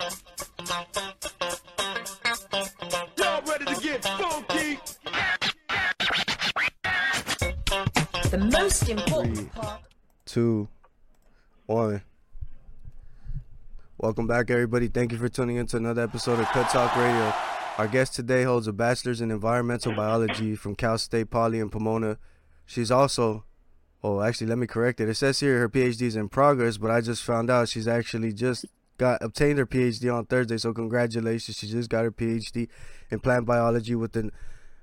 Y'all 0.00 0.10
ready 3.46 3.64
to 3.64 3.80
get 3.82 4.04
funky? 4.04 4.78
The 8.30 8.48
most 8.52 8.88
important 8.88 9.52
part. 9.52 9.80
two, 10.24 10.68
one. 11.66 12.02
Welcome 13.96 14.28
back, 14.28 14.50
everybody. 14.50 14.86
Thank 14.86 15.10
you 15.10 15.18
for 15.18 15.28
tuning 15.28 15.56
in 15.56 15.66
to 15.66 15.78
another 15.78 16.02
episode 16.02 16.38
of 16.38 16.46
Cut 16.46 16.70
Talk 16.70 16.94
Radio. 16.94 17.34
Our 17.78 17.88
guest 17.88 18.14
today 18.14 18.44
holds 18.44 18.68
a 18.68 18.72
bachelor's 18.72 19.20
in 19.20 19.32
environmental 19.32 19.96
biology 19.96 20.54
from 20.54 20.76
Cal 20.76 20.98
State 20.98 21.30
Poly 21.30 21.58
in 21.58 21.70
Pomona. 21.70 22.18
She's 22.66 22.92
also, 22.92 23.42
oh, 24.04 24.20
actually, 24.20 24.46
let 24.46 24.58
me 24.58 24.68
correct 24.68 25.00
it. 25.00 25.08
It 25.08 25.16
says 25.16 25.40
here 25.40 25.58
her 25.58 25.68
PhD 25.68 26.02
is 26.02 26.14
in 26.14 26.28
progress, 26.28 26.76
but 26.76 26.92
I 26.92 27.00
just 27.00 27.24
found 27.24 27.50
out 27.50 27.68
she's 27.68 27.88
actually 27.88 28.32
just 28.32 28.64
got 28.98 29.22
obtained 29.22 29.58
her 29.58 29.66
PhD 29.66 30.12
on 30.12 30.26
Thursday. 30.26 30.58
So 30.58 30.74
congratulations, 30.74 31.56
she 31.56 31.68
just 31.68 31.88
got 31.88 32.04
her 32.04 32.12
PhD 32.12 32.68
in 33.10 33.20
plant 33.20 33.46
biology 33.46 33.94
with 33.94 34.16
an 34.16 34.32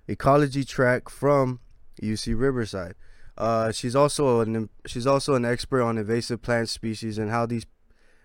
ecology 0.07 0.63
track 0.63 1.09
from 1.09 1.59
UC 2.02 2.40
Riverside. 2.40 2.95
Uh, 3.38 3.71
she's 3.71 3.95
also 3.95 4.40
an 4.40 4.70
she's 4.85 5.05
also 5.05 5.35
an 5.35 5.43
expert 5.43 5.84
on 5.84 5.98
invasive 5.98 6.41
plant 6.41 6.70
species 6.70 7.17
and 7.17 7.30
how 7.30 7.45
these 7.45 7.66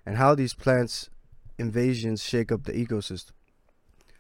and 0.07 0.17
how 0.17 0.35
these 0.35 0.55
plants 0.55 1.11
invasions 1.59 2.23
shake 2.23 2.53
up 2.53 2.65
the 2.65 2.73
ecosystem. 2.73 3.33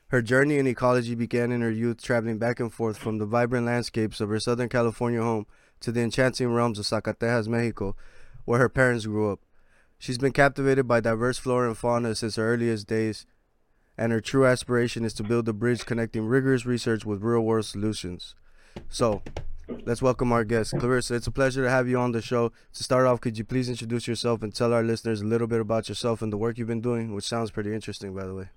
Her 0.08 0.20
journey 0.20 0.58
in 0.58 0.66
ecology 0.66 1.14
began 1.14 1.52
in 1.52 1.60
her 1.60 1.70
youth, 1.70 2.02
traveling 2.02 2.38
back 2.38 2.58
and 2.58 2.72
forth 2.72 2.98
from 2.98 3.18
the 3.18 3.26
vibrant 3.26 3.66
landscapes 3.66 4.20
of 4.20 4.28
her 4.28 4.40
Southern 4.40 4.68
California 4.68 5.22
home 5.22 5.46
to 5.78 5.92
the 5.92 6.00
enchanting 6.00 6.52
realms 6.52 6.80
of 6.80 6.84
Zacatecas, 6.84 7.46
Mexico, 7.46 7.94
where 8.44 8.58
her 8.58 8.68
parents 8.68 9.06
grew 9.06 9.30
up. 9.30 9.38
She's 10.00 10.16
been 10.16 10.32
captivated 10.32 10.88
by 10.88 11.00
diverse 11.00 11.36
flora 11.36 11.68
and 11.68 11.76
fauna 11.76 12.14
since 12.14 12.36
her 12.36 12.54
earliest 12.54 12.86
days, 12.86 13.26
and 13.98 14.12
her 14.12 14.20
true 14.22 14.46
aspiration 14.46 15.04
is 15.04 15.12
to 15.12 15.22
build 15.22 15.46
a 15.46 15.52
bridge 15.52 15.84
connecting 15.84 16.24
rigorous 16.24 16.64
research 16.64 17.04
with 17.04 17.22
real 17.22 17.42
world 17.42 17.66
solutions. 17.66 18.34
So, 18.88 19.20
let's 19.84 20.00
welcome 20.00 20.32
our 20.32 20.42
guest. 20.42 20.72
Clarissa, 20.78 21.16
it's 21.16 21.26
a 21.26 21.30
pleasure 21.30 21.64
to 21.64 21.68
have 21.68 21.86
you 21.86 21.98
on 21.98 22.12
the 22.12 22.22
show. 22.22 22.50
To 22.72 22.82
start 22.82 23.06
off, 23.06 23.20
could 23.20 23.36
you 23.36 23.44
please 23.44 23.68
introduce 23.68 24.08
yourself 24.08 24.42
and 24.42 24.54
tell 24.54 24.72
our 24.72 24.82
listeners 24.82 25.20
a 25.20 25.26
little 25.26 25.46
bit 25.46 25.60
about 25.60 25.90
yourself 25.90 26.22
and 26.22 26.32
the 26.32 26.38
work 26.38 26.56
you've 26.56 26.66
been 26.66 26.80
doing, 26.80 27.14
which 27.14 27.26
sounds 27.26 27.50
pretty 27.50 27.74
interesting, 27.74 28.14
by 28.14 28.24
the 28.24 28.34
way. 28.34 28.48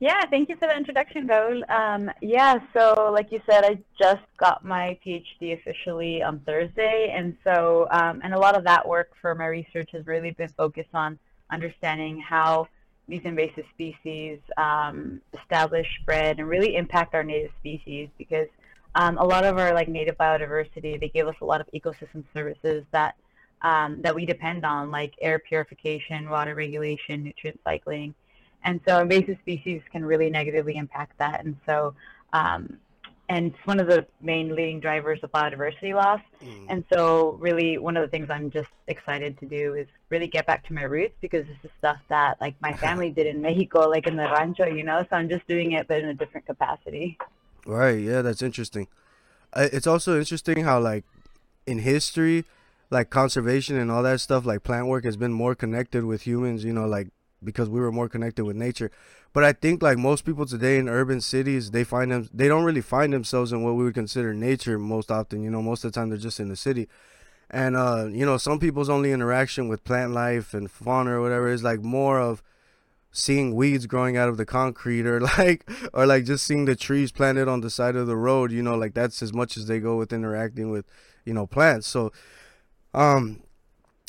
Yeah, 0.00 0.24
thank 0.30 0.48
you 0.48 0.56
for 0.56 0.66
the 0.66 0.74
introduction, 0.74 1.28
Raul. 1.28 1.68
Um, 1.70 2.10
yeah, 2.22 2.58
so 2.72 3.10
like 3.12 3.30
you 3.30 3.42
said, 3.44 3.64
I 3.64 3.78
just 4.00 4.22
got 4.38 4.64
my 4.64 4.98
PhD 5.04 5.52
officially 5.52 6.22
on 6.22 6.40
Thursday, 6.40 7.12
and 7.14 7.36
so 7.44 7.86
um, 7.90 8.22
and 8.24 8.32
a 8.32 8.38
lot 8.38 8.56
of 8.56 8.64
that 8.64 8.88
work 8.88 9.10
for 9.20 9.34
my 9.34 9.44
research 9.46 9.90
has 9.92 10.06
really 10.06 10.30
been 10.30 10.48
focused 10.56 10.94
on 10.94 11.18
understanding 11.52 12.18
how 12.18 12.66
these 13.08 13.20
invasive 13.24 13.66
species 13.74 14.38
um, 14.56 15.20
establish, 15.38 15.86
spread, 16.00 16.38
and 16.38 16.48
really 16.48 16.76
impact 16.76 17.14
our 17.14 17.22
native 17.22 17.50
species 17.58 18.08
because 18.16 18.48
um, 18.94 19.18
a 19.18 19.24
lot 19.24 19.44
of 19.44 19.58
our 19.58 19.74
like 19.74 19.88
native 19.88 20.16
biodiversity 20.16 20.98
they 20.98 21.10
give 21.10 21.28
us 21.28 21.36
a 21.42 21.44
lot 21.44 21.60
of 21.60 21.66
ecosystem 21.74 22.24
services 22.32 22.84
that 22.92 23.16
um, 23.60 24.00
that 24.00 24.14
we 24.14 24.24
depend 24.24 24.64
on, 24.64 24.90
like 24.90 25.12
air 25.20 25.38
purification, 25.38 26.30
water 26.30 26.54
regulation, 26.54 27.22
nutrient 27.22 27.60
cycling 27.64 28.14
and 28.64 28.80
so 28.86 29.00
invasive 29.00 29.38
species 29.40 29.82
can 29.90 30.04
really 30.04 30.30
negatively 30.30 30.76
impact 30.76 31.18
that. 31.18 31.44
And 31.44 31.56
so, 31.66 31.94
um, 32.32 32.78
and 33.28 33.46
it's 33.46 33.66
one 33.66 33.78
of 33.78 33.86
the 33.86 34.06
main 34.20 34.54
leading 34.56 34.80
drivers 34.80 35.20
of 35.22 35.30
biodiversity 35.30 35.94
loss. 35.94 36.20
Mm. 36.42 36.66
And 36.68 36.84
so, 36.92 37.36
really, 37.40 37.78
one 37.78 37.96
of 37.96 38.02
the 38.02 38.08
things 38.08 38.28
I'm 38.28 38.50
just 38.50 38.70
excited 38.88 39.38
to 39.38 39.46
do 39.46 39.74
is 39.74 39.86
really 40.08 40.26
get 40.26 40.46
back 40.46 40.66
to 40.66 40.74
my 40.74 40.82
roots 40.82 41.14
because 41.20 41.46
this 41.46 41.56
is 41.62 41.70
stuff 41.78 41.98
that 42.08 42.40
like 42.40 42.56
my 42.60 42.72
family 42.84 43.10
did 43.10 43.26
in 43.26 43.40
Mexico, 43.40 43.88
like 43.88 44.08
in 44.08 44.16
the 44.16 44.24
rancho, 44.24 44.66
you 44.66 44.82
know. 44.82 45.06
So 45.08 45.16
I'm 45.16 45.28
just 45.28 45.46
doing 45.46 45.72
it, 45.72 45.86
but 45.86 46.00
in 46.00 46.08
a 46.08 46.14
different 46.14 46.46
capacity. 46.46 47.16
Right. 47.64 48.00
Yeah, 48.00 48.22
that's 48.22 48.42
interesting. 48.42 48.88
Uh, 49.52 49.68
It's 49.72 49.86
also 49.86 50.18
interesting 50.18 50.64
how, 50.64 50.80
like, 50.80 51.04
in 51.66 51.78
history, 51.78 52.44
like 52.90 53.10
conservation 53.10 53.76
and 53.76 53.92
all 53.92 54.02
that 54.02 54.20
stuff, 54.20 54.44
like 54.44 54.64
plant 54.64 54.88
work 54.88 55.04
has 55.04 55.16
been 55.16 55.32
more 55.32 55.54
connected 55.54 56.04
with 56.04 56.22
humans. 56.22 56.64
You 56.64 56.72
know, 56.72 56.86
like 56.86 57.08
because 57.42 57.68
we 57.68 57.80
were 57.80 57.92
more 57.92 58.08
connected 58.08 58.44
with 58.44 58.56
nature. 58.56 58.90
But 59.32 59.44
I 59.44 59.52
think 59.52 59.82
like 59.82 59.98
most 59.98 60.24
people 60.24 60.46
today 60.46 60.78
in 60.78 60.88
urban 60.88 61.20
cities, 61.20 61.70
they 61.70 61.84
find 61.84 62.10
them 62.10 62.28
they 62.32 62.48
don't 62.48 62.64
really 62.64 62.80
find 62.80 63.12
themselves 63.12 63.52
in 63.52 63.62
what 63.62 63.74
we 63.74 63.84
would 63.84 63.94
consider 63.94 64.34
nature 64.34 64.78
most 64.78 65.10
often. 65.10 65.42
You 65.42 65.50
know, 65.50 65.62
most 65.62 65.84
of 65.84 65.92
the 65.92 66.00
time 66.00 66.10
they're 66.10 66.18
just 66.18 66.40
in 66.40 66.48
the 66.48 66.56
city. 66.56 66.88
And 67.50 67.76
uh, 67.76 68.06
you 68.10 68.24
know, 68.24 68.36
some 68.36 68.58
people's 68.58 68.88
only 68.88 69.12
interaction 69.12 69.68
with 69.68 69.84
plant 69.84 70.12
life 70.12 70.54
and 70.54 70.70
fauna 70.70 71.12
or 71.12 71.20
whatever 71.22 71.48
is 71.48 71.62
like 71.62 71.82
more 71.82 72.20
of 72.20 72.42
seeing 73.12 73.54
weeds 73.54 73.86
growing 73.86 74.16
out 74.16 74.28
of 74.28 74.36
the 74.36 74.46
concrete 74.46 75.06
or 75.06 75.20
like 75.38 75.68
or 75.92 76.06
like 76.06 76.24
just 76.24 76.46
seeing 76.46 76.64
the 76.64 76.76
trees 76.76 77.12
planted 77.12 77.48
on 77.48 77.60
the 77.60 77.70
side 77.70 77.96
of 77.96 78.06
the 78.06 78.16
road, 78.16 78.52
you 78.52 78.62
know, 78.62 78.76
like 78.76 78.94
that's 78.94 79.22
as 79.22 79.32
much 79.32 79.56
as 79.56 79.66
they 79.66 79.80
go 79.80 79.96
with 79.96 80.12
interacting 80.12 80.70
with, 80.70 80.86
you 81.24 81.34
know, 81.34 81.46
plants. 81.46 81.86
So 81.86 82.12
um 82.94 83.42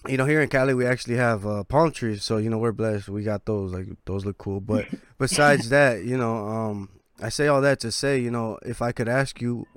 you 0.07 0.17
know, 0.17 0.25
here 0.25 0.41
in 0.41 0.49
Cali, 0.49 0.73
we 0.73 0.85
actually 0.85 1.15
have 1.15 1.45
uh, 1.45 1.63
palm 1.63 1.91
trees, 1.91 2.23
so 2.23 2.37
you 2.37 2.49
know 2.49 2.57
we're 2.57 2.71
blessed. 2.71 3.09
We 3.09 3.23
got 3.23 3.45
those, 3.45 3.71
like 3.71 3.87
those 4.05 4.25
look 4.25 4.37
cool. 4.37 4.59
But 4.59 4.87
besides 5.17 5.69
that, 5.69 6.03
you 6.03 6.17
know, 6.17 6.47
um, 6.47 6.89
I 7.21 7.29
say 7.29 7.47
all 7.47 7.61
that 7.61 7.79
to 7.81 7.91
say, 7.91 8.19
you 8.19 8.31
know, 8.31 8.57
if 8.65 8.81
I 8.81 8.91
could 8.91 9.07
ask 9.07 9.41
you, 9.41 9.67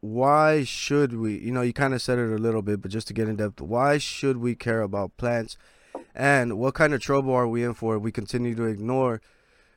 why 0.00 0.64
should 0.64 1.16
we? 1.16 1.38
You 1.38 1.52
know, 1.52 1.62
you 1.62 1.72
kind 1.72 1.94
of 1.94 2.02
said 2.02 2.18
it 2.18 2.32
a 2.32 2.38
little 2.38 2.62
bit, 2.62 2.82
but 2.82 2.90
just 2.90 3.08
to 3.08 3.14
get 3.14 3.28
in 3.28 3.36
depth, 3.36 3.60
why 3.60 3.96
should 3.98 4.36
we 4.36 4.54
care 4.54 4.82
about 4.82 5.16
plants, 5.16 5.56
and 6.14 6.58
what 6.58 6.74
kind 6.74 6.92
of 6.92 7.00
trouble 7.00 7.32
are 7.32 7.48
we 7.48 7.64
in 7.64 7.74
for 7.74 7.96
if 7.96 8.02
we 8.02 8.12
continue 8.12 8.54
to 8.54 8.64
ignore 8.64 9.22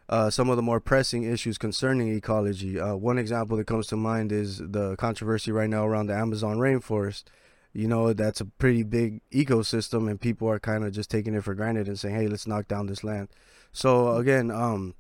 uh, 0.10 0.30
some 0.30 0.50
of 0.50 0.58
the 0.58 0.62
more 0.62 0.82
pressing 0.82 1.24
issues 1.24 1.58
concerning 1.58 2.14
ecology? 2.14 2.78
Uh, 2.78 2.96
one 2.96 3.18
example 3.18 3.56
that 3.56 3.68
comes 3.68 3.88
to 3.88 3.96
mind 3.96 4.34
is 4.34 4.58
the 4.58 4.98
controversy 4.98 5.54
right 5.54 5.70
now 5.70 5.86
around 5.86 6.08
the 6.08 6.16
Amazon 6.16 6.58
rainforest 6.58 7.24
you 7.74 7.88
know 7.88 8.14
that's 8.14 8.40
a 8.42 8.46
pretty 8.46 8.84
big 8.84 9.22
ecosystem 9.32 10.10
and 10.10 10.22
people 10.22 10.48
are 10.48 10.60
kind 10.60 10.84
of 10.84 10.92
just 10.94 11.10
taking 11.10 11.34
it 11.34 11.44
for 11.44 11.54
granted 11.56 11.88
and 11.88 12.00
saying 12.00 12.16
hey 12.16 12.28
let's 12.28 12.46
knock 12.48 12.68
down 12.68 12.86
this 12.86 13.04
land 13.04 13.28
so 13.72 14.16
again 14.18 14.52
um 14.52 14.94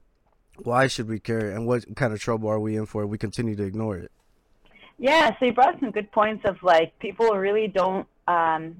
why 0.63 0.87
should 0.87 1.07
we 1.07 1.19
care 1.19 1.51
and 1.51 1.65
what 1.67 1.95
kind 1.95 2.13
of 2.13 2.19
trouble 2.19 2.49
are 2.49 2.59
we 2.59 2.75
in 2.75 2.85
for 2.85 3.03
if 3.03 3.09
we 3.09 3.17
continue 3.17 3.55
to 3.55 3.63
ignore 3.63 3.97
it 3.97 4.11
Yeah, 4.97 5.31
so 5.39 5.45
you 5.45 5.53
brought 5.53 5.79
some 5.79 5.91
good 5.91 6.11
points 6.11 6.45
of 6.45 6.61
like 6.63 6.97
people 6.99 7.29
really 7.31 7.67
don't 7.67 8.07
um, 8.27 8.75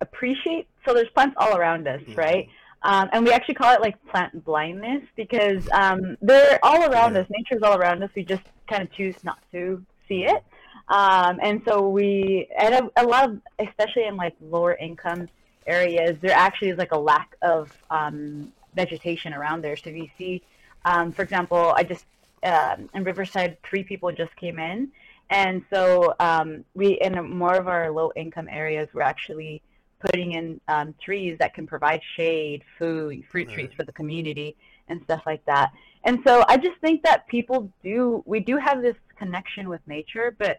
appreciate. 0.00 0.66
So 0.84 0.94
there's 0.94 1.10
plants 1.10 1.36
all 1.38 1.56
around 1.56 1.86
us, 1.86 2.00
Mhm. 2.02 2.16
right? 2.16 2.48
Um, 2.82 3.08
and 3.12 3.24
we 3.24 3.30
actually 3.32 3.54
call 3.54 3.72
it 3.74 3.80
like 3.80 3.96
plant 4.06 4.42
blindness 4.44 5.02
because 5.14 5.68
um, 5.72 6.16
they're 6.22 6.58
all 6.62 6.82
around 6.90 7.14
Yeah. 7.14 7.20
us. 7.20 7.26
Nature's 7.30 7.62
all 7.62 7.76
around 7.78 8.02
us. 8.02 8.10
We 8.16 8.24
just 8.24 8.42
kind 8.68 8.82
of 8.82 8.90
choose 8.92 9.22
not 9.22 9.38
to 9.52 9.84
see 10.08 10.24
it. 10.24 10.42
Um, 10.90 11.38
and 11.40 11.62
so 11.64 11.88
we, 11.88 12.48
and 12.58 12.74
a, 12.74 13.02
a 13.02 13.06
lot 13.06 13.30
of, 13.30 13.40
especially 13.60 14.06
in 14.06 14.16
like 14.16 14.34
lower 14.40 14.74
income 14.74 15.28
areas, 15.66 16.18
there 16.20 16.36
actually 16.36 16.70
is 16.70 16.78
like 16.78 16.92
a 16.92 16.98
lack 16.98 17.36
of 17.42 17.72
um, 17.90 18.52
vegetation 18.74 19.32
around 19.32 19.62
there. 19.62 19.76
So 19.76 19.90
if 19.90 19.96
you 19.96 20.08
see, 20.18 20.42
um, 20.84 21.12
for 21.12 21.22
example, 21.22 21.72
I 21.76 21.84
just 21.84 22.04
um, 22.42 22.88
in 22.94 23.04
Riverside, 23.04 23.56
three 23.62 23.84
people 23.84 24.10
just 24.10 24.34
came 24.34 24.58
in, 24.58 24.90
and 25.28 25.62
so 25.72 26.14
um, 26.18 26.64
we 26.74 26.98
in 27.00 27.12
more 27.30 27.54
of 27.54 27.68
our 27.68 27.90
low 27.90 28.10
income 28.16 28.48
areas, 28.48 28.88
we're 28.92 29.02
actually 29.02 29.62
putting 30.00 30.32
in 30.32 30.60
um, 30.66 30.94
trees 31.04 31.36
that 31.38 31.54
can 31.54 31.66
provide 31.66 32.00
shade, 32.16 32.64
food, 32.78 33.22
fruit 33.30 33.48
trees 33.50 33.70
for 33.76 33.84
the 33.84 33.92
community, 33.92 34.56
and 34.88 35.02
stuff 35.04 35.22
like 35.26 35.44
that. 35.44 35.70
And 36.04 36.20
so 36.26 36.44
I 36.48 36.56
just 36.56 36.80
think 36.80 37.02
that 37.02 37.28
people 37.28 37.70
do, 37.82 38.22
we 38.26 38.40
do 38.40 38.56
have 38.56 38.80
this 38.80 38.96
connection 39.18 39.68
with 39.68 39.80
nature, 39.86 40.34
but 40.38 40.58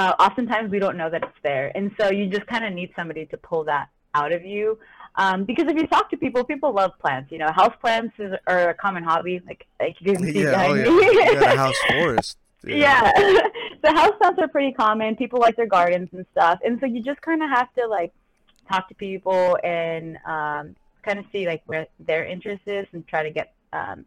uh, 0.00 0.14
oftentimes 0.18 0.70
we 0.70 0.78
don't 0.78 0.96
know 0.96 1.10
that 1.10 1.22
it's 1.22 1.38
there. 1.42 1.70
And 1.74 1.90
so 2.00 2.10
you 2.10 2.26
just 2.26 2.46
kind 2.46 2.64
of 2.64 2.72
need 2.72 2.90
somebody 2.96 3.26
to 3.26 3.36
pull 3.36 3.64
that 3.64 3.88
out 4.14 4.32
of 4.32 4.44
you. 4.44 4.78
Um, 5.16 5.44
because 5.44 5.66
if 5.68 5.76
you 5.76 5.86
talk 5.86 6.08
to 6.10 6.16
people, 6.16 6.42
people 6.44 6.72
love 6.72 6.92
plants. 6.98 7.30
You 7.30 7.38
know, 7.38 7.50
house 7.52 7.74
plants 7.82 8.14
is, 8.18 8.32
are 8.46 8.70
a 8.70 8.74
common 8.74 9.02
hobby. 9.04 9.42
Like, 9.46 9.66
like 9.78 9.96
you 10.00 10.14
can 10.14 10.24
see 10.32 10.42
yeah 10.42 10.48
oh 10.48 10.52
behind 10.52 10.78
yeah 10.78 10.84
me. 10.84 11.04
you 11.04 11.40
got 11.40 11.54
a 11.54 11.58
house 11.58 11.76
forest 11.90 12.38
Yeah. 12.64 13.12
the 13.82 13.92
house 13.92 14.14
plants 14.18 14.38
are 14.40 14.48
pretty 14.48 14.72
common. 14.72 15.16
People 15.16 15.38
like 15.38 15.56
their 15.56 15.66
gardens 15.66 16.08
and 16.12 16.24
stuff. 16.32 16.58
And 16.64 16.80
so 16.80 16.86
you 16.86 17.02
just 17.02 17.20
kind 17.20 17.42
of 17.42 17.50
have 17.50 17.68
to 17.74 17.86
like 17.86 18.12
talk 18.70 18.88
to 18.88 18.94
people 18.94 19.58
and 19.62 20.16
um, 20.24 20.76
kind 21.02 21.18
of 21.18 21.26
see 21.30 21.46
like 21.46 21.62
where 21.66 21.86
their 21.98 22.24
interest 22.24 22.62
is 22.66 22.86
and 22.92 23.06
try 23.06 23.22
to 23.22 23.30
get 23.30 23.52
um, 23.74 24.06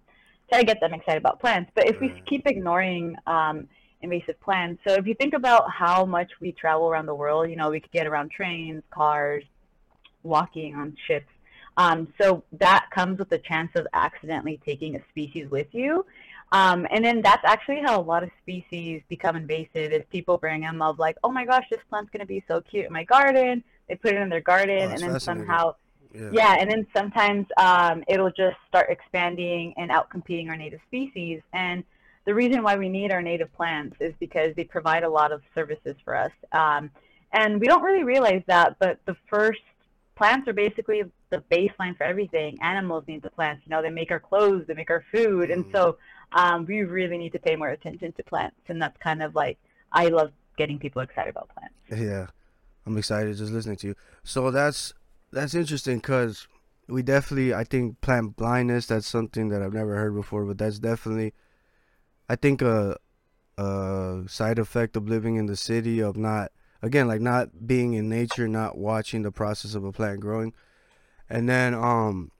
try 0.49 0.57
to 0.59 0.65
get 0.65 0.79
them 0.79 0.93
excited 0.93 1.19
about 1.21 1.39
plants. 1.39 1.69
But 1.75 1.87
if 1.87 1.99
we 1.99 2.07
keep 2.25 2.47
ignoring 2.47 3.15
um, 3.27 3.67
invasive 4.03 4.39
plants, 4.41 4.81
so 4.85 4.93
if 4.93 5.07
you 5.07 5.15
think 5.15 5.33
about 5.33 5.71
how 5.71 6.05
much 6.05 6.31
we 6.39 6.51
travel 6.51 6.89
around 6.89 7.05
the 7.05 7.15
world, 7.15 7.49
you 7.49 7.55
know, 7.55 7.69
we 7.69 7.79
could 7.79 7.91
get 7.91 8.05
around 8.05 8.31
trains, 8.31 8.83
cars, 8.91 9.43
walking 10.23 10.75
on 10.75 10.95
ships. 11.07 11.27
Um, 11.77 12.13
so 12.21 12.43
that 12.53 12.87
comes 12.93 13.17
with 13.17 13.29
the 13.29 13.39
chance 13.39 13.71
of 13.75 13.87
accidentally 13.93 14.59
taking 14.63 14.95
a 14.95 14.99
species 15.09 15.49
with 15.49 15.67
you. 15.71 16.05
Um, 16.51 16.85
and 16.91 17.03
then 17.03 17.21
that's 17.23 17.43
actually 17.45 17.81
how 17.83 17.99
a 17.99 18.03
lot 18.03 18.21
of 18.21 18.29
species 18.43 19.01
become 19.09 19.35
invasive 19.35 19.91
is 19.91 20.03
people 20.11 20.37
bring 20.37 20.61
them 20.61 20.83
of 20.83 20.99
like, 20.99 21.17
oh 21.23 21.31
my 21.31 21.45
gosh, 21.45 21.65
this 21.71 21.79
plant's 21.89 22.11
going 22.11 22.19
to 22.19 22.27
be 22.27 22.43
so 22.47 22.61
cute 22.61 22.85
in 22.85 22.93
my 22.93 23.03
garden. 23.03 23.63
They 23.89 23.95
put 23.95 24.13
it 24.13 24.21
in 24.21 24.29
their 24.29 24.39
garden 24.39 24.89
Oh, 24.89 24.93
and 24.93 25.01
then 25.01 25.19
somehow, 25.19 25.75
Yeah. 26.13 26.29
Yeah, 26.31 26.55
and 26.59 26.69
then 26.69 26.85
sometimes 26.95 27.47
um, 27.57 28.03
it'll 28.07 28.29
just 28.29 28.57
start 28.67 28.91
expanding 28.91 29.73
and 29.77 29.89
outcompeting 29.89 30.47
our 30.49 30.55
native 30.55 30.79
species. 30.85 31.41
And 31.53 31.83
the 32.25 32.33
reason 32.33 32.63
why 32.63 32.77
we 32.77 32.89
need 32.89 33.11
our 33.11 33.21
native 33.21 33.53
plants 33.53 33.97
is 33.99 34.13
because 34.19 34.55
they 34.55 34.63
provide 34.63 35.03
a 35.03 35.09
lot 35.09 35.31
of 35.31 35.41
services 35.53 35.95
for 36.03 36.15
us. 36.15 36.31
Um, 36.51 36.89
and 37.31 37.59
we 37.59 37.67
don't 37.67 37.83
really 37.83 38.03
realize 38.03 38.43
that, 38.47 38.77
but 38.79 38.99
the 39.05 39.15
first 39.29 39.61
plants 40.15 40.47
are 40.47 40.53
basically 40.53 41.03
the 41.31 41.43
baseline 41.51 41.97
for 41.97 42.03
everything. 42.03 42.57
Animals 42.61 43.03
need 43.07 43.23
the 43.23 43.29
plants. 43.29 43.63
You 43.65 43.71
know, 43.71 43.81
they 43.81 43.89
make 43.89 44.11
our 44.11 44.19
clothes, 44.19 44.65
they 44.67 44.73
make 44.73 44.91
our 44.91 45.03
food, 45.11 45.49
and 45.49 45.65
so 45.71 45.97
um, 46.31 46.65
we 46.65 46.83
really 46.83 47.17
need 47.17 47.31
to 47.33 47.39
pay 47.39 47.55
more 47.55 47.69
attention 47.69 48.11
to 48.13 48.23
plants. 48.23 48.59
And 48.67 48.81
that's 48.81 48.97
kind 48.97 49.23
of 49.23 49.35
like 49.35 49.57
I 49.91 50.07
love 50.07 50.31
getting 50.57 50.77
people 50.79 51.01
excited 51.01 51.31
about 51.31 51.49
plants. 51.49 51.75
Yeah, 51.89 52.27
I'm 52.85 52.97
excited 52.97 53.35
just 53.35 53.51
listening 53.51 53.77
to 53.77 53.87
you. 53.87 53.95
So 54.23 54.51
that's 54.51 54.93
that's 55.31 55.55
interesting 55.55 55.97
because 55.97 56.47
we 56.87 57.01
definitely, 57.01 57.53
I 57.53 57.63
think, 57.63 58.01
plant 58.01 58.35
blindness. 58.35 58.85
That's 58.85 59.07
something 59.07 59.49
that 59.49 59.61
I've 59.61 59.73
never 59.73 59.95
heard 59.95 60.15
before, 60.15 60.45
but 60.45 60.57
that's 60.57 60.79
definitely, 60.79 61.33
I 62.29 62.35
think, 62.35 62.61
a 62.61 62.97
a 63.57 64.23
side 64.27 64.57
effect 64.57 64.97
of 64.97 65.07
living 65.07 65.35
in 65.35 65.45
the 65.45 65.55
city 65.55 65.99
of 65.99 66.17
not 66.17 66.51
again 66.81 67.07
like 67.07 67.21
not 67.21 67.67
being 67.67 67.93
in 67.93 68.09
nature, 68.09 68.47
not 68.47 68.77
watching 68.77 69.21
the 69.21 69.31
process 69.31 69.75
of 69.75 69.83
a 69.83 69.91
plant 69.91 70.19
growing, 70.19 70.53
and 71.29 71.47
then 71.47 71.73
um, 71.73 72.31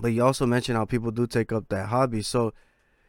but 0.00 0.08
you 0.08 0.24
also 0.24 0.46
mentioned 0.46 0.78
how 0.78 0.84
people 0.84 1.10
do 1.10 1.26
take 1.26 1.52
up 1.52 1.68
that 1.68 1.88
hobby. 1.88 2.22
So 2.22 2.52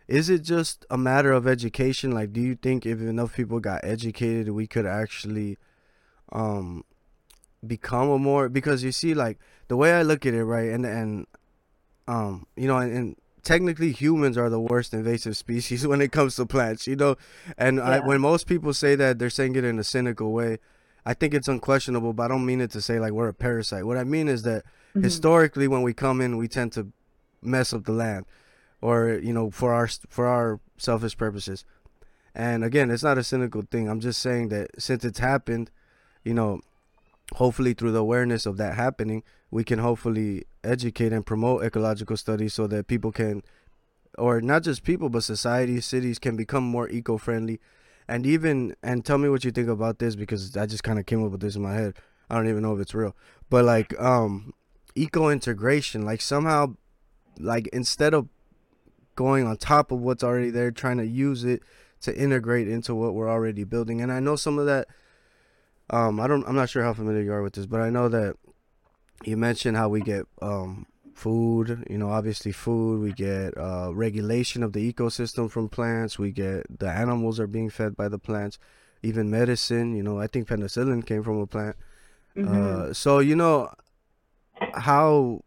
is 0.07 0.29
it 0.29 0.41
just 0.41 0.85
a 0.89 0.97
matter 0.97 1.31
of 1.31 1.47
education? 1.47 2.11
Like, 2.11 2.33
do 2.33 2.41
you 2.41 2.55
think 2.55 2.85
if 2.85 2.99
enough 2.99 3.35
people 3.35 3.59
got 3.59 3.81
educated, 3.83 4.49
we 4.49 4.67
could 4.67 4.85
actually 4.85 5.57
um 6.31 6.83
become 7.65 8.09
a 8.09 8.17
more 8.19 8.49
because 8.49 8.83
you 8.83 8.91
see 8.91 9.13
like 9.13 9.37
the 9.67 9.75
way 9.75 9.93
I 9.93 10.01
look 10.01 10.25
at 10.25 10.33
it, 10.33 10.43
right? 10.43 10.69
And 10.69 10.85
and 10.85 11.27
um, 12.07 12.47
you 12.55 12.67
know, 12.67 12.77
and, 12.77 12.91
and 12.91 13.15
technically 13.49 13.91
humans 13.91 14.37
are 14.37 14.49
the 14.49 14.59
worst 14.59 14.93
invasive 14.93 15.35
species 15.35 15.85
when 15.91 16.01
it 16.01 16.11
comes 16.11 16.35
to 16.35 16.45
plants, 16.45 16.87
you 16.87 16.95
know. 16.95 17.15
And 17.57 17.79
I, 17.79 17.99
when 17.99 18.21
most 18.21 18.47
people 18.47 18.73
say 18.73 18.95
that, 18.95 19.19
they're 19.19 19.29
saying 19.29 19.55
it 19.55 19.63
in 19.63 19.79
a 19.79 19.83
cynical 19.83 20.31
way. 20.31 20.59
I 21.05 21.13
think 21.13 21.33
it's 21.33 21.47
unquestionable, 21.47 22.13
but 22.13 22.23
I 22.23 22.27
don't 22.27 22.45
mean 22.45 22.61
it 22.61 22.71
to 22.71 22.81
say 22.81 22.99
like 22.99 23.13
we're 23.13 23.29
a 23.29 23.33
parasite. 23.33 23.85
What 23.85 23.97
I 23.97 24.03
mean 24.03 24.27
is 24.27 24.43
that 24.43 24.63
Mm-hmm. 24.89 25.03
historically, 25.03 25.67
when 25.67 25.83
we 25.83 25.93
come 25.93 26.19
in, 26.19 26.37
we 26.37 26.47
tend 26.47 26.71
to 26.73 26.91
mess 27.43 27.73
up 27.73 27.85
the 27.85 27.91
land, 27.91 28.25
or 28.81 29.19
you 29.21 29.31
know, 29.31 29.51
for 29.51 29.73
our 29.73 29.87
for 30.09 30.25
our 30.25 30.59
selfish 30.77 31.15
purposes. 31.15 31.63
And 32.33 32.63
again, 32.63 32.89
it's 32.89 33.03
not 33.03 33.17
a 33.17 33.23
cynical 33.23 33.63
thing. 33.69 33.87
I'm 33.87 33.99
just 33.99 34.19
saying 34.19 34.49
that 34.49 34.81
since 34.81 35.05
it's 35.05 35.19
happened, 35.19 35.69
you 36.23 36.33
know, 36.33 36.61
hopefully 37.35 37.73
through 37.73 37.91
the 37.91 37.99
awareness 37.99 38.45
of 38.45 38.57
that 38.57 38.75
happening, 38.75 39.23
we 39.51 39.63
can 39.63 39.79
hopefully 39.79 40.45
educate 40.63 41.13
and 41.13 41.25
promote 41.25 41.63
ecological 41.63 42.17
studies 42.17 42.53
so 42.53 42.67
that 42.67 42.87
people 42.87 43.11
can, 43.11 43.43
or 44.17 44.41
not 44.41 44.63
just 44.63 44.83
people, 44.83 45.09
but 45.09 45.23
societies, 45.23 45.85
cities 45.85 46.19
can 46.19 46.35
become 46.35 46.63
more 46.63 46.89
eco-friendly. 46.89 47.59
And 48.07 48.25
even, 48.25 48.75
and 48.81 49.05
tell 49.05 49.19
me 49.19 49.29
what 49.29 49.43
you 49.43 49.51
think 49.51 49.69
about 49.69 49.99
this 49.99 50.15
because 50.15 50.57
I 50.57 50.65
just 50.65 50.83
kind 50.83 50.97
of 50.97 51.05
came 51.05 51.23
up 51.23 51.31
with 51.31 51.41
this 51.41 51.55
in 51.55 51.61
my 51.61 51.73
head. 51.73 51.95
I 52.29 52.35
don't 52.35 52.49
even 52.49 52.63
know 52.63 52.75
if 52.75 52.81
it's 52.81 52.93
real, 52.93 53.15
but 53.49 53.65
like, 53.65 53.99
um, 53.99 54.53
eco 54.95 55.29
integration, 55.29 56.03
like 56.05 56.21
somehow, 56.21 56.75
like 57.39 57.67
instead 57.67 58.13
of 58.13 58.27
going 59.15 59.45
on 59.47 59.57
top 59.57 59.91
of 59.91 59.99
what's 59.99 60.23
already 60.23 60.49
there, 60.49 60.71
trying 60.71 60.97
to 60.97 61.05
use 61.05 61.43
it 61.43 61.61
to 62.01 62.17
integrate 62.17 62.67
into 62.67 62.95
what 62.95 63.13
we're 63.13 63.29
already 63.29 63.63
building. 63.63 64.01
And 64.01 64.11
I 64.11 64.19
know 64.19 64.35
some 64.35 64.57
of 64.57 64.65
that 64.65 64.87
um, 65.89 66.19
I 66.19 66.27
don't. 66.27 66.45
I'm 66.47 66.55
not 66.55 66.69
sure 66.69 66.83
how 66.83 66.93
familiar 66.93 67.21
you 67.21 67.33
are 67.33 67.41
with 67.41 67.53
this, 67.53 67.65
but 67.65 67.81
I 67.81 67.89
know 67.89 68.09
that 68.09 68.35
you 69.25 69.37
mentioned 69.37 69.77
how 69.77 69.89
we 69.89 70.01
get 70.01 70.25
um 70.41 70.85
food. 71.13 71.85
You 71.89 71.97
know, 71.97 72.09
obviously 72.09 72.51
food. 72.51 73.01
We 73.01 73.13
get 73.13 73.57
uh 73.57 73.91
regulation 73.93 74.63
of 74.63 74.73
the 74.73 74.91
ecosystem 74.91 75.49
from 75.49 75.69
plants. 75.69 76.19
We 76.19 76.31
get 76.31 76.79
the 76.79 76.89
animals 76.89 77.39
are 77.39 77.47
being 77.47 77.69
fed 77.69 77.95
by 77.95 78.07
the 78.07 78.19
plants. 78.19 78.59
Even 79.01 79.29
medicine. 79.29 79.95
You 79.95 80.03
know, 80.03 80.19
I 80.19 80.27
think 80.27 80.47
penicillin 80.47 81.05
came 81.05 81.23
from 81.23 81.39
a 81.39 81.47
plant. 81.47 81.75
Uh, 82.37 82.93
so 82.93 83.19
you 83.19 83.35
know, 83.35 83.71
how 84.73 85.41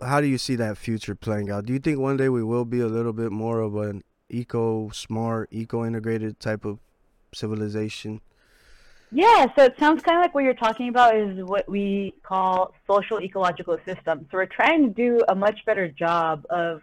how 0.00 0.20
do 0.20 0.26
you 0.26 0.38
see 0.38 0.56
that 0.56 0.76
future 0.78 1.14
playing 1.14 1.50
out? 1.50 1.66
Do 1.66 1.72
you 1.72 1.78
think 1.78 1.98
one 1.98 2.16
day 2.16 2.28
we 2.28 2.42
will 2.42 2.64
be 2.64 2.80
a 2.80 2.86
little 2.86 3.12
bit 3.12 3.32
more 3.32 3.60
of 3.60 3.76
an 3.76 4.02
eco 4.28 4.90
smart, 4.90 5.48
eco 5.52 5.84
integrated 5.84 6.40
type 6.40 6.64
of 6.64 6.78
civilization? 7.32 8.20
Yeah, 9.16 9.46
so 9.56 9.62
it 9.62 9.76
sounds 9.78 10.02
kind 10.02 10.18
of 10.18 10.22
like 10.22 10.34
what 10.34 10.42
you're 10.42 10.54
talking 10.54 10.88
about 10.88 11.16
is 11.16 11.38
what 11.44 11.68
we 11.68 12.14
call 12.24 12.74
social 12.84 13.20
ecological 13.20 13.78
systems. 13.86 14.26
So 14.28 14.38
we're 14.38 14.46
trying 14.46 14.88
to 14.88 14.92
do 14.92 15.20
a 15.28 15.36
much 15.36 15.64
better 15.64 15.86
job 15.86 16.44
of 16.50 16.82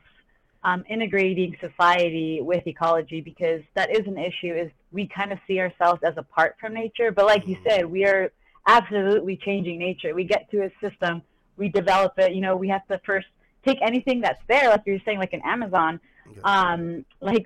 um, 0.64 0.86
integrating 0.90 1.58
society 1.60 2.40
with 2.42 2.66
ecology 2.66 3.20
because 3.20 3.64
that 3.74 3.92
is 3.92 4.08
an 4.08 4.18
issue. 4.18 4.54
Is 4.54 4.72
we 4.94 5.08
kind 5.08 5.34
of 5.34 5.40
see 5.46 5.60
ourselves 5.60 6.04
as 6.04 6.14
apart 6.16 6.56
from 6.58 6.74
nature, 6.74 7.12
but 7.12 7.26
like 7.26 7.46
you 7.50 7.58
said, 7.68 7.86
we 7.86 8.06
are 8.06 8.32
absolutely 8.66 9.36
changing 9.36 9.78
nature. 9.78 10.16
We 10.16 10.24
get 10.24 10.50
to 10.52 10.64
a 10.64 10.72
system, 10.80 11.24
we 11.58 11.68
develop 11.68 12.14
it. 12.18 12.32
You 12.32 12.40
know, 12.40 12.56
we 12.56 12.70
have 12.70 12.88
to 12.88 13.02
first 13.06 13.28
take 13.66 13.80
anything 13.82 14.22
that's 14.22 14.42
there, 14.48 14.70
like 14.70 14.84
you're 14.86 15.00
saying, 15.04 15.20
like 15.20 15.34
in 15.34 15.42
Amazon. 15.42 16.00
Um, 16.46 17.04
like 17.20 17.46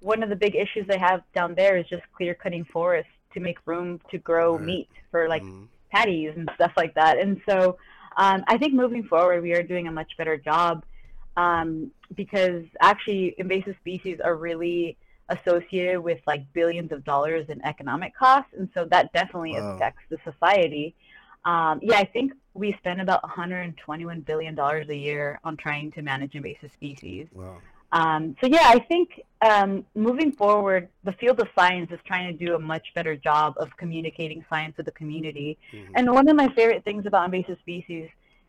one 0.00 0.22
of 0.22 0.30
the 0.30 0.36
big 0.36 0.54
issues 0.54 0.86
they 0.88 0.98
have 0.98 1.20
down 1.34 1.54
there 1.54 1.76
is 1.76 1.86
just 1.90 2.04
clear 2.16 2.32
cutting 2.32 2.64
forests 2.64 3.10
to 3.34 3.40
make 3.40 3.58
room 3.66 4.00
to 4.10 4.18
grow 4.18 4.56
Right. 4.56 4.66
meat 4.66 4.88
for 5.10 5.28
like 5.28 5.42
Mhm. 5.42 5.68
patties 5.90 6.32
and 6.36 6.50
stuff 6.54 6.72
like 6.76 6.94
that. 6.94 7.18
And 7.18 7.40
so 7.48 7.78
um, 8.16 8.44
I 8.48 8.58
think 8.58 8.74
moving 8.74 9.04
forward, 9.04 9.42
we 9.42 9.54
are 9.54 9.62
doing 9.62 9.86
a 9.86 9.92
much 9.92 10.16
better 10.16 10.36
job 10.36 10.84
um, 11.36 11.90
because 12.16 12.64
actually 12.80 13.34
invasive 13.38 13.76
species 13.80 14.18
are 14.22 14.34
really 14.36 14.96
associated 15.28 16.00
with 16.00 16.18
like 16.26 16.50
billions 16.52 16.90
of 16.90 17.04
dollars 17.04 17.46
in 17.48 17.64
economic 17.64 18.16
costs. 18.16 18.52
And 18.58 18.68
so 18.74 18.86
that 18.86 19.12
definitely 19.12 19.52
Wow. 19.52 19.74
affects 19.76 20.02
the 20.10 20.18
society. 20.24 20.94
Um, 21.44 21.78
yeah, 21.82 21.98
I 21.98 22.04
think 22.04 22.32
we 22.54 22.72
spend 22.78 23.00
about 23.00 23.22
121 23.22 24.20
billion 24.22 24.54
dollars 24.54 24.88
a 24.88 24.96
year 24.96 25.38
on 25.44 25.56
trying 25.56 25.92
to 25.92 26.02
manage 26.02 26.34
invasive 26.34 26.72
species. 26.72 27.28
Wow. 27.32 27.60
Um, 27.92 28.36
so 28.40 28.46
yeah, 28.46 28.64
I 28.64 28.78
think 28.80 29.20
um, 29.40 29.84
moving 29.94 30.32
forward, 30.32 30.88
the 31.04 31.12
field 31.12 31.40
of 31.40 31.48
science 31.58 31.90
is 31.90 31.98
trying 32.04 32.36
to 32.36 32.46
do 32.46 32.54
a 32.54 32.58
much 32.58 32.86
better 32.94 33.16
job 33.16 33.54
of 33.58 33.74
communicating 33.76 34.44
science 34.50 34.76
with 34.76 34.86
the 34.86 34.92
community. 34.92 35.58
Mhm. 35.72 35.92
And 35.94 36.12
one 36.12 36.28
of 36.28 36.36
my 36.36 36.48
favorite 36.54 36.84
things 36.84 37.06
about 37.06 37.24
invasive 37.24 37.58
species 37.60 38.08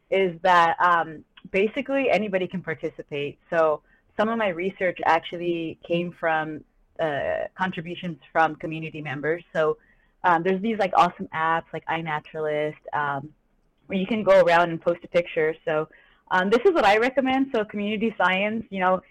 is 0.09 0.39
that 0.41 0.75
um, 0.81 1.23
basically 1.51 2.09
anybody 2.09 2.47
can 2.47 2.61
participate. 2.61 3.39
So 3.49 3.81
some 4.17 4.27
of 4.29 4.37
my 4.37 4.49
research 4.49 4.97
actually 5.05 5.79
came 5.87 6.11
from 6.11 6.63
uh, 6.99 7.47
contributions 7.57 8.17
from 8.31 8.55
community 8.55 9.01
members. 9.01 9.43
So 9.53 9.77
um, 10.23 10.43
there's 10.43 10.61
these 10.61 10.77
like 10.79 10.91
awesome 10.95 11.29
apps 11.33 11.65
like 11.71 11.85
iNaturalist 11.85 12.75
um, 12.93 13.29
where 13.87 13.97
you 13.97 14.05
can 14.05 14.23
go 14.23 14.41
around 14.41 14.69
and 14.71 14.81
post 14.81 14.99
a 15.03 15.07
picture. 15.07 15.55
So 15.63 15.87
um, 16.31 16.49
this 16.49 16.59
is 16.65 16.73
what 16.73 16.83
I 16.83 16.97
recommend. 16.97 17.51
So 17.53 17.63
community 17.63 18.13
science, 18.17 18.65
you 18.69 18.81
know, 18.81 19.01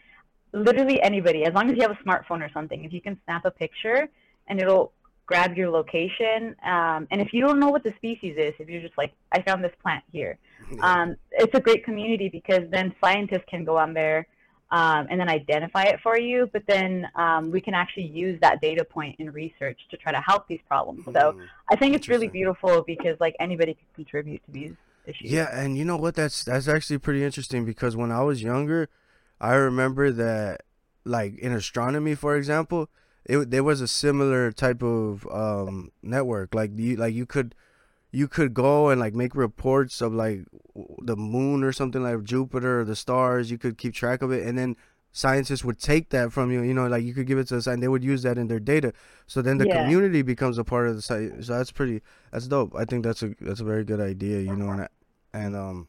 literally 0.53 1.01
anybody, 1.03 1.45
as 1.45 1.55
long 1.55 1.71
as 1.71 1.77
you 1.77 1.83
have 1.83 1.91
a 1.91 2.03
smartphone 2.05 2.43
or 2.43 2.51
something, 2.53 2.85
if 2.85 2.93
you 2.93 3.01
can 3.01 3.19
snap 3.25 3.45
a 3.45 3.51
picture 3.51 4.09
and 4.49 4.61
it'll 4.61 4.93
grab 5.27 5.57
your 5.57 5.71
location. 5.71 6.57
Um, 6.65 7.07
and 7.11 7.21
if 7.21 7.33
you 7.33 7.41
don't 7.43 7.61
know 7.61 7.69
what 7.69 7.85
the 7.85 7.93
species 7.97 8.37
is, 8.39 8.55
if 8.59 8.69
you're 8.69 8.81
just 8.81 8.97
like, 8.97 9.13
I 9.33 9.43
found 9.43 9.63
this 9.63 9.75
plant 9.83 10.03
here, 10.11 10.39
um, 10.81 11.17
it's 11.33 11.55
a 11.55 11.61
great 11.61 11.85
community 11.85 12.29
because 12.29 12.63
then 12.71 12.95
scientists 13.03 13.45
can 13.49 13.65
go 13.65 13.77
on 13.77 13.93
there 13.93 14.27
um, 14.71 15.07
and 15.11 15.21
then 15.21 15.29
identify 15.29 15.85
it 15.85 16.01
for 16.03 16.19
you. 16.19 16.49
But 16.53 16.63
then 16.67 17.07
um, 17.15 17.51
we 17.51 17.61
can 17.61 17.75
actually 17.75 18.07
use 18.07 18.39
that 18.41 18.61
data 18.61 18.85
point 18.85 19.17
in 19.19 19.31
research 19.31 19.79
to 19.91 19.97
try 19.97 20.13
to 20.13 20.21
help 20.21 20.49
these 20.49 20.61
problems. 20.67 21.05
So 21.05 21.13
Mhm. 21.13 21.49
I 21.71 21.77
think 21.77 21.95
it's 21.95 22.09
really 22.09 22.29
beautiful 22.29 22.83
because 22.83 23.19
like 23.21 23.37
anybody 23.41 23.75
can 23.75 23.87
contribute 23.95 24.43
to 24.47 24.51
these 24.53 24.75
issues. 25.07 25.31
Yeah, 25.31 25.49
and 25.53 25.77
you 25.77 25.85
know 25.85 25.97
what? 25.97 26.15
That's 26.15 26.45
that's 26.45 26.69
actually 26.69 26.99
pretty 26.99 27.25
interesting 27.25 27.65
because 27.65 27.97
when 27.97 28.11
I 28.11 28.23
was 28.23 28.43
younger, 28.43 28.89
I 29.41 29.55
remember 29.55 30.11
that, 30.13 30.63
like 31.05 31.39
in 31.39 31.53
astronomy, 31.53 32.15
for 32.15 32.37
example, 32.37 32.89
it 33.25 33.51
there 33.51 33.65
was 33.65 33.81
a 33.81 33.89
similar 33.89 34.53
type 34.53 34.83
of 34.83 35.27
um 35.31 35.91
network. 36.03 36.55
Like 36.55 36.73
you 36.77 36.97
like 36.97 37.15
you 37.15 37.27
could 37.27 37.55
you 38.11 38.27
could 38.27 38.55
go 38.55 38.89
and 38.89 39.01
like 39.01 39.15
make 39.15 39.35
reports 39.35 40.01
of 40.01 40.13
like 40.15 40.41
the 41.03 41.17
moon 41.17 41.63
or 41.63 41.73
something 41.73 42.03
like 42.03 42.23
Jupiter 42.25 42.81
or 42.81 42.85
the 42.85 42.97
stars. 42.97 43.51
You 43.51 43.59
could 43.59 43.79
keep 43.79 43.95
track 43.95 44.23
of 44.23 44.33
it, 44.33 44.47
and 44.47 44.57
then 44.59 44.77
scientists 45.13 45.65
would 45.65 45.79
take 45.79 46.11
that 46.11 46.33
from 46.33 46.51
you. 46.51 46.63
You 46.63 46.75
know, 46.75 46.87
like 46.87 47.05
you 47.05 47.13
could 47.15 47.27
give 47.27 47.39
it 47.39 47.49
to 47.49 47.57
us, 47.59 47.67
and 47.67 47.83
They 47.83 47.89
would 47.89 48.05
use 48.05 48.23
that 48.23 48.39
in 48.39 48.49
their 48.49 48.61
data. 48.61 48.93
So 49.27 49.43
then 49.43 49.59
the 49.59 49.67
Yeah. 49.67 49.77
community 49.77 50.23
becomes 50.23 50.59
a 50.59 50.65
part 50.65 50.89
of 50.89 50.97
the 50.97 51.03
site. 51.03 51.45
So 51.45 51.57
that's 51.57 51.71
pretty. 51.73 52.03
That's 52.33 52.49
dope. 52.49 52.75
I 52.75 52.85
think 52.85 53.05
that's 53.05 53.23
a 53.23 53.35
that's 53.41 53.61
a 53.61 53.65
very 53.65 53.85
good 53.85 54.01
idea. 54.01 54.41
You 54.41 54.57
know, 54.57 54.71
and 54.71 54.89
and 55.35 55.57
um 55.57 55.89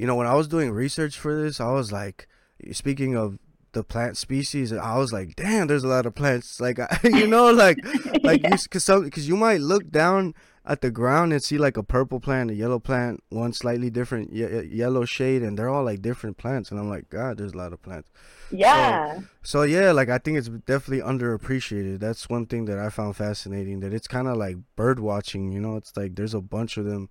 you 0.00 0.06
know 0.06 0.16
when 0.20 0.26
i 0.26 0.34
was 0.34 0.48
doing 0.48 0.70
research 0.70 1.14
for 1.18 1.32
this 1.42 1.60
i 1.60 1.70
was 1.70 1.92
like 1.92 2.26
speaking 2.72 3.16
of 3.16 3.38
the 3.72 3.84
plant 3.84 4.16
species, 4.16 4.72
I 4.72 4.98
was 4.98 5.12
like, 5.12 5.36
damn, 5.36 5.68
there's 5.68 5.84
a 5.84 5.86
lot 5.96 6.04
of 6.04 6.12
plants. 6.16 6.60
Like, 6.60 6.80
you 7.04 7.28
know, 7.28 7.52
like, 7.52 7.78
like, 8.24 8.42
Yeah. 8.42 8.50
you, 8.56 8.68
cause 8.68 8.82
some, 8.82 9.08
cause 9.08 9.28
you 9.28 9.36
might 9.36 9.60
look 9.60 9.92
down 9.92 10.34
at 10.66 10.80
the 10.80 10.90
ground 10.90 11.32
and 11.32 11.40
see 11.40 11.56
like 11.56 11.76
a 11.76 11.84
purple 11.84 12.18
plant, 12.18 12.50
a 12.50 12.54
yellow 12.54 12.80
plant, 12.80 13.22
one 13.28 13.52
slightly 13.52 13.88
different 13.88 14.32
ye- 14.32 14.64
yellow 14.64 15.04
shade, 15.04 15.42
and 15.44 15.56
they're 15.56 15.68
all 15.68 15.84
like 15.84 16.02
different 16.02 16.36
plants. 16.36 16.72
And 16.72 16.80
I'm 16.80 16.90
like, 16.90 17.08
God, 17.10 17.38
there's 17.38 17.52
a 17.52 17.56
lot 17.56 17.72
of 17.72 17.80
plants. 17.80 18.10
Yeah. 18.50 19.20
So 19.44 19.62
yeah, 19.62 19.92
like 19.92 20.08
I 20.08 20.18
think 20.18 20.36
it's 20.38 20.48
definitely 20.48 21.04
underappreciated. 21.08 22.00
That's 22.00 22.28
one 22.28 22.46
thing 22.46 22.64
that 22.64 22.78
I 22.80 22.88
found 22.90 23.14
fascinating. 23.14 23.78
That 23.80 23.94
it's 23.94 24.08
kind 24.08 24.26
of 24.26 24.36
like 24.36 24.56
bird 24.74 24.98
watching. 24.98 25.52
You 25.52 25.60
know, 25.60 25.76
it's 25.76 25.96
like 25.96 26.16
there's 26.16 26.34
a 26.34 26.40
bunch 26.40 26.76
of 26.76 26.86
them, 26.86 27.08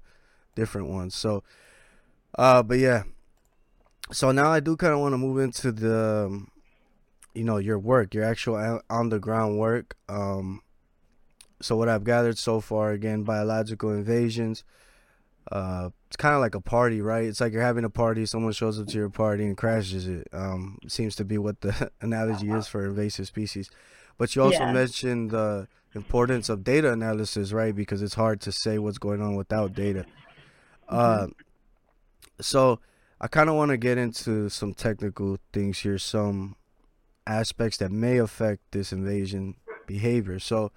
different 0.56 0.90
ones. 0.90 1.16
So, 1.16 1.42
uh, 2.38 2.64
but 2.64 2.80
yeah. 2.80 3.04
So 4.12 4.32
now 4.32 4.52
I 4.52 4.60
do 4.60 4.76
kind 4.76 4.94
of 4.94 5.00
want 5.00 5.14
to 5.14 5.18
move 5.18 5.40
into 5.40 5.72
the, 5.72 6.26
um, 6.28 6.50
you 7.36 7.44
know, 7.44 7.58
your 7.58 7.78
work, 7.78 8.14
your 8.14 8.24
actual 8.24 8.82
on 8.90 9.10
the 9.10 9.20
ground 9.20 9.60
work. 9.60 9.96
Um, 10.08 10.62
so 11.62 11.76
what 11.76 11.90
I've 11.90 12.04
gathered 12.04 12.38
so 12.38 12.60
far, 12.62 12.92
again, 12.92 13.24
biological 13.24 13.92
invasions. 13.92 14.64
Uh, 15.52 15.90
it's 16.08 16.16
kind 16.16 16.36
of 16.36 16.42
like 16.42 16.56
a 16.56 16.62
party, 16.62 17.02
right? 17.02 17.26
It's 17.26 17.42
like 17.42 17.54
you're 17.54 17.62
having 17.62 17.84
a 17.84 17.90
party, 17.90 18.26
someone 18.26 18.52
shows 18.54 18.80
up 18.80 18.88
to 18.90 18.98
your 18.98 19.10
party 19.10 19.46
and 19.46 19.58
crashes 19.58 20.08
it. 20.08 20.28
Um, 20.32 20.78
seems 20.88 21.16
to 21.18 21.26
be 21.26 21.38
what 21.38 21.62
the 21.62 21.92
analogy 22.02 22.52
is 22.52 22.68
for 22.68 22.86
invasive 22.86 23.28
species. 23.28 23.70
But 24.18 24.36
you 24.36 24.44
also 24.44 24.66
Yeah. 24.66 24.72
mentioned 24.74 25.32
the 25.32 25.68
importance 25.96 26.50
of 26.50 26.64
data 26.64 26.92
analysis, 26.92 27.52
right? 27.52 27.76
Because 27.76 28.02
it's 28.02 28.14
hard 28.16 28.42
to 28.42 28.52
say 28.52 28.78
what's 28.80 28.98
going 29.00 29.22
on 29.22 29.36
without 29.36 29.74
data. 29.74 30.06
Uh, 30.88 31.28
so 32.42 32.80
I 33.22 33.28
kind 33.28 33.50
of 33.50 33.56
want 33.56 33.70
to 33.70 33.78
get 33.78 33.98
into 33.98 34.50
some 34.50 34.74
technical 34.74 35.38
things 35.52 35.80
here, 35.80 35.98
some 35.98 36.56
aspects 37.28 37.78
that 37.78 37.92
may 37.92 38.18
affect 38.18 38.72
this 38.72 38.92
invasion 38.92 39.56
behavior. 39.86 40.40
So 40.40 40.72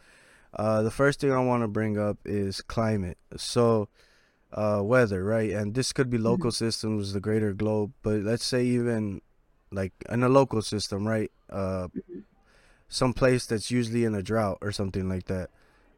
uh, 0.54 0.82
the 0.82 0.90
first 0.90 1.20
thing 1.20 1.32
I 1.32 1.40
want 1.40 1.62
to 1.62 1.68
bring 1.68 1.98
up 1.98 2.18
is 2.24 2.60
climate. 2.60 3.18
So 3.36 3.88
uh, 4.52 4.80
weather, 4.82 5.24
right? 5.24 5.50
And 5.50 5.74
this 5.74 5.92
could 5.92 6.10
be 6.10 6.18
local 6.18 6.50
systems, 6.50 7.12
the 7.12 7.20
greater 7.20 7.52
globe, 7.52 7.92
but 8.02 8.20
let's 8.20 8.44
say 8.44 8.64
even 8.64 9.22
like 9.70 9.92
in 10.08 10.22
a 10.22 10.28
local 10.28 10.62
system, 10.62 11.06
right? 11.06 11.30
Uh, 11.48 11.88
some 12.88 13.14
place 13.14 13.46
that's 13.46 13.70
usually 13.70 14.04
in 14.04 14.14
a 14.14 14.22
drought 14.22 14.58
or 14.60 14.72
something 14.72 15.08
like 15.08 15.24
that. 15.26 15.48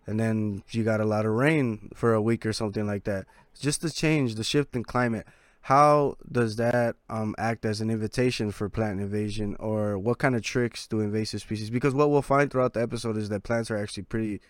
And 0.06 0.20
then 0.20 0.62
you 0.70 0.84
got 0.84 1.00
a 1.00 1.04
lot 1.06 1.26
of 1.26 1.32
rain 1.32 1.90
for 1.94 2.14
a 2.14 2.22
week 2.22 2.46
or 2.46 2.52
something 2.52 2.86
like 2.86 3.04
that. 3.04 3.26
Just 3.58 3.80
the 3.80 3.90
change, 3.90 4.34
the 4.36 4.44
shift 4.44 4.76
in 4.76 4.84
climate. 4.84 5.26
How 5.64 6.18
does 6.30 6.56
that 6.56 6.96
um, 7.08 7.34
act 7.38 7.64
as 7.64 7.80
an 7.80 7.88
invitation 7.88 8.50
for 8.50 8.68
plant 8.68 9.00
invasion, 9.00 9.56
or 9.58 9.96
what 9.96 10.18
kind 10.18 10.36
of 10.36 10.42
tricks 10.42 10.86
do 10.86 11.00
invasive 11.00 11.40
species? 11.40 11.70
Because 11.70 11.94
what 11.94 12.10
we'll 12.10 12.20
find 12.20 12.50
throughout 12.50 12.74
the 12.74 12.82
episode 12.82 13.16
is 13.16 13.30
that 13.30 13.44
plants 13.44 13.70
are 13.70 13.78
actually 13.78 14.02
pretty 14.02 14.42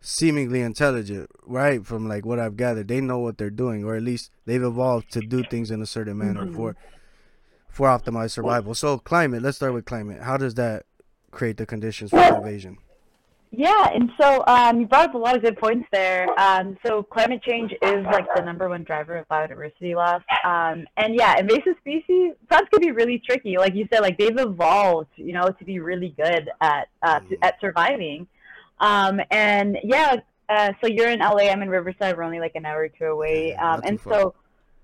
seemingly 0.00 0.60
intelligent, 0.60 1.28
right? 1.42 1.84
From 1.84 2.08
like 2.08 2.24
what 2.24 2.38
I've 2.38 2.56
gathered, 2.56 2.86
they 2.86 3.00
know 3.00 3.18
what 3.18 3.38
they're 3.38 3.50
doing, 3.50 3.82
or 3.82 3.96
at 3.96 4.04
least 4.04 4.30
they've 4.46 4.62
evolved 4.62 5.10
to 5.14 5.20
do 5.20 5.42
things 5.42 5.72
in 5.72 5.82
a 5.82 5.86
certain 5.86 6.18
manner 6.18 6.46
for 6.52 6.76
for 7.68 7.88
optimized 7.88 8.30
survival. 8.30 8.72
So 8.76 8.98
climate, 8.98 9.42
let's 9.42 9.56
start 9.56 9.74
with 9.74 9.84
climate. 9.84 10.22
How 10.22 10.36
does 10.36 10.54
that 10.54 10.84
create 11.32 11.56
the 11.56 11.66
conditions 11.66 12.12
for 12.12 12.36
invasion? 12.36 12.78
Yeah, 13.52 13.90
and 13.92 14.10
so 14.20 14.44
um, 14.46 14.80
you 14.80 14.86
brought 14.86 15.08
up 15.08 15.14
a 15.14 15.18
lot 15.18 15.34
of 15.36 15.42
good 15.42 15.58
points 15.58 15.88
there. 15.90 16.28
Um, 16.38 16.78
so 16.86 17.02
climate 17.02 17.42
change 17.42 17.72
is 17.82 18.04
like 18.04 18.26
the 18.36 18.42
number 18.42 18.68
one 18.68 18.84
driver 18.84 19.16
of 19.16 19.28
biodiversity 19.28 19.96
loss. 19.96 20.22
Um, 20.44 20.86
and 20.96 21.16
yeah, 21.16 21.36
invasive 21.36 21.74
species 21.80 22.34
plants 22.48 22.68
can 22.72 22.80
be 22.80 22.92
really 22.92 23.18
tricky. 23.18 23.58
Like 23.58 23.74
you 23.74 23.88
said, 23.92 24.00
like 24.02 24.18
they've 24.18 24.38
evolved, 24.38 25.10
you 25.16 25.32
know, 25.32 25.48
to 25.50 25.64
be 25.64 25.80
really 25.80 26.14
good 26.16 26.48
at 26.60 26.88
uh, 27.02 27.20
to, 27.20 27.36
at 27.42 27.60
surviving. 27.60 28.28
Um, 28.78 29.20
and 29.32 29.78
yeah, 29.82 30.16
uh, 30.48 30.72
so 30.80 30.86
you're 30.86 31.10
in 31.10 31.18
LA. 31.18 31.48
I'm 31.50 31.62
in 31.62 31.70
Riverside. 31.70 32.16
We're 32.16 32.22
only 32.22 32.38
like 32.40 32.54
an 32.54 32.64
hour 32.64 32.82
or 32.82 32.88
two 32.88 33.06
away. 33.06 33.48
Yeah, 33.50 33.72
Um, 33.74 33.80
and 33.84 34.00
far. 34.00 34.12
so 34.12 34.34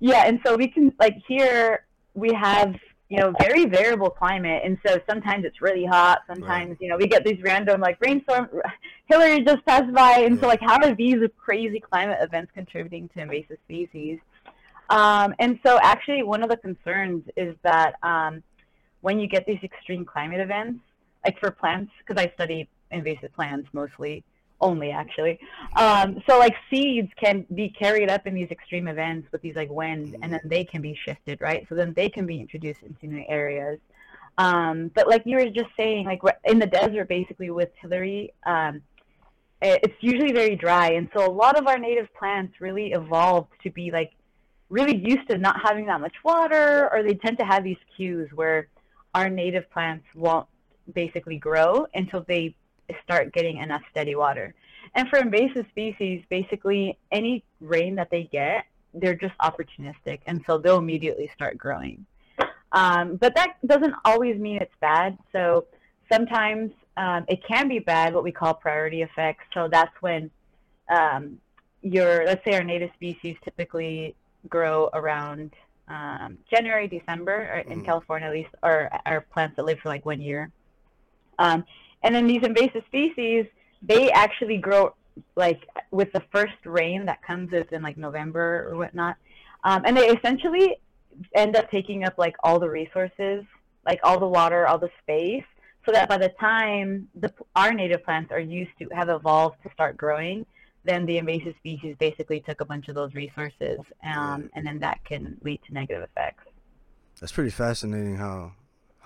yeah, 0.00 0.25
and 0.26 0.40
so 0.44 0.56
we 0.56 0.66
can 0.66 0.92
like 0.99 1.14
here 1.28 1.85
we 2.14 2.32
have 2.32 2.75
you 3.09 3.19
know 3.19 3.33
very 3.41 3.67
variable 3.67 4.11
climate, 4.11 4.63
and 4.65 4.79
so 4.87 5.01
sometimes 5.09 5.45
it's 5.45 5.63
really 5.63 5.85
hot. 5.85 6.23
Sometimes 6.27 6.77
you 6.81 6.89
know 6.89 6.97
we 6.97 7.07
get 7.07 7.25
these 7.25 7.41
random 7.43 7.81
like 7.81 7.99
rainstorm. 8.01 8.49
Hilary 9.07 9.43
just 9.43 9.65
passed 9.65 9.93
by, 9.93 10.21
and 10.21 10.39
so 10.41 10.47
like 10.47 10.61
how 10.61 10.77
are 10.83 10.95
these 10.95 11.19
crazy 11.37 11.81
climate 11.81 12.19
events 12.21 12.51
contributing 12.55 13.09
to 13.15 13.23
invasive 13.23 13.59
species? 13.65 14.19
Um, 14.91 15.35
and 15.39 15.59
so 15.65 15.79
actually 15.83 16.23
one 16.23 16.43
of 16.43 16.49
the 16.49 16.57
concerns 16.57 17.25
is 17.37 17.57
that 17.63 17.95
um, 18.03 18.43
when 19.01 19.19
you 19.19 19.27
get 19.27 19.47
these 19.47 19.59
extreme 19.63 20.05
climate 20.05 20.41
events, 20.41 20.81
like 21.25 21.39
for 21.41 21.51
plants, 21.51 21.93
because 21.99 22.23
I 22.23 22.33
study 22.35 22.69
invasive 22.91 23.33
plants 23.35 23.69
mostly, 23.73 24.25
only 24.61 24.91
actually. 24.91 25.39
Um, 25.77 26.23
so 26.29 26.39
like 26.39 26.55
seeds 26.71 27.11
can 27.23 27.47
be 27.55 27.69
carried 27.69 28.11
up 28.11 28.27
in 28.27 28.35
these 28.35 28.51
extreme 28.51 28.89
events 28.89 29.31
with 29.33 29.43
these 29.43 29.57
like 29.57 29.71
winds, 29.71 30.15
and 30.23 30.33
then 30.33 30.41
they 30.45 30.65
can 30.65 30.83
be 30.83 30.99
shifted, 31.05 31.41
right? 31.41 31.67
So 31.69 31.75
then 31.75 31.93
they 31.95 32.09
can 32.09 32.27
be 32.27 32.41
introduced 32.41 32.83
into 32.83 33.07
new 33.07 33.25
areas. 33.29 33.79
Um, 34.39 34.91
but 34.95 35.09
like 35.09 35.23
you 35.25 35.37
were 35.37 35.47
just 35.51 35.71
saying, 35.77 36.07
like 36.07 36.21
in 36.45 36.59
the 36.59 36.67
desert, 36.67 37.09
basically 37.09 37.51
with 37.51 37.71
Hilary, 37.81 38.33
um, 38.45 38.83
it's 39.63 39.97
usually 40.01 40.33
very 40.33 40.55
dry, 40.55 40.93
and 40.93 41.09
so 41.17 41.27
a 41.27 41.33
lot 41.33 41.59
of 41.59 41.67
our 41.67 41.79
native 41.79 42.13
plants 42.15 42.61
really 42.61 42.93
evolved 42.93 43.49
to 43.63 43.71
be 43.71 43.91
like 43.91 44.13
really 44.69 44.97
used 44.97 45.29
to 45.31 45.39
not 45.39 45.57
having 45.63 45.87
that 45.87 46.01
much 46.01 46.15
water, 46.25 46.91
or 46.93 47.03
they 47.03 47.15
tend 47.15 47.39
to 47.39 47.45
have 47.45 47.65
these 47.65 47.79
cues 47.97 48.29
where 48.35 48.69
our 49.15 49.31
native 49.31 49.71
plants 49.71 50.05
won't 50.15 50.47
basically 50.95 51.39
grow 51.39 51.87
until 51.95 52.25
they 52.29 52.55
start 53.02 53.33
getting 53.33 53.59
enough 53.59 53.83
steady 53.90 54.14
water. 54.14 54.55
And 54.95 55.09
for 55.09 55.19
invasive 55.19 55.66
species, 55.71 56.23
basically 56.28 56.99
any 57.12 57.45
rain 57.61 57.95
that 57.97 58.11
they 58.11 58.25
get, 58.25 58.64
they're 58.95 59.14
just 59.14 59.35
opportunistic, 59.38 60.21
and 60.26 60.43
so 60.47 60.59
they'll 60.59 60.78
immediately 60.78 61.31
start 61.35 61.59
growing. 61.59 62.07
Um, 62.73 63.16
but 63.16 63.35
that 63.35 63.57
doesn't 63.66 63.95
always 64.05 64.38
mean 64.38 64.57
it's 64.57 64.75
bad. 64.81 65.19
So 65.33 65.66
sometimes 66.11 66.73
um, 66.97 67.25
it 67.28 67.40
can 67.47 67.69
be 67.69 67.78
bad, 67.78 68.14
what 68.14 68.25
we 68.25 68.33
call 68.33 68.55
priority 68.55 69.02
effects. 69.02 69.45
So 69.52 69.69
that's 69.71 69.93
when 70.00 70.31
um, 70.88 71.38
your, 71.83 72.25
let's 72.25 72.45
say 72.45 72.57
our 72.57 72.64
native 72.64 72.90
species 72.95 73.37
typically 73.45 74.14
grow 74.49 74.88
around 74.95 75.52
um, 75.88 76.38
January, 76.50 76.88
December, 76.88 77.50
or 77.52 77.59
in 77.73 77.81
Mhm. 77.81 77.85
California 77.85 78.28
at 78.28 78.35
least, 78.35 78.50
are, 78.62 78.90
are 79.05 79.21
plants 79.21 79.57
that 79.57 79.64
live 79.64 79.78
for 79.81 79.88
like 79.88 80.05
one 80.05 80.21
year. 80.21 80.50
Um, 81.38 81.64
and 82.03 82.15
then 82.15 82.26
these 82.26 82.43
invasive 82.43 82.85
species, 82.87 83.47
they 83.83 84.11
actually 84.11 84.59
grow 84.59 84.95
like 85.35 85.67
with 85.91 86.12
the 86.12 86.23
first 86.33 86.55
rain 86.65 87.07
that 87.07 87.23
comes 87.23 87.53
in 87.53 87.83
like 87.83 87.97
November 87.97 88.69
or 88.71 88.76
whatnot. 88.76 89.17
Um, 89.65 89.83
and 89.85 89.97
they 89.97 90.09
essentially 90.09 90.76
end 91.35 91.57
up 91.57 91.71
taking 91.71 92.05
up 92.05 92.15
like 92.19 92.37
all 92.45 92.59
the 92.59 92.69
resources, 92.69 93.45
like 93.85 94.00
all 94.03 94.19
the 94.19 94.29
water, 94.29 94.67
all 94.67 94.79
the 94.79 94.91
space, 95.03 95.45
so 95.85 95.93
that 95.93 96.09
by 96.09 96.19
the 96.19 96.29
time 96.41 97.09
the 97.15 97.33
our 97.55 97.73
native 97.73 98.05
plants 98.05 98.31
are 98.33 98.41
used 98.41 98.73
to 98.79 98.88
have 98.95 99.09
evolved 99.09 99.57
to 99.62 99.71
start 99.73 99.97
growing, 99.97 100.45
then 100.85 101.07
the 101.07 101.19
invasive 101.19 101.55
species 101.59 101.97
basically 101.99 102.41
took 102.41 102.61
a 102.61 102.65
bunch 102.65 102.88
of 102.88 102.95
those 102.95 103.15
resources, 103.15 103.79
um, 104.05 104.50
and 104.55 104.67
then 104.67 104.79
that 104.81 105.05
can 105.05 105.37
lead 105.43 105.61
to 105.67 105.73
negative 105.73 106.03
effects. 106.03 106.45
That's 107.21 107.33
pretty 107.33 107.50
fascinating 107.50 108.17
how 108.17 108.53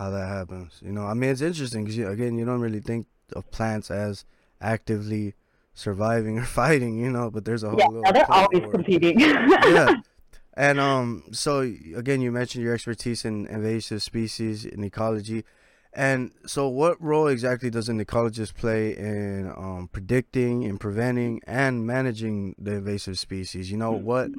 how 0.01 0.09
that 0.11 0.29
happens. 0.29 0.81
You 0.83 0.93
know, 0.93 1.05
I 1.05 1.13
mean, 1.13 1.29
it's 1.31 1.43
interesting 1.43 1.85
because 1.85 1.99
again, 1.99 2.39
you 2.39 2.47
don't 2.47 2.61
really 2.63 2.81
think 2.81 3.07
of 3.37 3.51
plants 3.51 3.91
as 3.91 4.25
actively 4.61 5.35
surviving 5.75 6.39
or 6.43 6.45
fighting. 6.45 6.99
You 6.99 7.11
know, 7.11 7.31
but 7.31 7.45
there's 7.45 7.63
a 7.63 7.69
whole 7.69 7.79
Yeah, 7.79 7.87
little 7.89 8.13
they're 8.13 8.33
always 8.33 8.63
war. 8.63 8.73
competing. 8.73 9.21
yeah. 9.21 10.01
And 10.55 10.81
um, 10.81 11.25
so 11.31 11.61
again, 11.61 12.21
you 12.21 12.33
mentioned 12.33 12.65
your 12.65 12.75
expertise 12.75 13.25
in 13.25 13.47
invasive 13.47 14.03
species 14.03 14.67
in 14.67 14.83
ecology, 14.83 15.45
and 15.93 16.33
so 16.45 16.69
what 16.69 17.01
role 17.01 17.29
exactly 17.29 17.71
does 17.71 17.89
an 17.89 18.05
ecologist 18.05 18.55
play 18.57 18.95
in 18.97 19.47
um, 19.57 19.89
predicting, 19.93 20.65
in 20.65 20.77
preventing, 20.77 21.41
and 21.47 21.87
managing 21.87 22.57
the 22.59 22.73
invasive 22.73 23.19
species? 23.19 23.71
You 23.71 23.79
know 23.79 23.93
what? 23.93 24.31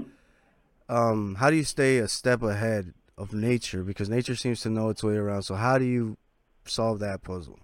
Um, 0.89 1.35
how 1.35 1.49
do 1.49 1.55
you 1.55 1.63
stay 1.63 1.97
a 1.99 2.07
step 2.07 2.43
ahead 2.43 2.93
of 3.21 3.33
nature 3.33 3.83
because 3.83 4.09
nature 4.09 4.35
seems 4.35 4.61
to 4.61 4.69
know 4.69 4.89
its 4.89 5.03
way 5.03 5.15
around? 5.15 5.43
So 5.43 5.55
how 5.55 5.77
do 5.77 5.85
you 5.85 6.17
solve 6.65 6.99
that 6.99 7.21
puzzle? 7.21 7.59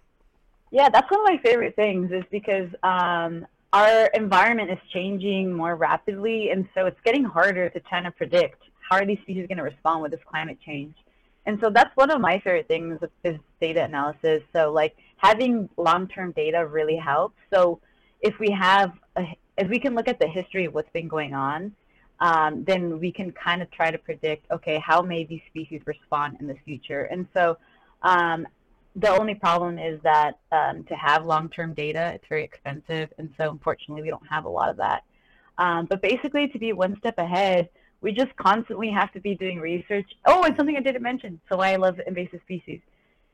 Yeah, 0.71 0.89
that's 0.89 1.09
one 1.09 1.21
of 1.21 1.25
my 1.25 1.39
favorite 1.43 1.75
things 1.75 2.11
is 2.11 2.23
because 2.29 2.69
um, 2.83 3.47
our 3.73 4.07
environment 4.13 4.69
is 4.69 4.77
changing 4.93 5.53
more 5.53 5.75
rapidly, 5.75 6.49
and 6.49 6.67
so 6.73 6.85
it's 6.85 6.99
getting 7.05 7.23
harder 7.23 7.69
to 7.69 7.79
kind 7.79 8.05
of 8.05 8.15
predict 8.15 8.61
how 8.89 8.97
are 8.97 9.05
these 9.05 9.19
species 9.23 9.47
going 9.47 9.57
to 9.57 9.63
respond 9.63 10.01
with 10.01 10.11
this 10.11 10.21
climate 10.29 10.57
change. 10.65 10.95
And 11.45 11.57
so 11.61 11.69
that's 11.69 11.95
one 11.95 12.11
of 12.11 12.19
my 12.19 12.39
favorite 12.39 12.67
things 12.67 12.99
is 13.23 13.37
data 13.61 13.83
analysis. 13.83 14.43
So 14.53 14.71
like 14.71 14.95
having 15.17 15.69
long-term 15.77 16.33
data 16.33 16.65
really 16.65 16.97
helps. 16.97 17.37
So 17.53 17.79
if 18.21 18.37
we 18.39 18.51
have, 18.51 18.91
a, 19.15 19.23
if 19.57 19.69
we 19.69 19.79
can 19.79 19.95
look 19.95 20.07
at 20.09 20.19
the 20.19 20.27
history 20.27 20.65
of 20.65 20.73
what's 20.73 20.91
been 20.91 21.07
going 21.07 21.33
on, 21.33 21.73
um, 22.19 22.63
then 22.63 23.00
we 23.00 23.12
can 23.12 23.31
kind 23.31 23.62
of 23.62 23.69
try 23.71 23.91
to 23.91 23.97
predict, 23.97 24.50
okay, 24.51 24.81
how 24.86 25.01
may 25.01 25.25
these 25.25 25.41
species 25.47 25.81
respond 25.86 26.38
in 26.39 26.47
the 26.47 26.57
future? 26.65 27.03
And 27.03 27.27
so 27.33 27.57
Um, 28.03 28.47
the 28.95 29.09
only 29.09 29.36
problem 29.36 29.77
is 29.77 30.01
that 30.03 30.39
um, 30.51 30.83
to 30.86 30.95
have 30.95 31.25
long-term 31.25 31.74
data, 31.74 32.12
it's 32.15 32.27
very 32.27 32.43
expensive, 32.43 33.13
and 33.17 33.27
so 33.38 33.50
unfortunately, 33.51 34.01
we 34.01 34.09
don't 34.09 34.27
have 34.27 34.45
a 34.45 34.50
lot 34.50 34.69
of 34.69 34.77
that. 34.77 35.03
Um, 35.57 35.86
but 35.86 36.01
basically, 36.01 36.47
to 36.47 36.59
be 36.59 36.74
one 36.74 36.95
step 36.97 37.17
ahead, 37.17 37.69
we 38.01 38.12
just 38.12 38.36
constantly 38.36 38.89
have 38.91 39.12
to 39.13 39.19
be 39.19 39.36
doing 39.36 39.59
research. 39.59 40.09
Oh, 40.25 40.43
and 40.43 40.55
something 40.55 40.77
I 40.77 40.81
didn't 40.81 41.01
mention. 41.01 41.39
So 41.50 41.57
why 41.57 41.74
I 41.74 41.77
love 41.77 42.00
invasive 42.05 42.41
species 42.41 42.79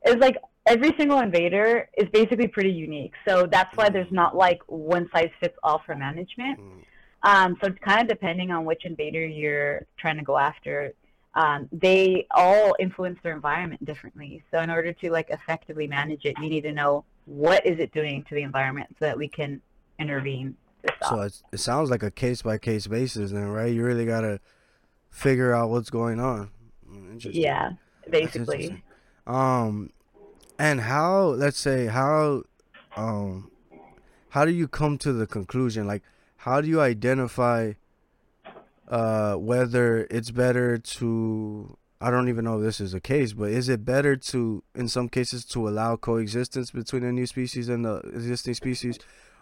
is 0.06 0.16
like 0.16 0.36
every 0.66 0.92
single 0.98 1.18
invader 1.18 1.88
is 1.96 2.08
basically 2.10 2.48
pretty 2.48 2.72
unique. 2.72 3.14
So 3.26 3.46
that's 3.46 3.74
why 3.76 3.88
there's 3.90 4.12
not 4.12 4.36
like 4.36 4.60
one 4.66 5.08
size 5.14 5.30
fits 5.40 5.56
all 5.62 5.80
for 5.84 5.94
management. 5.94 6.58
Mm. 6.58 6.84
Um, 7.24 7.56
so 7.60 7.68
it's 7.68 7.78
kind 7.78 8.02
of 8.02 8.08
depending 8.08 8.50
on 8.50 8.64
which 8.66 8.84
invader 8.84 9.24
you're 9.26 9.86
trying 9.96 10.18
to 10.18 10.22
go 10.22 10.36
after. 10.36 10.92
Um, 11.34 11.68
they 11.72 12.26
all 12.30 12.76
influence 12.78 13.18
their 13.22 13.34
environment 13.34 13.84
differently. 13.84 14.44
So 14.52 14.60
in 14.60 14.70
order 14.70 14.92
to 14.92 15.10
like 15.10 15.30
effectively 15.30 15.86
manage 15.88 16.26
it, 16.26 16.36
you 16.38 16.48
need 16.48 16.60
to 16.62 16.72
know 16.72 17.04
what 17.24 17.64
is 17.66 17.80
it 17.80 17.92
doing 17.92 18.24
to 18.28 18.34
the 18.34 18.42
environment 18.42 18.88
so 18.98 19.06
that 19.06 19.16
we 19.16 19.26
can 19.26 19.60
intervene. 19.98 20.54
So 21.08 21.22
it's, 21.22 21.42
it 21.50 21.60
sounds 21.60 21.90
like 21.90 22.02
a 22.02 22.10
case 22.10 22.42
by 22.42 22.58
case 22.58 22.86
basis, 22.86 23.32
then, 23.32 23.48
right? 23.48 23.72
You 23.72 23.82
really 23.82 24.04
gotta 24.04 24.38
figure 25.10 25.54
out 25.54 25.70
what's 25.70 25.88
going 25.88 26.20
on. 26.20 26.50
Mm, 26.88 27.26
yeah, 27.32 27.72
basically. 28.10 28.84
Um, 29.26 29.90
and 30.58 30.82
how? 30.82 31.28
Let's 31.28 31.58
say 31.58 31.86
how, 31.86 32.42
um, 32.96 33.50
how 34.28 34.44
do 34.44 34.50
you 34.50 34.68
come 34.68 34.98
to 34.98 35.12
the 35.14 35.26
conclusion? 35.26 35.86
Like, 35.86 36.02
how 36.44 36.60
do 36.60 36.68
you 36.68 36.78
identify, 36.78 37.72
uh, 38.88 39.34
whether 39.36 40.06
it's 40.10 40.30
better 40.30 40.76
to? 40.76 41.78
I 42.02 42.10
don't 42.10 42.28
even 42.28 42.44
know 42.44 42.58
if 42.58 42.64
this 42.64 42.80
is 42.82 42.92
a 42.92 43.00
case, 43.00 43.32
but 43.32 43.48
is 43.48 43.70
it 43.70 43.82
better 43.82 44.14
to, 44.14 44.62
in 44.74 44.88
some 44.88 45.08
cases, 45.08 45.46
to 45.46 45.66
allow 45.66 45.96
coexistence 45.96 46.70
between 46.70 47.02
a 47.02 47.12
new 47.12 47.24
species 47.24 47.70
and 47.70 47.82
the 47.82 47.96
existing 48.12 48.52
species, 48.52 48.98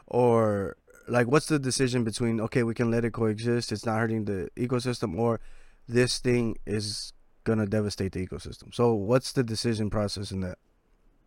or 0.07 0.77
like 1.09 1.27
what's 1.27 1.47
the 1.47 1.59
decision 1.59 2.05
between 2.05 2.41
okay, 2.41 2.63
we 2.63 2.73
can 2.73 2.89
let 2.93 3.05
it 3.05 3.13
coexist, 3.13 3.73
it's 3.73 3.85
not 3.85 3.99
hurting 3.99 4.27
the 4.27 4.49
ecosystem, 4.55 5.19
or 5.19 5.41
this 5.89 6.21
thing 6.21 6.57
is 6.67 7.13
gonna 7.43 7.67
devastate 7.67 8.13
the 8.13 8.25
ecosystem. 8.25 8.73
So 8.73 8.95
what's 8.95 9.33
the 9.33 9.43
decision 9.43 9.91
process 9.91 10.31
in 10.31 10.39
that? 10.43 10.59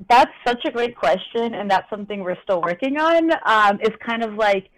That's 0.10 0.32
such 0.48 0.63
a 0.63 0.72
great 0.72 0.96
question, 0.96 1.53
and 1.53 1.70
that's 1.70 1.89
something 1.89 2.22
we're 2.22 2.41
still 2.44 2.62
working 2.62 2.98
on. 2.98 3.32
Um, 3.46 3.79
it's 3.82 3.98
kind 4.01 4.24
of 4.24 4.36
like 4.36 4.70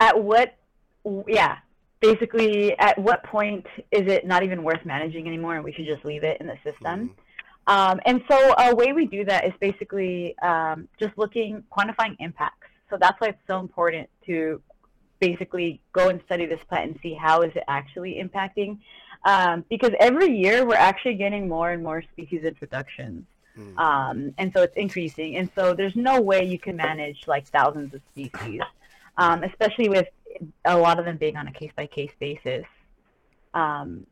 at 0.00 0.22
what, 0.22 0.54
yeah, 1.26 1.58
basically 2.00 2.78
at 2.78 2.98
what 2.98 3.22
point 3.24 3.66
is 3.90 4.02
it 4.10 4.26
not 4.26 4.42
even 4.42 4.62
worth 4.62 4.84
managing 4.84 5.26
anymore, 5.26 5.54
and 5.56 5.64
we 5.64 5.72
should 5.72 5.86
just 5.86 6.04
leave 6.04 6.24
it 6.24 6.40
in 6.40 6.46
the 6.46 6.58
system. 6.62 7.14
Um, 7.66 8.00
and 8.04 8.22
so 8.30 8.54
a 8.58 8.74
way 8.74 8.92
we 8.92 9.06
do 9.06 9.24
that 9.24 9.46
is 9.46 9.52
basically 9.60 10.36
um, 10.40 10.88
just 11.00 11.16
looking, 11.16 11.64
quantifying 11.76 12.16
impacts. 12.18 12.68
So 12.90 12.98
that's 13.00 13.18
why 13.20 13.28
it's 13.28 13.38
so 13.46 13.58
important 13.58 14.08
to 14.26 14.60
basically 15.20 15.80
go 15.92 16.08
and 16.08 16.20
study 16.26 16.44
this 16.44 16.60
plant 16.68 16.90
and 16.90 17.00
see 17.02 17.14
how 17.14 17.40
is 17.40 17.52
it 17.56 17.64
actually 17.68 18.22
impacting. 18.22 18.78
Um, 19.24 19.64
because 19.70 19.92
every 19.98 20.36
year 20.36 20.66
we're 20.66 20.74
actually 20.74 21.14
getting 21.14 21.48
more 21.48 21.70
and 21.70 21.82
more 21.82 22.02
species 22.12 22.44
introductions. 22.44 23.24
Mm. 23.56 23.78
Um, 23.78 24.34
and 24.36 24.52
so 24.54 24.62
it's 24.62 24.76
increasing. 24.76 25.36
And 25.36 25.48
so 25.54 25.72
there's 25.72 25.96
no 25.96 26.20
way 26.20 26.44
you 26.44 26.58
can 26.58 26.76
manage 26.76 27.26
like 27.26 27.46
thousands 27.46 27.94
of 27.94 28.02
species, 28.12 28.60
um, 29.18 29.42
especially 29.44 29.88
with 29.88 30.06
a 30.64 30.76
lot 30.76 30.98
of 30.98 31.04
them 31.04 31.16
being 31.16 31.36
on 31.36 31.46
a 31.48 31.52
case 31.52 31.70
by 31.76 31.86
case 31.86 32.10
basis. 32.18 32.64
Um, 33.54 34.06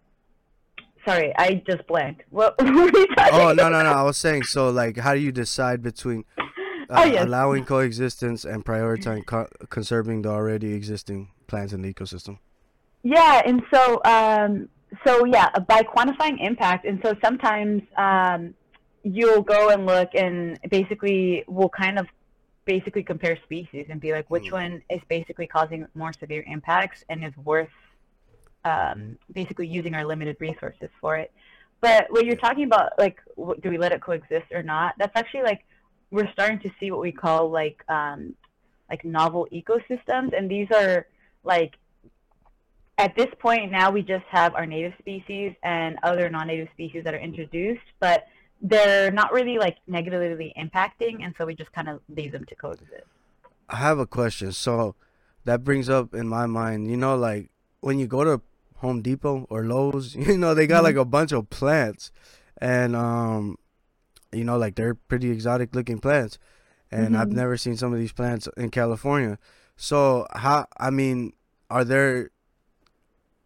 sorry, 1.07 1.33
I 1.37 1.63
just 1.67 1.87
blanked. 1.87 2.23
What 2.31 2.61
were 2.61 2.71
we 2.87 3.07
talking 3.09 3.35
Oh 3.35 3.53
no 3.53 3.69
no 3.69 3.83
no! 3.83 3.91
I 3.93 4.03
was 4.03 4.17
saying 4.17 4.45
so 4.45 4.71
like 4.71 4.99
how 4.99 5.15
do 5.15 5.21
you 5.21 5.33
decide 5.33 5.83
between 5.83 6.25
uh, 6.39 6.45
Oh, 6.91 7.05
yes. 7.05 7.25
allowing 7.25 7.65
coexistence 7.65 8.45
and 8.45 8.65
prioritizing 8.65 9.27
co- 9.27 9.49
conserving 9.71 10.23
the 10.23 10.29
already 10.31 10.73
existing 10.75 11.31
plants 11.47 11.73
in 11.73 11.83
the 11.83 11.93
ecosystem? 11.93 12.39
Yeah, 13.03 13.43
and 13.45 13.63
so 13.73 14.01
um, 14.05 14.69
so 15.05 15.25
yeah, 15.25 15.49
by 15.67 15.83
quantifying 15.83 16.37
impact, 16.41 16.85
and 16.87 17.01
so 17.05 17.15
sometimes 17.25 17.83
um, 17.97 18.55
you'll 19.03 19.43
go 19.43 19.71
and 19.71 19.87
look, 19.87 20.11
and 20.15 20.59
basically 20.71 21.43
we'll 21.49 21.69
kind 21.71 21.99
of 21.99 22.07
basically 22.65 23.03
compare 23.03 23.37
species 23.45 23.87
and 23.91 24.01
be 24.01 24.13
like, 24.13 24.31
which 24.31 24.45
Mm. 24.45 24.53
one 24.53 24.83
is 24.89 25.01
basically 25.09 25.47
causing 25.47 25.87
more 25.95 26.13
severe 26.13 26.45
impacts 26.47 27.05
and 27.09 27.25
is 27.25 27.37
worth 27.39 27.71
um, 28.65 29.19
basically 29.33 29.67
using 29.67 29.95
our 29.95 30.05
limited 30.05 30.37
resources 30.39 30.89
for 31.01 31.17
it. 31.17 31.33
But 31.81 32.07
when 32.11 32.27
you're 32.27 32.37
talking 32.37 32.65
about 32.65 32.93
like, 32.99 33.19
do 33.37 33.71
we 33.71 33.79
let 33.79 33.93
it 33.93 34.01
coexist 34.01 34.53
or 34.53 34.63
not? 34.63 34.95
That's 34.99 35.17
actually 35.17 35.43
like 35.43 35.65
we're 36.13 36.31
starting 36.33 36.61
to 36.61 36.71
see 36.79 36.91
what 36.93 37.01
we 37.01 37.11
call 37.11 37.51
like 37.51 37.83
um, 37.89 38.35
like 38.89 39.05
novel 39.05 39.49
ecosystems, 39.53 40.37
and 40.37 40.49
these 40.49 40.69
are 40.71 41.07
like 41.43 41.75
at 42.99 43.17
this 43.17 43.29
point 43.41 43.73
now 43.73 43.91
we 43.91 44.03
just 44.03 44.25
have 44.31 44.55
our 44.55 44.67
native 44.67 44.93
species 44.99 45.55
and 45.65 45.99
other 46.05 46.29
non-native 46.29 46.69
species 46.73 47.03
that 47.03 47.15
are 47.15 47.19
introduced, 47.19 47.83
but 47.99 48.27
they're 48.63 49.11
not 49.11 49.33
really 49.33 49.59
like 49.59 49.79
negatively 49.87 50.53
impacting, 50.57 51.23
and 51.25 51.35
so 51.37 51.45
we 51.45 51.55
just 51.55 51.73
kind 51.73 51.89
of 51.89 52.01
leave 52.09 52.33
them 52.33 52.45
to 52.47 52.55
coexist. 52.55 53.05
I 53.69 53.77
have 53.77 53.99
a 53.99 54.07
question. 54.07 54.53
So 54.53 54.95
that 55.45 55.65
brings 55.65 55.89
up 55.89 56.15
in 56.15 56.29
my 56.29 56.47
mind, 56.47 56.89
you 56.91 56.97
know, 56.97 57.17
like 57.17 57.51
when 57.81 57.99
you 57.99 58.07
go 58.07 58.23
to 58.25 58.41
Home 58.77 59.03
Depot 59.03 59.47
or 59.51 59.65
Lowe's, 59.65 60.15
you 60.29 60.39
know, 60.39 60.55
they 60.55 60.67
got 60.67 60.85
like 60.85 60.97
a 60.97 61.05
bunch 61.05 61.33
of 61.33 61.51
plants, 61.51 62.13
and 62.59 62.95
um, 62.95 63.57
you 64.33 64.45
know, 64.45 64.57
like 64.57 64.77
they're 64.77 64.95
pretty 64.95 65.31
exotic 65.31 65.75
looking 65.75 65.99
plants, 65.99 66.39
and 66.91 67.17
I've 67.17 67.29
Mhm. 67.29 67.33
never 67.35 67.57
seen 67.57 67.77
some 67.77 67.93
of 67.93 67.99
these 67.99 68.13
plants 68.13 68.49
in 68.57 68.71
California. 68.71 69.39
So 69.77 70.27
how? 70.33 70.67
I 70.79 70.91
mean, 70.91 71.33
are 71.69 71.85
there? 71.85 72.31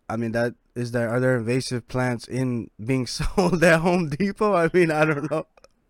I 0.08 0.16
mean, 0.16 0.32
that 0.32 0.54
is 0.76 0.92
there. 0.92 1.08
Are 1.08 1.20
there 1.20 1.36
invasive 1.36 1.88
plants 1.88 2.26
in 2.28 2.70
being 2.84 3.06
sold 3.18 3.62
at 3.64 3.80
Home 3.80 4.08
Depot? 4.10 4.54
I 4.54 4.68
mean, 4.72 4.90
I 4.90 5.04
don't 5.04 5.30
know. 5.30 5.46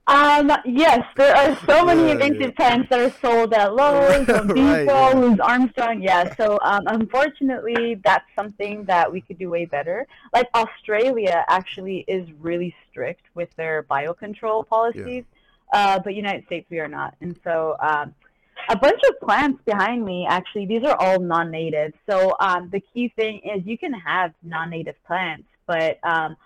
Um, 0.09 0.53
yes, 0.65 1.01
there 1.17 1.35
are 1.37 1.57
so 1.67 1.85
many 1.91 2.05
Yeah, 2.07 2.13
invasive 2.13 2.41
yeah. 2.41 2.51
plants 2.57 2.89
that 2.91 3.01
are 3.01 3.11
sold 3.21 3.53
at 3.53 3.75
Lowe's, 3.75 4.27
Home 4.29 4.47
Depot, 4.47 4.63
Right, 4.63 4.85
yeah. 4.87 5.13
Louis 5.19 5.41
Armstrong. 5.41 6.01
Yeah, 6.01 6.33
so 6.37 6.59
um, 6.63 6.85
unfortunately, 6.87 8.01
that's 8.05 8.25
something 8.37 8.85
that 8.85 9.11
we 9.13 9.21
could 9.21 9.39
do 9.39 9.51
way 9.51 9.65
better. 9.65 10.07
Like 10.33 10.47
Australia 10.55 11.45
actually 11.49 12.05
is 12.07 12.29
really 12.41 12.73
strict 12.89 13.23
with 13.35 13.49
their 13.57 13.83
biocontrol 13.83 14.67
policies, 14.69 15.25
uh, 15.73 15.99
but 15.99 16.15
United 16.15 16.47
States 16.47 16.67
we 16.71 16.79
are 16.79 16.89
not. 16.89 17.17
And 17.21 17.37
so 17.43 17.77
um, 17.81 18.15
a 18.69 18.77
bunch 18.77 19.01
of 19.09 19.21
plants 19.21 19.61
behind 19.65 20.05
me, 20.05 20.27
actually, 20.29 20.67
these 20.67 20.83
are 20.85 20.97
all 20.99 21.21
non-native. 21.21 21.93
So 22.09 22.35
um, 22.41 22.69
the 22.71 22.81
key 22.93 23.13
thing 23.17 23.41
is 23.45 23.65
you 23.65 23.79
can 23.79 23.93
have 23.93 24.33
non-native 24.43 24.97
plants, 25.07 25.49
but 25.67 25.99
um, 26.03 26.37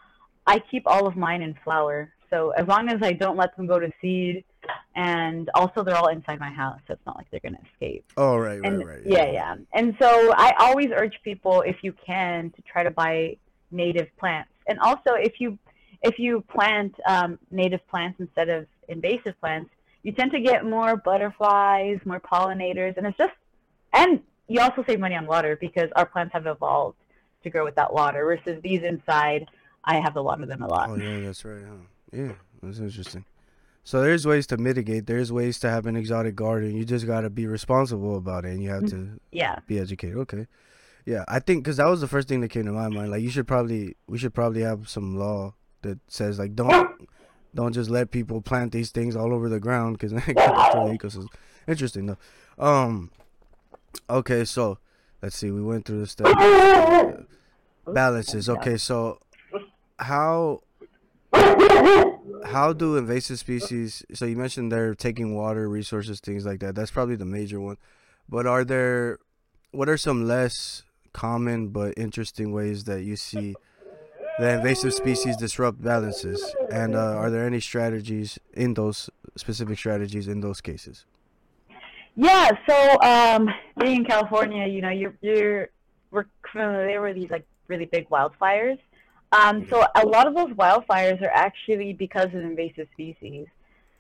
I 0.47 0.61
keep 0.71 0.87
all 0.87 1.07
of 1.07 1.17
mine 1.17 1.43
in 1.43 1.55
flower. 1.65 2.13
So 2.31 2.51
as 2.51 2.67
long 2.67 2.89
as 2.89 3.03
I 3.03 3.13
don't 3.13 3.37
let 3.37 3.57
them 3.57 3.67
go 3.67 3.79
to 3.79 3.91
seed, 4.01 4.45
and 4.95 5.51
also 5.55 5.83
they're 5.83 5.97
all 5.97 6.09
inside 6.09 6.39
my 6.39 6.51
house, 6.51 6.79
so 6.87 6.95
it's 6.95 7.07
not 7.07 7.17
like 7.17 7.27
they're 7.31 7.41
gonna 7.41 7.59
escape. 7.73 8.05
Oh 8.17 8.37
right, 8.37 8.61
right, 8.61 8.65
And 8.65 8.87
right. 8.87 9.01
yeah, 9.05 9.31
yeah. 9.31 9.57
And 9.73 9.97
so 10.01 10.33
I 10.37 10.53
always 10.59 10.89
urge 10.95 11.19
people, 11.25 11.63
if 11.63 11.77
you 11.83 11.93
can, 12.07 12.51
to 12.51 12.63
try 12.63 12.83
to 12.85 12.91
buy 12.91 13.37
native 13.71 14.09
plants. 14.19 14.51
And 14.67 14.79
also, 14.79 15.15
if 15.15 15.41
you 15.41 15.59
if 16.03 16.19
you 16.19 16.43
plant 16.43 16.95
um, 17.07 17.39
native 17.51 17.87
plants 17.89 18.21
instead 18.21 18.49
of 18.49 18.67
invasive 18.89 19.39
plants, 19.41 19.71
you 20.03 20.13
tend 20.13 20.33
to 20.33 20.41
get 20.41 20.65
more 20.65 20.97
butterflies, 20.97 21.99
more 22.05 22.21
pollinators, 22.21 22.97
and 22.97 23.07
it's 23.07 23.19
just 23.19 23.33
and 23.93 24.21
you 24.49 24.61
also 24.61 24.85
save 24.87 25.01
money 25.01 25.15
on 25.15 25.27
water 25.27 25.57
because 25.61 25.91
our 25.97 26.07
plants 26.07 26.33
have 26.33 26.47
evolved 26.47 26.97
to 27.43 27.51
grow 27.51 27.65
without 27.65 27.95
water, 27.95 28.25
versus 28.25 28.61
these 28.63 28.83
inside, 28.83 29.47
I 29.85 30.01
have 30.01 30.15
to 30.15 30.23
water 30.23 30.47
them 30.47 30.63
a 30.63 30.69
lot. 30.69 30.91
Oh 30.91 30.97
yeah, 30.97 31.21
that's 31.21 31.45
right. 31.45 31.63
Huh? 31.67 31.75
Yeah, 32.13 32.33
that's 32.63 32.79
interesting. 32.79 33.25
So 33.83 34.03
there's 34.03 34.27
ways 34.27 34.47
to 34.49 34.59
mitigate. 34.59 35.07
There's 35.07 35.33
ways 35.33 35.59
to 35.61 35.71
have 35.71 35.87
an 35.87 35.97
exotic 35.97 36.37
garden. 36.37 36.77
You 36.77 36.85
just 36.85 37.07
gotta 37.07 37.31
be 37.31 37.47
responsible 37.47 38.17
about 38.17 38.45
it, 38.45 38.51
and 38.51 38.63
you 38.63 38.71
have 38.71 38.87
to 38.87 38.97
mm-hmm. 38.97 39.17
Yeah. 39.33 39.59
be 39.67 39.79
educated. 39.79 40.17
Okay. 40.19 40.47
Yeah, 41.07 41.25
I 41.29 41.41
think 41.41 41.65
because 41.65 41.79
that 41.79 41.87
was 41.87 42.01
the 42.01 42.09
first 42.09 42.29
thing 42.29 42.41
that 42.43 42.49
came 42.51 42.67
to 42.67 42.73
my 42.73 42.89
mind. 42.89 43.11
Like 43.11 43.23
you 43.23 43.31
should 43.31 43.49
probably, 43.49 43.97
we 44.07 44.19
should 44.19 44.35
probably 44.35 44.63
have 44.63 44.89
some 44.89 45.19
law 45.19 45.55
that 45.83 45.99
says 46.09 46.39
like 46.39 46.55
don't, 46.55 47.09
don't 47.55 47.73
just 47.73 47.91
let 47.91 48.11
people 48.11 48.41
plant 48.41 48.73
these 48.73 48.91
things 48.91 49.17
all 49.17 49.33
over 49.33 49.49
the 49.49 49.61
ground 49.61 49.99
because 49.99 50.13
it 50.13 50.21
can 50.23 50.35
destroy 50.35 50.89
the 50.89 50.99
ecosystem. 50.99 51.29
Interesting 51.67 52.07
though. 52.07 52.19
Um. 52.59 53.11
Okay, 54.09 54.45
so 54.45 54.79
let's 55.23 55.37
see. 55.37 55.51
We 55.51 55.63
went 55.63 55.85
through 55.85 56.01
the 56.01 56.07
steps. 56.07 56.33
Balances. 57.87 58.49
Okay, 58.49 58.77
so 58.77 59.19
how 59.99 60.63
how 62.45 62.73
do 62.73 62.97
invasive 62.97 63.39
species 63.39 64.05
so 64.13 64.25
you 64.25 64.37
mentioned 64.37 64.73
they're 64.73 64.95
taking 64.95 65.35
water 65.35 65.69
resources 65.69 66.21
things 66.21 66.45
like 66.45 66.61
that 66.61 66.75
that's 66.75 66.91
probably 66.91 67.17
the 67.17 67.25
major 67.25 67.61
one 67.61 67.77
but 68.29 68.47
are 68.47 68.65
there 68.65 69.19
what 69.71 69.89
are 69.89 69.97
some 69.97 70.27
less 70.27 70.83
common 71.13 71.69
but 71.69 71.95
interesting 71.97 72.53
ways 72.53 72.85
that 72.85 73.03
you 73.03 73.17
see 73.17 73.55
the 74.41 74.55
invasive 74.55 74.95
species 74.95 75.37
disrupt 75.37 75.83
balances? 75.83 76.55
And 76.71 76.95
uh, 76.95 76.99
are 76.99 77.31
there 77.31 77.47
any 77.47 77.61
strategies 77.61 78.39
in 78.55 78.75
those 78.75 79.11
specific 79.37 79.79
strategies 79.79 80.29
in 80.29 80.41
those 80.41 80.61
cases? 80.61 81.05
Yeah, 82.17 82.51
so 82.69 83.01
um, 83.03 83.49
being 83.79 83.97
in 83.97 84.05
California, 84.05 84.67
you 84.67 84.81
know, 84.81 84.91
you're 84.91 85.15
you're 85.21 85.69
we're 86.11 86.27
familiar 86.51 87.01
with 87.01 87.17
these 87.17 87.31
like 87.31 87.47
really 87.69 87.85
big 87.87 88.09
wildfires. 88.11 88.79
Um, 89.33 89.67
so 89.71 89.85
a 89.95 90.07
lot 90.07 90.27
of 90.27 90.35
those 90.35 90.51
wildfires 90.51 91.23
are 91.23 91.31
actually 91.33 91.93
because 91.93 92.27
of 92.27 92.43
invasive 92.43 92.89
species. 92.93 93.47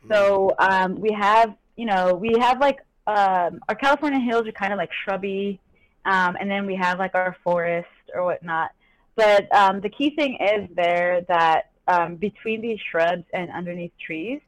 So 0.08 0.54
um, 0.58 0.96
we 0.96 1.12
have, 1.12 1.54
you 1.76 1.86
know, 1.86 2.14
we 2.14 2.34
have 2.40 2.58
like 2.58 2.80
um, 3.06 3.60
our 3.68 3.74
California 3.74 4.18
hills 4.18 4.46
are 4.48 4.52
kind 4.52 4.72
of 4.72 4.78
like 4.78 4.90
shrubby, 5.04 5.60
um, 6.04 6.36
and 6.40 6.50
then 6.50 6.66
we 6.66 6.74
have 6.74 6.98
like 6.98 7.14
our 7.14 7.36
forest 7.44 7.88
or 8.14 8.24
whatnot. 8.24 8.70
But 9.16 9.54
um, 9.54 9.80
the 9.80 9.88
key 9.88 10.10
thing 10.10 10.38
is 10.40 10.68
there 10.74 11.22
that 11.28 11.70
um, 11.88 12.16
between 12.16 12.60
these 12.60 12.78
shrubs 12.90 13.24
and 13.32 13.50
underneath 13.50 13.92
trees, 14.04 14.40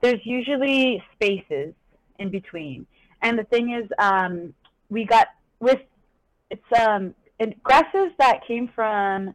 there's 0.00 0.20
usually 0.24 1.02
spaces 1.14 1.74
in 2.18 2.30
between. 2.30 2.86
And 3.22 3.38
the 3.38 3.44
thing 3.44 3.72
is, 3.72 3.88
um, 3.98 4.54
we 4.90 5.04
got 5.04 5.28
with 5.60 5.80
it's 6.50 6.62
um 6.78 7.14
grasses 7.62 8.10
that 8.18 8.44
came 8.46 8.68
from 8.74 9.34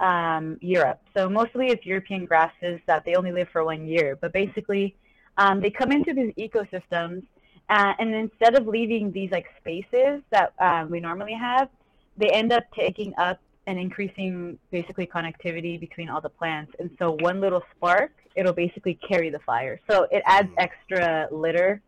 um, 0.00 0.58
Europe. 0.60 1.00
So 1.16 1.28
mostly 1.28 1.68
it's 1.68 1.84
European 1.86 2.24
grasses 2.24 2.80
that 2.86 3.04
they 3.04 3.14
only 3.14 3.32
live 3.32 3.48
for 3.52 3.64
one 3.64 3.86
year. 3.86 4.16
But 4.20 4.32
basically, 4.32 4.96
um, 5.38 5.60
they 5.60 5.70
come 5.70 5.92
into 5.92 6.12
these 6.14 6.32
ecosystems, 6.34 7.22
uh, 7.68 7.92
and 7.98 8.14
instead 8.14 8.56
of 8.56 8.66
leaving 8.66 9.12
these 9.12 9.30
like 9.30 9.46
spaces 9.60 10.22
that 10.30 10.52
uh, 10.58 10.86
we 10.88 11.00
normally 11.00 11.34
have, 11.34 11.68
they 12.16 12.28
end 12.30 12.52
up 12.52 12.64
taking 12.76 13.14
up 13.18 13.40
and 13.66 13.78
increasing 13.78 14.58
basically 14.70 15.06
connectivity 15.06 15.78
between 15.80 16.08
all 16.08 16.20
the 16.20 16.28
plants. 16.28 16.72
And 16.78 16.90
so 16.98 17.16
one 17.20 17.40
little 17.40 17.62
spark, 17.76 18.12
it'll 18.34 18.52
basically 18.52 18.94
carry 18.94 19.30
the 19.30 19.38
fire. 19.40 19.80
So 19.90 20.06
it 20.10 20.22
adds 20.26 20.50
extra 20.58 21.28
litter, 21.30 21.80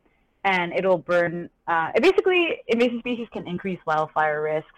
and 0.44 0.72
it'll 0.72 0.98
burn. 0.98 1.50
Uh, 1.66 1.90
it 1.94 2.02
basically 2.02 2.62
invasive 2.68 3.00
species 3.00 3.28
can 3.32 3.46
increase 3.46 3.78
wildfire 3.86 4.42
risks 4.42 4.70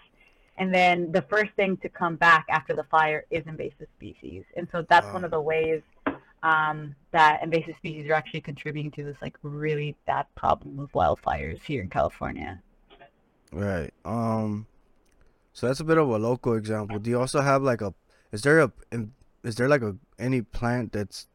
and 0.59 0.73
then 0.73 1.11
the 1.13 1.21
first 1.23 1.51
thing 1.55 1.77
to 1.77 1.89
come 1.89 2.17
back 2.17 2.45
after 2.49 2.75
the 2.75 2.83
fire 2.83 3.25
is 3.31 3.43
invasive 3.47 3.87
species. 3.97 4.43
And 4.57 4.67
so 4.73 4.85
that's 4.89 5.07
one 5.13 5.23
of 5.23 5.31
the 5.31 5.39
ways 5.39 5.81
um, 6.43 6.95
that 7.11 7.41
invasive 7.41 7.75
species 7.77 8.09
are 8.09 8.13
actually 8.13 8.41
contributing 8.41 8.91
to 8.91 9.03
this 9.05 9.15
like 9.21 9.37
really 9.41 9.95
bad 10.05 10.25
problem 10.35 10.79
of 10.79 10.91
wildfires 10.91 11.63
here 11.63 11.81
in 11.81 11.89
California. 11.89 12.61
Right. 13.53 13.93
Um. 14.03 14.67
So 15.59 15.67
that's 15.67 15.81
a 15.81 15.83
bit 15.83 15.97
of 15.97 16.07
a 16.07 16.17
local 16.17 16.53
example. 16.53 16.99
Do 16.99 17.09
you 17.09 17.19
also 17.19 17.41
have 17.41 17.61
like 17.63 17.81
a? 17.81 17.93
Is 18.31 18.43
there 18.43 18.59
a? 18.61 18.71
Is 19.43 19.55
there 19.55 19.67
like 19.67 19.81
a 19.81 19.97
any 20.17 20.41
plant 20.41 20.93
that's? 20.93 21.27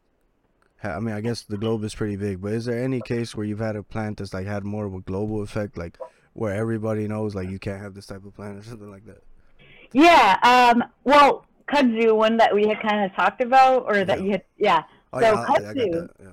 I 0.83 0.99
mean, 0.99 1.15
I 1.15 1.21
guess 1.21 1.43
the 1.43 1.59
globe 1.59 1.85
is 1.85 1.95
pretty 1.95 2.17
big, 2.17 2.41
but 2.41 2.53
is 2.53 2.65
there 2.65 2.83
any 2.83 3.03
case 3.03 3.35
where 3.35 3.45
you've 3.45 3.59
had 3.59 3.77
a 3.77 3.83
plant 3.83 4.17
that's 4.19 4.33
like 4.33 4.47
had 4.47 4.65
more 4.65 4.87
of 4.87 4.95
a 4.95 5.01
global 5.01 5.43
effect, 5.43 5.77
like 5.77 5.99
where 6.33 6.55
everybody 6.55 7.07
knows 7.07 7.35
like 7.35 7.51
you 7.51 7.59
can't 7.59 7.83
have 7.83 7.93
this 7.93 8.07
type 8.07 8.25
of 8.25 8.35
plant 8.35 8.57
or 8.59 8.63
something 8.63 8.91
like 8.91 9.05
that? 9.05 9.23
Yeah. 9.93 10.39
Um. 10.43 10.85
Well, 11.05 11.45
kudzu, 11.69 12.17
one 12.17 12.39
that 12.39 12.55
we 12.55 12.67
had 12.67 12.81
kind 12.81 13.05
of 13.05 13.15
talked 13.15 13.43
about, 13.43 13.85
or 13.87 14.07
that 14.07 14.21
Yeah. 14.21 14.25
you 14.25 14.31
had, 14.31 14.45
yeah. 14.57 14.83
Oh 15.13 15.21
So 15.21 15.27
yeah, 15.27 15.33
I- 15.33 15.43
I 15.43 15.47
got 15.47 15.61
kudzu- 15.77 15.93
that. 15.93 16.11
Yeah. 16.23 16.29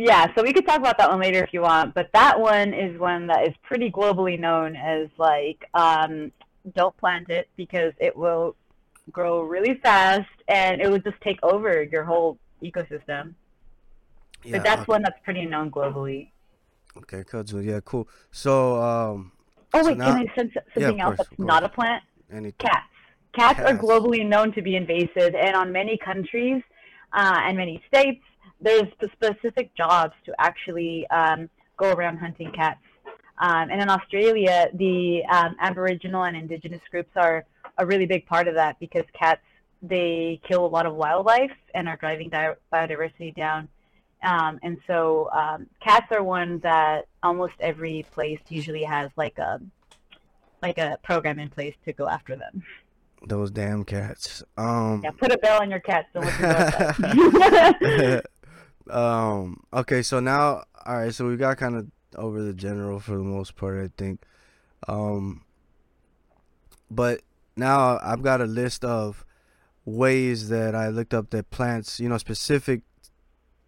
Yeah, 0.00 0.26
so 0.36 0.44
we 0.44 0.52
could 0.52 0.64
talk 0.64 0.78
about 0.78 0.96
that 0.98 1.10
one 1.10 1.18
later 1.20 1.42
if 1.42 1.52
you 1.52 1.62
want, 1.62 1.92
but 1.94 2.10
that 2.12 2.38
one 2.38 2.72
is 2.72 2.96
one 3.00 3.26
that 3.26 3.48
is 3.48 3.54
pretty 3.64 3.90
globally 3.90 4.38
known 4.38 4.76
as 4.76 5.08
like 5.18 5.64
um, 5.74 6.30
don't 6.74 6.96
plant 6.96 7.28
it 7.30 7.48
because 7.56 7.92
it 7.98 8.16
will 8.16 8.56
grow 9.12 9.42
really 9.42 9.74
fast 9.82 10.28
and 10.48 10.80
it 10.80 10.90
will 10.90 10.98
just 10.98 11.20
take 11.22 11.38
over 11.42 11.82
your 11.82 12.04
whole 12.04 12.38
ecosystem. 12.62 13.34
Yeah. 14.44 14.58
but 14.58 14.64
that's 14.64 14.82
okay. 14.82 14.92
one 14.92 15.02
that's 15.02 15.18
pretty 15.24 15.46
known 15.46 15.70
globally. 15.70 16.30
Okay, 16.96 17.24
kudzu. 17.24 17.64
Yeah, 17.64 17.80
cool. 17.84 18.08
So 18.30 18.80
um, 18.80 19.32
Oh 19.74 19.82
So 19.82 19.88
wait, 19.88 19.98
now- 19.98 20.14
can 20.16 20.28
I 20.28 20.34
send 20.34 20.52
something 20.74 20.84
of 20.84 21.00
else 21.00 21.16
course, 21.16 21.28
that's 21.28 21.38
not 21.38 21.64
a 21.64 21.68
plant? 21.68 22.02
any 22.32 22.52
Cats. 22.52 22.86
Cats 23.34 23.60
are 23.60 23.76
globally 23.76 24.26
known 24.26 24.52
to 24.52 24.62
be 24.62 24.74
invasive, 24.74 25.34
and 25.34 25.54
on 25.54 25.70
many 25.70 25.96
countries 25.98 26.62
uh, 27.12 27.36
and 27.44 27.56
many 27.56 27.82
states, 27.86 28.22
there's 28.60 28.86
specific 29.12 29.74
jobs 29.76 30.14
to 30.24 30.34
actually 30.38 31.06
um, 31.10 31.48
go 31.76 31.92
around 31.92 32.16
hunting 32.18 32.50
cats. 32.52 32.80
Um, 33.40 33.70
and 33.70 33.80
in 33.80 33.88
Australia, 33.88 34.68
the 34.74 35.24
um, 35.26 35.56
Aboriginal 35.60 36.24
and 36.24 36.36
Indigenous 36.36 36.80
groups 36.90 37.10
are 37.16 37.44
a 37.78 37.86
really 37.86 38.06
big 38.06 38.26
part 38.26 38.48
of 38.48 38.54
that 38.54 38.78
because 38.80 39.04
cats 39.18 39.42
they 39.80 40.40
kill 40.46 40.66
a 40.66 40.66
lot 40.66 40.86
of 40.86 40.94
wildlife 40.96 41.52
and 41.74 41.88
are 41.88 41.96
driving 41.96 42.28
di- 42.28 42.54
biodiversity 42.72 43.34
down. 43.34 43.68
Um, 44.24 44.58
and 44.64 44.78
so 44.88 45.30
um, 45.32 45.68
cats 45.80 46.06
are 46.10 46.22
one 46.24 46.58
that 46.60 47.06
almost 47.22 47.54
every 47.60 48.04
place 48.10 48.40
usually 48.48 48.82
has 48.82 49.10
like 49.16 49.38
a 49.38 49.60
like 50.60 50.78
a 50.78 50.98
program 51.04 51.38
in 51.38 51.48
place 51.48 51.74
to 51.84 51.92
go 51.92 52.08
after 52.08 52.34
them. 52.34 52.64
those 53.28 53.52
damn 53.52 53.84
cats. 53.84 54.42
Um. 54.56 55.02
Yeah, 55.04 55.12
put 55.12 55.30
a 55.32 55.38
bell 55.38 55.62
on 55.62 55.70
your 55.70 55.78
cats. 55.80 56.08
Don't 56.12 56.24
let 56.24 56.98
them 56.98 57.76
go 57.80 58.20
um. 58.90 59.60
Okay. 59.72 60.02
So 60.02 60.18
now, 60.18 60.64
all 60.84 60.96
right. 60.96 61.14
So 61.14 61.28
we 61.28 61.36
got 61.36 61.56
kind 61.56 61.76
of 61.76 61.86
over 62.16 62.42
the 62.42 62.52
general 62.54 63.00
for 63.00 63.12
the 63.12 63.24
most 63.24 63.56
part, 63.56 63.82
I 63.84 63.90
think. 63.96 64.22
Um. 64.86 65.42
But 66.90 67.20
now 67.56 67.98
I've 68.02 68.22
got 68.22 68.40
a 68.40 68.46
list 68.46 68.84
of 68.84 69.24
ways 69.84 70.48
that 70.48 70.74
I 70.74 70.88
looked 70.88 71.12
up 71.12 71.30
that 71.30 71.50
plants, 71.50 72.00
you 72.00 72.08
know, 72.08 72.18
specific 72.18 72.82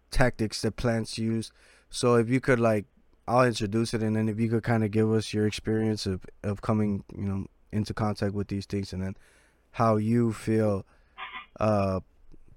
tactics 0.09 0.61
that 0.61 0.75
plants 0.75 1.17
use. 1.17 1.51
So 1.89 2.15
if 2.15 2.29
you 2.29 2.39
could 2.39 2.59
like, 2.59 2.85
I'll 3.27 3.45
introduce 3.45 3.93
it, 3.93 4.01
and 4.01 4.15
then 4.15 4.27
if 4.27 4.39
you 4.39 4.49
could 4.49 4.63
kind 4.63 4.83
of 4.83 4.91
give 4.91 5.11
us 5.11 5.33
your 5.33 5.45
experience 5.45 6.05
of 6.05 6.25
of 6.43 6.61
coming, 6.61 7.03
you 7.15 7.25
know, 7.25 7.45
into 7.71 7.93
contact 7.93 8.33
with 8.33 8.47
these 8.47 8.65
things, 8.65 8.91
and 8.93 9.01
then 9.01 9.15
how 9.71 9.97
you 9.97 10.33
feel 10.33 10.85
uh 11.59 11.99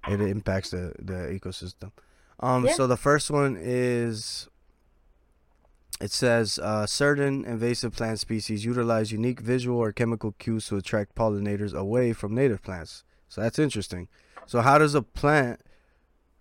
it 0.07 0.21
impacts 0.21 0.71
the 0.71 0.93
the 0.99 1.13
ecosystem. 1.39 1.91
Um 2.39 2.65
Yeah. 2.65 2.73
so 2.73 2.87
the 2.87 2.97
first 2.97 3.29
one 3.29 3.57
is 3.59 4.47
it 6.01 6.11
says 6.11 6.59
uh, 6.59 6.85
certain 6.85 7.45
invasive 7.45 7.95
plant 7.95 8.19
species 8.19 8.65
utilize 8.65 9.11
unique 9.11 9.39
visual 9.39 9.77
or 9.77 9.91
chemical 9.91 10.33
cues 10.33 10.67
to 10.67 10.77
attract 10.77 11.15
pollinators 11.15 11.73
away 11.73 12.11
from 12.11 12.35
native 12.35 12.61
plants. 12.61 13.03
So 13.29 13.41
that's 13.41 13.59
interesting. 13.59 14.07
So 14.45 14.61
how 14.61 14.77
does 14.77 14.93
a 14.93 15.01
plant 15.01 15.61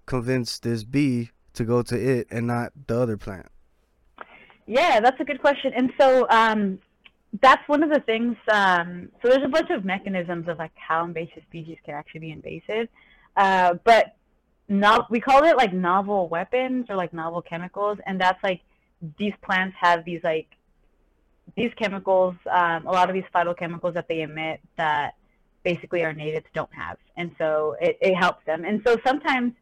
convince 0.07 0.59
this 0.59 0.85
bee 0.85 1.31
to 1.55 1.65
go 1.65 1.83
to 1.83 1.97
it 1.97 2.27
and 2.31 2.47
not 2.47 2.73
the 2.87 2.99
other 2.99 3.17
plant? 3.17 3.47
Yeah, 4.67 5.01
that's 5.01 5.21
a 5.21 5.25
good 5.25 5.41
question. 5.41 5.73
And 5.75 5.93
so 6.01 6.27
um, 6.31 6.79
that's 7.41 7.67
one 7.69 7.83
of 7.83 7.91
the 7.91 8.01
things. 8.01 8.37
Um, 8.51 9.09
so 9.23 9.29
there's 9.29 9.45
a 9.45 9.49
bunch 9.49 9.71
of 9.71 9.85
mechanisms 9.85 10.49
of 10.49 10.59
like 10.59 10.73
how 10.75 11.05
invasive 11.05 11.43
species 11.49 11.79
can 11.85 11.95
actually 11.95 12.21
be 12.21 12.33
invasive, 12.33 12.89
uh, 13.37 13.75
but 13.85 14.17
we 15.11 15.21
call 15.21 15.45
it 15.45 15.57
like 15.57 15.73
novel 15.75 16.29
weapons 16.29 16.87
or 16.89 16.97
like 16.97 17.13
novel 17.13 17.43
chemicals, 17.43 17.99
and 18.07 18.21
that's 18.21 18.43
like 18.43 18.63
these 19.19 19.35
plants 19.43 19.77
have 19.81 20.05
these 20.05 20.21
like 20.25 20.49
these 21.57 21.73
chemicals, 21.77 22.35
um, 22.51 22.87
a 22.87 22.93
lot 22.93 23.09
of 23.09 23.15
these 23.15 23.25
phytochemicals 23.35 23.95
that 23.95 24.09
they 24.09 24.23
emit 24.23 24.61
that 24.77 25.15
basically 25.63 26.05
our 26.05 26.13
natives 26.13 26.47
don't 26.55 26.73
have, 26.73 26.97
and 27.17 27.31
so 27.39 27.77
it, 27.81 27.99
it 28.01 28.15
helps 28.15 28.45
them. 28.47 28.65
And 28.65 28.83
so 28.87 28.99
sometimes 29.05 29.53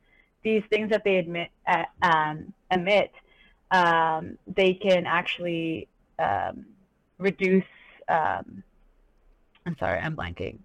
these 0.42 0.62
things 0.70 0.90
that 0.90 1.05
they 1.05 1.16
admit 1.16 1.50
uh, 1.66 1.85
um, 2.02 2.52
emit 2.70 3.12
um, 3.72 4.38
they 4.46 4.74
can 4.74 5.07
actually 5.07 5.88
um, 6.18 6.66
reduce. 7.18 7.64
Um, 8.09 8.62
I'm 9.66 9.76
sorry, 9.78 9.98
I'm 9.98 10.14
blanking. 10.14 10.59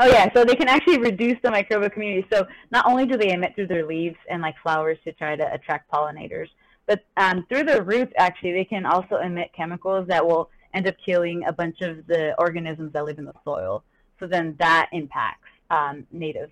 Oh 0.00 0.06
yeah, 0.06 0.32
so 0.32 0.44
they 0.44 0.56
can 0.56 0.68
actually 0.68 0.98
reduce 0.98 1.36
the 1.42 1.50
microbial 1.50 1.92
community. 1.92 2.26
So 2.32 2.46
not 2.72 2.86
only 2.86 3.06
do 3.06 3.16
they 3.16 3.32
emit 3.32 3.54
through 3.54 3.68
their 3.68 3.86
leaves 3.86 4.16
and 4.28 4.42
like 4.42 4.56
flowers 4.60 4.98
to 5.04 5.12
try 5.12 5.36
to 5.36 5.52
attract 5.52 5.90
pollinators, 5.90 6.48
but 6.86 7.04
um, 7.16 7.46
through 7.48 7.64
their 7.64 7.82
roots 7.82 8.12
actually 8.18 8.52
they 8.52 8.64
can 8.64 8.86
also 8.86 9.16
emit 9.16 9.50
chemicals 9.56 10.06
that 10.08 10.24
will 10.24 10.50
end 10.74 10.86
up 10.88 10.94
killing 11.04 11.44
a 11.46 11.52
bunch 11.52 11.80
of 11.80 12.06
the 12.06 12.34
organisms 12.38 12.92
that 12.92 13.04
live 13.04 13.18
in 13.18 13.24
the 13.24 13.34
soil. 13.44 13.84
So 14.18 14.26
then 14.26 14.56
that 14.58 14.88
impacts 14.92 15.48
um, 15.70 16.06
native 16.12 16.50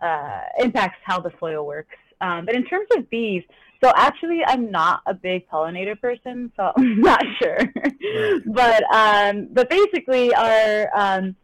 uh, 0.00 0.40
impacts 0.58 0.98
how 1.04 1.20
the 1.20 1.32
soil 1.40 1.66
works. 1.66 1.96
Um, 2.20 2.46
but 2.46 2.54
in 2.54 2.64
terms 2.64 2.88
of 2.96 3.08
bees, 3.10 3.42
so 3.82 3.92
actually, 3.96 4.42
I'm 4.46 4.70
not 4.70 5.02
a 5.06 5.12
big 5.12 5.48
pollinator 5.48 6.00
person, 6.00 6.50
so 6.56 6.72
I'm 6.76 7.00
not 7.00 7.22
sure. 7.38 7.58
but 8.46 8.82
um, 8.94 9.48
but 9.52 9.68
basically, 9.68 10.34
our 10.34 10.88
um, 10.94 11.36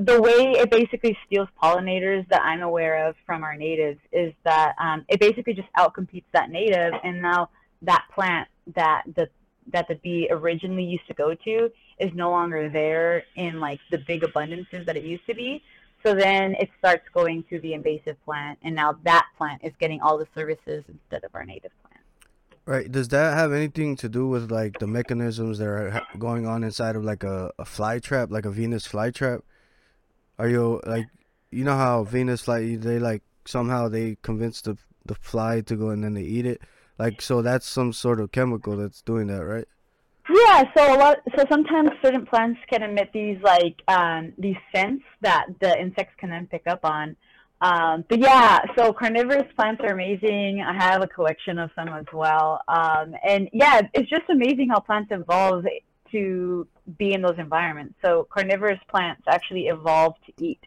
the 0.00 0.20
way 0.20 0.52
it 0.58 0.70
basically 0.70 1.16
steals 1.26 1.48
pollinators 1.62 2.28
that 2.28 2.42
I'm 2.42 2.62
aware 2.62 3.08
of 3.08 3.14
from 3.24 3.42
our 3.42 3.56
natives 3.56 3.98
is 4.12 4.32
that 4.44 4.74
um, 4.78 5.04
it 5.08 5.20
basically 5.20 5.54
just 5.54 5.68
outcompetes 5.76 6.24
that 6.32 6.50
native, 6.50 6.92
and 7.02 7.22
now 7.22 7.50
that 7.82 8.04
plant 8.14 8.48
that 8.74 9.02
the 9.14 9.28
that 9.72 9.88
the 9.88 9.94
bee 9.96 10.28
originally 10.30 10.84
used 10.84 11.06
to 11.06 11.14
go 11.14 11.34
to 11.34 11.70
is 11.98 12.10
no 12.14 12.30
longer 12.30 12.68
there 12.68 13.22
in 13.36 13.60
like 13.60 13.78
the 13.90 13.98
big 13.98 14.22
abundances 14.22 14.84
that 14.86 14.96
it 14.96 15.04
used 15.04 15.26
to 15.26 15.34
be. 15.34 15.62
So 16.04 16.14
then 16.14 16.54
it 16.54 16.70
starts 16.78 17.04
going 17.12 17.44
to 17.50 17.60
the 17.60 17.74
invasive 17.74 18.16
plant, 18.24 18.58
and 18.62 18.74
now 18.74 18.98
that 19.04 19.26
plant 19.36 19.62
is 19.62 19.72
getting 19.78 20.00
all 20.00 20.18
the 20.18 20.26
services 20.34 20.84
instead 20.88 21.24
of 21.24 21.34
our 21.34 21.44
native 21.44 21.72
plant. 21.82 21.90
Right. 22.66 22.90
Does 22.90 23.08
that 23.08 23.34
have 23.34 23.52
anything 23.52 23.96
to 23.96 24.08
do 24.08 24.28
with 24.28 24.50
like 24.50 24.78
the 24.78 24.86
mechanisms 24.86 25.58
that 25.58 25.66
are 25.66 26.02
going 26.18 26.46
on 26.46 26.64
inside 26.64 26.96
of 26.96 27.04
like 27.04 27.22
a, 27.22 27.50
a 27.58 27.64
fly 27.64 27.98
trap, 27.98 28.30
like 28.30 28.44
a 28.44 28.50
Venus 28.50 28.86
flytrap? 28.86 29.42
Are 30.40 30.48
you 30.48 30.80
like, 30.86 31.06
you 31.50 31.64
know 31.64 31.76
how 31.76 32.04
Venus 32.04 32.40
fly 32.40 32.76
they 32.76 32.98
like 32.98 33.22
somehow 33.44 33.88
they 33.88 34.16
convince 34.22 34.62
the 34.62 34.78
the 35.04 35.14
fly 35.14 35.60
to 35.60 35.76
go 35.76 35.90
and 35.90 36.02
then 36.02 36.14
they 36.14 36.22
eat 36.22 36.46
it, 36.46 36.62
like 36.98 37.20
so 37.20 37.42
that's 37.42 37.66
some 37.66 37.92
sort 37.92 38.20
of 38.20 38.32
chemical 38.32 38.74
that's 38.74 39.02
doing 39.02 39.26
that, 39.26 39.44
right? 39.44 39.68
Yeah, 40.30 40.62
so 40.74 40.94
a 40.94 40.96
lot. 40.96 41.18
So 41.36 41.44
sometimes 41.50 41.90
certain 42.02 42.24
plants 42.24 42.58
can 42.70 42.82
emit 42.82 43.10
these 43.12 43.36
like 43.42 43.82
um, 43.88 44.32
these 44.38 44.56
scents 44.74 45.04
that 45.20 45.46
the 45.60 45.78
insects 45.78 46.14
can 46.18 46.30
then 46.30 46.46
pick 46.46 46.66
up 46.66 46.84
on. 46.84 47.16
Um, 47.60 48.04
but 48.08 48.20
yeah, 48.20 48.60
so 48.78 48.94
carnivorous 48.94 49.52
plants 49.56 49.82
are 49.84 49.92
amazing. 49.92 50.64
I 50.66 50.72
have 50.72 51.02
a 51.02 51.06
collection 51.06 51.58
of 51.58 51.70
some 51.74 51.88
as 51.88 52.06
well. 52.14 52.62
Um, 52.66 53.14
and 53.28 53.50
yeah, 53.52 53.82
it's 53.92 54.08
just 54.08 54.22
amazing 54.30 54.68
how 54.70 54.80
plants 54.80 55.10
evolve 55.12 55.66
to 56.12 56.66
be 56.98 57.12
in 57.12 57.22
those 57.22 57.38
environments. 57.38 57.94
So 58.02 58.26
carnivorous 58.30 58.80
plants 58.88 59.22
actually 59.28 59.68
evolved 59.68 60.18
to 60.26 60.44
eat 60.44 60.60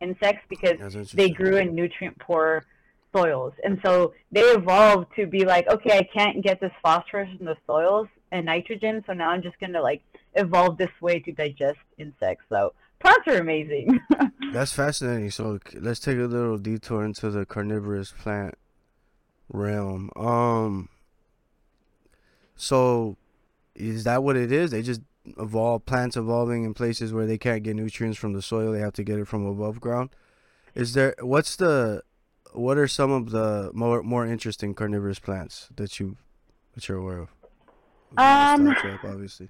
insects 0.00 0.44
because 0.48 1.12
they 1.12 1.30
grew 1.30 1.56
in 1.56 1.74
nutrient 1.74 2.18
poor 2.18 2.64
soils. 3.14 3.52
And 3.64 3.80
so 3.84 4.14
they 4.30 4.40
evolved 4.40 5.14
to 5.16 5.26
be 5.26 5.44
like, 5.44 5.68
okay, 5.68 5.98
I 5.98 6.02
can't 6.02 6.42
get 6.42 6.60
this 6.60 6.72
phosphorus 6.82 7.28
from 7.36 7.46
the 7.46 7.56
soils 7.66 8.08
and 8.30 8.46
nitrogen, 8.46 9.04
so 9.06 9.12
now 9.12 9.30
I'm 9.30 9.42
just 9.42 9.58
gonna 9.60 9.82
like 9.82 10.02
evolve 10.34 10.78
this 10.78 10.90
way 11.00 11.20
to 11.20 11.32
digest 11.32 11.78
insects. 11.98 12.44
So 12.48 12.72
plants 12.98 13.28
are 13.28 13.38
amazing. 13.38 14.00
That's 14.52 14.72
fascinating. 14.72 15.30
So 15.30 15.58
let's 15.74 16.00
take 16.00 16.16
a 16.16 16.22
little 16.22 16.58
detour 16.58 17.04
into 17.04 17.30
the 17.30 17.44
carnivorous 17.46 18.12
plant 18.12 18.54
realm. 19.48 20.10
Um. 20.16 20.88
So, 22.54 23.16
is 23.74 24.04
that 24.04 24.22
what 24.22 24.36
it 24.36 24.52
is? 24.52 24.70
They 24.70 24.82
just 24.82 25.00
evolve 25.38 25.86
plants 25.86 26.16
evolving 26.16 26.64
in 26.64 26.74
places 26.74 27.12
where 27.12 27.26
they 27.26 27.38
can't 27.38 27.62
get 27.62 27.76
nutrients 27.76 28.18
from 28.18 28.32
the 28.32 28.42
soil. 28.42 28.72
They 28.72 28.80
have 28.80 28.92
to 28.94 29.04
get 29.04 29.18
it 29.18 29.28
from 29.28 29.46
above 29.46 29.80
ground. 29.80 30.10
Is 30.74 30.94
there? 30.94 31.14
What's 31.20 31.56
the? 31.56 32.02
What 32.52 32.76
are 32.76 32.88
some 32.88 33.10
of 33.10 33.30
the 33.30 33.70
more 33.72 34.02
more 34.02 34.26
interesting 34.26 34.74
carnivorous 34.74 35.18
plants 35.18 35.68
that 35.76 35.98
you 36.00 36.16
that 36.74 36.88
you're 36.88 36.98
aware 36.98 37.18
of? 37.18 37.28
Um, 38.16 38.64
Venus 38.64 38.78
flytrap, 38.78 39.04
obviously. 39.04 39.48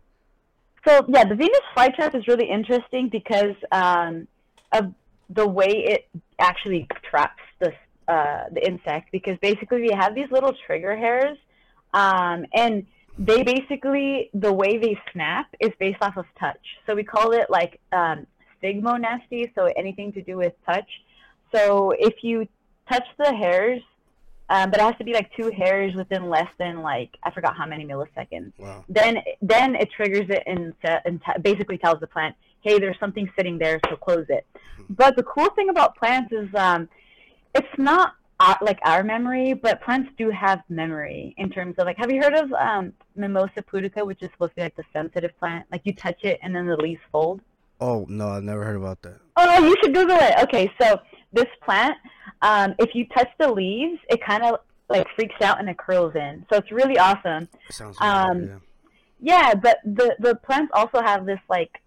So 0.87 1.05
yeah, 1.09 1.25
the 1.25 1.35
Venus 1.35 1.61
flytrap 1.77 2.15
is 2.15 2.27
really 2.27 2.49
interesting 2.49 3.09
because 3.09 3.57
um, 3.71 4.27
of 4.73 4.93
the 5.31 5.47
way 5.47 5.69
it 5.69 6.09
actually 6.39 6.89
traps 7.09 7.43
the 7.61 7.73
uh, 8.09 8.45
the 8.53 8.67
insect. 8.67 9.11
Because 9.13 9.39
basically, 9.41 9.83
we 9.83 9.93
have 9.93 10.15
these 10.15 10.31
little 10.31 10.55
trigger 10.67 10.97
hairs, 10.97 11.39
um, 11.95 12.47
and 12.53 12.87
they 13.19 13.43
basically 13.43 14.31
the 14.35 14.53
way 14.53 14.79
they 14.79 14.99
snap 15.13 15.47
is 15.61 15.71
based 15.79 15.99
off 16.03 16.17
of 16.17 16.27
touch. 16.39 16.61
So 16.87 16.95
we 16.95 17.05
call 17.05 17.33
it 17.33 17.49
like 17.51 17.81
um, 17.93 18.27
thigmonasty. 18.63 19.53
So 19.55 19.69
anything 19.77 20.13
to 20.15 20.23
do 20.23 20.37
with 20.37 20.53
touch. 20.67 20.89
So 21.55 21.93
if 21.99 22.15
you 22.23 22.47
touch 22.91 23.05
the 23.19 23.35
hairs. 23.35 23.83
Um, 24.51 24.71
but 24.71 24.81
it 24.81 24.83
has 24.83 24.97
to 24.99 25.05
be 25.05 25.15
like 25.15 25.31
two 25.35 25.51
hairs 25.51 25.95
within 25.95 26.29
less 26.29 26.49
than 26.59 26.83
like 26.83 27.17
I 27.23 27.31
forgot 27.31 27.57
how 27.57 27.65
many 27.65 27.87
milliseconds 27.87 28.53
Wow. 28.59 28.85
then 28.87 29.17
then 29.41 29.77
it 29.77 29.91
triggers 29.97 30.29
it 30.29 30.43
and, 30.47 30.75
and 31.07 31.23
te- 31.25 31.41
basically 31.41 31.79
tells 31.79 32.01
the 32.01 32.07
plant, 32.07 32.35
hey, 32.61 32.79
there's 32.79 32.99
something 32.99 33.31
sitting 33.35 33.57
there, 33.57 33.81
so 33.89 33.97
close 33.97 34.27
it. 34.29 34.45
But 34.91 35.17
the 35.17 35.23
cool 35.23 35.49
thing 35.51 35.71
about 35.71 35.97
plants 35.97 36.33
is 36.33 36.49
um, 36.55 36.87
it's 37.55 37.79
not 37.79 38.15
our, 38.43 38.59
like 38.61 38.79
our 38.85 39.03
memory, 39.03 39.55
but 39.55 39.81
plants 39.83 40.11
do 40.19 40.31
have 40.31 40.61
memory 40.69 41.35
in 41.39 41.49
terms 41.51 41.75
of 41.79 41.87
like, 41.87 41.97
have 41.99 42.11
you 42.11 42.21
heard 42.21 42.35
of 42.35 42.53
um, 42.53 42.93
Mimosa 43.15 43.63
pudica, 43.63 44.05
which 44.05 44.23
is 44.23 44.31
supposed 44.33 44.51
to 44.53 44.57
be 44.57 44.63
like 44.63 44.77
the 44.77 44.85
sensitive 44.93 45.37
plant? 45.39 45.67
Like 45.71 45.83
you 45.85 45.95
touch 45.95 46.21
it 46.25 46.39
and 46.43 46.55
then 46.55 46.67
the 46.67 46.77
leaves 46.77 47.01
fold. 47.11 47.41
Oh 47.81 48.07
no, 48.09 48.29
I've 48.29 48.43
never 48.43 48.65
heard 48.65 48.77
about 48.77 49.03
that. 49.03 49.19
Oh, 49.37 49.45
no 49.45 49.67
you 49.67 49.75
should 49.83 49.95
Google 49.95 50.17
it. 50.21 50.35
Okay, 50.45 50.71
so 50.81 51.01
this 51.33 51.47
plant, 51.65 51.97
um, 52.43 52.75
if 52.79 52.95
you 52.95 53.07
touch 53.17 53.29
the 53.39 53.51
leaves, 53.51 53.99
it 54.09 54.21
kind 54.25 54.43
of 54.45 54.61
like 54.89 55.07
freaks 55.17 55.41
out 55.41 55.59
and 55.59 55.69
it 55.69 55.79
curls 55.79 56.15
in. 56.15 56.45
So 56.51 56.59
it's 56.59 56.71
really 56.71 56.99
awesome. 56.99 57.49
Sounds 57.71 57.97
Um, 58.01 58.29
familiar, 58.29 58.61
Yeah, 59.21 59.55
but 59.55 59.79
the 59.85 60.17
the 60.19 60.35
plants 60.37 60.71
also 60.75 61.01
have 61.01 61.27
this 61.27 61.41
like 61.49 61.81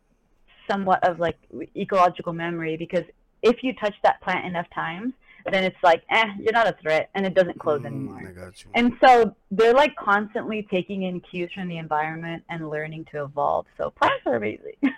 somewhat 0.69 1.07
of 1.07 1.19
like 1.19 1.37
ecological 1.75 2.33
memory 2.33 2.75
because 2.77 3.03
if 3.43 3.63
you 3.63 3.73
touch 3.75 3.93
that 4.03 4.19
plant 4.21 4.45
enough 4.45 4.65
times, 4.73 5.13
then 5.53 5.63
it's 5.63 5.77
like, 5.83 6.03
eh, 6.09 6.25
you're 6.39 6.53
not 6.53 6.67
a 6.67 6.75
threat, 6.81 7.09
and 7.13 7.25
it 7.25 7.33
doesn't 7.33 7.59
close 7.59 7.81
Mm, 7.81 7.85
anymore. 7.87 8.21
I 8.27 8.31
got 8.31 8.63
you. 8.63 8.71
And 8.73 8.93
so 9.03 9.35
they're 9.51 9.73
like 9.73 9.95
constantly 9.95 10.67
taking 10.71 11.03
in 11.03 11.21
cues 11.21 11.51
from 11.53 11.67
the 11.67 11.77
environment 11.77 12.43
and 12.49 12.69
learning 12.69 13.05
to 13.11 13.23
evolve. 13.23 13.65
So 13.77 13.91
plants 13.91 14.23
are 14.25 14.35
amazing. 14.35 14.73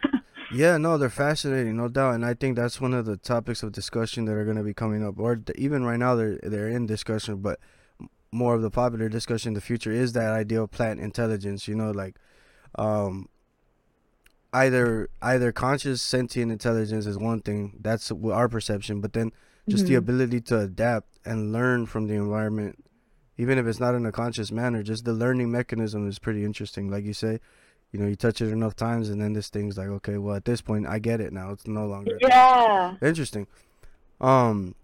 Yeah, 0.49 0.77
no, 0.77 0.97
they're 0.97 1.09
fascinating, 1.09 1.75
no 1.75 1.89
doubt, 1.89 2.15
and 2.15 2.25
I 2.25 2.33
think 2.33 2.55
that's 2.55 2.79
one 2.79 2.93
of 2.93 3.05
the 3.05 3.17
topics 3.17 3.63
of 3.63 3.73
discussion 3.73 4.23
that 4.25 4.31
are 4.31 4.45
going 4.45 4.55
to 4.55 4.63
be 4.63 4.73
coming 4.73 5.03
up, 5.05 5.19
or 5.19 5.41
even 5.55 5.83
right 5.83 5.99
now 5.99 6.15
they're 6.15 6.39
they're 6.41 6.69
in 6.69 6.85
discussion, 6.85 7.41
but 7.41 7.59
more 8.31 8.55
of 8.55 8.61
the 8.61 8.71
popular 8.71 9.09
discussion 9.09 9.49
in 9.49 9.53
the 9.55 9.61
future 9.61 9.91
is 9.91 10.13
that 10.13 10.31
idea 10.31 10.61
of 10.61 10.71
plant 10.71 11.01
intelligence. 11.01 11.67
You 11.67 11.75
know, 11.75 11.91
like, 11.91 12.15
um, 12.75 13.27
either 14.53 15.09
either 15.21 15.51
conscious 15.51 16.01
sentient 16.01 16.51
intelligence 16.51 17.05
is 17.05 17.17
one 17.17 17.41
thing, 17.41 17.73
that's 17.81 18.09
our 18.11 18.47
perception, 18.47 19.01
but 19.01 19.11
then 19.11 19.33
just 19.67 19.85
the 19.85 19.93
Mhm. 19.93 19.97
ability 19.97 20.41
to 20.41 20.59
adapt 20.59 21.07
and 21.25 21.51
learn 21.51 21.85
from 21.85 22.07
the 22.07 22.13
environment, 22.15 22.83
even 23.37 23.57
if 23.57 23.65
it's 23.67 23.79
not 23.79 23.95
in 23.95 24.05
a 24.05 24.11
conscious 24.11 24.51
manner, 24.51 24.81
just 24.81 25.05
the 25.05 25.13
learning 25.13 25.51
mechanism 25.51 26.07
is 26.07 26.19
pretty 26.19 26.43
interesting. 26.45 26.89
Like 26.89 27.03
you 27.05 27.13
say, 27.13 27.39
you 27.91 27.99
know, 27.99 28.07
you 28.07 28.15
touch 28.15 28.41
it 28.41 28.51
enough 28.51 28.75
times, 28.75 29.09
and 29.09 29.21
then 29.21 29.33
this 29.33 29.49
thing's 29.49 29.77
like, 29.77 29.87
okay, 29.87 30.17
well, 30.17 30.35
at 30.35 30.45
this 30.45 30.61
point, 30.61 30.87
I 30.87 30.99
get 30.99 31.21
it 31.21 31.31
now. 31.33 31.51
It's 31.51 31.67
no 31.67 31.85
longer 31.85 32.17
yeah. 32.21 32.95
interesting. 33.01 33.47
Um, 34.19 34.75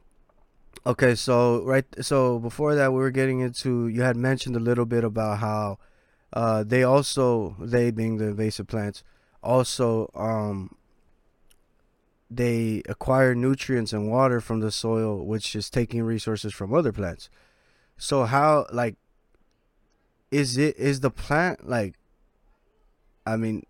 okay, 0.85 1.15
so 1.15 1.63
right, 1.63 1.85
so 2.01 2.39
before 2.39 2.75
that, 2.75 2.91
we 2.93 2.99
were 2.99 3.11
getting 3.11 3.39
into. 3.39 3.87
You 3.87 4.03
had 4.03 4.15
mentioned 4.15 4.55
a 4.55 4.59
little 4.59 4.85
bit 4.85 5.03
about 5.03 5.39
how, 5.39 5.79
uh, 6.33 6.63
they 6.63 6.83
also 6.83 7.55
they 7.59 7.91
being 7.91 8.17
the 8.17 8.25
invasive 8.27 8.67
plants, 8.67 9.03
also 9.41 10.09
um. 10.15 10.75
They 12.35 12.81
acquire 12.89 13.35
nutrients 13.35 13.93
and 13.93 14.09
water 14.09 14.41
from 14.41 14.59
the 14.59 14.71
soil, 14.71 15.23
which 15.23 15.55
is 15.55 15.69
taking 15.69 16.01
resources 16.01 16.53
from 16.53 16.73
other 16.73 16.91
plants. 16.91 17.29
So 17.97 18.25
how 18.25 18.65
like 18.71 18.95
is 20.31 20.57
it 20.57 20.75
is 20.77 21.01
the 21.01 21.11
plant 21.11 21.69
like 21.69 21.95
I 23.25 23.35
mean 23.35 23.63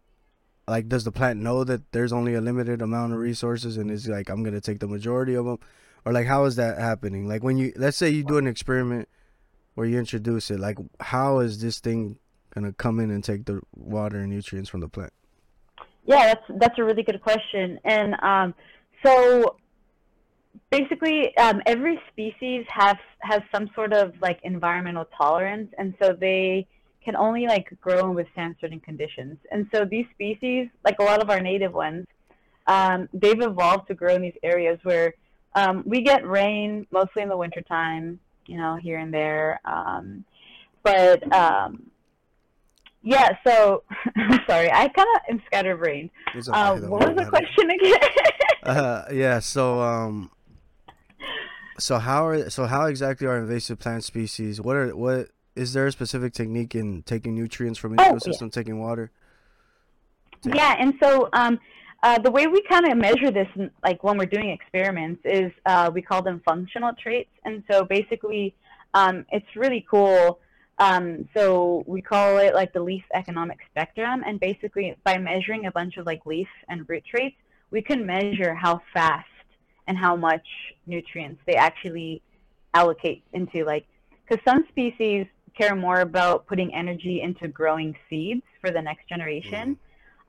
like 0.65 0.87
does 0.87 1.03
the 1.03 1.11
plant 1.11 1.41
know 1.41 1.65
that 1.65 1.91
there's 1.91 2.13
only 2.13 2.35
a 2.35 2.41
limited 2.41 2.81
amount 2.81 3.11
of 3.11 3.19
resources 3.19 3.75
and 3.75 3.91
it's 3.91 4.07
like 4.07 4.29
I'm 4.29 4.45
to 4.45 4.61
take 4.61 4.79
the 4.79 4.87
majority 4.87 5.33
of 5.33 5.45
them 5.45 5.59
or 6.05 6.13
like 6.13 6.27
how 6.27 6.45
is 6.45 6.55
that 6.55 6.77
happening? 6.77 7.27
Like 7.27 7.43
when 7.43 7.57
you 7.57 7.73
let's 7.75 7.97
say 7.97 8.09
you 8.09 8.23
do 8.23 8.37
an 8.37 8.47
experiment 8.47 9.09
where 9.75 9.87
you 9.87 9.99
introduce 9.99 10.49
it, 10.51 10.59
like 10.59 10.77
how 11.01 11.39
is 11.39 11.61
this 11.61 11.79
thing 11.79 12.17
to 12.55 12.71
come 12.73 12.99
in 12.99 13.11
and 13.11 13.23
take 13.23 13.45
the 13.45 13.61
water 13.75 14.19
and 14.19 14.29
nutrients 14.29 14.69
from 14.69 14.79
the 14.79 14.87
plant? 14.87 15.11
Yeah, 16.05 16.25
that's 16.25 16.59
that's 16.59 16.79
a 16.79 16.83
really 16.83 17.03
good 17.03 17.21
question. 17.21 17.79
And 17.83 18.15
um, 18.21 18.53
so 19.05 19.57
basically, 20.69 21.35
um, 21.37 21.61
every 21.65 21.99
species 22.11 22.65
has 22.69 22.97
has 23.19 23.41
some 23.53 23.69
sort 23.73 23.93
of 23.93 24.13
like 24.21 24.39
environmental 24.43 25.05
tolerance, 25.17 25.71
and 25.77 25.93
so 26.01 26.13
they 26.19 26.67
can 27.03 27.15
only 27.15 27.47
like 27.47 27.67
grow 27.81 28.05
and 28.07 28.15
withstand 28.15 28.55
certain 28.59 28.79
conditions. 28.79 29.37
And 29.51 29.67
so 29.73 29.85
these 29.85 30.05
species, 30.13 30.67
like 30.85 30.95
a 30.99 31.03
lot 31.03 31.21
of 31.21 31.29
our 31.29 31.39
native 31.39 31.73
ones, 31.73 32.05
um, 32.67 33.09
they've 33.13 33.41
evolved 33.41 33.87
to 33.87 33.93
grow 33.93 34.15
in 34.15 34.21
these 34.21 34.37
areas 34.41 34.79
where 34.83 35.13
um, 35.55 35.83
we 35.85 36.01
get 36.01 36.27
rain 36.27 36.87
mostly 36.91 37.21
in 37.21 37.29
the 37.29 37.37
wintertime, 37.37 38.19
you 38.45 38.57
know, 38.57 38.77
here 38.81 38.99
and 38.99 39.13
there. 39.13 39.59
Um, 39.65 40.25
but 40.83 41.31
um, 41.33 41.89
yeah, 43.03 43.29
so 43.45 43.83
sorry, 44.47 44.71
I 44.71 44.87
kind 44.87 45.07
of 45.15 45.21
am 45.29 45.41
scatterbrained. 45.45 46.09
Uh, 46.51 46.77
what 46.77 47.07
was 47.07 47.15
the 47.17 47.29
question 47.29 47.69
again? 47.69 47.99
Uh, 48.63 49.03
yeah. 49.11 49.39
So, 49.39 49.81
um, 49.81 50.31
so 51.79 51.97
how 51.99 52.25
are 52.25 52.49
so 52.49 52.65
how 52.65 52.85
exactly 52.85 53.27
are 53.27 53.37
invasive 53.37 53.77
plant 53.77 54.05
species? 54.05 54.61
What 54.61 54.77
are 54.77 54.95
what 54.95 55.27
is 55.55 55.73
there 55.73 55.85
a 55.85 55.91
specific 55.91 56.31
technique 56.33 56.73
in 56.73 57.03
taking 57.03 57.35
nutrients 57.35 57.77
from 57.77 57.91
an 57.91 57.99
Oh, 57.99 58.03
yeah. 58.03 58.11
ecosystem, 58.13 58.49
taking 58.51 58.79
water? 58.79 59.11
yeah, 60.45 60.75
and 60.79 60.93
so 61.03 61.27
um, 61.33 61.59
uh, 62.03 62.19
the 62.19 62.31
way 62.31 62.47
we 62.47 62.61
kind 62.69 62.85
of 62.89 62.97
measure 62.97 63.31
this, 63.31 63.47
like 63.83 64.01
when 64.03 64.17
we're 64.17 64.25
doing 64.25 64.49
experiments, 64.49 65.21
is 65.25 65.51
uh, 65.65 65.91
we 65.93 66.01
call 66.01 66.21
them 66.21 66.41
functional 66.45 66.91
traits. 67.01 67.31
And 67.45 67.63
so 67.69 67.83
basically, 67.83 68.55
um, 68.93 69.25
it's 69.31 69.55
really 69.57 69.85
cool. 69.91 70.39
Um, 70.79 71.29
so 71.35 71.83
we 71.85 72.01
call 72.01 72.37
it 72.39 72.53
like 72.53 72.73
the 72.73 72.81
leaf 72.81 73.03
economic 73.13 73.59
spectrum. 73.69 74.23
And 74.25 74.39
basically, 74.39 74.95
by 75.03 75.17
measuring 75.17 75.65
a 75.65 75.71
bunch 75.71 75.97
of 75.97 76.05
like 76.05 76.25
leaf 76.25 76.47
and 76.67 76.87
root 76.89 77.03
traits, 77.05 77.35
we 77.71 77.81
can 77.81 78.05
measure 78.05 78.53
how 78.53 78.81
fast 78.93 79.27
and 79.87 79.97
how 79.97 80.15
much 80.15 80.45
nutrients 80.85 81.41
they 81.45 81.55
actually 81.55 82.21
allocate 82.73 83.23
into 83.33 83.63
like 83.65 83.85
because 84.27 84.43
some 84.45 84.65
species 84.69 85.27
care 85.55 85.75
more 85.75 85.99
about 85.99 86.47
putting 86.47 86.73
energy 86.73 87.21
into 87.21 87.47
growing 87.47 87.95
seeds 88.09 88.41
for 88.61 88.71
the 88.71 88.81
next 88.81 89.07
generation 89.07 89.77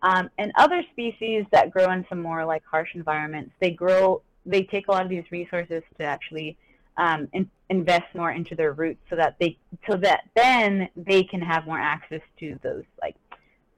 um, 0.02 0.28
and 0.36 0.52
other 0.56 0.82
species 0.92 1.44
that 1.52 1.70
grow 1.70 1.90
in 1.92 2.04
some 2.08 2.20
more 2.20 2.44
like 2.44 2.62
harsh 2.70 2.90
environments 2.94 3.52
they 3.60 3.70
grow 3.70 4.20
they 4.44 4.62
take 4.62 4.88
a 4.88 4.90
lot 4.90 5.02
of 5.02 5.08
these 5.08 5.24
resources 5.30 5.82
to 5.98 6.04
actually 6.04 6.56
um, 6.96 7.28
in, 7.32 7.50
invest 7.70 8.14
more 8.14 8.30
into 8.30 8.54
their 8.54 8.72
roots 8.72 9.00
so 9.10 9.16
that 9.16 9.36
they 9.40 9.56
so 9.88 9.96
that 9.96 10.28
then 10.34 10.88
they 10.96 11.22
can 11.22 11.40
have 11.40 11.66
more 11.66 11.78
access 11.78 12.20
to 12.38 12.58
those 12.62 12.84
like 13.00 13.16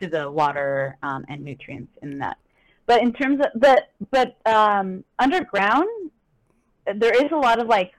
to 0.01 0.09
the 0.09 0.31
water 0.31 0.97
um, 1.03 1.25
and 1.29 1.43
nutrients 1.43 1.93
in 2.03 2.19
that. 2.19 2.37
But 2.87 3.03
in 3.03 3.13
terms 3.13 3.41
of 3.41 3.61
but 3.61 3.91
but 4.11 4.37
um, 4.47 5.05
underground 5.19 6.11
there 6.95 7.15
is 7.15 7.33
a 7.33 7.37
lot 7.37 7.61
of 7.61 7.67
like 7.67 7.93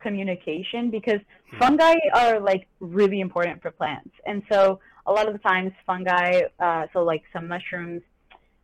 communication 0.00 0.90
because 0.90 1.20
fungi 1.58 1.94
are 2.14 2.40
like 2.40 2.66
really 2.80 3.20
important 3.20 3.60
for 3.60 3.70
plants. 3.70 4.10
And 4.24 4.42
so 4.50 4.80
a 5.06 5.12
lot 5.12 5.26
of 5.26 5.34
the 5.34 5.38
times 5.40 5.72
fungi 5.86 6.42
uh, 6.58 6.86
so 6.92 7.02
like 7.02 7.22
some 7.32 7.48
mushrooms 7.48 8.02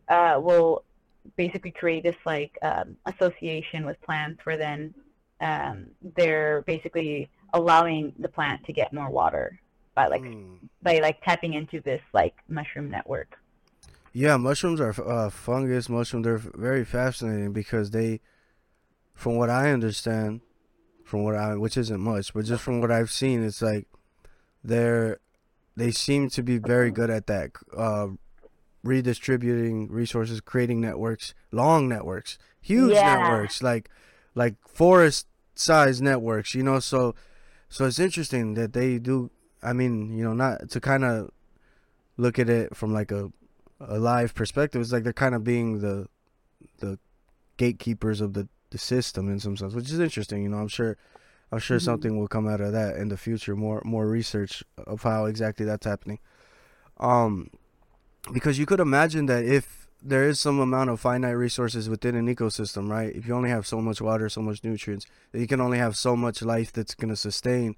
uh, 0.08 0.38
will 0.38 0.84
basically 1.36 1.72
create 1.72 2.04
this 2.04 2.16
like 2.24 2.56
um, 2.62 2.96
association 3.06 3.84
with 3.84 4.00
plants 4.02 4.40
where 4.44 4.56
then 4.56 4.94
um, 5.40 5.86
they're 6.16 6.62
basically 6.62 7.30
allowing 7.52 8.12
the 8.18 8.28
plant 8.28 8.64
to 8.64 8.72
get 8.72 8.92
more 8.92 9.10
water 9.10 9.60
by 9.94 10.06
like 10.08 10.22
Hmm. 10.22 10.54
by 10.82 10.98
like 10.98 11.22
tapping 11.22 11.54
into 11.54 11.80
this 11.80 12.02
like 12.12 12.34
mushroom 12.48 12.90
network 12.90 13.36
Yeah, 14.12 14.36
mushrooms 14.36 14.80
are 14.80 14.94
uh, 15.06 15.30
fungus. 15.30 15.88
Mushrooms 15.88 16.24
they're 16.24 16.38
very 16.38 16.84
fascinating 16.84 17.52
because 17.52 17.90
they, 17.90 18.20
from 19.14 19.36
what 19.36 19.50
I 19.50 19.70
understand, 19.72 20.40
from 21.04 21.22
what 21.22 21.36
I 21.36 21.54
which 21.56 21.76
isn't 21.76 22.00
much, 22.00 22.32
but 22.34 22.44
just 22.46 22.62
from 22.62 22.80
what 22.80 22.90
I've 22.90 23.10
seen, 23.10 23.44
it's 23.44 23.62
like 23.62 23.86
they're 24.64 25.18
they 25.76 25.90
seem 25.90 26.30
to 26.30 26.42
be 26.42 26.58
very 26.58 26.90
good 26.90 27.10
at 27.10 27.26
that, 27.26 27.50
uh, 27.76 28.08
redistributing 28.82 29.88
resources, 29.90 30.40
creating 30.40 30.80
networks, 30.80 31.34
long 31.52 31.88
networks, 31.88 32.38
huge 32.60 32.94
Yeah. 32.94 33.18
networks, 33.18 33.62
like 33.62 33.90
like 34.36 34.54
forest 34.68 35.26
size 35.56 36.00
networks. 36.00 36.54
You 36.54 36.62
know, 36.62 36.78
so 36.78 37.16
so 37.68 37.86
it's 37.86 37.98
interesting 37.98 38.54
that 38.54 38.72
they 38.72 38.98
do. 38.98 39.30
I 39.62 39.72
mean, 39.72 40.16
you 40.16 40.22
know, 40.22 40.34
not 40.34 40.70
to 40.70 40.80
kind 40.80 41.04
of 41.04 41.30
look 42.16 42.38
at 42.38 42.48
it 42.48 42.76
from 42.76 42.92
like 42.92 43.10
a 43.10 43.32
a 43.80 43.98
live 43.98 44.34
perspective. 44.34 44.80
It's 44.80 44.92
like 44.92 45.02
they're 45.02 45.12
kind 45.12 45.34
of 45.34 45.42
being 45.42 45.80
the 45.80 46.06
the 46.78 46.98
gatekeepers 47.56 48.20
of 48.20 48.34
the, 48.34 48.48
the 48.70 48.78
system 48.78 49.28
in 49.30 49.40
some 49.40 49.56
sense, 49.56 49.74
which 49.74 49.90
is 49.90 49.98
interesting. 49.98 50.42
You 50.42 50.50
know, 50.50 50.58
I'm 50.58 50.68
sure 50.68 50.96
I'm 51.50 51.58
sure 51.58 51.78
Mhm. 51.78 51.82
something 51.82 52.18
will 52.18 52.28
come 52.28 52.46
out 52.48 52.60
of 52.60 52.72
that 52.72 52.96
in 52.96 53.08
the 53.08 53.16
future. 53.16 53.56
More 53.56 53.82
more 53.84 54.06
research 54.06 54.62
of 54.76 55.02
how 55.02 55.24
exactly 55.26 55.64
that's 55.66 55.86
happening. 55.86 56.18
Um, 56.98 57.50
because 58.32 58.58
you 58.58 58.66
could 58.66 58.80
imagine 58.80 59.26
that 59.26 59.44
if 59.44 59.85
there 60.02 60.24
is 60.24 60.38
some 60.40 60.60
amount 60.60 60.90
of 60.90 61.00
finite 61.00 61.36
resources 61.36 61.88
within 61.88 62.14
an 62.14 62.26
ecosystem, 62.26 62.88
right? 62.90 63.14
If 63.14 63.26
you 63.26 63.34
only 63.34 63.50
have 63.50 63.66
so 63.66 63.80
much 63.80 64.00
water, 64.00 64.28
so 64.28 64.42
much 64.42 64.62
nutrients, 64.62 65.06
you 65.32 65.46
can 65.46 65.60
only 65.60 65.78
have 65.78 65.96
so 65.96 66.14
much 66.16 66.42
life 66.42 66.72
that's 66.72 66.94
gonna 66.94 67.16
sustain, 67.16 67.76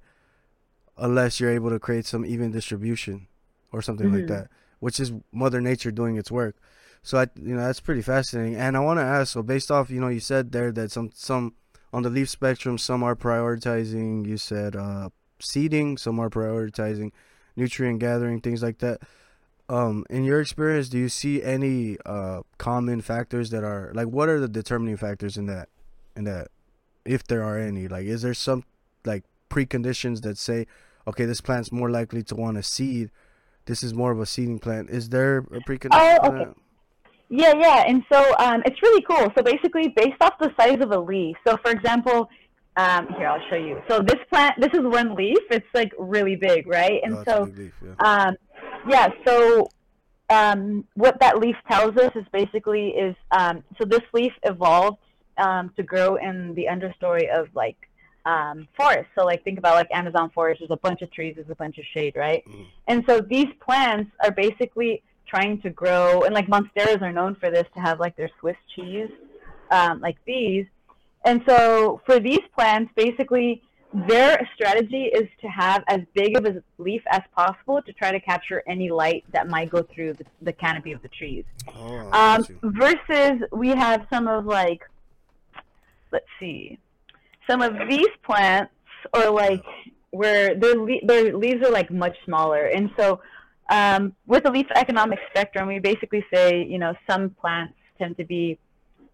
unless 0.97 1.41
you're 1.41 1.51
able 1.51 1.71
to 1.71 1.79
create 1.79 2.07
some 2.07 2.25
even 2.25 2.51
distribution 2.51 3.29
or 3.73 3.83
something 3.83 4.13
like 4.13 4.25
Mhm. 4.25 4.29
that, 4.29 4.49
which 4.81 4.99
is 4.99 5.13
Mother 5.33 5.61
Nature 5.61 5.91
doing 5.91 6.17
its 6.17 6.31
work. 6.31 6.57
So 7.03 7.19
I, 7.19 7.27
you 7.37 7.55
know, 7.55 7.63
that's 7.65 7.81
pretty 7.81 8.03
fascinating. 8.03 8.57
And 8.57 8.77
I 8.77 8.81
want 8.81 8.99
to 8.99 9.05
ask, 9.05 9.33
so 9.33 9.43
based 9.43 9.71
off, 9.71 9.91
you 9.91 10.01
know, 10.01 10.09
you 10.09 10.21
said 10.21 10.53
there 10.53 10.73
that 10.73 10.91
some 10.91 11.11
some 11.15 11.55
on 11.93 12.03
the 12.03 12.11
leaf 12.11 12.29
spectrum, 12.29 12.77
some 12.77 13.03
are 13.03 13.15
prioritizing. 13.17 14.27
You 14.27 14.37
said 14.37 14.75
uh, 14.77 15.11
seeding, 15.41 15.97
some 15.97 16.19
are 16.19 16.29
prioritizing 16.29 17.13
nutrient 17.57 18.01
gathering, 18.01 18.41
things 18.41 18.63
like 18.63 18.79
that. 18.79 19.01
Um, 19.69 20.07
in 20.09 20.25
your 20.25 20.41
experience, 20.41 20.89
do 20.89 20.99
you 20.99 21.09
see 21.09 21.43
any 21.43 21.99
uh 22.07 22.41
common 22.57 23.01
factors 23.03 23.51
that 23.51 23.65
are 23.65 23.93
like 23.95 24.07
what 24.07 24.29
are 24.29 24.41
the 24.41 24.49
determining 24.49 24.97
factors 24.97 25.37
in 25.37 25.47
that 25.47 25.69
in 26.17 26.25
that 26.25 26.49
if 27.05 27.25
there 27.25 27.43
are 27.43 27.59
any? 27.59 27.87
Like 27.89 28.07
is 28.07 28.23
there 28.23 28.35
some 28.35 28.65
like 29.05 29.25
preconditions 29.51 30.23
that 30.23 30.39
say, 30.39 30.67
okay, 31.07 31.25
this 31.25 31.41
plant's 31.41 31.71
more 31.73 31.91
likely 31.91 32.23
to 32.25 32.35
want 32.35 32.57
to 32.57 32.63
seed. 32.63 33.11
This 33.67 33.83
is 33.83 33.93
more 33.93 34.13
of 34.13 34.21
a 34.21 34.27
seeding 34.27 34.59
plant. 34.59 34.89
Is 34.91 35.11
there 35.11 35.39
a 35.39 35.61
precondition? 35.61 36.19
Oh, 36.23 36.29
okay. 36.29 36.51
Yeah, 37.31 37.53
yeah, 37.55 37.85
and 37.87 38.03
so 38.11 38.35
um, 38.39 38.63
it's 38.65 38.81
really 38.81 39.03
cool. 39.03 39.31
So 39.37 39.43
basically, 39.43 39.89
based 39.89 40.17
off 40.23 40.39
the 40.41 40.51
size 40.59 40.79
of 40.81 40.93
a 40.93 40.99
leaf. 40.99 41.37
So 41.47 41.59
for 41.59 41.71
example, 41.71 42.31
um, 42.79 43.09
here 43.19 43.27
I'll 43.27 43.43
show 43.51 43.57
you. 43.57 43.83
So 43.87 44.01
this 44.01 44.21
plant, 44.31 44.55
this 44.59 44.73
is 44.73 44.81
one 44.81 45.15
leaf. 45.15 45.37
It's 45.51 45.67
like 45.75 45.93
really 45.99 46.37
big, 46.37 46.67
right? 46.67 47.01
And 47.03 47.17
Oh, 47.17 47.25
so 47.27 47.43
leaf, 47.43 47.75
yeah. 47.85 47.95
um, 47.99 48.37
yeah, 48.87 49.09
so 49.27 49.71
um, 50.31 50.85
what 50.95 51.19
that 51.21 51.39
leaf 51.39 51.57
tells 51.71 51.97
us 51.97 52.13
is 52.15 52.25
basically 52.33 52.89
is 52.91 53.17
um, 53.31 53.65
so 53.79 53.85
this 53.85 54.03
leaf 54.13 54.33
evolved 54.45 54.99
um, 55.39 55.73
to 55.77 55.83
grow 55.83 56.17
in 56.17 56.55
the 56.55 56.67
understory 56.71 57.29
of 57.29 57.49
like 57.55 57.77
um, 58.27 58.69
forest. 58.77 59.09
So 59.15 59.25
like 59.25 59.43
think 59.45 59.59
about 59.59 59.75
like 59.75 59.89
Amazon 59.91 60.31
forest. 60.31 60.61
There's 60.61 60.71
a 60.71 60.77
bunch 60.77 61.03
of 61.03 61.11
trees. 61.11 61.35
There's 61.37 61.51
a 61.51 61.55
bunch 61.55 61.79
of 61.79 61.85
shade, 61.95 62.15
right? 62.17 62.45
Mhm. 62.47 62.67
And 62.87 63.05
so 63.09 63.21
these 63.21 63.49
plants 63.61 64.11
are 64.23 64.31
basically 64.31 65.03
trying 65.27 65.61
to 65.63 65.71
grow, 65.71 66.23
and 66.23 66.35
like 66.35 66.47
monsteras 66.47 67.03
are 67.03 67.13
known 67.13 67.35
for 67.37 67.51
this 67.51 67.67
to 67.75 67.81
have 67.81 68.01
like 68.01 68.17
their 68.17 68.31
Swiss 68.41 68.57
cheese, 68.75 69.11
um, 69.71 70.01
like 70.01 70.17
these. 70.27 70.67
And 71.25 71.43
so 71.47 72.01
for 72.07 72.19
these 72.21 72.41
plants, 72.55 72.93
basically 72.97 73.63
their 73.93 74.47
strategy 74.55 75.05
is 75.05 75.29
to 75.41 75.49
have 75.49 75.83
as 75.89 76.01
big 76.15 76.37
of 76.37 76.45
a 76.45 76.63
leaf 76.77 77.03
as 77.11 77.23
possible 77.35 77.81
to 77.83 77.93
try 77.93 78.13
to 78.13 78.21
capture 78.21 78.63
any 78.67 78.91
light 78.91 79.25
that 79.33 79.49
might 79.49 79.71
go 79.71 79.83
through 79.83 80.13
the, 80.15 80.25
the 80.43 80.53
canopy 80.53 80.93
of 80.93 81.01
the 81.03 81.09
trees. 81.09 81.45
Oh, 81.75 82.11
Um, 82.13 82.45
versus 82.63 83.41
we 83.51 83.71
have 83.71 84.07
some 84.13 84.29
of 84.29 84.45
like, 84.45 84.83
let's 86.13 86.27
see, 86.39 86.79
some 87.49 87.63
of 87.63 87.75
these 87.89 88.09
plants 88.23 88.73
are 89.15 89.31
like 89.31 89.65
where 90.11 90.55
their 90.55 90.75
le- 90.75 91.05
their 91.05 91.37
leaves 91.37 91.65
are 91.67 91.71
like 91.71 91.91
much 91.91 92.17
smaller, 92.25 92.67
and 92.67 92.91
so 92.97 93.21
um, 93.71 94.15
with 94.27 94.45
the 94.45 94.51
leaf 94.51 94.67
economic 94.75 95.19
spectrum, 95.31 95.69
we 95.69 95.79
basically 95.79 96.25
say 96.33 96.63
you 96.65 96.79
know 96.79 96.95
some 97.09 97.31
plants 97.31 97.75
tend 97.99 98.17
to 98.19 98.25
be 98.25 98.59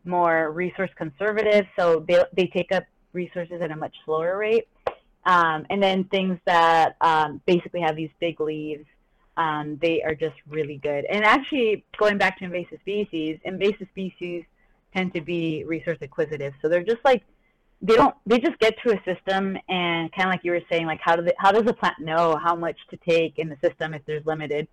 more 0.04 0.50
resource 0.50 0.90
conservative, 0.96 1.66
so 1.78 2.04
they 2.08 2.22
they 2.36 2.46
take 2.48 2.72
up 2.72 2.84
resources 3.14 3.60
at 3.62 3.70
a 3.70 3.76
much 3.76 3.94
slower 4.04 4.36
rate, 4.36 4.68
um, 5.24 5.66
and 5.70 5.82
then 5.82 6.04
things 6.04 6.38
that 6.44 6.96
um, 7.00 7.40
basically 7.46 7.80
have 7.80 7.96
these 7.96 8.10
big 8.20 8.40
leaves 8.40 8.84
um, 9.36 9.78
they 9.82 10.02
are 10.02 10.14
just 10.14 10.36
really 10.48 10.76
good. 10.78 11.04
And 11.06 11.24
actually, 11.24 11.84
going 11.98 12.18
back 12.18 12.38
to 12.38 12.44
invasive 12.44 12.78
species, 12.80 13.38
invasive 13.44 13.88
species 13.90 14.44
tend 14.94 15.12
to 15.14 15.20
be 15.20 15.64
resource 15.64 15.98
acquisitive. 16.00 16.54
So 16.62 16.68
they're 16.68 16.84
just 16.84 17.04
like 17.04 17.22
they 17.82 17.96
don't 17.96 18.14
they 18.24 18.38
just 18.38 18.58
get 18.60 18.74
to 18.86 18.92
a 18.92 19.04
system 19.04 19.58
and 19.68 20.10
kind 20.12 20.28
of 20.28 20.32
like 20.32 20.40
you 20.44 20.52
were 20.52 20.60
saying, 20.70 20.86
like 20.86 21.00
how 21.02 21.16
do 21.16 21.22
they, 21.22 21.34
how 21.38 21.50
does 21.50 21.68
a 21.68 21.72
plant 21.72 21.98
know 21.98 22.36
how 22.36 22.54
much 22.54 22.78
to 22.90 22.96
take 22.96 23.38
in 23.38 23.48
the 23.48 23.56
system 23.62 23.94
if 23.94 24.02
there's 24.06 24.24
limited? 24.24 24.68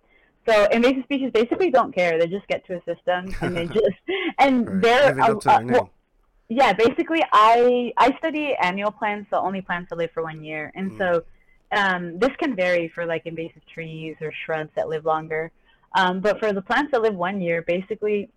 So 0.48 0.66
invasive 0.66 1.04
species 1.04 1.30
basically 1.32 1.70
don't 1.70 1.94
care. 1.94 2.18
They 2.18 2.26
just 2.26 2.46
get 2.48 2.64
to 2.66 2.74
a 2.74 2.84
system 2.84 3.34
and 3.40 3.56
they 3.56 3.66
just 3.66 3.96
and 4.38 4.68
Right. 4.68 4.82
they're 4.82 5.14
well. 5.72 5.90
Yeah, 6.48 6.72
basically, 6.72 7.22
I 7.32 7.92
I 7.96 8.16
study 8.18 8.54
annual 8.60 8.90
plants, 8.90 9.30
so 9.30 9.36
only 9.38 9.60
plants 9.62 9.90
that 9.90 9.96
live 9.96 10.10
for 10.12 10.22
one 10.22 10.42
year, 10.44 10.70
and 10.74 10.92
Mm. 10.92 10.98
so 10.98 11.22
um, 11.72 12.18
this 12.18 12.30
can 12.36 12.54
vary 12.54 12.88
for 12.88 13.06
like 13.06 13.24
invasive 13.26 13.64
trees 13.66 14.16
or 14.20 14.30
shrubs 14.44 14.70
that 14.76 14.88
live 14.88 15.04
longer. 15.06 15.50
Um, 15.94 16.20
but 16.20 16.38
for 16.38 16.52
the 16.52 16.60
plants 16.62 16.90
that 16.92 17.00
live 17.02 17.14
one 17.14 17.40
year, 17.40 17.62
basically, 17.62 18.28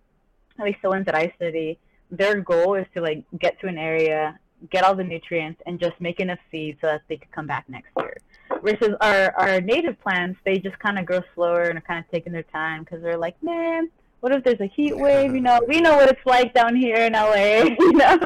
at 0.58 0.64
least 0.64 0.78
the 0.82 0.88
ones 0.88 1.04
that 1.06 1.14
I 1.14 1.32
study, 1.36 1.78
their 2.10 2.40
goal 2.40 2.74
is 2.74 2.86
to 2.94 3.00
like 3.02 3.24
get 3.38 3.60
to 3.60 3.66
an 3.66 3.76
area, 3.78 4.38
get 4.70 4.84
all 4.84 4.94
the 4.94 5.04
nutrients, 5.04 5.60
and 5.66 5.78
just 5.78 6.00
make 6.00 6.18
enough 6.20 6.38
seed 6.50 6.78
so 6.80 6.86
that 6.86 7.02
they 7.08 7.16
could 7.18 7.30
come 7.32 7.46
back 7.46 7.68
next 7.68 7.90
year. 7.98 8.16
Versus 8.62 8.94
our 9.02 9.34
our 9.36 9.60
native 9.60 10.00
plants, 10.00 10.38
they 10.44 10.56
just 10.58 10.78
kind 10.78 10.98
of 10.98 11.04
grow 11.04 11.20
slower 11.34 11.64
and 11.64 11.76
are 11.78 11.82
kind 11.82 12.02
of 12.02 12.10
taking 12.10 12.32
their 12.32 12.44
time 12.44 12.84
because 12.84 13.02
they're 13.02 13.18
like, 13.18 13.36
man, 13.42 13.90
what 14.26 14.34
if 14.34 14.42
there's 14.42 14.60
a 14.60 14.66
heat 14.66 14.98
wave? 14.98 15.36
You 15.36 15.40
know, 15.40 15.60
we 15.68 15.80
know 15.80 15.94
what 15.98 16.10
it's 16.10 16.26
like 16.26 16.52
down 16.52 16.74
here 16.74 16.96
in 16.96 17.12
LA. 17.12 17.76
You 17.78 17.92
know. 17.92 18.18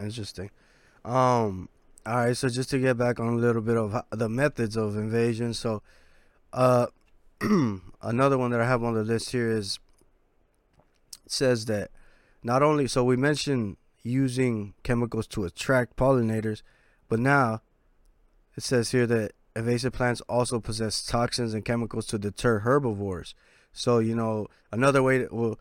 Interesting. 0.00 0.52
Um. 1.04 1.68
All 2.06 2.14
right. 2.14 2.36
So 2.36 2.48
just 2.48 2.70
to 2.70 2.78
get 2.78 2.96
back 2.96 3.18
on 3.18 3.26
a 3.26 3.34
little 3.34 3.60
bit 3.60 3.76
of 3.76 4.00
the 4.12 4.28
methods 4.28 4.76
of 4.76 4.94
invasion. 4.94 5.52
So, 5.52 5.82
uh, 6.52 6.86
another 8.02 8.38
one 8.38 8.52
that 8.52 8.60
I 8.60 8.66
have 8.66 8.84
on 8.84 8.94
the 8.94 9.02
list 9.02 9.32
here 9.32 9.50
is 9.50 9.80
says 11.26 11.64
that 11.64 11.90
not 12.44 12.62
only 12.62 12.86
so 12.86 13.02
we 13.02 13.16
mentioned 13.16 13.78
using 14.04 14.74
chemicals 14.84 15.26
to 15.26 15.44
attract 15.44 15.96
pollinators, 15.96 16.62
but 17.08 17.18
now 17.18 17.62
it 18.56 18.62
says 18.62 18.92
here 18.92 19.08
that 19.08 19.32
invasive 19.56 19.92
plants 19.92 20.20
also 20.28 20.60
possess 20.60 21.04
toxins 21.04 21.52
and 21.52 21.64
chemicals 21.64 22.06
to 22.06 22.16
deter 22.16 22.60
herbivores. 22.60 23.34
So 23.74 23.98
you 23.98 24.14
know 24.14 24.46
another 24.72 25.02
way 25.02 25.18
to 25.18 25.28
well, 25.30 25.58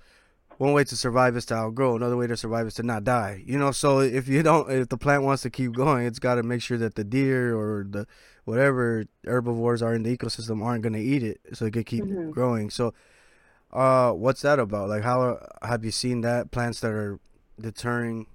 one 0.58 0.72
way 0.72 0.84
to 0.86 0.96
survive 0.96 1.36
is 1.36 1.46
to 1.48 1.56
outgrow. 1.56 1.96
Another 1.96 2.16
way 2.16 2.28
to 2.28 2.38
survive 2.38 2.68
is 2.68 2.76
to 2.76 2.84
not 2.84 3.04
die. 3.04 3.44
You 3.46 3.58
know, 3.58 3.72
so 3.72 4.00
if 4.00 4.28
you 4.28 4.44
don't, 4.44 4.72
if 4.72 4.88
the 4.88 4.98
plant 4.98 5.24
wants 5.24 5.42
to 5.42 5.50
keep 5.50 5.74
going, 5.74 6.06
it's 6.06 6.20
got 6.20 6.36
to 6.36 6.44
make 6.44 6.62
sure 6.62 6.78
that 6.78 6.96
the 6.96 7.04
deer 7.04 7.54
or 7.58 7.86
the 7.90 8.06
whatever 8.46 9.06
herbivores 9.26 9.82
are 9.82 9.96
in 9.96 10.04
the 10.04 10.16
ecosystem 10.16 10.64
aren't 10.64 10.84
going 10.84 10.94
to 10.94 11.00
eat 11.02 11.24
it, 11.24 11.42
so 11.54 11.66
it 11.66 11.74
can 11.74 11.84
keep 11.84 12.06
Mhm. 12.06 12.32
growing. 12.32 12.70
So, 12.70 12.94
uh, 13.72 14.12
what's 14.12 14.42
that 14.44 14.60
about? 14.60 14.90
Like, 14.90 15.04
how 15.04 15.40
have 15.64 15.84
you 15.84 15.92
seen 15.92 16.22
that 16.22 16.52
plants 16.52 16.80
that 16.82 16.92
are 16.92 17.20
deterring 17.60 18.28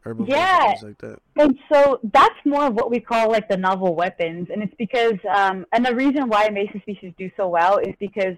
herbivores 0.00 0.36
Yeah. 0.36 0.74
like 0.82 0.98
that? 0.98 1.20
And 1.38 1.58
so 1.70 2.00
that's 2.02 2.34
more 2.44 2.64
of 2.66 2.74
what 2.74 2.90
we 2.90 2.98
call 2.98 3.30
like 3.30 3.48
the 3.48 3.56
novel 3.58 3.94
weapons, 3.94 4.48
and 4.50 4.62
it's 4.62 4.74
because 4.78 5.18
um, 5.32 5.64
and 5.72 5.84
the 5.86 5.94
reason 5.94 6.28
why 6.28 6.46
invasive 6.46 6.80
species 6.82 7.12
do 7.16 7.30
so 7.36 7.46
well 7.46 7.78
is 7.78 7.94
because, 8.00 8.36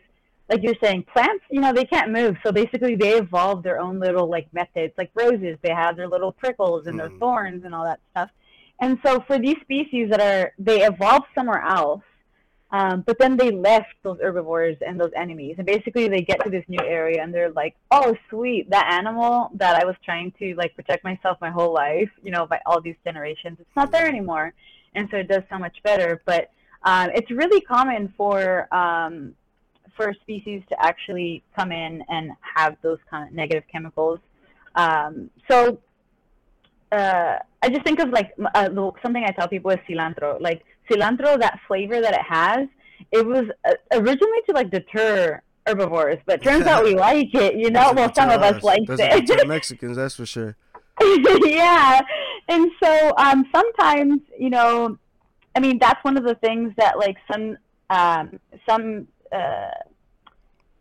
like 0.49 0.62
you're 0.62 0.74
saying, 0.82 1.05
plants, 1.12 1.44
you 1.51 1.61
know, 1.61 1.72
they 1.72 1.84
can't 1.84 2.11
move, 2.11 2.36
so 2.42 2.51
basically 2.51 2.94
they 2.96 3.14
evolve 3.14 3.62
their 3.62 3.78
own 3.80 4.01
little 4.01 4.28
like 4.28 4.53
methods. 4.53 4.94
Like 4.96 5.11
roses, 5.14 5.59
they 5.62 5.72
have 5.72 5.96
their 5.96 6.09
little 6.09 6.32
prickles 6.32 6.86
and 6.86 6.99
their 6.99 7.11
Mhm. 7.11 7.18
thorns 7.18 7.64
and 7.64 7.74
all 7.74 7.84
that 7.84 8.01
stuff. 8.12 8.30
And 8.80 8.99
so 9.05 9.20
for 9.26 9.38
these 9.38 9.57
species 9.61 10.09
that 10.11 10.20
are 10.20 10.53
they 10.59 10.84
evolved 10.84 11.26
somewhere 11.34 11.62
else, 11.62 12.03
um, 12.70 13.01
but 13.03 13.18
then 13.18 13.36
they 13.36 13.51
left 13.51 13.94
those 14.03 14.18
herbivores 14.20 14.76
and 14.86 15.01
those 15.01 15.12
enemies, 15.16 15.57
and 15.59 15.66
basically 15.66 16.07
they 16.09 16.20
get 16.20 16.42
to 16.44 16.51
this 16.51 16.64
new 16.68 16.84
area 16.84 17.22
and 17.22 17.32
they're 17.32 17.51
like, 17.51 17.74
"Oh, 17.90 18.14
sweet! 18.30 18.70
That 18.70 18.92
animal 18.92 19.51
that 19.55 19.76
I 19.82 19.84
was 19.86 19.96
trying 20.05 20.32
to 20.32 20.55
like 20.55 20.74
protect 20.76 21.03
myself 21.03 21.38
my 21.40 21.51
whole 21.51 21.72
life, 21.72 22.11
you 22.22 22.30
know, 22.30 22.46
by 22.46 22.61
all 22.66 22.80
these 22.80 22.96
generations, 23.05 23.59
it's 23.61 23.76
not 23.76 23.90
there 23.90 24.07
anymore." 24.07 24.53
And 24.94 25.09
so 25.11 25.16
it 25.16 25.28
does 25.28 25.42
so 25.51 25.59
much 25.59 25.82
better. 25.82 26.22
But 26.24 26.51
um, 26.82 27.11
it's 27.14 27.30
really 27.30 27.61
common 27.62 28.12
for 28.16 28.72
um, 28.72 29.34
for 29.99 30.14
species 30.22 30.62
to 30.68 30.76
actually 30.80 31.42
come 31.57 31.72
in 31.72 32.03
and 32.09 32.30
have 32.57 32.76
those 32.82 32.99
kind 33.11 33.28
of 33.28 33.34
negative 33.34 33.64
chemicals. 33.70 34.20
Um, 34.76 35.28
so 35.51 35.80
uh, 36.92 37.38
I 37.62 37.68
just 37.68 37.82
think 37.82 37.99
of 37.99 38.11
like 38.11 38.32
uh, 38.55 38.68
something 39.03 39.24
I 39.24 39.32
tell 39.32 39.49
people 39.49 39.72
is 39.72 39.78
cilantro. 39.90 40.40
Like 40.40 40.64
cilantro, 40.88 41.38
that 41.40 41.59
flavor 41.66 42.01
that 42.01 42.14
it 42.14 42.22
has, 42.22 42.68
it 43.11 43.26
was 43.26 43.46
uh, 43.66 43.74
originally 43.92 44.38
to 44.46 44.53
like 44.55 44.70
deter 44.70 45.42
herbivores, 45.66 46.18
but 46.26 46.42
turns 46.42 46.66
out 46.66 46.84
we 46.84 46.94
like 47.09 47.34
it. 47.34 47.57
You 47.57 47.70
know, 47.70 47.92
well, 47.94 48.14
some 48.14 48.30
of 48.30 48.40
us 48.40 48.62
like 48.62 48.86
Doesn't 48.86 49.28
it. 49.28 49.49
Mexicans, 49.49 49.96
that's 49.96 50.14
for 50.14 50.26
sure. 50.26 50.57
yeah, 51.44 52.01
and 52.49 52.70
so 52.82 53.12
um, 53.16 53.44
sometimes 53.53 54.20
you 54.38 54.51
know, 54.51 54.96
I 55.57 55.61
mean, 55.61 55.78
that's 55.80 56.03
one 56.05 56.16
of 56.16 56.22
the 56.22 56.36
things 56.36 56.72
that 56.76 56.99
like 56.99 57.16
some 57.30 57.59
um, 57.90 58.38
some 58.68 59.09
uh, 59.33 59.70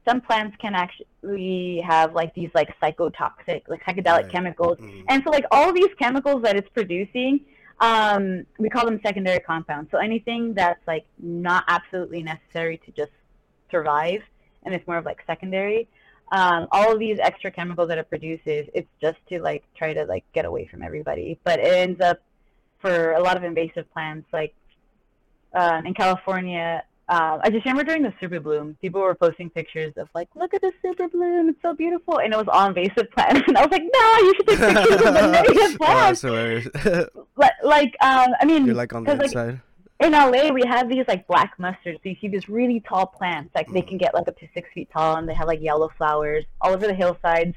some 0.08 0.22
plants 0.22 0.56
can 0.62 0.74
actually 0.74 1.82
have 1.86 2.14
like 2.14 2.34
these 2.34 2.50
like 2.54 2.70
psychotoxic, 2.82 3.64
like 3.68 3.84
psychedelic 3.84 4.24
Right. 4.24 4.30
chemicals. 4.32 4.78
Mhm. 4.80 5.04
And 5.10 5.24
so, 5.24 5.30
like 5.32 5.46
all 5.52 5.74
these 5.74 5.94
chemicals 6.00 6.42
that 6.44 6.56
it's 6.56 6.70
producing, 6.70 7.42
um, 7.80 8.46
we 8.58 8.70
call 8.70 8.86
them 8.86 9.00
secondary 9.06 9.40
compounds. 9.40 9.92
So 9.92 9.98
anything 9.98 10.54
that's 10.54 10.86
like 10.88 11.06
not 11.20 11.66
absolutely 11.68 12.24
necessary 12.24 12.78
to 12.86 12.92
just 12.92 13.12
survive, 13.70 14.22
and 14.64 14.74
it's 14.74 14.88
more 14.88 14.98
of 14.98 15.06
like 15.06 15.20
secondary. 15.28 15.88
Um, 16.32 16.68
all 16.72 16.92
of 16.92 17.00
these 17.00 17.20
extra 17.20 17.52
chemicals 17.52 17.88
that 17.88 17.98
it 17.98 18.10
produces, 18.10 18.68
it's 18.74 18.90
just 19.02 19.18
to 19.30 19.42
like 19.42 19.64
try 19.76 19.94
to 19.94 20.04
like 20.06 20.26
get 20.34 20.46
away 20.46 20.68
from 20.68 20.82
everybody. 20.84 21.40
But 21.44 21.60
it 21.60 21.68
ends 21.68 22.02
up 22.02 22.20
for 22.80 23.14
a 23.14 23.22
lot 23.22 23.38
of 23.38 23.44
invasive 23.44 23.92
plants, 23.94 24.28
like 24.32 24.54
um, 25.54 25.86
in 25.86 25.94
California. 25.94 26.84
Uh, 27.10 27.40
I 27.42 27.50
just 27.50 27.64
remember 27.66 27.84
during 27.86 28.04
the 28.04 28.14
super 28.20 28.40
bloom, 28.42 28.76
people 28.82 29.00
were 29.00 29.16
posting 29.16 29.50
pictures 29.50 29.94
of 29.96 30.10
like, 30.14 30.28
look 30.36 30.54
at 30.54 30.62
this 30.62 30.74
super 30.82 31.08
bloom, 31.08 31.48
it's 31.50 31.62
so 31.62 31.74
beautiful, 31.74 32.20
and 32.20 32.34
it 32.34 32.38
was 32.38 32.48
all 32.52 32.68
invasive 32.68 33.10
plants, 33.12 33.42
and 33.48 33.58
I 33.58 33.62
was 33.62 33.72
like, 33.72 33.84
no, 33.84 34.18
you 34.20 34.34
should 34.36 34.48
take 34.48 34.60
pictures 34.60 35.08
of 35.08 35.14
the 35.14 35.32
native 35.32 35.56
Oh, 35.56 35.86
plants. 35.86 36.22
that's 36.22 36.22
hilarious. 36.22 36.68
Like, 37.38 37.52
like, 37.64 37.96
um, 38.02 38.30
I 38.42 38.46
mean, 38.46 38.66
You're 38.66 38.76
like 38.76 38.94
on 38.94 39.04
the 39.06 39.14
like, 39.16 39.26
inside. 39.28 39.62
in 40.02 40.12
LA, 40.12 40.50
we 40.52 40.64
have 40.68 40.90
these 40.90 41.06
like 41.08 41.28
black 41.28 41.58
mustards. 41.60 42.02
So 42.04 42.10
you 42.10 42.16
see 42.20 42.28
these 42.28 42.50
really 42.50 42.82
tall 42.82 43.06
plants, 43.06 43.52
like 43.56 43.72
they 43.72 43.82
can 43.84 43.98
get 43.98 44.14
like 44.14 44.28
up 44.28 44.38
to 44.40 44.48
six 44.54 44.68
feet 44.74 44.90
tall, 44.92 45.16
and 45.18 45.30
they 45.30 45.34
have 45.36 45.48
like 45.48 45.62
yellow 45.62 45.90
flowers 45.98 46.44
all 46.62 46.74
over 46.74 46.88
the 46.88 46.94
hillsides, 46.96 47.56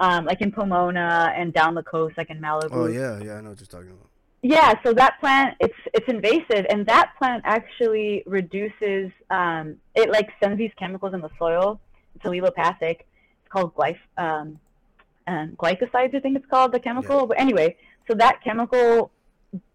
um, 0.00 0.24
like 0.24 0.40
in 0.40 0.50
Pomona 0.50 1.32
and 1.36 1.52
down 1.52 1.74
the 1.74 1.82
coast, 1.84 2.16
like 2.18 2.30
in 2.30 2.40
Malibu. 2.40 2.68
Oh 2.72 2.86
yeah, 2.86 3.22
yeah, 3.22 3.34
I 3.36 3.40
know 3.42 3.50
what 3.50 3.60
you're 3.60 3.66
talking 3.66 3.90
about. 3.90 4.08
Yeah, 4.42 4.74
so 4.84 4.92
that 4.94 5.18
plant 5.20 5.56
it's 5.60 5.74
it's 5.94 6.08
invasive, 6.08 6.64
and 6.70 6.86
that 6.86 7.12
plant 7.18 7.42
actually 7.44 8.22
reduces. 8.26 9.10
Um, 9.30 9.76
it 9.94 10.10
like 10.10 10.28
sends 10.40 10.58
these 10.58 10.70
chemicals 10.78 11.12
in 11.14 11.20
the 11.20 11.30
soil. 11.38 11.80
It's 12.14 12.24
allelopathic. 12.24 13.00
It's 13.00 13.52
called 13.52 13.74
glyph 13.74 13.98
um, 14.16 14.58
um, 15.28 15.56
glycosides, 15.56 16.14
I 16.14 16.20
think 16.20 16.36
it's 16.36 16.46
called 16.46 16.72
the 16.72 16.80
chemical. 16.80 17.26
But 17.26 17.38
anyway, 17.38 17.76
so 18.08 18.14
that 18.16 18.42
chemical 18.42 19.10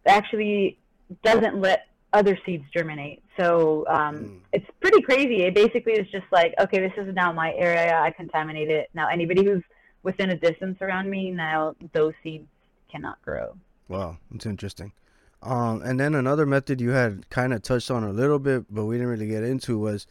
actually 0.05 0.77
doesn't 1.23 1.59
let 1.61 1.87
other 2.11 2.37
seeds 2.45 2.65
germinate. 2.73 3.21
So 3.39 3.85
um, 3.87 4.15
Mm. 4.15 4.39
it's 4.51 4.65
pretty 4.79 5.01
crazy. 5.01 5.43
It 5.43 5.55
basically 5.55 5.93
is 5.93 6.07
just 6.11 6.25
like, 6.31 6.53
okay, 6.59 6.79
this 6.79 6.93
is 6.97 7.13
now 7.15 7.31
my 7.31 7.53
area. 7.53 7.95
I 7.99 8.11
contaminate 8.11 8.69
it. 8.69 8.89
Now 8.93 9.07
anybody 9.07 9.43
who's 9.43 9.63
within 10.03 10.29
a 10.31 10.35
distance 10.35 10.77
around 10.81 11.09
me, 11.09 11.31
now 11.31 11.75
those 11.93 12.13
seeds 12.21 12.47
cannot 12.91 13.21
grow. 13.23 13.55
Wow, 13.87 14.17
it's 14.33 14.45
interesting. 14.45 14.93
Um, 15.41 15.81
and 15.81 15.99
then 15.99 16.15
another 16.15 16.45
method 16.45 16.79
you 16.79 16.91
had 16.91 17.29
kind 17.29 17.53
of 17.53 17.61
touched 17.61 17.91
on 17.91 18.03
a 18.03 18.11
little 18.11 18.39
bit, 18.39 18.65
but 18.73 18.85
we 18.85 18.95
didn't 18.95 19.09
really 19.09 19.27
get 19.27 19.43
into 19.43 19.77
was 19.77 20.07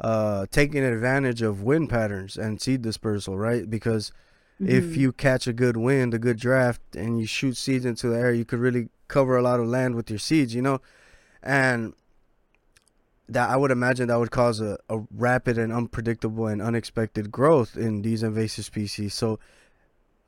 uh, 0.00 0.46
taking 0.52 0.84
advantage 0.84 1.42
of 1.42 1.62
wind 1.62 1.90
patterns 1.90 2.36
and 2.36 2.60
seed 2.60 2.82
dispersal, 2.82 3.36
right? 3.36 3.68
Because 3.68 4.12
if 4.60 4.94
Mhm. 4.94 4.96
you 4.96 5.12
catch 5.12 5.48
a 5.48 5.52
good 5.52 5.76
wind, 5.76 6.14
a 6.14 6.18
good 6.18 6.38
draft, 6.38 6.80
and 6.94 7.18
you 7.20 7.26
shoot 7.26 7.56
seeds 7.56 7.84
into 7.84 8.08
the 8.08 8.18
air, 8.18 8.32
you 8.32 8.44
could 8.44 8.60
really 8.60 8.88
cover 9.08 9.36
a 9.36 9.42
lot 9.42 9.58
of 9.58 9.66
land 9.66 9.96
with 9.96 10.10
your 10.10 10.18
seeds, 10.20 10.54
you 10.54 10.62
know? 10.62 10.80
And 11.42 11.94
that 13.28 13.50
I 13.50 13.56
would 13.56 13.70
imagine 13.70 14.08
that 14.08 14.18
would 14.18 14.30
cause 14.30 14.60
a, 14.60 14.78
a 14.88 15.00
rapid 15.10 15.58
and 15.58 15.72
unpredictable 15.72 16.46
and 16.46 16.62
unexpected 16.62 17.30
growth 17.30 17.76
in 17.76 18.02
these 18.02 18.22
invasive 18.22 18.64
species. 18.64 19.14
So, 19.14 19.38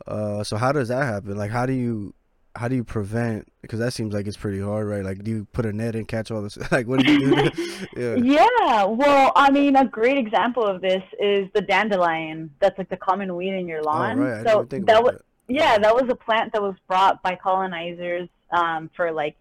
uh, 0.07 0.45
so 0.45 0.57
how 0.57 0.73
does 0.73 0.89
that 0.89 1.05
happen? 1.05 1.37
Like, 1.37 1.51
how 1.51 1.67
do 1.67 1.73
you, 1.73 2.15
how 2.57 2.69
do 2.69 2.75
you 2.75 2.85
prevent? 2.85 3.51
Because 3.63 3.79
that 3.79 3.93
seems 3.93 4.13
like 4.13 4.27
it's 4.27 4.37
pretty 4.37 4.61
hard, 4.61 4.89
right? 4.89 5.05
Like, 5.05 5.23
do 5.23 5.31
you 5.31 5.47
put 5.53 5.67
a 5.67 5.73
net 5.73 5.95
and 5.95 6.07
catch 6.09 6.31
all 6.31 6.43
this? 6.43 6.59
Like, 6.73 6.87
what 6.87 7.01
do 7.01 7.13
you 7.13 7.35
do? 7.35 7.51
yeah. 7.97 8.15
Yeah, 8.17 8.85
well, 8.85 9.33
I 9.37 9.51
mean, 9.51 9.77
a 9.77 9.85
great 9.87 10.19
example 10.19 10.65
of 10.65 10.81
this 10.81 11.03
is 11.21 11.49
the 11.55 11.61
dandelion. 11.63 12.51
That's 12.61 12.77
like 12.79 12.89
the 12.89 12.97
common 12.97 13.35
weed 13.37 13.55
in 13.55 13.69
your 13.69 13.81
Oh, 13.81 13.87
lawn. 13.87 14.19
right. 14.19 14.47
I 14.47 14.63
didn't 14.65 14.71
so 14.71 14.93
that 14.93 15.03
was 15.03 15.21
yeah, 15.49 15.79
that 15.79 15.95
was 15.95 16.05
a 16.09 16.15
plant 16.15 16.53
that 16.53 16.63
was 16.63 16.75
brought 16.87 17.23
by 17.23 17.35
colonizers 17.35 18.29
um, 18.53 18.89
for 18.97 19.11
like 19.11 19.37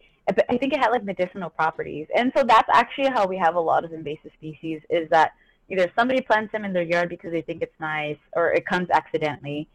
I 0.49 0.57
think 0.57 0.73
it 0.73 0.79
had 0.79 0.89
like 0.89 1.03
medicinal 1.03 1.49
properties, 1.49 2.07
and 2.15 2.31
so 2.35 2.43
that's 2.43 2.69
actually 2.71 3.09
how 3.09 3.25
we 3.25 3.37
have 3.37 3.55
a 3.55 3.59
lot 3.59 3.83
of 3.83 3.93
invasive 3.93 4.31
species. 4.37 4.81
Is 4.89 5.09
that 5.09 5.31
either 5.69 5.91
somebody 5.97 6.21
plants 6.21 6.51
them 6.51 6.65
in 6.65 6.73
their 6.73 6.83
yard 6.83 7.09
because 7.09 7.31
they 7.31 7.41
think 7.41 7.61
it's 7.63 7.79
nice, 7.79 8.17
or 8.33 8.51
it 8.53 8.65
comes 8.65 8.89
accidentally. 8.91 9.67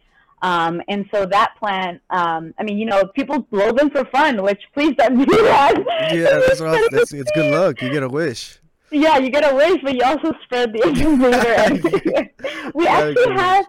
Um, 0.43 0.82
and 0.89 1.09
so 1.11 1.24
that 1.26 1.55
plant, 1.59 2.03
um, 2.11 2.53
I 2.59 2.64
mean, 2.64 2.78
you 2.78 2.87
know, 2.87 3.07
people 3.07 3.41
blow 3.41 3.72
them 3.72 3.91
for 3.91 4.05
fun, 4.07 4.43
which 4.43 4.62
please 4.74 4.95
don't 4.97 5.18
do 5.18 5.24
that. 5.24 5.74
Yeah, 6.12 6.39
that's 6.47 6.61
what 6.61 6.70
I 6.70 6.89
that's, 6.91 7.12
it's 7.12 7.30
good 7.32 7.51
luck. 7.59 7.80
You 7.80 7.91
get 7.91 8.03
a 8.03 8.09
wish. 8.09 8.59
Yeah, 8.91 9.18
you 9.18 9.30
get 9.30 9.51
a 9.51 9.55
wish, 9.55 9.80
but 9.82 9.95
you 9.95 10.03
also 10.05 10.32
spread 10.45 10.72
the 10.72 10.87
incubator 10.87 12.30
we 12.74 12.87
actually 12.87 13.14
good 13.14 13.37
have 13.37 13.66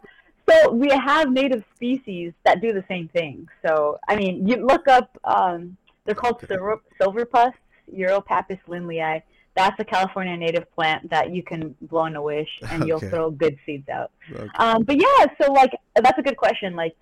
so 0.47 0.71
we 0.71 0.89
have 0.89 1.31
native 1.31 1.63
species 1.75 2.33
that 2.43 2.61
do 2.61 2.71
the 2.71 2.83
same 2.87 3.07
thing. 3.07 3.47
So 3.65 3.97
I 4.07 4.15
mean, 4.15 4.47
you 4.47 4.57
look 4.57 4.87
up, 4.87 5.17
um, 5.23 5.77
they're 6.05 6.13
called 6.13 6.43
silver 6.47 6.81
silver 7.01 7.25
puffs, 7.25 7.57
Uropappus 7.91 8.59
lindleyi. 8.67 9.21
That's 9.55 9.79
a 9.79 9.85
California 9.85 10.35
native 10.35 10.69
plant 10.75 11.09
that 11.09 11.31
you 11.31 11.41
can 11.43 11.75
blow 11.81 12.05
in 12.05 12.15
a 12.15 12.21
wish, 12.21 12.49
and 12.71 12.85
you'll 12.87 12.97
Okay. 12.97 13.09
throw 13.09 13.31
good 13.31 13.57
seeds 13.65 13.87
out. 13.89 14.11
Okay. 14.31 14.49
Um, 14.59 14.83
but 14.83 14.97
yeah, 14.99 15.25
so 15.41 15.51
like 15.51 15.71
that's 15.95 16.17
a 16.19 16.23
good 16.23 16.37
question. 16.37 16.75
Like 16.75 16.95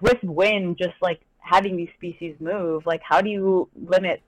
with 0.00 0.18
wind, 0.22 0.78
just 0.78 0.94
like 1.00 1.20
having 1.38 1.76
these 1.76 1.88
species 1.96 2.34
move, 2.40 2.84
like 2.86 3.00
how 3.02 3.20
do 3.20 3.30
you 3.30 3.68
limit 3.74 4.22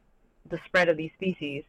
the 0.51 0.59
spread 0.67 0.89
of 0.89 0.97
these 0.97 1.11
species? 1.15 1.65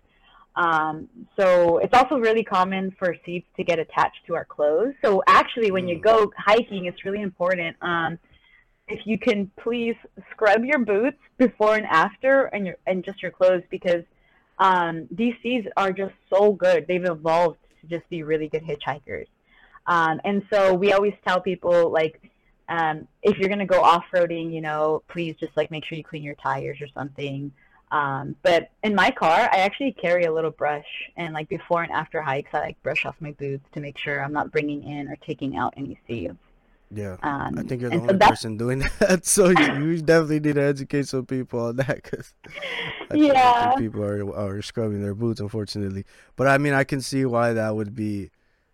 Um, 0.55 1.09
so 1.35 1.79
it's 1.79 1.93
also 1.97 2.17
really 2.17 2.43
common 2.43 2.95
for 2.99 3.15
seeds 3.25 3.45
to 3.57 3.63
get 3.63 3.79
attached 3.79 4.19
to 4.27 4.35
our 4.35 4.45
clothes. 4.45 4.93
So 5.03 5.23
actually, 5.27 5.71
when 5.71 5.87
you 5.87 5.97
Mm. 5.97 6.03
go 6.03 6.31
hiking, 6.37 6.85
it's 6.85 7.03
really 7.05 7.21
important. 7.21 7.75
Um, 7.81 8.19
if 8.87 9.07
you 9.07 9.17
can 9.17 9.49
please 9.57 9.95
scrub 10.31 10.63
your 10.63 10.77
boots 10.79 11.17
before 11.37 11.75
and 11.75 11.85
after, 11.87 12.45
and 12.53 12.67
your 12.67 12.77
and 12.85 13.03
just 13.03 13.21
your 13.23 13.31
clothes, 13.31 13.63
because 13.71 14.03
um, 14.59 15.07
these 15.11 15.35
seeds 15.41 15.67
are 15.77 15.91
just 15.91 16.13
so 16.29 16.53
good. 16.53 16.85
They've 16.87 17.03
evolved 17.05 17.57
to 17.81 17.87
just 17.87 18.07
be 18.09 18.23
really 18.23 18.47
good 18.47 18.63
hitchhikers. 18.63 19.27
Um, 19.87 20.21
and 20.23 20.43
so 20.51 20.73
we 20.73 20.93
always 20.93 21.13
tell 21.27 21.41
people 21.41 21.89
like, 21.89 22.21
um, 22.69 23.07
if 23.21 23.37
you're 23.37 23.49
gonna 23.49 23.65
go 23.65 23.81
off-roading, 23.81 24.53
you 24.53 24.61
know, 24.61 25.03
please 25.09 25.35
just 25.39 25.55
like 25.57 25.69
make 25.69 25.83
sure 25.85 25.97
you 25.97 26.03
clean 26.03 26.23
your 26.23 26.35
tires 26.35 26.79
or 26.81 26.87
something. 26.87 27.51
Um, 27.91 28.35
but 28.41 28.71
in 28.83 28.95
my 28.95 29.11
car, 29.11 29.49
I 29.51 29.57
actually 29.57 29.91
carry 29.91 30.23
a 30.23 30.33
little 30.33 30.49
brush, 30.49 31.11
and 31.15 31.33
like 31.33 31.47
before 31.47 31.83
and 31.83 31.91
after 31.91 32.21
hikes, 32.21 32.49
I 32.53 32.59
like 32.59 32.81
brush 32.81 33.05
off 33.05 33.15
my 33.19 33.31
boots 33.33 33.65
to 33.73 33.79
make 33.79 33.99
sure 33.99 34.23
I'm 34.23 34.33
not 34.33 34.51
bringing 34.51 34.83
in 34.83 35.09
or 35.09 35.15
taking 35.17 35.57
out 35.57 35.75
any 35.77 35.99
seeds. 36.07 36.37
Yeah, 36.95 37.17
Um, 37.23 37.55
I 37.57 37.63
think 37.63 37.81
you're 37.81 37.89
the 37.89 37.97
and 37.97 38.05
so 38.05 38.13
only 38.13 38.27
person 38.27 38.57
doing 38.57 38.79
that. 38.99 39.25
So 39.25 39.49
you, 39.49 39.65
you 39.73 40.01
definitely 40.01 40.39
need 40.41 40.55
to 40.55 40.61
educate 40.63 41.07
some 41.07 41.25
people 41.25 41.59
on 41.61 41.77
that 41.77 42.03
because 42.03 42.33
Yeah. 43.13 43.73
people 43.77 44.03
are 44.03 44.35
are 44.35 44.61
scrubbing 44.61 45.01
their 45.01 45.15
boots, 45.15 45.39
unfortunately. 45.39 46.05
But 46.35 46.47
I 46.47 46.57
mean, 46.57 46.73
I 46.73 46.83
can 46.83 47.01
see 47.01 47.25
why 47.25 47.53
that 47.53 47.75
would 47.75 47.95
be 47.95 48.31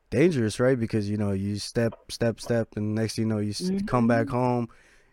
dangerous, 0.10 0.60
right? 0.60 0.80
Because 0.80 1.10
you 1.10 1.18
know, 1.18 1.32
you 1.32 1.58
step, 1.60 1.94
step, 2.10 2.40
step, 2.40 2.70
and 2.76 2.96
next 2.96 3.18
you 3.18 3.26
know, 3.26 3.40
you 3.40 3.52
s 3.52 3.72
come 3.86 4.08
back 4.08 4.28
Mhm. 4.28 4.32
home. 4.32 4.68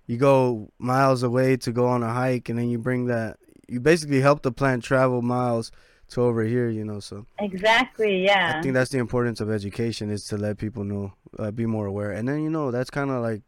You 0.07 0.17
go 0.19 0.71
miles 0.79 1.23
away 1.23 1.57
to 1.59 1.73
go 1.73 1.87
on 1.87 2.03
a 2.03 2.13
hike, 2.13 2.49
and 2.49 2.59
then 2.59 2.69
you 2.71 2.79
bring 2.79 3.07
that. 3.07 3.39
You 3.69 3.81
basically 3.81 4.21
help 4.21 4.43
the 4.43 4.53
plant 4.53 4.85
travel 4.85 5.23
miles 5.23 5.71
to 6.11 6.23
over 6.23 6.45
here. 6.45 6.69
You 6.69 6.85
know, 6.85 7.01
so. 7.01 7.27
Exactly. 7.39 8.25
Yeah. 8.25 8.55
I 8.57 8.63
think 8.63 8.75
that's 8.75 8.91
the 8.91 8.99
importance 8.99 9.41
of 9.41 9.51
education 9.51 10.11
is 10.11 10.25
to 10.29 10.37
let 10.37 10.59
people 10.59 10.85
know, 10.85 11.13
uh, 11.39 11.51
be 11.51 11.67
more 11.67 11.87
aware, 11.87 12.13
and 12.13 12.29
then 12.29 12.43
you 12.43 12.51
know 12.51 12.71
that's 12.71 12.91
kind 12.91 13.11
of 13.11 13.23
like, 13.23 13.43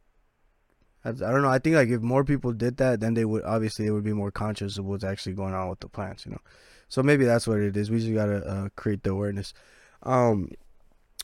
I, 1.05 1.11
I 1.11 1.33
don't 1.33 1.43
know. 1.43 1.49
I 1.49 1.59
think 1.59 1.77
like 1.77 1.89
if 1.89 2.01
more 2.01 2.25
people 2.25 2.53
did 2.53 2.77
that, 2.79 3.01
then 3.01 3.15
they 3.15 3.25
would 3.25 3.45
obviously 3.45 3.85
they 3.85 3.91
would 3.91 4.05
be 4.05 4.13
more 4.13 4.31
conscious 4.31 4.79
of 4.79 4.85
what's 4.85 5.05
actually 5.05 5.35
going 5.35 5.55
on 5.55 5.69
with 5.69 5.81
the 5.81 5.89
plants, 5.89 6.27
you 6.27 6.33
know. 6.33 6.41
So 6.89 7.03
maybe 7.03 7.25
that's 7.25 7.47
what 7.47 7.59
it 7.59 7.77
is. 7.77 7.91
We 7.91 8.01
just 8.01 8.15
gotta 8.15 8.47
uh, 8.47 8.69
create 8.77 9.03
the 9.03 9.11
awareness. 9.11 9.53
Um, 10.03 10.51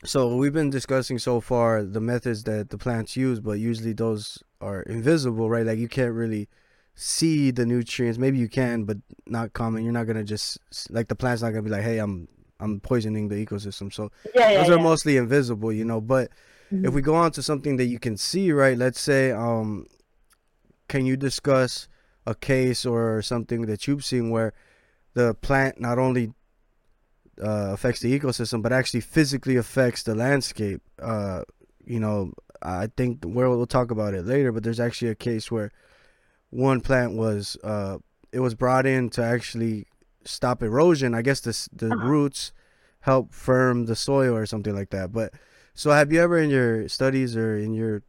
so 0.04 0.36
we've 0.36 0.52
been 0.52 0.70
discussing 0.70 1.18
so 1.18 1.40
far 1.40 1.82
the 1.82 2.00
methods 2.00 2.44
that 2.44 2.70
the 2.70 2.78
plants 2.78 3.16
use, 3.16 3.40
but 3.40 3.52
usually 3.52 3.94
those 3.94 4.42
are 4.60 4.82
invisible, 4.82 5.48
right? 5.48 5.64
Like 5.64 5.78
you 5.78 5.88
can't 5.88 6.12
really 6.12 6.48
see 6.94 7.50
the 7.50 7.64
nutrients. 7.64 8.18
Maybe 8.18 8.38
you 8.38 8.48
can, 8.48 8.84
but 8.84 8.98
not 9.26 9.54
common. 9.54 9.82
You're 9.82 9.92
not 9.92 10.06
gonna 10.06 10.24
just 10.24 10.58
like 10.90 11.08
the 11.08 11.14
plant's 11.14 11.42
not 11.42 11.50
gonna 11.50 11.62
be 11.62 11.70
like, 11.70 11.82
hey, 11.82 11.98
I'm 11.98 12.28
I'm 12.60 12.80
poisoning 12.80 13.28
the 13.28 13.44
ecosystem. 13.44 13.92
So 13.92 14.10
yeah. 14.34 14.50
Yeah. 14.50 14.58
those 14.58 14.70
are 14.70 14.76
yeah. 14.76 14.82
mostly 14.82 15.16
invisible, 15.16 15.72
you 15.72 15.84
know. 15.84 16.00
But 16.00 16.30
if 16.70 16.92
we 16.94 17.02
go 17.02 17.14
on 17.14 17.30
to 17.32 17.42
something 17.42 17.76
that 17.76 17.84
you 17.86 17.98
can 17.98 18.16
see, 18.16 18.50
right? 18.52 18.76
Let's 18.76 19.00
say, 19.00 19.30
um, 19.32 19.86
can 20.88 21.06
you 21.06 21.16
discuss 21.16 21.88
a 22.26 22.34
case 22.34 22.84
or 22.84 23.22
something 23.22 23.66
that 23.66 23.86
you've 23.86 24.04
seen 24.04 24.30
where 24.30 24.52
the 25.14 25.34
plant 25.34 25.80
not 25.80 25.98
only 25.98 26.32
uh, 27.42 27.72
affects 27.72 28.00
the 28.00 28.18
ecosystem 28.18 28.62
but 28.62 28.72
actually 28.72 29.00
physically 29.00 29.56
affects 29.56 30.02
the 30.02 30.14
landscape? 30.14 30.82
Uh, 31.00 31.42
you 31.84 32.00
know, 32.00 32.32
I 32.62 32.88
think 32.96 33.20
we'll, 33.24 33.56
we'll 33.56 33.66
talk 33.66 33.90
about 33.90 34.14
it 34.14 34.24
later, 34.24 34.52
but 34.52 34.62
there's 34.62 34.80
actually 34.80 35.10
a 35.10 35.14
case 35.14 35.50
where 35.50 35.70
one 36.50 36.80
plant 36.80 37.12
was 37.14 37.56
uh, 37.62 37.98
it 38.32 38.40
was 38.40 38.54
brought 38.54 38.86
in 38.86 39.10
to 39.10 39.22
actually 39.22 39.86
stop 40.24 40.62
erosion. 40.62 41.14
I 41.14 41.22
guess 41.22 41.40
the 41.40 41.52
the 41.72 41.94
Uh-huh. 41.94 42.06
roots 42.06 42.52
help 43.00 43.34
firm 43.34 43.84
the 43.86 43.94
soil 43.96 44.34
or 44.34 44.46
something 44.46 44.74
like 44.74 44.90
that. 44.90 45.12
But 45.12 45.34
so 45.74 45.90
have 45.90 46.12
you 46.12 46.20
ever 46.20 46.38
in 46.38 46.50
your 46.50 46.88
studies 46.88 47.36
or 47.36 47.56
in 47.56 47.74
your 47.74 48.02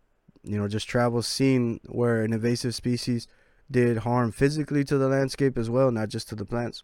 you 0.43 0.57
know 0.57 0.67
just 0.67 0.87
travels 0.87 1.27
seen 1.27 1.79
where 1.85 2.21
an 2.21 2.33
invasive 2.33 2.75
species 2.75 3.27
did 3.69 3.97
harm 3.97 4.31
physically 4.31 4.83
to 4.83 4.97
the 4.97 5.07
landscape 5.07 5.57
as 5.57 5.69
well, 5.69 5.91
not 5.91 6.09
just 6.09 6.29
to 6.29 6.35
the 6.35 6.45
plants? 6.45 6.83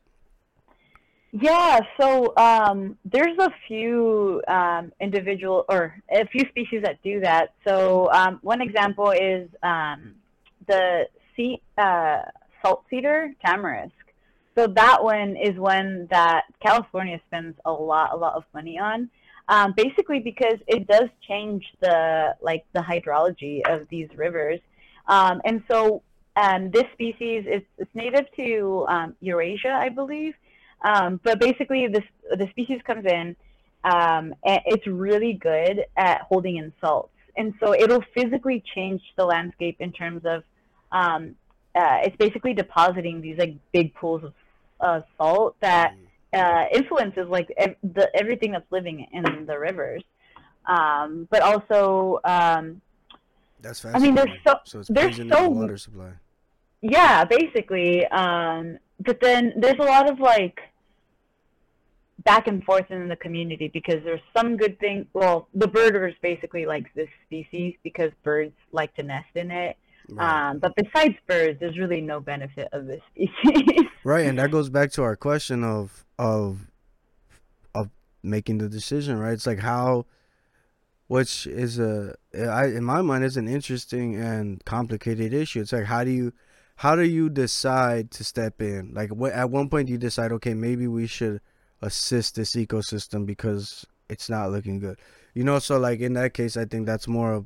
Yeah, 1.34 1.80
so 2.00 2.34
um, 2.36 2.98
there's 3.06 3.38
a 3.40 3.50
few 3.68 4.42
um, 4.50 4.92
individual 5.00 5.64
or 5.70 5.96
a 6.12 6.26
few 6.28 6.42
species 6.50 6.82
that 6.84 7.02
do 7.04 7.22
that. 7.22 7.54
So 7.66 8.12
um, 8.12 8.40
one 8.42 8.62
example 8.62 9.12
is 9.12 9.48
um, 9.64 10.16
the 10.68 11.08
sea, 11.36 11.62
uh, 11.78 12.24
salt 12.62 12.84
cedar 12.90 13.34
tamarisk. 13.46 13.92
So 14.56 14.68
that 14.68 15.02
one 15.02 15.38
is 15.38 15.58
one 15.58 16.08
that 16.12 16.44
California 16.62 17.22
spends 17.28 17.56
a 17.64 17.72
lot, 17.72 18.10
a 18.12 18.18
lot 18.18 18.36
of 18.36 18.44
money 18.54 18.78
on. 18.78 19.10
Um, 19.52 19.74
basically 19.76 20.20
because 20.20 20.60
it 20.66 20.88
does 20.88 21.10
change 21.28 21.66
the 21.82 22.38
like 22.42 22.64
the 22.72 22.80
hydrology 22.80 23.60
of 23.70 23.86
these 23.90 24.08
rivers, 24.16 24.62
um, 25.10 25.42
and 25.44 25.62
so 25.70 26.04
um, 26.38 26.72
this 26.72 26.86
species 26.94 27.46
is 27.46 27.62
it's 27.78 27.94
native 27.94 28.28
to 28.38 28.86
um, 28.88 29.16
Eurasia, 29.20 29.74
I 29.74 29.90
believe. 29.90 30.36
Um, 30.84 31.20
but 31.22 31.38
basically, 31.42 31.86
this 31.88 32.06
the 32.30 32.48
species 32.52 32.80
comes 32.88 33.06
in, 33.06 33.36
um, 33.84 34.34
and 34.46 34.62
it's 34.66 34.88
really 34.88 35.34
good 35.34 35.84
at 35.98 36.22
holding 36.22 36.56
in 36.56 36.72
salts, 36.80 37.14
and 37.36 37.54
so 37.60 37.74
it'll 37.74 38.06
physically 38.16 38.64
change 38.74 39.02
the 39.18 39.26
landscape 39.26 39.76
in 39.82 39.92
terms 39.92 40.22
of, 40.24 40.44
uh, 40.94 41.20
it's 41.76 42.16
basically 42.16 42.54
depositing 42.54 43.20
these 43.20 43.38
like 43.38 43.56
big 43.74 43.94
pools 43.96 44.24
of 44.24 44.34
uh, 44.80 45.02
salt 45.18 45.58
that 45.60 45.94
uh, 46.34 46.66
influences 46.72 47.28
like 47.30 47.52
ev- 47.58 47.76
the 47.84 48.10
everything 48.16 48.52
that's 48.52 48.72
living 48.72 49.08
in 49.12 49.46
the 49.46 49.58
rivers, 49.58 50.04
um, 50.66 51.28
but 51.30 51.42
also. 51.42 52.20
Um, 52.24 52.82
That's 53.62 53.84
I 53.86 54.00
mean, 54.00 54.16
there's 54.16 54.28
fascinating. 54.28 54.42
so- 54.46 54.60
so 54.66 54.80
it's 54.80 54.90
there's 54.90 55.18
so- 55.30 55.50
water 55.50 55.78
supply. 55.78 56.12
yeah, 56.82 57.26
basically. 57.26 58.06
Um, 58.08 58.78
but 59.00 59.20
then 59.20 59.54
there's 59.58 59.80
a 59.80 59.84
lot 59.84 60.10
of 60.10 60.20
like 60.20 60.60
back 62.24 62.48
and 62.48 62.64
forth 62.64 62.90
in 62.92 63.08
the 63.08 63.16
community 63.16 63.68
because 63.68 64.04
there's 64.04 64.22
some 64.36 64.56
good 64.58 64.80
thing. 64.80 65.08
Well, 65.14 65.48
the 65.54 65.68
birders 65.68 66.14
basically 66.22 66.66
likes 66.66 66.90
this 66.96 67.10
species 67.26 67.76
because 67.84 68.12
birds 68.24 68.54
like 68.72 68.94
to 68.96 69.04
nest 69.04 69.30
in 69.36 69.50
it. 69.52 69.76
Right. 70.10 70.50
Um, 70.50 70.60
but 70.60 70.74
besides 70.76 71.16
birds, 71.28 71.60
there's 71.60 71.78
really 71.78 72.02
no 72.02 72.20
benefit 72.20 72.68
of 72.74 72.86
this 72.86 73.02
species. 73.12 73.86
Right, 74.04 74.26
and 74.26 74.38
that 74.40 74.52
goes 74.58 74.70
back 74.70 74.92
to 74.94 75.04
our 75.04 75.16
question 75.16 75.64
of 75.64 76.06
of 76.22 76.68
of 77.74 77.90
making 78.22 78.60
the 78.60 78.70
decision, 78.70 79.18
right? 79.18 79.34
It's 79.34 79.48
like 79.48 79.60
how, 79.60 80.06
which 81.08 81.48
is 81.48 81.80
a, 81.80 82.16
I 82.38 82.68
in 82.68 82.84
my 82.84 83.02
mind 83.02 83.24
is 83.24 83.38
an 83.38 83.48
interesting 83.48 84.16
and 84.16 84.64
complicated 84.64 85.34
issue. 85.34 85.62
It's 85.62 85.74
like 85.74 85.86
how 85.86 86.04
do 86.04 86.12
you, 86.12 86.32
how 86.76 86.96
do 86.96 87.02
you 87.02 87.28
decide 87.28 88.12
to 88.12 88.24
step 88.24 88.62
in? 88.62 88.94
Like 88.94 89.10
what 89.10 89.34
at 89.34 89.50
one 89.50 89.68
point 89.68 89.90
you 89.90 89.98
decide, 89.98 90.32
okay, 90.34 90.54
maybe 90.54 90.88
we 90.88 91.08
should 91.08 91.42
assist 91.82 92.36
this 92.36 92.56
ecosystem 92.56 93.26
because 93.26 93.84
it's 94.08 94.30
not 94.30 94.52
looking 94.52 94.78
good, 94.78 95.00
you 95.34 95.44
know? 95.44 95.58
So 95.58 95.80
like 95.80 96.02
in 96.02 96.14
that 96.14 96.36
case, 96.36 96.56
I 96.56 96.66
think 96.66 96.86
that's 96.86 97.08
more 97.08 97.34
of 97.34 97.46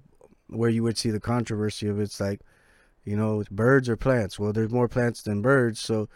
where 0.49 0.69
you 0.69 0.84
would 0.84 0.97
see 0.97 1.11
the 1.11 1.21
controversy 1.21 1.88
of 1.88 1.97
it's 2.01 2.19
like, 2.19 2.41
you 3.05 3.15
know, 3.15 3.41
birds 3.49 3.88
or 3.88 3.95
plants. 3.95 4.38
Well, 4.38 4.51
there's 4.51 4.71
more 4.71 4.89
plants 4.89 5.21
than 5.23 5.41
birds, 5.41 5.80
so 5.80 6.09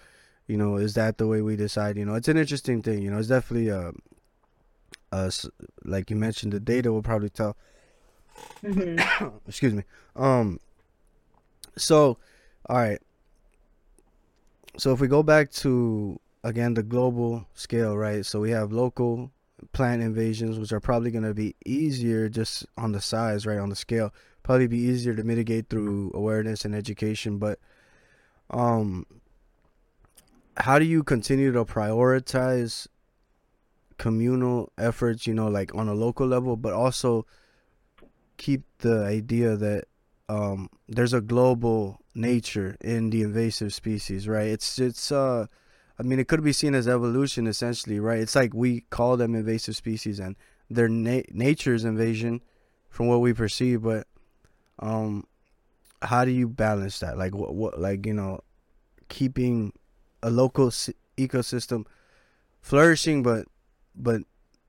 you 0.49 0.57
know 0.57 0.77
is 0.77 0.95
that 0.95 1.17
the 1.17 1.27
way 1.27 1.41
we 1.41 1.55
decide 1.55 1.97
you 1.97 2.05
know? 2.05 2.15
It's 2.15 2.27
an 2.27 2.37
interesting 2.37 2.81
thing 2.81 3.01
you 3.03 3.11
know? 3.11 3.19
It's 3.19 3.29
definitely 3.29 3.69
a, 3.69 3.91
uh 5.11 5.25
s- 5.27 5.49
like 5.83 6.09
you 6.09 6.15
mentioned 6.15 6.53
the 6.53 6.59
data 6.59 6.91
will 6.91 7.01
probably 7.01 7.29
tell 7.29 7.55
hmm 8.61 8.97
excuse 9.47 9.73
me. 9.73 9.83
Um 10.15 10.59
so 11.77 12.17
all 12.67 12.77
right 12.77 12.99
so 14.77 14.93
if 14.93 14.99
we 14.99 15.07
go 15.07 15.23
back 15.23 15.51
to 15.51 16.19
again 16.43 16.73
the 16.73 16.83
global 16.83 17.45
scale 17.53 17.97
right? 17.97 18.25
So 18.25 18.39
we 18.39 18.51
have 18.51 18.71
local 18.71 19.31
plant 19.73 20.01
invasions 20.01 20.57
which 20.57 20.71
are 20.71 20.79
probably 20.79 21.11
going 21.11 21.25
to 21.25 21.33
be 21.33 21.55
easier 21.65 22.29
just 22.29 22.65
on 22.77 22.93
the 22.93 23.01
size 23.01 23.45
right 23.45 23.57
on 23.59 23.69
the 23.69 23.75
scale. 23.75 24.13
Probably 24.43 24.67
be 24.67 24.77
easier 24.79 25.13
to 25.15 25.23
mitigate 25.23 25.69
through 25.69 26.11
awareness 26.13 26.65
and 26.65 26.73
education 26.73 27.37
but 27.37 27.59
um 28.51 29.05
how 30.59 30.77
do 30.79 30.85
you 30.85 31.03
continue 31.03 31.51
to 31.51 31.65
prioritize 31.65 32.87
communal 33.97 34.71
efforts 34.77 35.27
you 35.27 35.33
know 35.33 35.47
like 35.47 35.73
on 35.75 35.89
a 35.89 35.93
local 35.93 36.25
level 36.25 36.55
but 36.55 36.73
also 36.73 37.25
keep 38.37 38.63
the 38.79 39.03
idea 39.03 39.55
that 39.55 39.85
um 40.29 40.69
there's 40.87 41.13
a 41.13 41.21
global 41.21 41.99
nature 42.15 42.77
in 42.81 43.09
the 43.09 43.21
invasive 43.21 43.73
species 43.73 44.27
right? 44.27 44.47
It's 44.47 44.79
it's 44.79 45.11
uh 45.11 45.47
i 45.99 46.03
mean 46.03 46.19
it 46.19 46.27
could 46.27 46.43
be 46.43 46.53
seen 46.53 46.73
as 46.73 46.87
evolution 46.87 47.47
essentially 47.47 47.99
right? 47.99 48.19
It's 48.19 48.35
like 48.35 48.53
we 48.53 48.81
call 48.89 49.17
them 49.17 49.35
invasive 49.35 49.75
species 49.75 50.19
and 50.19 50.35
their 50.69 50.87
na- 50.87 51.27
nature 51.31 51.73
is 51.73 51.83
invasion 51.83 52.41
from 52.89 53.07
what 53.07 53.21
we 53.21 53.33
perceive 53.33 53.81
but 53.81 54.07
um 54.79 55.25
how 56.01 56.23
do 56.23 56.31
you 56.31 56.47
balance 56.47 56.99
that? 56.99 57.17
Like 57.17 57.35
what, 57.35 57.53
what 57.53 57.79
like 57.79 58.05
you 58.05 58.13
know 58.13 58.39
keeping 59.09 59.73
a 60.23 60.29
local 60.29 60.67
s- 60.67 60.89
ecosystem 61.17 61.85
flourishing 62.61 63.23
but 63.23 63.45
but 63.95 64.21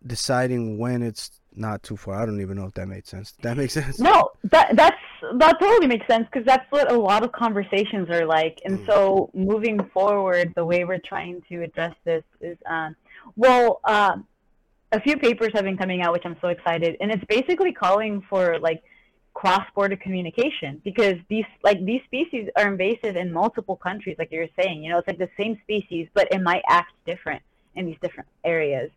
deciding 0.06 0.78
when 0.78 1.02
it's 1.02 1.40
not 1.52 1.82
too 1.82 1.96
far 1.96 2.14
i 2.22 2.26
don't 2.26 2.40
even 2.40 2.56
know 2.56 2.66
if 2.66 2.74
that 2.74 2.86
made 2.88 3.06
sense 3.06 3.32
that 3.42 3.56
makes 3.56 3.74
sense 3.80 3.98
No, 3.98 4.30
that 4.44 4.74
that's 4.76 4.96
that 5.38 5.60
totally 5.60 5.86
makes 5.86 6.06
sense 6.06 6.26
because 6.32 6.46
that's 6.46 6.64
what 6.70 6.90
a 6.90 6.96
lot 6.96 7.22
of 7.22 7.30
conversations 7.32 8.08
are 8.08 8.24
like. 8.24 8.58
And 8.64 8.78
Mm. 8.78 8.86
so 8.86 9.30
moving 9.34 9.78
forward, 9.92 10.52
the 10.56 10.64
way 10.64 10.84
we're 10.84 11.04
trying 11.04 11.42
to 11.50 11.62
address 11.62 11.94
this 12.04 12.24
is, 12.40 12.56
um, 12.66 12.96
well, 13.36 13.80
um, 13.84 14.26
a 14.92 15.00
few 15.00 15.16
papers 15.18 15.50
have 15.54 15.64
been 15.64 15.76
coming 15.76 16.00
out, 16.00 16.12
which 16.14 16.22
I'm 16.24 16.36
so 16.40 16.48
excited, 16.48 16.96
and 17.00 17.12
it's 17.12 17.24
basically 17.26 17.72
calling 17.72 18.22
for 18.30 18.58
like 18.60 18.82
cross-border 19.40 19.96
communication 19.96 20.82
because 20.84 21.14
these 21.30 21.46
like 21.64 21.82
these 21.86 22.02
species 22.04 22.50
are 22.58 22.68
invasive 22.70 23.16
in 23.16 23.32
multiple 23.32 23.74
countries, 23.74 24.16
like 24.18 24.30
you're 24.30 24.54
saying. 24.60 24.84
You 24.84 24.90
know, 24.90 24.98
it's 24.98 25.08
like 25.08 25.16
the 25.16 25.30
same 25.40 25.58
species, 25.62 26.08
but 26.12 26.28
it 26.30 26.42
might 26.42 26.62
act 26.68 26.92
different 27.06 27.42
in 27.74 27.86
these 27.86 27.96
different 28.02 28.28
areas. 28.44 28.90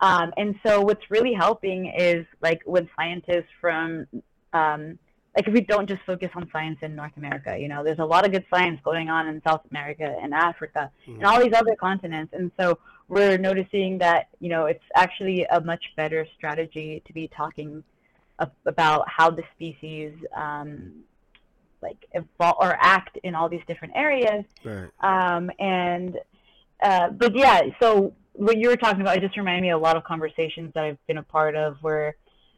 Um, 0.00 0.32
and 0.38 0.58
so 0.64 0.80
what's 0.80 1.10
really 1.10 1.34
helping 1.34 1.92
is 1.94 2.24
like 2.40 2.62
with 2.64 2.86
scientists 2.96 3.52
from 3.60 4.06
um, 4.54 4.98
like 5.36 5.46
if 5.46 5.52
we 5.52 5.60
don't 5.60 5.86
just 5.86 6.00
focus 6.06 6.30
on 6.34 6.48
science 6.50 6.78
in 6.80 6.96
North 6.96 7.16
America, 7.18 7.58
you 7.58 7.68
know, 7.68 7.84
there's 7.84 7.98
a 7.98 8.10
lot 8.14 8.24
of 8.24 8.32
good 8.32 8.46
science 8.48 8.80
going 8.82 9.10
on 9.10 9.28
in 9.28 9.42
South 9.46 9.60
America 9.70 10.16
and 10.22 10.32
Africa 10.32 10.90
and 11.06 11.24
all 11.26 11.38
these 11.44 11.52
other 11.52 11.76
continents. 11.76 12.32
And 12.34 12.50
so 12.58 12.78
we're 13.08 13.36
noticing 13.36 13.98
that, 13.98 14.28
you 14.38 14.48
know, 14.48 14.64
it's 14.64 14.88
actually 14.94 15.44
a 15.44 15.60
much 15.60 15.84
better 15.94 16.26
strategy 16.38 17.02
to 17.06 17.12
be 17.12 17.28
talking 17.28 17.84
about 18.66 19.08
how 19.08 19.30
the 19.30 19.42
species 19.54 20.12
um, 20.34 20.92
like 21.82 22.06
evolve 22.12 22.56
or 22.60 22.76
act 22.80 23.18
in 23.22 23.34
all 23.34 23.48
these 23.48 23.62
different 23.66 23.94
areas. 23.96 24.44
Right. 24.64 24.88
Um, 25.00 25.50
and 25.58 26.18
uh, 26.82 27.10
but 27.10 27.36
yeah, 27.36 27.62
so 27.80 28.14
what 28.32 28.56
you 28.58 28.68
were 28.68 28.76
talking 28.76 29.00
about, 29.02 29.16
it 29.16 29.20
just 29.20 29.36
reminded 29.36 29.62
me 29.62 29.70
of 29.70 29.80
a 29.80 29.82
lot 29.82 29.96
of 29.96 30.04
conversations 30.04 30.72
that 30.74 30.84
I've 30.84 31.06
been 31.06 31.18
a 31.18 31.22
part 31.22 31.54
of 31.56 31.76
where 31.82 32.16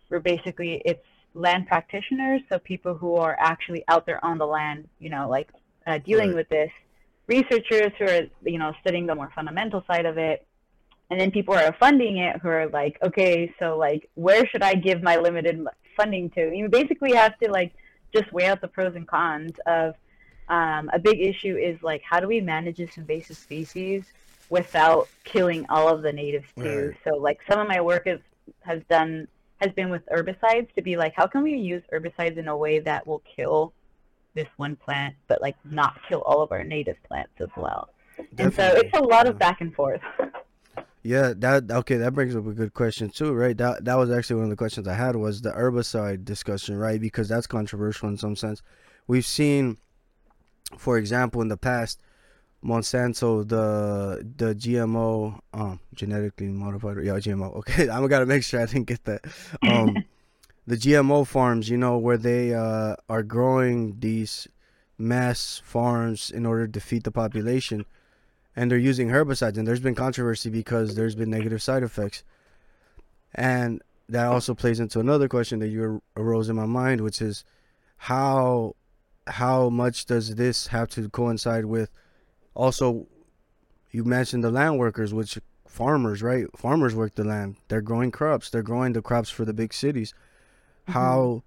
where 0.09 0.21
basically 0.21 0.83
it's 0.85 1.05
land 1.35 1.67
practitioners, 1.67 2.43
so 2.49 2.59
people 2.59 2.95
who 2.95 3.17
are 3.17 3.37
actually 3.41 3.83
out 3.89 4.05
there 4.05 4.23
on 4.25 4.39
the 4.39 4.47
land, 4.47 4.89
you 4.99 5.09
know, 5.09 5.29
like 5.29 5.49
uh, 5.87 5.99
dealing 5.99 6.29
Right. 6.29 6.37
with 6.37 6.49
this, 6.51 6.71
researchers 7.27 7.93
who 7.99 8.05
are, 8.05 8.21
you 8.45 8.59
know, 8.59 8.73
studying 8.83 9.07
the 9.07 9.15
more 9.15 9.31
fundamental 9.35 9.83
side 9.87 10.05
of 10.05 10.19
it, 10.19 10.47
and 11.13 11.21
then 11.21 11.31
people 11.31 11.53
are 11.55 11.77
funding 11.79 12.17
it 12.17 12.41
who 12.41 12.49
are 12.49 12.69
like, 12.71 12.97
okay, 13.03 13.55
so 13.59 13.77
like, 13.77 14.09
where 14.15 14.47
should 14.47 14.63
I 14.63 14.75
give 14.75 15.03
my 15.03 15.19
limited 15.19 15.63
funding 15.95 16.31
to? 16.31 16.51
You 16.57 16.71
basically 16.71 17.13
have 17.13 17.39
to 17.41 17.51
like 17.51 17.75
just 18.15 18.33
weigh 18.33 18.47
out 18.47 18.63
the 18.63 18.69
pros 18.69 18.95
and 18.97 19.07
cons 19.07 19.53
of. 19.67 19.95
Um, 20.49 20.91
a 20.93 20.99
big 20.99 21.21
issue 21.21 21.57
is 21.57 21.83
like, 21.83 22.03
how 22.03 22.19
do 22.19 22.27
we 22.27 22.41
manage 22.41 22.79
this 22.79 22.97
invasive 22.97 23.37
species 23.37 24.05
without 24.51 25.09
killing 25.25 25.67
all 25.69 25.89
of 25.89 26.03
the 26.03 26.13
natives 26.13 26.49
too? 26.59 26.89
Right. 26.89 26.97
So 27.05 27.17
like, 27.17 27.41
some 27.49 27.61
of 27.61 27.69
my 27.69 27.81
work 27.81 28.07
is, 28.07 28.19
has 28.61 28.83
done 28.89 29.29
has 29.61 29.71
been 29.73 29.91
with 29.91 30.03
herbicides 30.07 30.75
to 30.75 30.83
be 30.83 30.97
like, 30.97 31.13
how 31.15 31.27
can 31.27 31.43
we 31.43 31.57
use 31.57 31.83
herbicides 31.93 32.39
in 32.39 32.49
a 32.49 32.57
way 32.57 32.81
that 32.81 33.07
will 33.07 33.23
kill 33.37 33.75
this 34.35 34.49
one 34.57 34.77
plant, 34.77 35.15
but 35.29 35.43
like 35.43 35.57
not 35.65 36.01
kill 36.09 36.23
all 36.23 36.43
of 36.43 36.53
our 36.53 36.65
native 36.65 36.97
plants 37.05 37.35
as 37.39 37.51
well? 37.57 37.91
And 38.39 38.53
so 38.55 38.65
it's 38.77 38.97
a 38.97 39.03
lot 39.03 39.27
of 39.27 39.39
back 39.39 39.61
and 39.61 39.75
forth. 39.75 40.01
Yeah, 41.03 41.33
that 41.39 41.71
okay. 41.71 41.97
That 41.97 42.15
brings 42.15 42.37
up 42.37 42.47
a 42.47 42.53
good 42.53 42.75
question 42.75 43.11
too, 43.11 43.33
right? 43.33 43.57
That 43.59 43.85
that 43.85 43.97
was 43.97 44.11
actually 44.11 44.37
one 44.37 44.45
of 44.45 44.51
the 44.51 44.57
questions 44.57 44.87
I 44.87 44.95
had 44.95 45.17
was 45.17 45.43
the 45.43 45.51
herbicide 45.51 46.25
discussion, 46.25 46.77
right? 46.77 47.01
Because 47.01 47.29
that's 47.29 47.47
controversial 47.49 48.09
in 48.09 48.17
some 48.17 48.37
sense. 48.37 48.63
We've 49.09 49.27
seen, 49.27 49.79
for 50.79 50.99
example, 50.99 51.43
in 51.43 51.49
the 51.49 51.57
past, 51.57 52.01
Monsanto, 52.65 53.47
the 53.47 54.25
the 54.37 54.55
GMO, 54.55 55.41
um, 55.53 55.81
genetically 55.93 56.49
modified, 56.49 56.99
yeah, 57.03 57.15
GMO. 57.15 57.57
Okay, 57.59 57.89
I'm 57.91 58.07
gotta 58.07 58.27
make 58.27 58.45
sure 58.45 58.61
I 58.61 58.67
didn't 58.67 58.87
get 58.87 59.03
that. 59.05 59.25
Um, 59.63 60.05
the 60.69 60.77
GMO 60.77 61.27
farms, 61.27 61.69
you 61.69 61.79
know, 61.79 61.99
where 61.99 62.17
they 62.19 62.55
uh 62.55 62.95
are 63.09 63.25
growing 63.25 63.99
these 63.99 64.47
mass 64.99 65.61
farms 65.65 66.31
in 66.31 66.47
order 66.47 66.69
to 66.69 66.79
feed 66.79 67.03
the 67.03 67.11
population 67.11 67.87
and 68.55 68.71
they're 68.71 68.79
using 68.79 69.09
herbicides 69.09 69.57
and 69.57 69.67
there's 69.67 69.81
been 69.81 69.95
controversy 69.95 70.51
because 70.51 70.95
there's 70.95 71.15
been 71.15 71.31
negative 71.31 71.63
side 71.63 71.83
effects. 71.83 72.23
And 73.35 73.83
that 74.09 74.27
also 74.27 74.55
plays 74.55 74.81
into 74.81 75.01
another 75.01 75.29
question 75.29 75.59
that 75.61 75.69
you 75.69 76.03
arose 76.17 76.49
in 76.49 76.57
my 76.57 76.67
mind 76.67 77.01
which 77.01 77.23
is 77.23 77.45
how 77.97 78.75
how 79.27 79.71
much 79.71 80.05
does 80.05 80.35
this 80.35 80.67
have 80.67 80.89
to 80.89 81.09
coincide 81.09 81.65
with 81.65 81.91
also 82.55 83.07
you 83.91 84.05
mentioned 84.05 84.45
the 84.45 84.51
land 84.51 84.79
workers 84.79 85.15
which 85.15 85.39
farmers 85.73 86.23
right? 86.23 86.47
Farmers 86.57 86.95
work 86.95 87.15
the 87.15 87.25
land. 87.25 87.57
They're 87.69 87.81
growing 87.81 88.11
crops. 88.11 88.51
They're 88.51 88.63
growing 88.63 88.93
the 88.93 89.01
crops 89.01 89.31
for 89.31 89.47
the 89.47 89.55
big 89.55 89.73
cities. 89.73 90.13
Mm-hmm. 90.87 90.93
How 90.93 91.43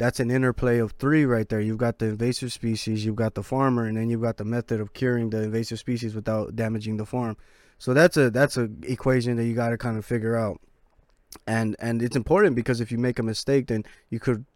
that's 0.00 0.18
an 0.18 0.30
interplay 0.30 0.78
of 0.78 0.92
three 0.92 1.26
right 1.26 1.46
there. 1.46 1.60
You've 1.60 1.76
got 1.76 1.98
the 1.98 2.06
invasive 2.06 2.54
species, 2.54 3.04
you've 3.04 3.16
got 3.16 3.34
the 3.34 3.42
farmer, 3.42 3.84
and 3.84 3.98
then 3.98 4.08
you've 4.08 4.22
got 4.22 4.38
the 4.38 4.46
method 4.46 4.80
of 4.80 4.94
curing 4.94 5.28
the 5.28 5.42
invasive 5.42 5.78
species 5.78 6.14
without 6.14 6.56
damaging 6.56 6.96
the 6.96 7.04
farm. 7.04 7.36
So 7.76 7.92
that's 7.92 8.16
a 8.16 8.30
that's 8.30 8.56
a 8.56 8.70
equation 8.82 9.36
that 9.36 9.44
you 9.44 9.54
got 9.54 9.68
to 9.68 9.76
kind 9.76 9.98
of 9.98 10.06
figure 10.06 10.36
out. 10.36 10.58
And 11.46 11.76
and 11.80 12.00
it's 12.00 12.16
important 12.16 12.56
because 12.56 12.80
if 12.80 12.90
you 12.90 12.96
make 12.96 13.18
a 13.18 13.22
mistake, 13.22 13.66
then 13.66 13.84
you 14.08 14.18
could 14.18 14.46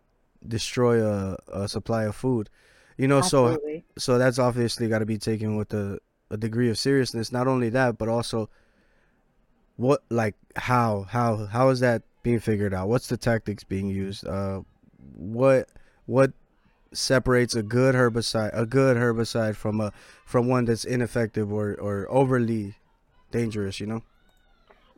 destroy 0.48 1.06
a, 1.06 1.36
a 1.52 1.68
supply 1.68 2.04
of 2.04 2.16
food. 2.16 2.48
You 2.96 3.06
know, 3.06 3.20
so 3.20 3.58
so 3.98 4.16
that's 4.16 4.38
obviously 4.38 4.88
got 4.88 5.00
to 5.00 5.06
be 5.06 5.18
taken 5.18 5.56
with 5.56 5.74
a, 5.74 5.98
a 6.30 6.38
degree 6.38 6.70
of 6.70 6.78
seriousness. 6.78 7.30
Not 7.32 7.48
only 7.48 7.68
that, 7.68 7.98
but 7.98 8.08
also 8.08 8.48
what 9.76 10.04
like 10.08 10.36
how 10.56 11.02
how 11.02 11.44
how 11.44 11.68
is 11.68 11.80
that 11.80 12.02
being 12.22 12.40
figured 12.40 12.72
out? 12.72 12.88
What's 12.88 13.08
the 13.08 13.18
tactics 13.18 13.62
being 13.62 13.88
used? 13.88 14.26
Uh, 14.26 14.62
what 15.14 15.68
what 16.06 16.32
separates 16.92 17.54
a 17.54 17.62
good 17.62 17.94
herbicide 17.94 18.50
a 18.52 18.66
good 18.66 18.96
herbicide 18.96 19.56
from 19.56 19.80
a 19.80 19.92
from 20.24 20.48
one 20.48 20.64
that's 20.64 20.84
ineffective 20.84 21.52
or 21.52 21.74
or 21.74 22.06
overly 22.10 22.74
dangerous? 23.30 23.80
You 23.80 23.86
know. 23.86 24.02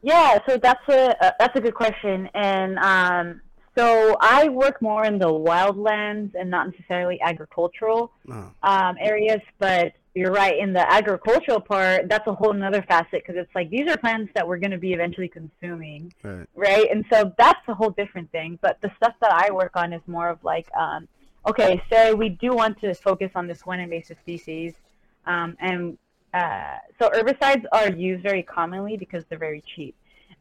Yeah, 0.02 0.38
so 0.46 0.56
that's 0.56 0.88
a 0.88 1.24
uh, 1.24 1.30
that's 1.38 1.56
a 1.56 1.60
good 1.60 1.74
question, 1.74 2.28
and 2.34 2.78
um, 2.78 3.40
so 3.76 4.16
I 4.20 4.48
work 4.48 4.80
more 4.80 5.04
in 5.04 5.18
the 5.18 5.28
wildlands 5.28 6.34
and 6.34 6.50
not 6.50 6.70
necessarily 6.70 7.20
agricultural 7.20 8.12
Oh, 8.30 8.50
um, 8.62 8.96
areas. 9.00 9.40
But 9.58 9.92
you're 10.16 10.32
right 10.32 10.58
in 10.58 10.72
the 10.72 10.90
agricultural 10.90 11.60
part. 11.60 12.08
That's 12.08 12.26
a 12.26 12.32
whole 12.32 12.54
nother 12.54 12.82
facet 12.82 13.22
because 13.22 13.36
it's 13.36 13.54
like 13.54 13.68
these 13.68 13.86
are 13.86 13.98
plants 13.98 14.32
that 14.34 14.48
we're 14.48 14.56
going 14.56 14.70
to 14.70 14.78
be 14.78 14.94
eventually 14.94 15.28
consuming, 15.28 16.10
right. 16.22 16.46
right? 16.54 16.90
And 16.90 17.04
so 17.12 17.34
that's 17.36 17.60
a 17.68 17.74
whole 17.74 17.90
different 17.90 18.32
thing. 18.32 18.58
But 18.62 18.80
the 18.80 18.90
stuff 18.96 19.12
that 19.20 19.30
I 19.30 19.52
work 19.52 19.72
on 19.74 19.92
is 19.92 20.00
more 20.06 20.30
of 20.30 20.42
like, 20.42 20.74
um, 20.74 21.06
okay, 21.46 21.82
say 21.92 22.14
we 22.14 22.30
do 22.30 22.54
want 22.54 22.80
to 22.80 22.94
focus 22.94 23.30
on 23.34 23.46
this 23.46 23.66
one 23.66 23.78
invasive 23.78 24.16
species, 24.22 24.72
um, 25.26 25.54
and 25.60 25.98
uh, 26.32 26.78
so 26.98 27.10
herbicides 27.10 27.64
are 27.72 27.90
used 27.90 28.22
very 28.22 28.42
commonly 28.42 28.96
because 28.96 29.22
they're 29.28 29.38
very 29.38 29.62
cheap. 29.74 29.94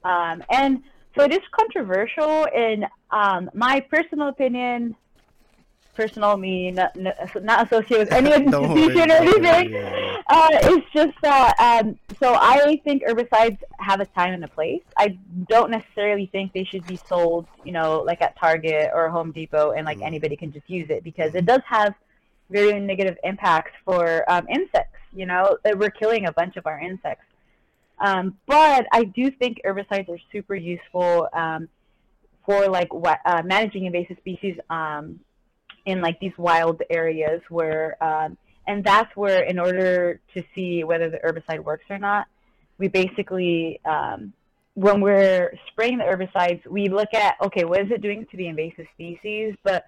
Um, 0.06 0.42
and 0.52 0.84
so 1.18 1.26
it 1.26 1.34
is 1.34 1.42
controversial 1.52 2.46
in 2.56 2.86
um, 3.12 3.50
my 3.54 3.82
personal 3.82 4.30
opinion. 4.30 4.96
Personal, 5.96 6.36
me, 6.38 6.72
not, 6.72 6.96
not 6.98 7.66
associated 7.66 8.10
with 8.10 8.14
any 8.14 8.34
institution 8.46 9.12
or 9.12 9.16
anything. 9.16 9.72
yeah. 9.72 10.22
Uh, 10.28 10.50
it's 10.52 10.88
just 10.94 11.14
that. 11.22 11.56
Um, 11.60 11.98
so 12.20 12.34
I 12.36 12.82
think 12.84 13.04
herbicides 13.04 13.58
have 13.80 14.00
a 14.02 14.06
time 14.08 14.34
and 14.34 14.44
a 14.44 14.48
place. 14.50 14.82
I 14.98 15.18
don't 15.50 15.72
necessarily 15.72 16.28
think 16.28 16.52
they 16.54 16.64
should 16.66 16.86
be 16.86 16.98
sold, 16.98 17.48
you 17.64 17.72
know, 17.72 18.00
like 18.06 18.22
at 18.22 18.38
Target 18.38 18.92
or 18.94 19.10
Home 19.10 19.32
Depot, 19.32 19.72
and 19.72 19.86
like 19.86 20.00
Mm. 20.00 20.08
anybody 20.08 20.36
can 20.36 20.52
just 20.52 20.70
use 20.70 20.90
it 20.90 21.04
because 21.04 21.34
it 21.36 21.46
does 21.46 21.62
have 21.68 21.94
very 22.50 22.80
negative 22.80 23.18
impacts 23.24 23.72
for 23.86 24.30
um, 24.30 24.46
insects. 24.50 24.98
You 25.14 25.26
know, 25.26 25.58
that 25.64 25.78
we're 25.80 25.92
killing 25.92 26.26
a 26.26 26.32
bunch 26.34 26.58
of 26.58 26.68
our 26.68 26.80
insects. 26.80 27.24
Um, 28.00 28.38
but 28.46 28.86
I 28.92 29.06
do 29.06 29.32
think 29.32 29.62
herbicides 29.66 30.10
are 30.10 30.20
super 30.32 30.56
useful 30.56 31.30
um, 31.32 31.70
for 32.46 32.68
like 32.68 32.94
wa- 32.94 33.18
uh, 33.26 33.42
managing 33.46 33.86
invasive 33.86 34.18
species 34.18 34.58
um, 34.70 35.22
in 35.86 36.02
like 36.02 36.20
these 36.20 36.38
wild 36.38 36.82
areas 36.90 37.42
where, 37.50 38.02
um, 38.04 38.38
and 38.68 38.84
that's 38.84 39.16
where 39.16 39.44
in 39.44 39.60
order 39.60 40.20
to 40.34 40.44
see 40.56 40.84
whether 40.84 41.10
the 41.10 41.18
herbicide 41.18 41.64
works 41.64 41.86
or 41.90 42.00
not, 42.00 42.28
we 42.78 42.88
basically 42.88 43.80
um, 43.86 44.34
when 44.74 45.00
we're 45.00 45.58
spraying 45.68 45.98
the 45.98 46.04
herbicides, 46.04 46.66
we 46.68 46.90
look 46.90 47.14
at 47.14 47.36
okay, 47.42 47.64
what 47.64 47.82
is 47.82 47.92
it 47.92 48.02
doing 48.02 48.26
to 48.32 48.38
the 48.38 48.48
invasive 48.48 48.86
species, 48.94 49.56
but 49.64 49.86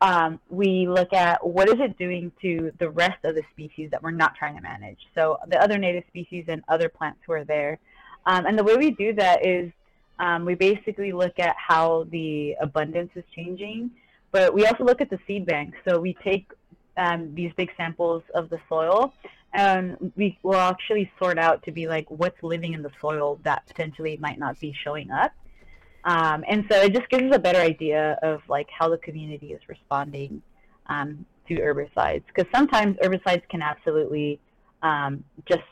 um, 0.00 0.38
we 0.50 0.86
look 0.86 1.12
at 1.12 1.44
what 1.44 1.68
is 1.68 1.76
it 1.78 1.96
doing 1.98 2.30
to 2.42 2.70
the 2.78 2.90
rest 2.90 3.24
of 3.24 3.34
the 3.34 3.42
species 3.52 3.90
that 3.90 4.02
we're 4.02 4.10
not 4.10 4.34
trying 4.34 4.54
to 4.56 4.62
manage. 4.62 4.98
So 5.14 5.38
the 5.48 5.60
other 5.62 5.78
native 5.78 6.04
species 6.08 6.44
and 6.48 6.62
other 6.68 6.88
plants 6.88 7.20
who 7.26 7.32
are 7.32 7.44
there. 7.44 7.78
Um, 8.26 8.44
and 8.44 8.58
the 8.58 8.64
way 8.64 8.76
we 8.76 8.90
do 8.90 9.14
that 9.14 9.46
is 9.46 9.72
um, 10.18 10.44
we 10.44 10.54
basically 10.54 11.12
look 11.12 11.38
at 11.38 11.56
how 11.56 12.06
the 12.10 12.56
abundance 12.60 13.10
is 13.14 13.24
changing, 13.34 13.90
but 14.36 14.52
we 14.52 14.66
also 14.66 14.84
look 14.84 15.00
at 15.00 15.08
the 15.08 15.18
seed 15.26 15.46
bank. 15.46 15.72
So 15.88 15.98
we 15.98 16.12
take 16.22 16.52
um, 16.98 17.34
these 17.34 17.52
big 17.56 17.70
samples 17.74 18.22
of 18.34 18.50
the 18.50 18.58
soil 18.68 19.14
and 19.54 20.12
we 20.14 20.38
will 20.42 20.56
actually 20.72 21.10
sort 21.18 21.38
out 21.38 21.62
to 21.62 21.72
be 21.72 21.88
like 21.88 22.06
what's 22.10 22.40
living 22.42 22.74
in 22.74 22.82
the 22.82 22.90
soil 23.00 23.40
that 23.44 23.66
potentially 23.66 24.18
might 24.20 24.38
not 24.38 24.60
be 24.60 24.74
showing 24.84 25.10
up. 25.10 25.32
Um, 26.04 26.44
and 26.46 26.66
so 26.70 26.76
it 26.82 26.92
just 26.92 27.08
gives 27.08 27.24
us 27.30 27.34
a 27.34 27.38
better 27.38 27.60
idea 27.60 28.18
of 28.22 28.42
like 28.46 28.68
how 28.78 28.90
the 28.90 28.98
community 28.98 29.52
is 29.54 29.62
responding 29.68 30.42
um, 30.94 31.24
to 31.48 31.54
herbicides 31.54 32.24
because 32.26 32.48
sometimes 32.54 32.96
herbicides 33.02 33.48
can 33.48 33.62
absolutely 33.62 34.38
um, 34.82 35.24
just 35.48 35.68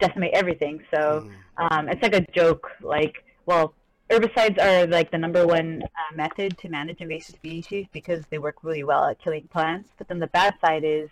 decimate 0.00 0.32
everything. 0.32 0.82
So 0.94 1.28
Mm. 1.58 1.70
um, 1.70 1.88
it's 1.90 2.02
like 2.02 2.14
a 2.14 2.24
joke, 2.32 2.66
like 2.80 3.16
well, 3.44 3.74
herbicides 4.10 4.58
are 4.60 4.86
like 4.86 5.10
the 5.10 5.18
number 5.18 5.46
one 5.46 5.82
uh, 5.82 6.14
method 6.16 6.56
to 6.58 6.68
manage 6.68 7.00
invasive 7.00 7.36
species 7.36 7.86
because 7.92 8.24
they 8.30 8.38
work 8.38 8.56
really 8.62 8.84
well 8.84 9.04
at 9.06 9.18
killing 9.20 9.48
plants. 9.52 9.88
But 9.98 10.08
then 10.08 10.18
the 10.18 10.26
bad 10.28 10.54
side 10.60 10.84
is 10.84 11.08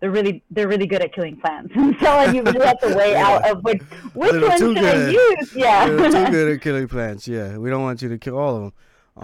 they're 0.00 0.10
really 0.10 0.42
they're 0.50 0.68
really 0.68 0.86
good 0.86 1.02
at 1.02 1.14
killing 1.14 1.36
plants. 1.36 1.72
so 1.74 1.80
like, 2.04 2.34
you 2.34 2.42
really 2.42 2.64
have 2.66 2.78
to 2.80 2.94
weigh 2.94 3.12
Yeah. 3.12 3.26
out 3.28 3.50
of 3.50 3.64
which 3.64 3.82
which 4.14 4.32
Little 4.32 4.48
one 4.48 4.58
too 4.58 4.74
should 4.74 4.84
I 4.84 4.92
good. 4.92 5.14
use? 5.14 5.54
Yeah. 5.54 5.88
They're 5.88 6.10
too 6.26 6.30
good 6.32 6.52
at 6.56 6.60
killing 6.60 6.88
plants. 6.88 7.26
Yeah, 7.26 7.56
we 7.58 7.70
don't 7.70 7.82
want 7.82 8.02
you 8.02 8.08
to 8.10 8.18
kill 8.18 8.36
all 8.38 8.56
of 8.56 8.62
them. 8.62 8.72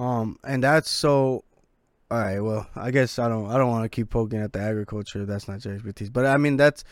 Um, 0.04 0.38
and 0.44 0.62
that's 0.62 0.90
so. 0.90 1.44
All 2.12 2.18
right. 2.18 2.40
Well, 2.40 2.66
I 2.74 2.90
guess 2.90 3.18
I 3.18 3.28
don't. 3.28 3.50
I 3.50 3.56
don't 3.58 3.68
want 3.70 3.84
to 3.84 3.88
keep 3.88 4.10
poking 4.10 4.40
at 4.40 4.52
the 4.52 4.60
agriculture. 4.60 5.24
That's 5.26 5.46
not 5.46 5.64
your 5.64 5.74
expertise. 5.74 6.10
But 6.10 6.26
I 6.26 6.38
mean, 6.38 6.56
that's 6.56 6.82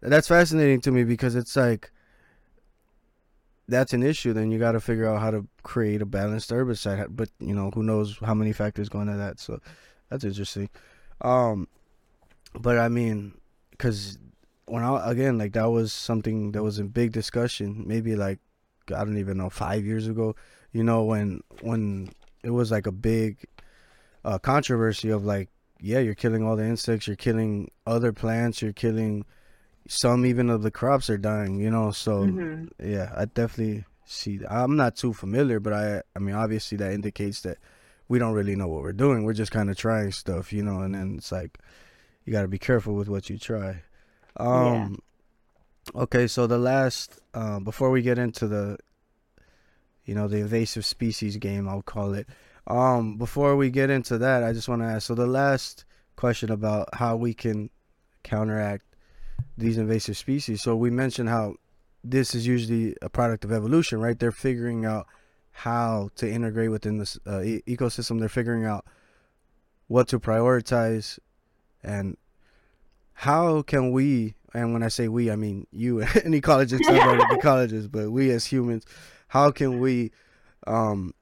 that's 0.00 0.28
fascinating 0.28 0.80
to 0.82 0.90
me 0.92 1.04
because 1.04 1.34
it's 1.34 1.54
like 1.56 1.90
that's 3.72 3.92
an 3.92 4.02
issue. 4.02 4.32
Then 4.32 4.50
you 4.50 4.58
got 4.58 4.72
to 4.72 4.80
figure 4.80 5.08
out 5.08 5.20
how 5.20 5.30
to 5.30 5.46
create 5.62 6.02
a 6.02 6.06
balanced 6.06 6.50
herbicide. 6.50 7.08
But 7.10 7.30
you 7.40 7.54
know, 7.54 7.70
who 7.70 7.82
knows 7.82 8.18
how 8.18 8.34
many 8.34 8.52
factors 8.52 8.88
go 8.88 9.00
into 9.00 9.16
that? 9.16 9.40
So 9.40 9.60
that's 10.08 10.24
interesting. 10.24 10.68
Um, 11.20 11.68
but 12.54 12.78
I 12.78 12.88
mean, 12.88 13.34
because 13.70 14.18
when 14.66 14.82
I 14.82 15.10
again 15.10 15.38
like 15.38 15.52
that 15.54 15.70
was 15.70 15.92
something 15.92 16.52
that 16.52 16.62
was 16.62 16.78
in 16.78 16.88
big 16.88 17.12
discussion. 17.12 17.84
Maybe 17.86 18.14
like 18.14 18.38
I 18.94 19.04
don't 19.04 19.18
even 19.18 19.38
know 19.38 19.50
five 19.50 19.84
years 19.84 20.06
ago. 20.06 20.36
You 20.72 20.84
know 20.84 21.04
when 21.04 21.42
when 21.60 22.10
it 22.42 22.50
was 22.50 22.70
like 22.70 22.86
a 22.86 22.92
big 22.92 23.44
uh, 24.24 24.38
controversy 24.38 25.10
of 25.10 25.24
like 25.24 25.48
yeah 25.80 25.98
you're 25.98 26.14
killing 26.14 26.44
all 26.44 26.56
the 26.56 26.64
insects 26.64 27.06
you're 27.06 27.16
killing 27.16 27.70
other 27.86 28.12
plants 28.12 28.62
you're 28.62 28.72
killing 28.72 29.24
some 29.88 30.24
even 30.24 30.48
of 30.50 30.62
the 30.62 30.70
crops 30.70 31.10
are 31.10 31.18
dying 31.18 31.58
you 31.60 31.70
know 31.70 31.90
so 31.90 32.20
Mhm. 32.26 32.68
yeah 32.82 33.12
i 33.16 33.24
definitely 33.24 33.84
see 34.04 34.38
that. 34.38 34.52
i'm 34.52 34.76
not 34.76 34.94
too 34.96 35.12
familiar 35.12 35.58
but 35.60 35.72
i 35.72 36.02
i 36.14 36.18
mean 36.18 36.34
obviously 36.34 36.76
that 36.78 36.92
indicates 36.92 37.40
that 37.42 37.58
we 38.08 38.18
don't 38.18 38.32
really 38.34 38.54
know 38.56 38.68
what 38.68 38.82
we're 38.82 38.92
doing 38.92 39.24
we're 39.24 39.32
just 39.32 39.52
kind 39.52 39.70
of 39.70 39.76
trying 39.76 40.12
stuff 40.12 40.52
you 40.52 40.62
know 40.62 40.80
and 40.80 40.94
then 40.94 41.14
it's 41.18 41.32
like 41.32 41.58
you 42.24 42.32
got 42.32 42.42
to 42.42 42.48
be 42.48 42.58
careful 42.58 42.94
with 42.94 43.08
what 43.08 43.28
you 43.30 43.38
try 43.38 43.82
um 44.36 44.98
okay 45.94 46.26
so 46.26 46.46
the 46.46 46.58
last 46.58 47.18
uh, 47.34 47.58
before 47.58 47.90
we 47.90 48.02
get 48.02 48.18
into 48.18 48.46
the 48.46 48.78
you 50.04 50.14
know 50.14 50.28
the 50.28 50.38
invasive 50.38 50.84
species 50.84 51.36
game 51.38 51.68
i'll 51.68 51.82
call 51.82 52.14
it 52.14 52.26
um 52.66 53.16
before 53.18 53.56
we 53.56 53.70
get 53.70 53.90
into 53.90 54.18
that 54.18 54.42
i 54.44 54.52
just 54.52 54.68
want 54.68 54.80
to 54.82 54.86
ask 54.86 55.06
so 55.06 55.14
the 55.14 55.26
last 55.26 55.84
question 56.16 56.50
about 56.50 56.88
how 56.94 57.16
we 57.16 57.34
can 57.34 57.70
counteract 58.22 58.84
these 59.56 59.78
invasive 59.78 60.16
species. 60.16 60.62
So 60.62 60.76
we 60.76 60.90
mentioned 60.90 61.28
how 61.28 61.56
this 62.04 62.34
is 62.34 62.46
usually 62.46 62.96
a 63.00 63.08
product 63.08 63.44
of 63.44 63.52
evolution 63.52 64.00
right? 64.00 64.18
They're 64.18 64.32
figuring 64.32 64.84
out 64.84 65.06
how 65.52 66.10
to 66.16 66.30
integrate 66.30 66.70
within 66.70 66.98
this 66.98 67.18
uh, 67.26 67.42
e- 67.42 67.62
ecosystem. 67.66 68.18
They're 68.18 68.28
figuring 68.28 68.64
out 68.64 68.86
what 69.86 70.08
to 70.08 70.18
prioritize 70.18 71.18
and 71.82 72.16
how 73.12 73.62
can 73.62 73.92
we 73.92 74.34
and 74.54 74.72
when 74.72 74.82
i 74.82 74.88
say 74.88 75.06
we 75.06 75.30
i 75.30 75.36
mean 75.36 75.66
you 75.70 76.00
and 76.24 76.34
ecologists 76.34 76.88
about 76.88 77.18
ecologists 77.38 77.90
but 77.90 78.10
we 78.10 78.30
as 78.30 78.46
humans 78.46 78.84
how 79.28 79.50
can 79.50 79.80
we 79.80 80.10
um, 80.66 81.12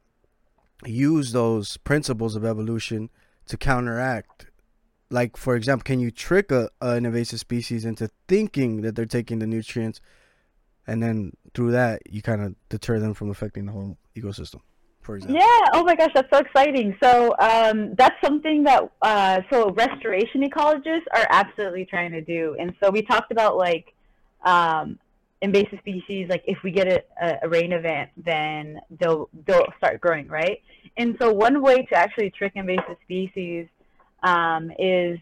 use 0.85 1.33
those 1.33 1.77
principles 1.79 2.37
of 2.37 2.45
evolution 2.45 3.11
to 3.47 3.57
counteract 3.57 4.47
like 5.11 5.37
for 5.37 5.57
example 5.57 5.85
can 5.85 6.01
you 6.01 6.11
trick 6.11 6.51
a, 6.51 6.71
an 6.81 7.05
invasive 7.05 7.41
species 7.41 7.85
into 7.85 8.09
thinking 8.29 8.83
that 8.83 8.95
they're 8.95 9.07
taking 9.07 9.39
the 9.39 9.47
nutrients 9.47 10.01
and 10.87 11.03
then 11.03 11.33
through 11.55 11.73
that 11.73 12.01
you 12.09 12.23
kind 12.23 12.43
of 12.43 12.55
deter 12.69 12.99
them 12.99 13.15
from 13.15 13.31
affecting 13.31 13.67
the 13.67 13.73
whole 13.73 13.97
ecosystem 14.17 14.61
for 15.01 15.17
example 15.17 15.37
Yeah. 15.37 15.65
Oh 15.73 15.83
my 15.85 15.97
gosh, 15.97 16.11
that's 16.15 16.29
so 16.33 16.39
exciting. 16.39 16.97
So 17.03 17.35
um, 17.39 17.95
that's 17.95 18.15
something 18.23 18.65
that 18.65 18.91
uh, 19.03 19.41
so 19.51 19.71
restoration 19.71 20.43
ecologists 20.43 21.07
are 21.13 21.27
absolutely 21.31 21.87
trying 21.87 22.13
to 22.13 22.21
do. 22.21 22.57
And 22.61 22.75
so 22.83 22.91
we 22.91 23.03
talked 23.03 23.33
about 23.33 23.57
like 23.57 23.95
um, 24.45 24.99
invasive 25.41 25.79
species. 25.81 26.29
Like 26.29 26.45
if 26.47 26.59
we 26.63 26.71
get 26.71 26.87
a, 26.87 27.03
a, 27.23 27.39
a 27.43 27.49
rain 27.49 27.73
event, 27.73 28.11
then 28.17 28.81
they'll 28.99 29.29
they'll 29.47 29.73
start 29.79 30.01
growing, 30.01 30.29
right? 30.29 30.61
And 30.97 31.17
so 31.21 31.33
one 31.33 31.63
way 31.63 31.83
to 31.87 31.97
actually 31.97 32.31
trick 32.31 32.53
invasive 32.55 32.97
species 33.05 33.67
um, 34.23 34.71
is 34.79 35.19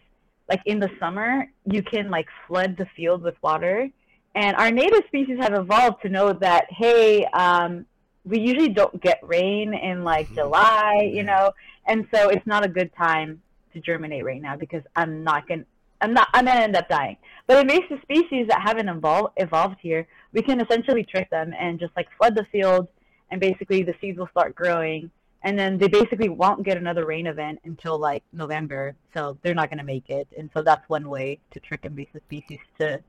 like 0.47 0.61
in 0.65 0.79
the 0.79 0.89
summer 0.99 1.45
you 1.65 1.83
can 1.83 2.09
like 2.09 2.27
flood 2.47 2.75
the 2.77 2.87
field 2.95 3.21
with 3.21 3.35
water. 3.41 3.89
And 4.35 4.55
our 4.57 4.71
native 4.71 5.03
species 5.07 5.37
have 5.41 5.53
evolved 5.53 6.01
to 6.03 6.09
know 6.09 6.33
that 6.33 6.65
hey. 6.69 7.25
Um, 7.25 7.85
we 8.25 8.39
usually 8.39 8.69
don't 8.69 9.01
get 9.01 9.19
rain 9.23 9.73
in 9.73 10.03
like 10.03 10.29
Mhm. 10.29 10.35
July, 10.35 11.09
you 11.11 11.23
know, 11.23 11.51
and 11.87 12.05
so 12.13 12.29
it's 12.29 12.45
not 12.45 12.65
a 12.65 12.67
good 12.67 12.93
time 12.95 13.41
to 13.73 13.79
germinate 13.79 14.23
right 14.25 14.41
now 14.41 14.55
because 14.55 14.83
I'm 14.95 15.23
not 15.23 15.47
gonna, 15.47 15.63
I'm 16.01 16.13
not, 16.13 16.27
I'm 16.33 16.45
gonna 16.45 16.59
end 16.59 16.75
up 16.75 16.89
dying. 16.89 17.17
But 17.47 17.59
invasive 17.59 17.99
species 18.03 18.47
that 18.49 18.61
haven't 18.61 18.89
evolved 18.89 19.33
evolved 19.37 19.77
here, 19.81 20.05
we 20.33 20.41
can 20.41 20.59
essentially 20.59 21.03
trick 21.03 21.29
them 21.29 21.53
and 21.57 21.79
just 21.79 21.95
like 21.95 22.07
flood 22.17 22.35
the 22.35 22.45
field, 22.51 22.87
and 23.31 23.39
basically 23.39 23.83
the 23.83 23.95
seeds 23.99 24.19
will 24.19 24.27
start 24.27 24.53
growing, 24.53 25.09
and 25.43 25.57
then 25.57 25.77
they 25.77 25.87
basically 25.87 26.29
won't 26.29 26.63
get 26.63 26.77
another 26.77 27.05
rain 27.05 27.27
event 27.27 27.59
until 27.63 27.97
like 27.97 28.23
November, 28.33 28.95
so 29.13 29.37
they're 29.41 29.55
not 29.55 29.69
gonna 29.69 29.83
make 29.83 30.09
it, 30.09 30.27
and 30.37 30.49
so 30.53 30.61
that's 30.61 30.87
one 30.89 31.09
way 31.09 31.39
to 31.51 31.59
trick 31.59 31.85
invasive 31.85 32.21
species 32.25 32.59
to 32.79 32.99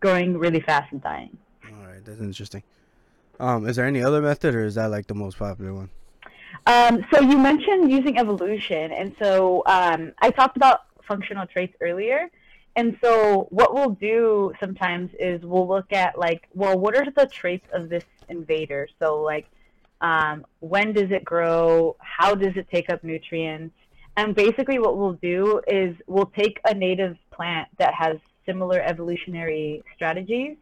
growing 0.00 0.36
really 0.36 0.60
fast 0.60 0.92
and 0.92 1.02
dying. 1.02 1.36
all 1.66 1.86
right 1.86 2.04
that's 2.04 2.20
interesting 2.20 2.62
um 3.40 3.66
is 3.66 3.76
there 3.76 3.86
any 3.86 4.02
other 4.02 4.20
method 4.20 4.54
or 4.54 4.64
is 4.64 4.74
that 4.74 4.90
like 4.90 5.06
the 5.06 5.14
most 5.14 5.38
popular 5.38 5.72
one 5.72 5.88
Um, 6.66 7.04
so 7.12 7.20
you 7.20 7.36
mentioned 7.36 7.90
using 7.90 8.16
evolution, 8.18 8.92
and 8.92 9.14
so 9.18 9.62
um, 9.66 10.12
I 10.20 10.30
talked 10.30 10.56
about 10.56 10.80
functional 11.02 11.46
traits 11.46 11.74
earlier. 11.80 12.30
And 12.76 12.96
so 13.02 13.46
what 13.50 13.74
we'll 13.74 13.90
do 13.90 14.52
sometimes 14.60 15.10
is 15.18 15.42
we'll 15.42 15.68
look 15.68 15.92
at 15.92 16.18
like, 16.18 16.48
well, 16.54 16.76
what 16.78 16.96
are 16.96 17.08
the 17.10 17.26
traits 17.26 17.66
of 17.72 17.88
this 17.88 18.04
invader? 18.28 18.88
So 18.98 19.20
like, 19.22 19.46
um, 20.04 20.44
when 20.60 20.92
does 20.92 21.10
it 21.10 21.24
grow? 21.24 21.96
How 21.98 22.34
does 22.34 22.54
it 22.56 22.68
take 22.70 22.90
up 22.90 23.02
nutrients? 23.02 23.74
And 24.18 24.34
basically, 24.34 24.78
what 24.78 24.98
we'll 24.98 25.14
do 25.14 25.62
is 25.66 25.96
we'll 26.06 26.30
take 26.38 26.60
a 26.66 26.74
native 26.74 27.16
plant 27.30 27.68
that 27.78 27.94
has 27.94 28.18
similar 28.44 28.82
evolutionary 28.82 29.82
strategies, 29.94 30.58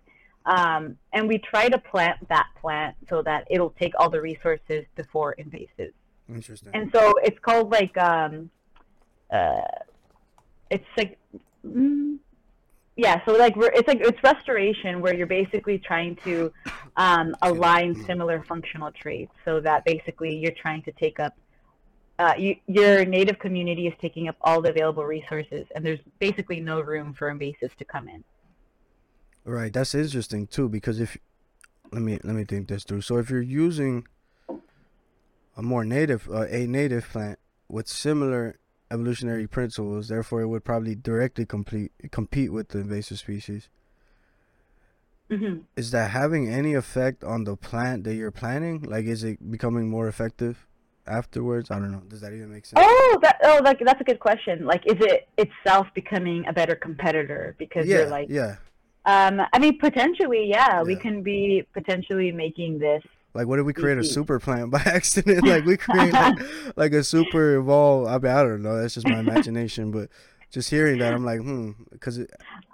um, 0.47 0.97
and 1.13 1.27
we 1.27 1.39
try 1.39 1.69
to 1.69 1.77
plant 1.77 2.17
that 2.29 2.47
plant 2.61 2.95
so 3.11 3.21
that 3.23 3.49
it'll 3.51 3.75
take 3.81 3.93
all 3.99 4.09
the 4.09 4.21
resources 4.21 4.85
before 4.95 5.35
invasives. 5.39 5.93
interesting 6.29 6.71
And 6.73 6.89
so 6.95 7.13
it's 7.25 7.39
called 7.41 7.73
like 7.73 7.99
um, 7.99 8.49
uh, 9.31 9.61
it's 10.71 10.87
like 10.97 11.19
mm, 11.67 12.17
yeah. 12.97 13.25
So 13.25 13.33
like 13.33 13.55
it's 13.57 13.89
like 13.89 14.01
it's 14.01 14.23
restoration 14.23 15.01
where 15.01 15.15
you're 15.15 15.27
basically 15.27 15.79
trying 15.79 16.17
to 16.25 16.53
um, 16.97 17.35
align 17.43 17.95
similar 18.05 18.45
functional 18.47 18.91
traits 18.93 19.33
so 19.45 19.61
that 19.61 19.85
basically 19.85 20.37
you're 20.37 20.53
trying 20.53 20.83
to 20.83 20.93
take 20.93 21.19
up. 21.19 21.35
Uh, 22.19 22.35
you, 22.39 22.55
your 22.67 23.05
native 23.05 23.39
community 23.39 23.87
is 23.87 23.95
taking 24.01 24.29
up 24.29 24.37
all 24.43 24.61
the 24.61 24.69
available 24.69 25.05
resources, 25.05 25.67
and 25.75 25.85
there's 25.85 25.99
basically 26.21 26.61
no 26.61 26.81
room 26.81 27.15
for 27.15 27.33
invasives 27.33 27.75
to 27.79 27.85
come 27.85 28.09
in. 28.09 28.23
Right, 29.45 29.73
that's 29.73 29.95
interesting 29.95 30.47
too 30.47 30.69
because 30.69 31.01
if 31.01 31.17
let 31.91 32.03
me 32.03 32.19
let 32.23 32.35
me 32.35 32.45
think 32.45 32.69
this 32.69 32.85
through. 32.85 33.01
So 33.01 33.17
if 33.17 33.31
you're 33.31 33.41
using 33.41 34.07
a 35.57 35.63
more 35.63 35.85
native 35.85 36.29
uh, 36.31 36.47
a 36.49 36.67
native 36.67 37.09
plant 37.09 37.39
with 37.69 37.89
similar 37.89 38.59
evolutionary 38.93 39.47
principles, 39.47 40.09
therefore 40.09 40.43
it 40.43 40.49
would 40.49 40.65
probably 40.65 40.95
directly 40.95 41.47
complete 41.47 41.93
compete 42.11 42.53
with 42.53 42.69
the 42.69 42.79
invasive 42.79 43.19
species. 43.19 43.69
hmm 45.31 45.59
Is 45.77 45.91
that 45.93 46.11
having 46.11 46.49
any 46.49 46.75
effect 46.75 47.25
on 47.25 47.45
the 47.45 47.57
plant 47.57 48.05
that 48.05 48.15
you're 48.15 48.31
planting? 48.31 48.83
Like 48.83 49.07
is 49.07 49.25
it 49.25 49.51
becoming 49.51 49.89
more 49.89 50.09
effective 50.09 50.67
afterwards? 51.07 51.71
I 51.71 51.79
don't 51.79 51.93
know. 51.93 52.03
Does 52.09 52.21
that 52.21 52.33
even 52.33 52.53
make 52.53 52.67
sense? 52.67 52.81
Oh, 52.85 53.19
that 53.23 53.37
oh, 53.45 53.61
like 53.65 53.79
that's 53.81 54.01
a 54.01 54.05
good 54.05 54.21
question. 54.21 54.67
Like, 54.67 54.87
is 54.87 54.99
it 55.01 55.29
itself 55.39 55.87
becoming 55.95 56.45
a 56.47 56.53
better 56.53 56.75
competitor 56.75 57.55
because 57.59 57.87
yeah, 57.87 57.99
you're 57.99 58.09
like 58.09 58.29
yeah. 58.29 58.57
Um, 59.05 59.41
I 59.53 59.59
mean, 59.59 59.79
potentially, 59.79 60.47
yeah, 60.49 60.83
we 60.83 60.95
can 60.95 61.25
be 61.25 61.67
potentially 61.75 62.31
making 62.31 62.79
this. 62.79 63.03
Like, 63.35 63.47
what 63.47 63.59
if 63.59 63.65
we 63.65 63.73
create 63.73 63.99
a 63.99 64.03
Mhm. 64.03 64.13
super 64.13 64.39
plant 64.39 64.71
by 64.73 64.83
accident? 64.85 65.47
like, 65.47 65.65
we 65.65 65.77
create 65.77 66.13
like, 66.13 66.37
like 66.77 66.93
a 66.93 67.03
super 67.03 67.57
evolved. 67.57 68.09
I 68.11 68.19
mean, 68.19 68.33
I 68.37 68.43
don't 68.43 68.63
know. 68.63 68.81
That's 68.81 68.95
just 68.95 69.09
my 69.09 69.19
imagination, 69.21 69.91
but 69.91 70.09
just 70.51 70.69
hearing 70.71 70.99
that, 70.99 71.15
I'm 71.15 71.25
like, 71.25 71.41
hmm, 71.41 71.71
because 71.91 72.21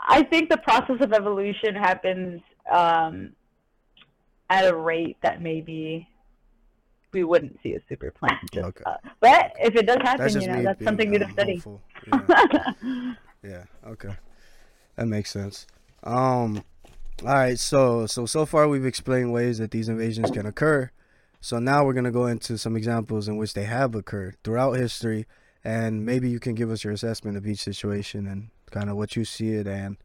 I 0.08 0.22
think 0.24 0.50
the 0.50 0.56
process 0.58 0.96
of 1.00 1.12
evolution 1.12 1.74
happens 1.76 2.40
um, 2.72 3.30
at 4.50 4.66
a 4.66 4.74
rate 4.76 5.16
that 5.22 5.40
maybe 5.40 6.08
we 7.12 7.22
wouldn't 7.24 7.58
see 7.62 7.74
a 7.74 7.80
super 7.88 8.10
plant. 8.10 8.38
Just, 8.52 8.66
Okay. 8.66 8.82
uh, 8.84 8.96
but 9.20 9.52
if 9.60 9.76
it 9.76 9.86
does 9.86 9.98
happen, 10.02 10.18
that's 10.32 10.34
you 10.34 10.48
know, 10.48 10.62
that's 10.62 10.78
being, 10.78 10.88
something 10.88 11.10
new 11.10 11.18
to 11.20 11.24
um, 11.24 11.32
study. 11.32 11.62
Yeah. 12.12 13.14
yeah. 13.44 13.64
Okay. 13.86 14.10
That 14.96 15.06
makes 15.06 15.30
sense. 15.30 15.66
Um. 16.02 16.64
All 17.22 17.34
right. 17.34 17.58
So 17.58 18.06
so 18.06 18.26
so 18.26 18.46
far 18.46 18.68
we've 18.68 18.86
explained 18.86 19.32
ways 19.32 19.58
that 19.58 19.70
these 19.70 19.88
invasions 19.88 20.30
can 20.30 20.46
occur. 20.46 20.90
So 21.40 21.58
now 21.58 21.84
we're 21.84 21.92
gonna 21.94 22.12
go 22.12 22.26
into 22.26 22.56
some 22.58 22.76
examples 22.76 23.28
in 23.28 23.36
which 23.36 23.54
they 23.54 23.64
have 23.64 23.94
occurred 23.94 24.36
throughout 24.44 24.72
history, 24.74 25.26
and 25.64 26.04
maybe 26.06 26.30
you 26.30 26.38
can 26.40 26.54
give 26.54 26.70
us 26.70 26.84
your 26.84 26.92
assessment 26.92 27.36
of 27.36 27.46
each 27.46 27.60
situation 27.60 28.26
and 28.26 28.50
kind 28.70 28.90
of 28.90 28.96
what 28.96 29.16
you 29.16 29.24
see 29.24 29.50
it 29.52 29.66
and, 29.66 29.96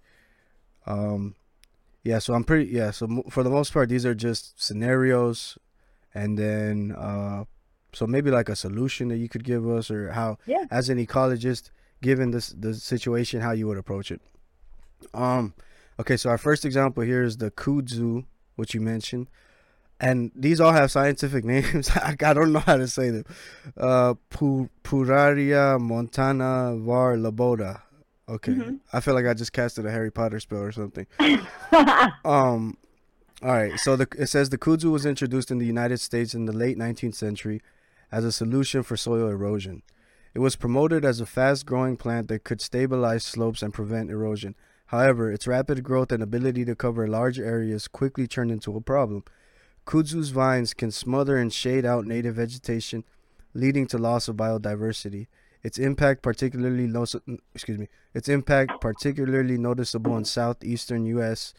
um, 0.86 1.36
yeah. 2.04 2.20
So 2.20 2.34
I'm 2.34 2.44
pretty 2.44 2.72
yeah. 2.72 2.92
So 2.92 3.24
for 3.30 3.44
the 3.44 3.50
most 3.50 3.74
part, 3.74 3.90
these 3.90 4.06
are 4.06 4.16
just 4.16 4.62
scenarios, 4.62 5.58
and 6.16 6.38
then 6.38 6.94
uh, 6.98 7.46
so 7.94 8.08
maybe 8.08 8.32
like 8.32 8.50
a 8.50 8.56
solution 8.56 9.10
that 9.10 9.18
you 9.18 9.30
could 9.30 9.44
give 9.44 9.68
us, 9.70 9.92
or 9.92 10.12
how, 10.14 10.38
Yeah. 10.48 10.66
as 10.72 10.90
an 10.90 10.98
ecologist, 10.98 11.70
given 12.02 12.32
this 12.32 12.50
the 12.50 12.74
situation, 12.74 13.42
how 13.42 13.52
you 13.52 13.68
would 13.68 13.78
approach 13.78 14.12
it. 14.12 14.22
Um, 15.14 15.54
okay, 16.00 16.18
so 16.18 16.30
our 16.30 16.38
first 16.38 16.66
example 16.66 17.04
here 17.04 17.24
is 17.24 17.38
the 17.38 17.52
kudzu, 17.52 18.26
which 18.56 18.74
you 18.74 18.82
mentioned, 18.82 19.28
and 20.00 20.32
these 20.36 20.60
all 20.60 20.74
have 20.74 20.92
scientific 20.92 21.44
names. 21.54 21.90
I, 21.96 22.16
I 22.26 22.34
don't 22.34 22.52
know 22.54 22.60
how 22.60 22.78
to 22.78 22.88
say 22.88 23.10
them. 23.10 23.24
Uh, 23.78 24.16
Pueraria 24.84 25.80
montana 25.80 26.76
var 26.78 27.16
laboda. 27.18 27.82
Okay, 28.30 28.54
Mhm. 28.54 28.80
I 28.94 29.00
feel 29.02 29.14
like 29.16 29.26
I 29.26 29.34
just 29.34 29.52
casted 29.52 29.86
a 29.86 29.92
Harry 29.92 30.10
Potter 30.12 30.40
spell 30.40 30.60
or 30.62 30.72
something. 30.72 31.06
Um, 32.26 32.78
all 33.42 33.52
right. 33.52 33.78
So 33.80 33.96
the, 33.98 34.08
it 34.18 34.28
says 34.28 34.50
the 34.50 34.58
kudzu 34.58 34.92
was 34.92 35.06
introduced 35.06 35.52
in 35.52 35.58
the 35.58 35.66
United 35.66 36.00
States 36.00 36.34
in 36.34 36.46
the 36.46 36.54
late 36.54 36.78
19th 36.78 37.16
century 37.16 37.62
as 38.12 38.24
a 38.24 38.32
solution 38.32 38.84
for 38.84 38.96
soil 38.96 39.28
erosion. 39.28 39.82
It 40.34 40.40
was 40.40 40.56
promoted 40.56 41.04
as 41.04 41.20
a 41.20 41.26
fast-growing 41.26 41.98
plant 41.98 42.28
that 42.30 42.44
could 42.46 42.62
stabilize 42.62 43.26
slopes 43.26 43.62
and 43.62 43.74
prevent 43.74 44.10
erosion. 44.10 44.56
However, 44.94 45.32
its 45.32 45.48
rapid 45.48 45.84
growth 45.84 46.12
and 46.12 46.22
ability 46.22 46.66
to 46.66 46.76
cover 46.76 47.08
large 47.08 47.40
areas 47.40 47.88
quickly 47.88 48.28
turned 48.28 48.52
into 48.52 48.78
a 48.78 48.80
problem. 48.80 49.24
Kudzu's 49.88 50.30
vines 50.30 50.76
can 50.76 50.92
smother 50.92 51.36
and 51.36 51.52
shade 51.52 51.84
out 51.84 52.06
native 52.06 52.36
vegetation, 52.36 53.04
leading 53.56 53.88
to 53.88 53.98
loss 53.98 54.28
of 54.28 54.36
biodiversity. 54.36 55.26
Its 55.64 55.80
impact 55.80 56.22
particularly 56.22 56.86
no, 56.86 57.08
excuse 57.56 57.80
me, 57.80 57.88
its 58.14 58.30
impact 58.30 58.80
particularly 58.82 59.58
noticeable 59.58 60.16
in 60.16 60.26
southeastern 60.26 61.08
U.S. 61.08 61.56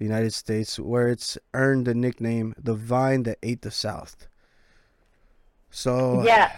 the 0.00 0.04
United 0.04 0.34
States, 0.34 0.76
where 0.76 1.06
it's 1.06 1.38
earned 1.54 1.86
the 1.86 1.94
nickname 1.94 2.52
"the 2.58 2.74
vine 2.74 3.22
that 3.22 3.38
ate 3.44 3.62
the 3.62 3.70
South." 3.70 4.26
So, 5.70 6.24
yeah. 6.24 6.50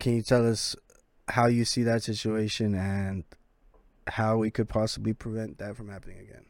can 0.00 0.16
you 0.16 0.22
tell 0.22 0.44
us 0.44 0.74
how 1.28 1.46
you 1.46 1.64
see 1.64 1.84
that 1.84 2.02
situation 2.02 2.74
and 2.74 3.22
how 4.10 4.38
we 4.38 4.50
could 4.50 4.68
possibly 4.68 5.12
prevent 5.12 5.58
that 5.58 5.76
from 5.76 5.88
happening 5.88 6.18
again? 6.18 6.44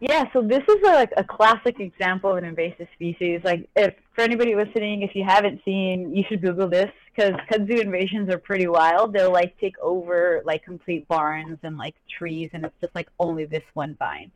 Yeah, 0.00 0.24
so 0.32 0.42
this 0.42 0.62
is 0.68 0.76
a, 0.86 0.92
like 0.92 1.12
a 1.16 1.24
classic 1.24 1.80
example 1.80 2.30
of 2.30 2.36
an 2.36 2.44
invasive 2.44 2.86
species. 2.94 3.40
Like, 3.42 3.68
if 3.74 3.94
for 4.14 4.20
anybody 4.22 4.54
listening, 4.54 5.02
if 5.02 5.14
you 5.14 5.24
haven't 5.26 5.60
seen, 5.64 6.14
you 6.14 6.22
should 6.28 6.40
Google 6.40 6.68
this 6.68 6.90
because 7.14 7.32
kudzu 7.50 7.80
invasions 7.80 8.32
are 8.32 8.38
pretty 8.38 8.68
wild. 8.68 9.12
They'll 9.12 9.32
like 9.32 9.58
take 9.58 9.76
over 9.80 10.40
like 10.44 10.62
complete 10.62 11.08
barns 11.08 11.58
and 11.64 11.76
like 11.76 11.96
trees, 12.16 12.50
and 12.52 12.64
it's 12.64 12.80
just 12.80 12.94
like 12.94 13.08
only 13.18 13.44
this 13.44 13.64
one 13.74 13.96
vine. 13.98 14.30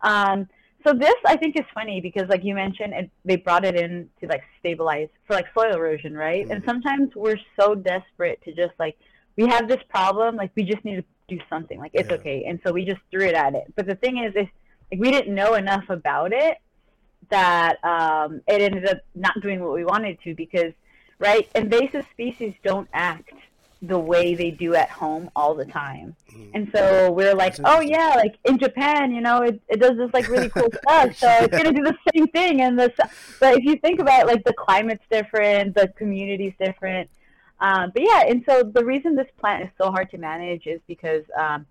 Um, 0.00 0.48
so 0.86 0.94
this 0.94 1.14
I 1.26 1.36
think 1.36 1.56
is 1.56 1.66
funny 1.74 2.00
because, 2.00 2.28
like 2.28 2.42
you 2.42 2.54
mentioned, 2.54 2.94
it, 2.94 3.10
they 3.24 3.36
brought 3.36 3.66
it 3.66 3.76
in 3.76 4.08
to 4.20 4.26
like 4.26 4.42
stabilize 4.60 5.08
for 5.26 5.34
like 5.34 5.46
soil 5.54 5.74
erosion, 5.74 6.16
right? 6.16 6.48
And 6.48 6.62
Mhm. 6.62 6.66
sometimes 6.66 7.14
we're 7.14 7.38
so 7.60 7.74
desperate 7.74 8.42
to 8.44 8.52
just 8.52 8.72
like 8.78 8.96
we 9.36 9.46
have 9.46 9.68
this 9.68 9.82
problem, 9.90 10.36
like 10.36 10.52
we 10.54 10.62
just 10.62 10.84
need 10.84 10.96
to 10.96 11.04
do 11.36 11.42
something, 11.48 11.78
like 11.78 11.92
it's 11.94 12.08
Yeah. 12.08 12.16
okay, 12.16 12.44
and 12.44 12.60
so 12.64 12.72
we 12.72 12.84
just 12.84 13.00
threw 13.10 13.26
it 13.26 13.34
at 13.34 13.54
it. 13.54 13.64
But 13.76 13.86
the 13.86 13.94
thing 13.96 14.18
is, 14.18 14.32
if 14.36 14.48
like 14.90 15.00
we 15.00 15.10
didn't 15.10 15.34
know 15.34 15.54
enough 15.54 15.88
about 15.88 16.32
it 16.32 16.58
that 17.30 17.82
um, 17.84 18.40
it 18.46 18.60
ended 18.60 18.86
up 18.88 18.98
not 19.14 19.40
doing 19.40 19.60
what 19.62 19.72
we 19.72 19.84
wanted 19.84 20.18
to 20.24 20.34
because 20.34 20.72
right 21.18 21.48
invasive 21.54 22.04
species 22.10 22.52
don't 22.64 22.88
act 22.92 23.30
the 23.80 23.98
way 23.98 24.34
they 24.34 24.50
do 24.50 24.74
at 24.74 24.90
home 24.90 25.30
all 25.34 25.54
the 25.54 25.64
time 25.64 26.14
Mhm. 26.32 26.50
and 26.54 26.70
so 26.74 27.10
we're 27.12 27.34
like 27.34 27.54
oh 27.64 27.80
yeah 27.80 28.14
like 28.16 28.34
in 28.44 28.56
japan 28.58 29.12
you 29.12 29.20
know 29.20 29.38
it, 29.42 29.60
it 29.68 29.80
does 29.80 29.96
this 29.96 30.10
like 30.12 30.28
really 30.28 30.48
cool 30.50 30.68
stuff 30.82 31.16
so 31.16 31.28
it's 31.44 31.56
gonna 31.56 31.72
do 31.72 31.82
the 31.82 31.96
same 32.14 32.26
thing 32.28 32.60
and 32.62 32.78
this 32.78 32.92
but 33.40 33.56
if 33.58 33.64
you 33.64 33.76
think 33.76 33.98
about 34.00 34.20
it 34.22 34.26
like 34.26 34.44
the 34.44 34.52
climate's 34.52 35.02
different 35.10 35.74
the 35.74 35.88
community's 35.96 36.52
different 36.60 37.08
um, 37.62 37.90
but 37.94 38.02
yeah 38.02 38.22
and 38.28 38.44
so 38.48 38.62
the 38.62 38.84
reason 38.84 39.16
this 39.16 39.26
plant 39.40 39.62
is 39.62 39.70
so 39.80 39.90
hard 39.90 40.10
to 40.10 40.18
manage 40.18 40.66
is 40.66 40.80
because 40.86 41.24
um, 41.38 41.64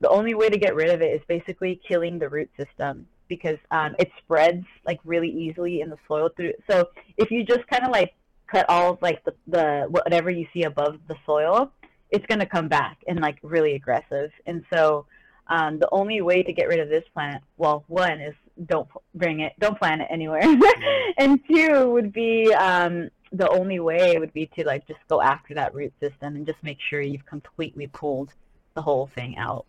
the 0.00 0.08
only 0.08 0.34
way 0.34 0.48
to 0.48 0.58
get 0.58 0.74
rid 0.74 0.90
of 0.90 1.00
it 1.00 1.12
is 1.14 1.20
basically 1.28 1.80
killing 1.88 2.18
the 2.18 2.28
root 2.28 2.50
system 2.56 3.06
because 3.28 3.58
um, 3.70 3.94
it 3.98 4.10
spreads 4.18 4.64
like 4.84 4.98
really 5.04 5.30
easily 5.30 5.80
in 5.80 5.90
the 5.90 5.98
soil 6.08 6.28
through 6.36 6.52
so 6.68 6.88
if 7.16 7.30
you 7.30 7.44
just 7.44 7.66
kind 7.68 7.84
of 7.84 7.92
like 7.92 8.14
cut 8.50 8.64
all 8.68 8.92
of 8.92 9.02
like 9.02 9.24
the, 9.24 9.34
the 9.46 9.86
whatever 9.90 10.30
you 10.30 10.46
see 10.52 10.64
above 10.64 10.98
the 11.08 11.16
soil 11.24 11.70
it's 12.10 12.26
going 12.26 12.38
to 12.38 12.46
come 12.46 12.68
back 12.68 12.98
and 13.06 13.20
like 13.20 13.38
really 13.42 13.74
aggressive. 13.74 14.30
And 14.46 14.64
so 14.72 15.06
um, 15.48 15.78
the 15.78 15.88
only 15.92 16.20
way 16.22 16.42
to 16.42 16.52
get 16.52 16.68
rid 16.68 16.80
of 16.80 16.88
this 16.88 17.04
plant 17.12 17.42
well 17.56 17.84
one 17.88 18.20
is 18.20 18.34
don't 18.66 18.88
bring 19.14 19.40
it 19.40 19.52
don't 19.58 19.78
plant 19.78 20.02
it 20.02 20.08
anywhere. 20.10 20.42
And 21.18 21.40
two 21.50 21.90
would 21.90 22.12
be 22.12 22.52
um, 22.52 23.08
the 23.32 23.48
only 23.50 23.80
way 23.80 24.16
would 24.18 24.32
be 24.32 24.46
to 24.54 24.64
like 24.64 24.86
just 24.86 25.00
go 25.08 25.20
after 25.20 25.54
that 25.54 25.74
root 25.74 25.92
system 26.00 26.36
and 26.36 26.46
just 26.46 26.62
make 26.62 26.78
sure 26.80 27.00
you've 27.00 27.26
completely 27.26 27.86
pulled 27.88 28.32
the 28.74 28.82
whole 28.82 29.06
thing 29.06 29.36
out 29.36 29.66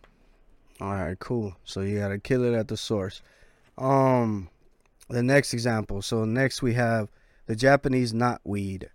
All 0.80 0.92
right, 0.92 1.18
cool. 1.18 1.56
So 1.64 1.80
you 1.80 1.98
gotta 1.98 2.18
kill 2.18 2.44
it 2.44 2.54
at 2.54 2.68
the 2.68 2.76
source. 2.76 3.20
Um, 3.76 4.48
the 5.08 5.22
next 5.22 5.54
example. 5.54 6.02
So 6.02 6.24
next 6.24 6.62
we 6.62 6.74
have 6.74 7.10
the 7.46 7.56
Japanese 7.56 8.12
knotweed, 8.12 8.88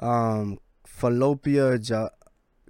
um, 0.00 0.58
Fallopia 0.84 1.78
ja- 1.78 2.10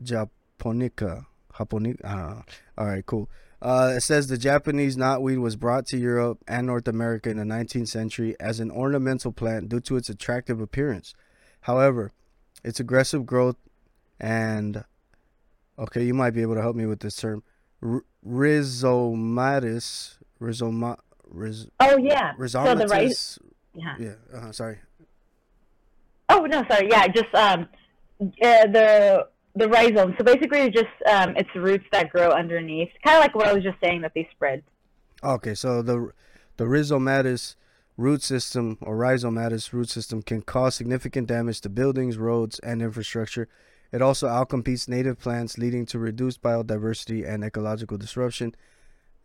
japonica. 0.02 1.26
Japonica. 1.56 2.06
I. 2.06 2.80
All 2.80 2.86
right, 2.86 3.04
cool. 3.04 3.28
Uh, 3.62 3.94
it 3.96 4.00
says 4.00 4.28
the 4.28 4.38
Japanese 4.38 4.96
knotweed 4.96 5.38
was 5.38 5.56
brought 5.56 5.84
to 5.86 5.98
Europe 5.98 6.38
and 6.48 6.66
North 6.66 6.88
America 6.88 7.28
in 7.28 7.36
the 7.36 7.44
19th 7.44 7.88
century 7.88 8.34
as 8.40 8.58
an 8.60 8.70
ornamental 8.70 9.32
plant 9.32 9.68
due 9.68 9.80
to 9.80 9.96
its 9.96 10.08
attractive 10.08 10.60
appearance. 10.60 11.14
However, 11.62 12.12
its 12.64 12.80
aggressive 12.80 13.26
growth 13.26 13.56
and 14.18 14.84
okay, 15.78 16.04
you 16.04 16.14
might 16.14 16.30
be 16.30 16.42
able 16.42 16.54
to 16.54 16.62
help 16.62 16.76
me 16.76 16.86
with 16.86 17.00
this 17.00 17.16
term. 17.16 17.42
R- 17.82 18.04
rhizomatis, 18.26 20.18
rhizoma, 20.40 20.98
rhiz, 21.34 21.68
oh 21.80 21.96
yeah 21.96 22.32
so 22.46 22.74
the 22.74 22.86
right 22.86 23.38
yeah 23.74 23.96
Yeah, 23.98 24.14
uh, 24.34 24.52
sorry. 24.52 24.78
Oh 26.28 26.46
no, 26.46 26.64
sorry. 26.70 26.88
Yeah, 26.90 27.08
just 27.08 27.34
um, 27.34 27.68
uh, 28.20 28.26
the 28.66 29.26
the 29.56 29.68
rhizome. 29.68 30.14
So 30.18 30.24
basically, 30.24 30.60
it's 30.60 30.76
just 30.76 31.12
um, 31.12 31.36
it's 31.36 31.50
roots 31.54 31.84
that 31.92 32.10
grow 32.10 32.30
underneath, 32.30 32.90
kind 33.04 33.16
of 33.16 33.22
like 33.22 33.34
what 33.34 33.48
I 33.48 33.52
was 33.52 33.64
just 33.64 33.78
saying 33.82 34.02
that 34.02 34.12
they 34.14 34.28
spread. 34.32 34.62
Okay, 35.22 35.54
so 35.54 35.82
the 35.82 36.12
the 36.56 36.64
rhizomatis 36.64 37.56
root 37.96 38.22
system 38.22 38.78
or 38.80 38.96
rhizomatous 38.96 39.72
root 39.72 39.90
system 39.90 40.22
can 40.22 40.42
cause 40.42 40.74
significant 40.74 41.28
damage 41.28 41.60
to 41.62 41.68
buildings, 41.68 42.16
roads, 42.18 42.58
and 42.60 42.80
infrastructure. 42.82 43.48
It 43.92 44.00
also 44.02 44.28
outcompetes 44.28 44.88
native 44.88 45.18
plants, 45.18 45.58
leading 45.58 45.84
to 45.86 45.98
reduced 45.98 46.40
biodiversity 46.42 47.28
and 47.28 47.42
ecological 47.44 47.98
disruption. 47.98 48.54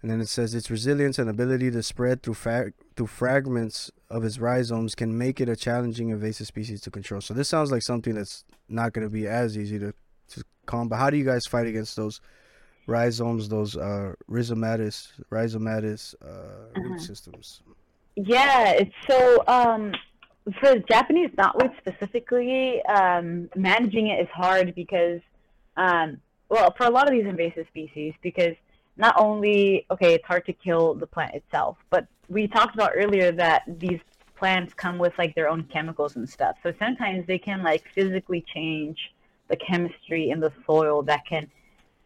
And 0.01 0.11
then 0.11 0.19
it 0.21 0.27
says 0.27 0.53
its 0.53 0.69
resilience 0.69 1.17
and 1.17 1.29
ability 1.29 1.71
to 1.71 1.81
spread 1.81 2.21
through 2.21 2.33
fa- 2.35 2.73
through 2.95 3.07
fragments 3.07 3.89
of 4.09 4.23
its 4.23 4.37
rhizomes 4.39 4.93
can 4.93 5.17
make 5.17 5.39
it 5.41 5.49
a 5.49 5.55
challenging 5.55 6.09
invasive 6.09 6.47
species 6.47 6.81
to 6.81 6.91
control. 6.91 7.21
So 7.21 7.33
this 7.33 7.47
sounds 7.49 7.71
like 7.71 7.81
something 7.81 8.13
that's 8.13 8.43
not 8.69 8.93
going 8.93 9.05
to 9.07 9.09
be 9.11 9.27
as 9.27 9.57
easy 9.57 9.79
to 9.79 9.93
to 10.29 10.43
combat. 10.65 10.99
How 10.99 11.09
do 11.09 11.17
you 11.17 11.25
guys 11.25 11.45
fight 11.45 11.65
against 11.67 11.95
those 11.95 12.19
rhizomes, 12.87 13.49
those 13.49 13.77
uh, 13.77 14.13
rhizomatous, 14.29 15.07
rhizomatis 15.31 16.13
uh, 16.21 16.79
root 16.79 16.95
Uh-huh. 16.97 16.99
systems? 16.99 17.61
Yeah, 18.15 18.71
it's 18.71 18.95
so 19.07 19.43
um, 19.47 19.93
for 20.59 20.79
Japanese 20.79 21.29
knotweed 21.37 21.75
specifically, 21.77 22.81
um, 22.85 23.49
managing 23.55 24.07
it 24.07 24.21
is 24.21 24.29
hard 24.33 24.73
because, 24.73 25.19
um, 25.75 26.17
well, 26.49 26.73
for 26.77 26.85
a 26.85 26.89
lot 26.89 27.07
of 27.07 27.11
these 27.11 27.25
invasive 27.25 27.67
species, 27.67 28.13
because 28.21 28.55
not 28.97 29.15
only 29.17 29.85
okay, 29.91 30.13
it's 30.13 30.25
hard 30.25 30.45
to 30.45 30.53
kill 30.53 30.93
the 30.93 31.07
plant 31.07 31.35
itself, 31.35 31.77
but 31.89 32.07
we 32.29 32.47
talked 32.47 32.75
about 32.75 32.91
earlier 32.95 33.31
that 33.33 33.63
these 33.67 33.99
plants 34.37 34.73
come 34.73 34.97
with 34.97 35.13
like 35.17 35.35
their 35.35 35.49
own 35.49 35.63
chemicals 35.63 36.15
and 36.15 36.29
stuff. 36.29 36.55
So 36.63 36.73
sometimes 36.79 37.25
they 37.27 37.37
can 37.37 37.63
like 37.63 37.83
physically 37.93 38.45
change 38.53 38.97
the 39.47 39.55
chemistry 39.57 40.29
in 40.29 40.39
the 40.39 40.51
soil 40.65 41.01
that 41.03 41.25
can 41.27 41.49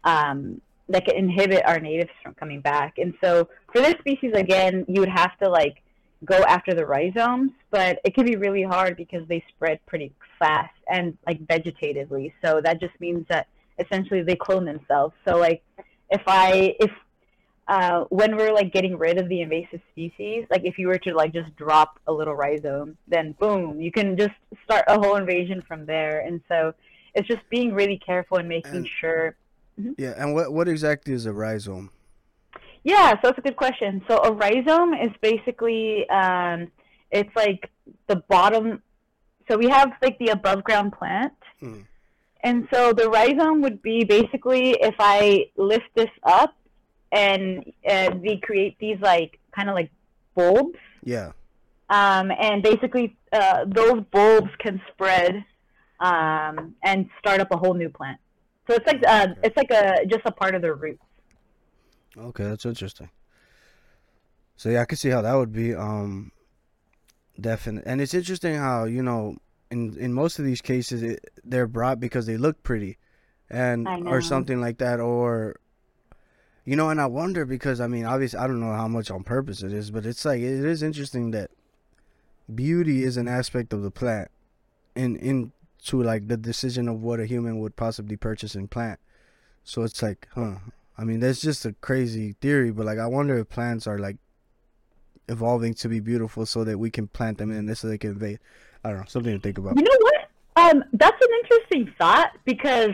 um, 0.03 0.62
that 0.88 1.05
can 1.05 1.16
inhibit 1.16 1.64
our 1.66 1.80
natives 1.80 2.12
from 2.24 2.34
coming 2.34 2.62
back. 2.62 2.97
And 2.97 3.14
so 3.24 3.47
for 3.72 3.82
this 3.82 3.95
species, 3.99 4.34
again, 4.34 4.86
you 4.88 5.01
would 5.01 5.10
have 5.10 5.38
to 5.38 5.49
like 5.49 5.84
go 6.26 6.36
after 6.43 6.74
the 6.74 6.86
rhizomes, 6.86 7.51
but 7.72 7.99
it 8.03 8.13
can 8.13 8.26
be 8.26 8.36
really 8.36 8.63
hard 8.63 8.97
because 8.97 9.28
they 9.28 9.43
spread 9.49 9.80
pretty 9.86 10.11
fast 10.38 10.74
and 10.91 11.17
like 11.26 11.45
vegetatively. 11.47 12.34
So 12.43 12.61
that 12.63 12.80
just 12.80 12.99
means 12.99 13.26
that 13.30 13.47
essentially 13.80 14.22
they 14.22 14.36
clone 14.36 14.65
themselves. 14.65 15.13
So 15.26 15.38
like 15.38 15.63
if 16.09 16.22
I 16.28 16.76
if 16.80 16.91
uh, 17.67 18.05
when 18.09 18.36
we're 18.36 18.51
like 18.51 18.74
getting 18.74 18.97
rid 18.97 19.17
of 19.20 19.30
the 19.30 19.41
invasive 19.41 19.80
species, 19.91 20.45
like 20.49 20.61
if 20.65 20.78
you 20.80 20.88
were 20.88 20.97
to 20.97 21.13
like 21.13 21.32
just 21.32 21.55
drop 21.55 21.99
a 22.07 22.11
little 22.11 22.34
rhizome, 22.36 22.97
then 23.07 23.34
boom, 23.39 23.80
you 23.80 23.91
can 23.91 24.17
just 24.17 24.34
start 24.65 24.84
a 24.88 24.95
whole 24.99 25.15
invasion 25.17 25.61
from 25.67 25.86
there. 25.86 26.22
And 26.22 26.41
so 26.47 26.74
it's 27.13 27.28
just 27.28 27.47
being 27.49 27.74
really 27.74 27.97
careful 27.97 28.38
and 28.38 28.49
making 28.49 28.76
And- 28.76 28.88
sure 28.99 29.36
Yeah, 29.97 30.13
and 30.17 30.34
what 30.34 30.51
what 30.51 30.67
exactly 30.67 31.13
is 31.13 31.26
a 31.26 31.32
rhizome? 31.34 31.91
Yeah, 32.84 33.13
so 33.21 33.30
it's 33.30 33.38
a 33.38 33.41
good 33.41 33.55
question. 33.55 34.01
So 34.07 34.17
a 34.23 34.32
rhizome 34.32 34.93
is 34.93 35.11
basically 35.21 36.09
um, 36.09 36.71
it's 37.11 37.34
like 37.36 37.69
the 38.07 38.17
bottom. 38.27 38.82
So 39.49 39.57
we 39.57 39.69
have 39.69 39.91
like 40.01 40.17
the 40.19 40.30
above 40.30 40.63
ground 40.63 40.93
plant. 40.93 41.34
Mm. 41.61 41.86
And 42.41 42.67
so 42.71 42.93
the 42.93 43.09
rhizome 43.09 43.61
would 43.61 43.82
be 43.82 44.05
basically 44.05 44.71
if 44.82 44.95
I 44.99 45.47
lift 45.57 45.89
this 45.95 46.09
up 46.23 46.55
and 47.11 47.71
uh, 47.89 48.11
we 48.21 48.39
create 48.39 48.77
these 48.80 48.97
like 49.01 49.39
kind 49.51 49.69
of 49.69 49.75
like 49.75 49.91
bulbs. 50.36 50.80
Yeah. 51.03 51.32
Um, 51.89 52.32
and 52.39 52.63
basically 52.63 53.17
uh, 53.34 53.65
those 53.67 54.03
bulbs 54.11 54.51
can 54.59 54.82
spread 54.93 55.43
um, 55.99 56.75
and 56.84 57.09
start 57.19 57.41
up 57.41 57.51
a 57.51 57.57
whole 57.57 57.73
new 57.73 57.89
plant. 57.89 58.19
So 58.69 58.75
it's 58.75 58.86
like 58.86 59.03
uh, 59.05 59.27
it's 59.43 59.57
like 59.57 59.71
a 59.71 60.05
just 60.05 60.21
a 60.25 60.32
part 60.32 60.55
of 60.55 60.61
the 60.61 60.73
roots. 60.73 61.01
Okay, 62.18 62.43
that's 62.43 62.66
interesting. 62.66 63.10
So 64.55 64.70
yeah, 64.70 64.82
I 64.82 64.86
can 64.86 64.97
see 64.97 65.10
how 65.10 65.22
that 65.22 65.36
would 65.36 65.53
be. 65.53 65.74
Um, 65.74 66.32
definite, 67.39 67.84
and 67.86 68.01
it's 68.01 68.14
interesting 68.14 68.55
how 68.55 68.84
you 68.86 69.01
know 69.01 69.38
in 69.72 69.97
in 69.97 70.14
most 70.14 70.39
of 70.39 70.45
these 70.45 70.62
cases 70.62 71.03
it, 71.03 71.30
they're 71.43 71.68
brought 71.68 71.99
because 71.99 72.26
they 72.26 72.38
look 72.38 72.62
pretty, 72.64 72.97
and 73.49 73.88
or 74.07 74.22
something 74.22 74.60
like 74.60 74.80
that, 74.80 74.99
or 74.99 75.55
you 76.66 76.76
know, 76.76 76.89
and 76.89 76.99
I 76.99 77.05
wonder 77.05 77.45
because 77.45 77.80
I 77.80 77.88
mean, 77.88 78.05
obviously, 78.05 78.39
I 78.39 78.47
don't 78.47 78.60
know 78.60 78.74
how 78.74 78.88
much 78.88 79.10
on 79.10 79.24
purpose 79.24 79.64
it 79.64 79.72
is, 79.72 79.91
but 79.91 80.05
it's 80.05 80.26
like 80.26 80.39
it 80.39 80.66
is 80.66 80.84
interesting 80.84 81.32
that 81.32 81.51
beauty 82.53 83.03
is 83.03 83.18
an 83.18 83.28
aspect 83.28 83.72
of 83.74 83.82
the 83.82 83.91
plant, 83.91 84.30
in 84.95 85.16
into 85.16 86.03
like 86.03 86.28
the 86.28 86.38
decision 86.38 86.88
of 86.89 87.01
what 87.01 87.20
a 87.20 87.26
human 87.26 87.60
would 87.60 87.76
possibly 87.76 88.18
purchase 88.18 88.55
and 88.55 88.70
plant. 88.70 88.99
So 89.64 89.84
it's 89.84 90.01
like, 90.01 90.28
huh. 90.36 90.55
I 91.00 91.06
mean, 91.06 91.22
that's 91.22 91.39
just 91.39 91.66
a 91.66 91.72
crazy 91.80 92.36
theory, 92.41 92.72
but 92.72 92.86
like, 92.86 93.00
I 93.00 93.08
wonder 93.08 93.38
if 93.38 93.47
plants 93.47 93.88
are 93.88 93.97
like 93.97 94.18
evolving 95.30 95.74
to 95.76 95.88
be 95.88 96.02
beautiful 96.02 96.45
so 96.45 96.66
that 96.66 96.78
we 96.78 96.91
can 96.91 97.08
plant 97.08 97.38
them 97.38 97.52
in 97.52 97.68
this 97.68 97.80
so 97.80 97.88
they 97.88 97.97
can 97.97 98.12
invade. 98.12 98.39
I 98.84 98.89
don't 98.89 99.00
know, 99.00 99.06
something 99.08 99.34
to 99.34 99.39
think 99.39 99.58
about. 99.58 99.78
You 99.78 99.84
know 99.84 99.97
what? 99.97 100.16
Um, 100.58 100.84
that's 100.91 101.22
an 101.22 101.30
interesting 101.41 101.93
thought 101.97 102.32
because 102.43 102.91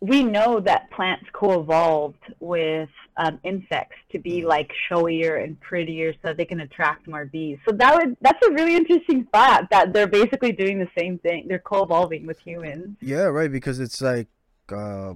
we 0.00 0.24
know 0.24 0.58
that 0.60 0.90
plants 0.90 1.26
co-evolved 1.32 2.34
with 2.40 2.88
um, 3.18 3.38
insects 3.44 3.98
to 4.10 4.18
be 4.18 4.44
like 4.44 4.72
showier 4.90 5.44
and 5.44 5.58
prettier 5.60 6.12
so 6.12 6.18
that 6.24 6.36
they 6.36 6.44
can 6.44 6.58
attract 6.58 7.06
more 7.06 7.26
bees. 7.26 7.58
So 7.68 7.76
that 7.76 7.94
would 7.94 8.16
that's 8.20 8.44
a 8.44 8.50
really 8.50 8.74
interesting 8.74 9.28
thought 9.32 9.70
that 9.70 9.92
they're 9.92 10.08
basically 10.08 10.50
doing 10.50 10.80
the 10.80 10.90
same 10.98 11.18
thing. 11.18 11.46
They're 11.46 11.60
co-evolving 11.60 12.26
with 12.26 12.40
humans. 12.40 12.96
Yeah, 13.00 13.26
right. 13.26 13.50
Because 13.50 13.78
it's 13.78 14.00
like, 14.00 14.26
uh, 14.72 15.14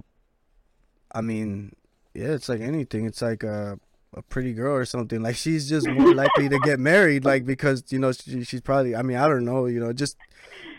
I 1.11 1.19
mean, 1.19 1.73
yeah, 2.19 2.33
it's 2.33 2.49
like 2.49 2.61
anything. 2.61 3.05
It's 3.05 3.21
like 3.21 3.43
a 3.43 3.79
a 4.13 4.21
pretty 4.23 4.53
girl 4.53 4.75
or 4.75 4.85
something. 4.85 5.21
Like 5.21 5.35
she's 5.35 5.69
just 5.69 5.87
more 5.87 6.13
likely 6.13 6.49
to 6.49 6.59
get 6.59 6.79
married. 6.79 7.25
Like 7.25 7.45
because 7.45 7.83
you 7.89 7.99
know 7.99 8.11
she, 8.11 8.43
she's 8.43 8.61
probably. 8.61 8.95
I 8.95 9.01
mean, 9.01 9.17
I 9.17 9.27
don't 9.27 9.45
know. 9.45 9.65
You 9.65 9.79
know, 9.79 9.93
just 9.93 10.17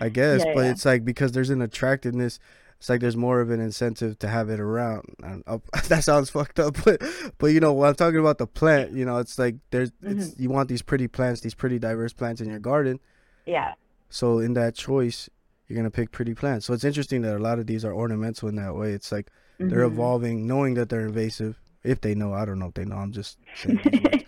I 0.01 0.09
guess. 0.09 0.45
Yeah, 0.45 0.55
but 0.55 0.64
yeah. 0.64 0.70
it's 0.70 0.84
like 0.84 1.05
because 1.05 1.32
there's 1.32 1.51
an 1.51 1.62
attractiveness. 1.62 2.38
It's 2.78 2.88
like 2.88 3.01
there's 3.01 3.16
more 3.16 3.41
of 3.43 3.51
an 3.51 3.61
incentive 3.61 4.18
to 4.20 4.28
have 4.28 4.49
it 4.49 4.59
around. 4.59 5.14
And 5.22 5.43
uh, 5.47 5.59
that 5.88 6.03
sounds 6.05 6.30
fucked 6.30 6.59
up, 6.59 6.76
but 6.84 7.03
but 7.38 7.49
you 7.49 7.61
know 7.61 7.72
when 7.72 7.88
I'm 7.88 7.95
talking 7.95 8.20
about 8.20 8.38
the 8.38 8.47
plant, 8.47 8.93
you 8.93 9.05
know, 9.05 9.18
it's 9.18 9.38
like 9.38 9.57
there's 9.70 9.93
it's, 10.03 10.28
Mm-hmm. 10.28 10.43
you 10.43 10.51
want 10.51 10.68
these 10.68 10.82
pretty 10.82 11.09
plants, 11.09 11.41
these 11.43 11.55
pretty 11.55 11.78
diverse 11.78 12.12
plants 12.12 12.41
in 12.41 12.49
your 12.49 12.59
garden. 12.59 13.01
Yeah. 13.47 13.74
So 14.09 14.38
in 14.38 14.55
that 14.55 14.74
choice, 14.74 15.28
you're 15.68 15.76
gonna 15.76 15.91
pick 15.91 16.11
pretty 16.11 16.34
plants. 16.34 16.66
So 16.66 16.72
it's 16.74 16.84
interesting 16.84 17.22
that 17.22 17.36
a 17.36 17.38
lot 17.38 17.59
of 17.59 17.66
these 17.66 17.84
are 17.84 17.93
ornamental 17.93 18.49
in 18.49 18.57
that 18.57 18.74
way. 18.74 18.93
It's 18.93 19.12
like 19.12 19.30
they're 19.69 19.87
Mhm. 19.89 19.93
evolving, 19.93 20.47
knowing 20.47 20.75
that 20.75 20.89
they're 20.89 21.07
invasive. 21.07 21.61
If 21.85 22.01
they 22.01 22.15
know, 22.15 22.33
I 22.33 22.45
don't 22.45 22.59
know 22.59 22.67
if 22.69 22.75
they 22.75 22.85
know. 22.85 22.97
I'm 22.97 23.13
just 23.13 23.39
saying, 23.57 24.25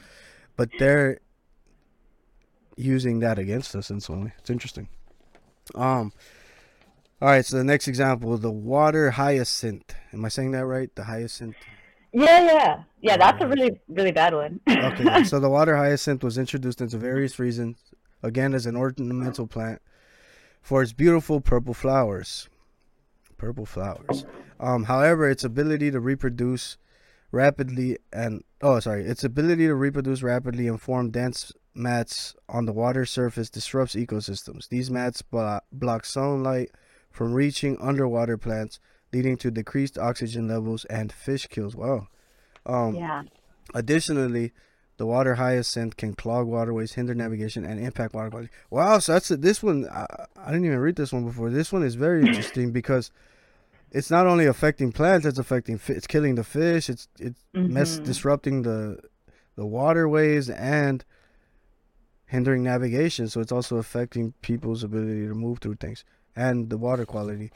but 0.57 0.69
they're 0.79 1.19
using 2.77 3.21
that 3.21 3.39
against 3.39 3.75
us 3.77 3.91
in 3.91 4.01
some 4.01 4.25
way. 4.25 4.33
It's 4.39 4.51
interesting. 4.51 4.89
Um. 5.75 6.13
All 7.21 7.29
right. 7.29 7.45
So 7.45 7.57
the 7.57 7.65
next 7.65 7.89
example, 7.89 8.37
the 8.37 8.51
water 8.51 9.13
hyacinth. 9.13 9.95
Am 10.13 10.25
I 10.25 10.29
saying 10.29 10.51
that 10.53 10.67
right? 10.67 10.95
The 10.95 11.05
hyacinth. 11.05 11.57
Yeah, 12.15 12.45
yeah, 12.45 12.83
yeah. 13.01 13.17
That's 13.17 13.41
a 13.43 13.47
really, 13.47 13.81
really 13.89 14.13
bad 14.13 14.35
one. 14.35 14.61
Okay. 14.69 15.25
so 15.25 15.41
the 15.41 15.49
water 15.59 15.77
hyacinth 15.77 16.23
was 16.23 16.37
introduced 16.37 16.81
into 16.83 16.99
various 16.99 17.39
reasons, 17.39 17.79
again 18.23 18.53
as 18.55 18.67
an 18.67 18.77
ornamental 18.77 19.47
plant, 19.47 19.81
for 20.61 20.83
its 20.83 20.93
beautiful 20.93 21.41
purple 21.41 21.73
flowers. 21.75 22.49
Purple 23.39 23.65
flowers. 23.67 24.25
Um, 24.63 24.85
however, 24.85 25.29
its 25.29 25.43
ability 25.43 25.91
to 25.91 25.99
reproduce 26.01 26.79
rapidly 27.33 27.99
and 28.13 28.45
oh, 28.63 28.79
sorry, 28.79 29.05
its 29.05 29.25
ability 29.25 29.67
to 29.67 29.75
reproduce 29.75 30.23
rapidly 30.23 30.69
and 30.69 30.81
form 30.81 31.11
dense 31.11 31.53
mats 31.75 32.37
on 32.49 32.67
the 32.67 32.73
water 32.73 33.05
surface 33.05 33.51
disrupts 33.51 33.97
ecosystems. 33.97 34.69
These 34.69 34.91
mats 34.91 35.21
blo- 35.21 35.61
block 35.73 36.05
sunlight 36.05 36.71
from 37.11 37.35
reaching 37.35 37.77
underwater 37.81 38.39
plants, 38.39 38.79
leading 39.13 39.37
to 39.39 39.51
decreased 39.51 39.99
oxygen 39.99 40.47
levels 40.47 40.85
and 40.85 41.13
fish 41.13 41.49
kills. 41.49 41.75
Wow. 41.75 42.07
Um, 42.65 42.95
yeah. 42.95 43.23
Additionally, 43.75 44.53
the 44.97 45.07
water 45.07 45.35
hyacinth 45.35 45.97
can 45.97 46.15
clog 46.15 46.47
waterways, 46.47 46.93
hinder 46.93 47.15
navigation, 47.15 47.65
and 47.65 47.81
impact 47.81 48.15
water 48.15 48.31
quality. 48.31 48.51
Wow, 48.71 49.01
so 49.01 49.15
that's 49.15 49.31
it. 49.33 49.43
This 49.43 49.61
one, 49.61 49.89
I, 49.89 50.07
I 50.37 50.53
didn't 50.53 50.67
even 50.67 50.79
read 50.79 50.95
this 50.95 51.13
one 51.13 51.25
before. 51.25 51.51
This 51.51 51.73
one 51.73 51.83
is 51.83 51.97
very 51.97 52.21
interesting 52.27 52.71
because 52.71 53.11
it's 53.95 54.11
not 54.11 54.27
only 54.27 54.47
affecting 54.47 54.91
plants; 54.93 55.27
it's 55.27 55.39
affecting, 55.39 55.79
it's 55.89 56.07
killing 56.07 56.35
the 56.35 56.45
fish. 56.45 56.89
It's 56.89 57.09
it's 57.19 57.41
mess 57.55 57.99
Mhm. 58.01 58.05
disrupting 58.05 58.63
the 58.63 58.99
the 59.57 59.67
waterways 59.67 60.49
and 60.51 61.05
hindering 62.27 62.63
navigation. 62.63 63.29
So 63.29 63.41
it's 63.41 63.53
also 63.53 63.77
affecting 63.77 64.33
people's 64.43 64.83
ability 64.83 65.27
to 65.29 65.35
move 65.35 65.59
through 65.59 65.77
things 65.77 66.05
and 66.35 66.71
the 66.71 66.79
water 66.79 67.05
quality. 67.05 67.51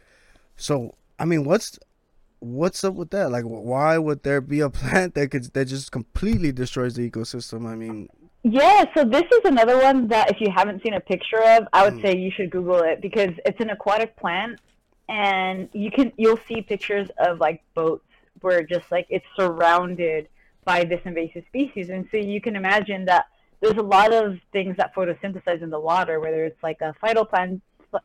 So 0.57 0.95
I 1.19 1.25
mean, 1.25 1.45
what's 1.45 1.79
what's 2.41 2.85
up 2.85 2.95
with 2.95 3.11
that? 3.11 3.31
Like, 3.31 3.45
why 3.45 3.97
would 3.99 4.23
there 4.23 4.41
be 4.43 4.61
a 4.61 4.71
plant 4.81 5.15
that 5.15 5.31
could 5.31 5.45
that 5.55 5.67
just 5.67 5.91
completely 5.93 6.53
destroys 6.53 6.95
the 6.95 7.11
ecosystem? 7.11 7.67
I 7.67 7.75
mean, 7.77 8.09
Yeah, 8.43 8.85
so 8.95 9.05
this 9.05 9.25
is 9.33 9.41
another 9.45 9.79
one 9.79 10.09
that 10.09 10.31
if 10.31 10.37
you 10.41 10.49
haven't 10.55 10.83
seen 10.83 10.95
a 10.95 11.01
picture 11.01 11.43
of, 11.43 11.67
I 11.73 11.85
would 11.85 11.95
Mm. 11.95 12.03
say 12.03 12.17
you 12.19 12.31
should 12.31 12.51
Google 12.51 12.81
it 12.83 13.01
because 13.01 13.31
it's 13.47 13.61
an 13.61 13.71
aquatic 13.71 14.15
plant 14.17 14.61
and 15.09 15.69
you 15.73 15.91
can 15.91 16.13
you'll 16.17 16.41
see 16.49 16.63
pictures 16.63 17.09
of 17.19 17.41
like 17.41 17.63
boats 17.75 18.05
where 18.41 18.63
just 18.63 18.91
like 18.91 19.07
it's 19.09 19.27
surrounded 19.37 20.29
by 20.65 20.85
this 20.85 21.01
invasive 21.05 21.45
species. 21.47 21.91
And 21.91 22.07
so 22.11 22.17
you 22.17 22.41
can 22.41 22.57
imagine 22.57 23.05
that 23.07 23.27
there's 23.61 23.77
a 23.77 23.83
lot 23.83 24.13
of 24.13 24.39
things 24.53 24.77
that 24.77 24.95
photosynthesize 24.95 25.63
in 25.63 25.71
the 25.71 25.81
water 25.81 26.21
whether 26.21 26.45
it's 26.45 26.63
like 26.63 26.81
a 26.81 26.95
phytoplan- 27.03 27.61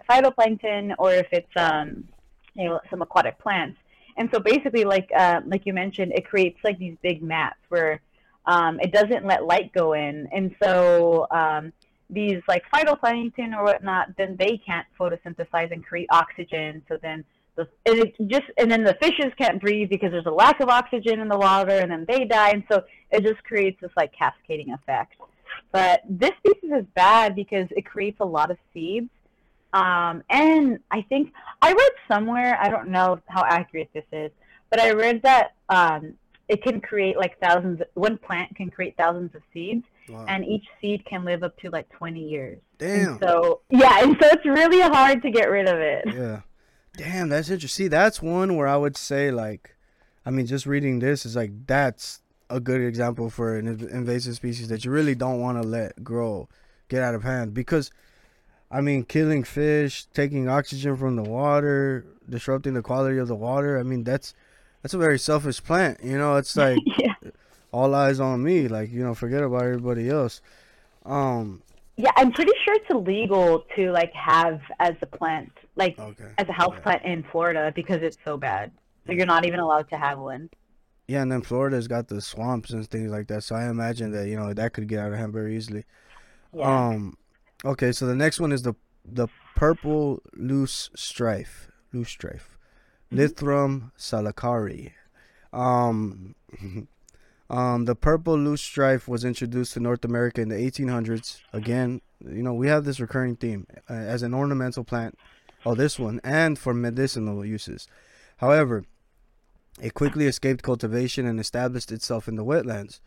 phytoplankton 0.10 0.96
or 0.98 1.14
if 1.14 1.28
it's 1.32 1.56
um 1.56 2.08
you 2.56 2.66
know 2.66 2.80
some 2.90 3.02
aquatic 3.02 3.38
plants. 3.40 3.78
And 4.18 4.30
so 4.32 4.40
basically 4.40 4.84
like 4.84 5.10
uh, 5.16 5.42
like 5.46 5.66
you 5.66 5.74
mentioned 5.74 6.12
it 6.14 6.28
creates 6.28 6.60
like 6.64 6.78
these 6.78 6.98
big 7.02 7.24
mats 7.24 7.60
where 7.70 8.02
um, 8.46 8.80
it 8.80 8.92
doesn't 8.92 9.26
let 9.26 9.46
light 9.46 9.72
go 9.74 9.94
in. 9.94 10.28
And 10.34 10.56
so 10.62 11.28
um, 11.32 11.74
these 12.12 12.42
like 12.48 12.64
phytoplankton 12.74 13.56
or 13.56 13.64
whatnot 13.64 14.10
then 14.18 14.36
they 14.38 14.62
can't 14.66 14.86
photosynthesize 15.00 15.72
and 15.72 15.86
create 15.86 16.08
oxygen. 16.12 16.82
So 16.88 16.98
then 17.02 17.24
the 17.56 17.68
and 17.86 18.00
it 18.00 18.16
just 18.28 18.46
and 18.58 18.70
then 18.70 18.84
the 18.84 18.98
fishes 19.02 19.32
can't 19.38 19.60
breathe 19.62 19.90
because 19.90 20.12
there's 20.12 20.26
a 20.26 20.32
lack 20.32 20.60
of 20.60 20.70
oxygen 20.70 21.20
in 21.20 21.28
the 21.28 21.38
water 21.38 21.78
and 21.78 21.92
then 21.92 22.06
they 22.08 22.26
die. 22.26 22.52
And 22.52 22.64
so 22.72 22.84
it 23.10 23.24
just 23.24 23.44
creates 23.44 23.80
this 23.82 23.92
like 23.96 24.14
cascading 24.14 24.74
effect. 24.74 25.16
But 25.72 26.02
this 26.10 26.32
species 26.38 26.72
is 26.72 26.86
bad 26.96 27.36
because 27.36 27.68
it 27.72 27.86
creates 27.86 28.20
a 28.20 28.26
lot 28.26 28.52
of 28.52 28.58
seeds. 28.74 29.10
Um, 29.74 30.24
and 30.30 30.80
I 30.92 31.02
think 31.04 31.34
I 31.62 31.72
read 31.72 31.92
somewhere, 32.10 32.58
I 32.60 32.70
don't 32.70 32.90
know 32.90 33.20
how 33.28 33.46
accurate 33.46 33.90
this 33.94 34.04
is, 34.12 34.32
but 34.70 34.82
I 34.82 34.92
read 34.92 35.22
that 35.24 35.54
um, 35.70 36.14
it 36.50 36.62
can 36.62 36.82
create 36.82 37.16
like 37.18 37.40
thousands, 37.40 37.82
one 37.94 38.18
plant 38.18 38.54
can 38.56 38.70
create 38.70 38.98
thousands 38.98 39.34
of 39.34 39.42
seeds, 39.54 39.86
wow. 40.10 40.26
and 40.28 40.46
each 40.46 40.66
seed 40.80 41.06
can 41.06 41.24
live 41.24 41.44
up 41.44 41.58
to 41.60 41.70
like 41.70 41.90
20 41.90 42.20
years. 42.20 42.60
damn, 42.78 43.10
And 43.10 43.20
so, 43.20 43.62
yeah, 43.70 44.04
and 44.04 44.18
so 44.20 44.28
it's 44.32 44.46
really 44.46 44.82
hard 44.82 45.22
to 45.22 45.32
get 45.32 45.50
rid 45.50 45.68
of 45.68 45.80
it. 45.80 46.06
yeah, 46.08 46.42
damn, 46.98 47.30
that's 47.30 47.50
interesting. 47.50 47.86
See, 47.86 47.88
that's 47.88 48.22
one 48.22 48.56
where 48.56 48.68
I 48.68 48.78
would 48.78 48.98
say 48.98 49.32
like, 49.32 49.76
I 50.26 50.32
mean, 50.32 50.46
just 50.46 50.66
reading 50.66 51.00
this 51.00 51.26
is 51.26 51.36
like 51.36 51.52
that's 51.68 52.22
a 52.50 52.60
good 52.60 52.82
example 52.82 53.30
for 53.30 53.58
an 53.58 53.68
invasive 53.68 54.36
species 54.36 54.68
that 54.68 54.86
you 54.86 54.92
really 54.92 55.16
don't 55.16 55.40
want 55.40 55.62
to 55.62 55.68
let 55.68 56.04
grow, 56.04 56.50
get 56.90 57.04
out 57.04 57.16
of 57.16 57.24
hand 57.24 57.54
because. 57.54 57.92
I 58.74 58.80
mean, 58.80 59.04
killing 59.04 59.44
fish, 59.44 60.06
taking 60.14 60.48
oxygen 60.48 60.96
from 60.96 61.18
the 61.18 61.24
water, 61.24 62.06
disrupting 62.30 62.74
the 62.74 62.82
quality 62.82 63.18
of 63.18 63.28
the 63.28 63.36
water. 63.36 63.78
I 63.78 63.84
mean, 63.84 64.06
that's 64.06 64.34
that's 64.82 64.94
a 64.94 64.98
very 64.98 65.20
selfish 65.20 65.64
plant. 65.64 66.00
You 66.04 66.18
know, 66.18 66.36
it's 66.38 66.56
like 66.58 66.80
yeah. 66.98 67.14
All 67.72 67.94
eyes 67.96 68.20
on 68.20 68.44
me. 68.44 68.68
Like 68.68 68.92
you 68.92 69.04
know, 69.04 69.14
forget 69.16 69.44
about 69.44 69.64
everybody 69.64 70.10
else. 70.10 70.42
Um. 71.06 71.62
Yeah, 71.98 72.12
I'm 72.16 72.32
pretty 72.32 72.54
sure 72.64 72.74
it's 72.76 72.90
illegal 72.90 73.66
to 73.76 73.92
like 73.92 74.12
have 74.14 74.62
as 74.80 74.96
a 75.02 75.06
plant, 75.06 75.52
like 75.76 76.00
Okay. 76.00 76.32
as 76.38 76.48
a 76.50 76.52
house 76.52 76.70
Okay. 76.74 76.82
plant 76.82 77.04
in 77.04 77.24
Florida 77.32 77.72
because 77.76 78.02
it's 78.02 78.18
so 78.26 78.38
bad. 78.38 78.72
So 79.06 79.12
you're 79.14 79.26
not 79.26 79.46
even 79.46 79.60
allowed 79.60 79.90
to 79.90 79.98
have 79.98 80.18
one. 80.20 80.50
Yeah, 81.08 81.22
and 81.22 81.32
then 81.32 81.42
Florida's 81.42 81.88
got 81.88 82.08
the 82.08 82.22
swamps 82.22 82.72
and 82.72 82.88
things 82.88 83.12
like 83.12 83.28
that. 83.28 83.44
So 83.44 83.56
I 83.56 83.70
imagine 83.70 84.12
that 84.12 84.28
you 84.28 84.36
know 84.36 84.54
that 84.54 84.74
could 84.74 84.88
get 84.88 85.00
out 85.00 85.12
of 85.12 85.20
hand 85.20 85.34
very 85.34 85.56
easily. 85.58 85.86
Yeah. 86.54 86.88
Um. 86.88 87.18
Okay, 87.64 87.92
so 87.92 88.06
the 88.08 88.16
next 88.16 88.40
one 88.40 88.52
is 88.52 88.64
the 88.64 88.74
the 89.06 89.28
purple 89.56 90.22
loose 90.34 90.90
strife, 90.96 91.68
loose 91.94 92.10
strife, 92.10 92.58
Lythrum 93.12 93.92
salacari. 93.98 94.92
Um, 95.54 96.36
um, 97.52 97.84
the 97.84 97.96
purple 97.96 98.38
loose 98.38 98.62
strife 98.62 99.10
was 99.10 99.26
introduced 99.26 99.74
to 99.74 99.82
North 99.82 100.06
America 100.06 100.40
in 100.40 100.48
the 100.48 100.56
1800s. 100.56 101.42
Again, 101.52 102.00
you 102.26 102.42
know, 102.42 102.54
we 102.54 102.70
have 102.70 102.86
this 102.86 103.02
recurring 103.02 103.36
theme 103.36 103.68
uh, 103.90 103.94
as 103.94 104.24
an 104.24 104.34
ornamental 104.34 104.86
plant. 104.86 105.20
Oh, 105.66 105.76
this 105.76 106.00
one, 106.00 106.22
and 106.24 106.58
for 106.58 106.74
medicinal 106.74 107.46
uses. 107.46 107.90
However, 108.38 108.86
it 109.82 109.94
quickly 109.94 110.28
escaped 110.28 110.64
cultivation 110.64 111.26
and 111.26 111.42
established 111.42 111.92
itself 111.92 112.30
in 112.30 112.36
the 112.36 112.46
wetlands. 112.46 113.02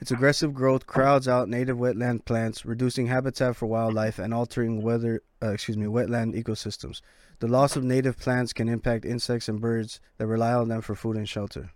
Its 0.00 0.10
aggressive 0.10 0.52
growth 0.52 0.88
crowds 0.88 1.28
out 1.28 1.48
native 1.48 1.76
wetland 1.76 2.24
plants, 2.24 2.66
reducing 2.66 3.06
habitat 3.06 3.54
for 3.54 3.66
wildlife 3.66 4.18
and 4.18 4.34
altering 4.34 4.82
weather, 4.82 5.22
uh, 5.40 5.52
excuse 5.52 5.76
me, 5.76 5.86
wetland 5.86 6.34
ecosystems. 6.34 7.00
The 7.38 7.46
loss 7.46 7.76
of 7.76 7.84
native 7.84 8.18
plants 8.18 8.52
can 8.52 8.68
impact 8.68 9.04
insects 9.04 9.48
and 9.48 9.60
birds 9.60 10.00
that 10.18 10.26
rely 10.26 10.52
on 10.52 10.68
them 10.68 10.80
for 10.80 10.96
food 10.96 11.16
and 11.16 11.28
shelter. 11.28 11.70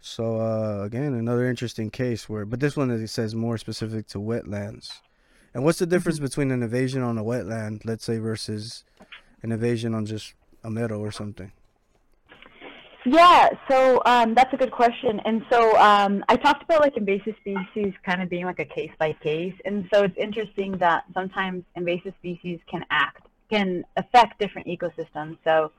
So 0.00 0.40
uh, 0.40 0.82
again, 0.84 1.14
another 1.14 1.48
interesting 1.48 1.90
case 1.90 2.28
where, 2.28 2.46
but 2.46 2.60
this 2.60 2.76
one 2.76 2.90
it 2.90 3.06
says 3.08 3.34
more 3.34 3.58
specific 3.58 4.06
to 4.08 4.18
wetlands. 4.18 5.00
And 5.52 5.64
what's 5.64 5.78
the 5.78 5.86
difference 5.86 6.18
between 6.18 6.50
an 6.50 6.62
invasion 6.62 7.02
on 7.02 7.18
a 7.18 7.24
wetland, 7.24 7.84
let's 7.84 8.04
say, 8.04 8.18
versus 8.18 8.84
an 9.42 9.52
invasion 9.52 9.94
on 9.94 10.06
just 10.06 10.34
a 10.64 10.70
meadow 10.70 11.00
or 11.00 11.10
something? 11.10 11.52
Yeah, 13.06 13.48
so 13.68 14.02
um, 14.04 14.34
that's 14.34 14.52
a 14.52 14.56
good 14.56 14.72
question. 14.72 15.20
And 15.24 15.44
so 15.50 15.76
um, 15.78 16.22
I 16.28 16.36
talked 16.36 16.62
about 16.62 16.82
like 16.82 16.96
invasive 16.96 17.34
species 17.40 17.94
kind 18.04 18.22
of 18.22 18.28
being 18.28 18.44
like 18.44 18.58
a 18.58 18.64
case 18.64 18.90
by 18.98 19.14
case. 19.14 19.54
And 19.64 19.88
so 19.92 20.02
it's 20.04 20.16
interesting 20.18 20.72
that 20.78 21.04
sometimes 21.14 21.64
invasive 21.76 22.12
species 22.18 22.60
can 22.70 22.84
act, 22.90 23.26
can 23.50 23.84
affect 23.96 24.38
different 24.38 24.68
ecosystems. 24.68 25.38
So 25.44 25.72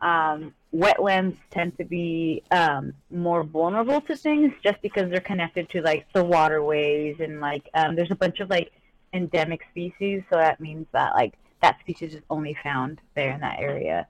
um, 0.00 0.54
wetlands 0.74 1.36
tend 1.50 1.76
to 1.78 1.84
be 1.84 2.42
um, 2.50 2.92
more 3.10 3.42
vulnerable 3.42 4.00
to 4.02 4.16
things 4.16 4.52
just 4.62 4.80
because 4.82 5.10
they're 5.10 5.20
connected 5.20 5.68
to 5.70 5.80
like 5.80 6.06
the 6.12 6.22
waterways 6.22 7.16
and 7.20 7.40
like 7.40 7.68
um, 7.74 7.96
there's 7.96 8.10
a 8.10 8.16
bunch 8.16 8.40
of 8.40 8.50
like 8.50 8.70
endemic 9.12 9.60
species. 9.70 10.22
So 10.30 10.36
that 10.36 10.60
means 10.60 10.86
that 10.92 11.14
like 11.14 11.34
that 11.62 11.78
species 11.80 12.14
is 12.14 12.22
only 12.30 12.56
found 12.62 13.00
there 13.14 13.32
in 13.32 13.40
that 13.40 13.58
area. 13.60 14.06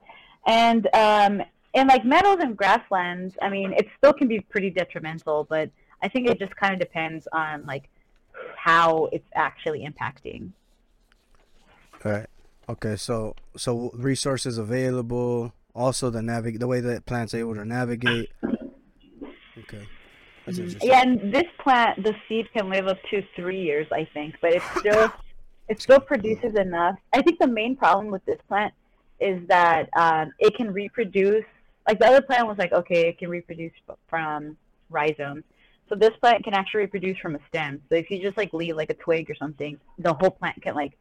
And 0.46 0.86
um, 0.94 1.42
and 1.74 1.88
like 1.88 2.04
meadows 2.04 2.38
and 2.40 2.56
grasslands, 2.56 3.34
I 3.40 3.48
mean, 3.48 3.72
it 3.72 3.86
still 3.98 4.12
can 4.12 4.28
be 4.28 4.40
pretty 4.40 4.70
detrimental, 4.70 5.44
but 5.44 5.70
I 6.02 6.08
think 6.08 6.28
it 6.28 6.38
just 6.38 6.54
kind 6.56 6.74
of 6.74 6.80
depends 6.80 7.28
on 7.32 7.66
like 7.66 7.88
how 8.56 9.08
it's 9.12 9.28
actually 9.34 9.86
impacting. 9.86 10.50
All 12.04 12.12
right. 12.12 12.26
Okay. 12.68 12.96
So 12.96 13.34
so 13.56 13.90
resources 13.94 14.58
available. 14.58 15.52
Also 15.78 16.10
the 16.10 16.18
navig 16.18 16.58
the 16.58 16.66
way 16.66 16.80
that 16.80 17.06
plants 17.06 17.34
able 17.34 17.54
to 17.54 17.64
navigate. 17.64 18.30
Okay. 19.58 19.86
That's 20.44 20.58
interesting. 20.58 20.88
Yeah, 20.90 21.02
and 21.02 21.32
this 21.32 21.44
plant, 21.62 22.02
the 22.02 22.16
seed 22.28 22.48
can 22.52 22.68
live 22.68 22.88
up 22.88 22.98
to 23.10 23.22
three 23.36 23.62
years, 23.62 23.86
I 23.92 24.08
think, 24.12 24.34
but 24.40 24.54
it 24.54 24.62
still 24.76 25.12
it 25.68 25.80
still 25.80 26.00
produces 26.00 26.56
enough. 26.56 26.96
I 27.12 27.22
think 27.22 27.38
the 27.38 27.46
main 27.46 27.76
problem 27.76 28.08
with 28.08 28.24
this 28.24 28.40
plant 28.48 28.74
is 29.20 29.46
that 29.46 29.88
um, 29.96 30.32
it 30.40 30.56
can 30.56 30.72
reproduce. 30.72 31.44
Like 31.86 32.00
the 32.00 32.06
other 32.06 32.22
plant 32.22 32.48
was 32.48 32.58
like, 32.58 32.72
okay, 32.72 33.08
it 33.10 33.18
can 33.18 33.28
reproduce 33.28 33.72
from 34.08 34.56
rhizomes. 34.90 35.44
So 35.88 35.94
this 35.94 36.12
plant 36.20 36.42
can 36.42 36.54
actually 36.54 36.80
reproduce 36.80 37.18
from 37.18 37.36
a 37.36 37.40
stem. 37.48 37.80
So 37.88 37.94
if 37.94 38.10
you 38.10 38.20
just 38.20 38.36
like 38.36 38.52
leave 38.52 38.74
like 38.74 38.90
a 38.90 38.94
twig 38.94 39.30
or 39.30 39.36
something, 39.36 39.78
the 39.98 40.12
whole 40.12 40.32
plant 40.32 40.60
can 40.60 40.74
like 40.74 40.98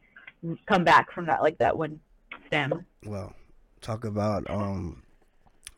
come 0.66 0.84
back 0.84 1.12
from 1.12 1.26
that 1.26 1.42
like 1.42 1.58
that 1.58 1.76
one 1.76 1.98
stem. 2.46 2.86
Well, 3.04 3.34
talk 3.80 4.04
about 4.04 4.48
um, 4.50 5.02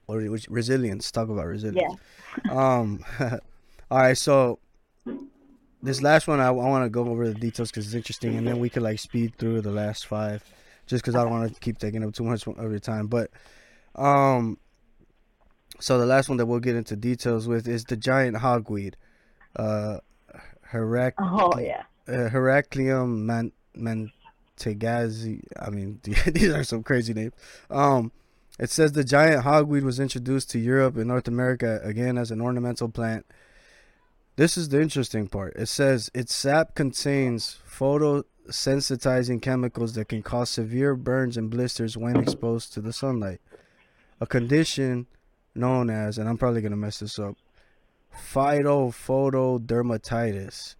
what 0.06 0.22
which- 0.28 0.48
resilience. 0.48 1.10
Talk 1.10 1.28
about 1.28 1.46
resilience. 1.46 1.92
Yeah. 1.92 1.96
Um, 2.50 3.04
all 3.90 3.98
right. 3.98 4.16
So 4.16 4.60
this 5.82 6.00
last 6.00 6.28
one, 6.28 6.38
I, 6.38 6.46
I 6.46 6.50
want 6.50 6.84
to 6.84 6.88
go 6.90 7.08
over 7.08 7.26
the 7.26 7.34
details 7.34 7.70
because 7.70 7.86
it's 7.86 7.94
interesting, 7.94 8.36
and 8.36 8.46
then 8.46 8.60
we 8.60 8.68
could 8.68 8.82
like 8.82 9.00
speed 9.00 9.34
through 9.36 9.62
the 9.62 9.72
last 9.72 10.06
five, 10.06 10.44
just 10.86 11.02
because 11.02 11.16
I 11.16 11.22
don't 11.24 11.32
want 11.32 11.52
to 11.52 11.58
keep 11.60 11.78
taking 11.78 12.04
up 12.04 12.14
too 12.14 12.22
much 12.22 12.46
of 12.46 12.56
your 12.70 12.78
time. 12.78 13.08
But 13.08 13.30
um, 13.96 14.58
so 15.80 15.98
the 15.98 16.06
last 16.06 16.28
one 16.28 16.38
that 16.38 16.46
we'll 16.46 16.60
get 16.60 16.76
into 16.76 16.94
details 16.94 17.48
with 17.48 17.66
is 17.66 17.84
the 17.84 17.96
giant 17.96 18.36
hogweed, 18.36 18.94
uh, 19.56 19.98
Herac- 20.70 21.14
Oh 21.18 21.58
yeah. 21.58 21.82
uh, 22.06 22.28
Heracleum 22.28 23.26
man- 23.26 23.52
mantegazi. 24.60 25.42
I 25.58 25.70
mean, 25.70 26.00
these 26.02 26.52
are 26.52 26.64
some 26.64 26.82
crazy 26.82 27.14
names. 27.14 27.32
Um, 27.70 28.12
it 28.58 28.68
says 28.70 28.92
the 28.92 29.04
giant 29.04 29.44
hogweed 29.44 29.82
was 29.82 30.00
introduced 30.00 30.50
to 30.50 30.58
Europe 30.58 30.96
and 30.96 31.06
North 31.06 31.28
America 31.28 31.80
again 31.82 32.18
as 32.18 32.30
an 32.30 32.42
ornamental 32.42 32.90
plant. 32.90 33.24
This 34.36 34.56
is 34.56 34.68
the 34.68 34.80
interesting 34.80 35.26
part. 35.28 35.54
It 35.56 35.66
says 35.66 36.10
its 36.14 36.32
sap 36.34 36.74
contains 36.74 37.58
photosensitizing 37.68 39.42
chemicals 39.42 39.94
that 39.94 40.08
can 40.08 40.22
cause 40.22 40.50
severe 40.50 40.94
burns 40.94 41.36
and 41.36 41.50
blisters 41.50 41.96
when 41.96 42.16
exposed 42.16 42.72
to 42.74 42.80
the 42.80 42.92
sunlight. 42.92 43.40
A 44.20 44.26
condition 44.26 45.08
known 45.54 45.90
as, 45.90 46.18
and 46.18 46.28
I'm 46.28 46.38
probably 46.38 46.60
gonna 46.60 46.76
mess 46.76 47.00
this 47.00 47.18
up, 47.18 47.34
phytophotodermatitis. 48.14 50.76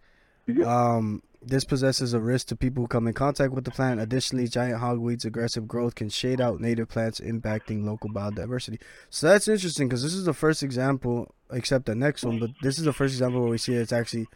Um, 0.65 1.23
this 1.41 1.63
possesses 1.63 2.13
a 2.13 2.19
risk 2.19 2.47
to 2.47 2.55
people 2.55 2.83
who 2.83 2.87
come 2.87 3.07
in 3.07 3.13
contact 3.13 3.51
with 3.51 3.65
the 3.65 3.71
plant. 3.71 3.99
Additionally, 3.99 4.47
giant 4.47 4.79
hogweed's 4.79 5.25
aggressive 5.25 5.67
growth 5.67 5.95
can 5.95 6.09
shade 6.09 6.39
out 6.39 6.59
native 6.59 6.87
plants, 6.87 7.19
impacting 7.19 7.83
local 7.83 8.09
biodiversity. 8.09 8.79
So 9.09 9.27
that's 9.27 9.47
interesting 9.47 9.87
because 9.87 10.03
this 10.03 10.13
is 10.13 10.25
the 10.25 10.33
first 10.33 10.61
example, 10.61 11.33
except 11.51 11.85
the 11.85 11.95
next 11.95 12.23
one, 12.23 12.39
but 12.39 12.51
this 12.61 12.77
is 12.77 12.85
the 12.85 12.93
first 12.93 13.13
example 13.13 13.41
where 13.41 13.49
we 13.49 13.57
see 13.57 13.73
it 13.73 13.91
actually 13.91 14.27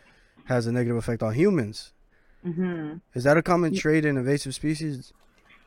has 0.46 0.66
a 0.66 0.72
negative 0.72 0.98
effect 0.98 1.22
on 1.22 1.34
humans. 1.34 1.94
hmm 2.44 2.94
Is 3.14 3.24
that 3.24 3.38
a 3.38 3.44
common 3.44 3.74
trait 3.76 4.06
in 4.06 4.18
invasive 4.18 4.56
species? 4.56 5.14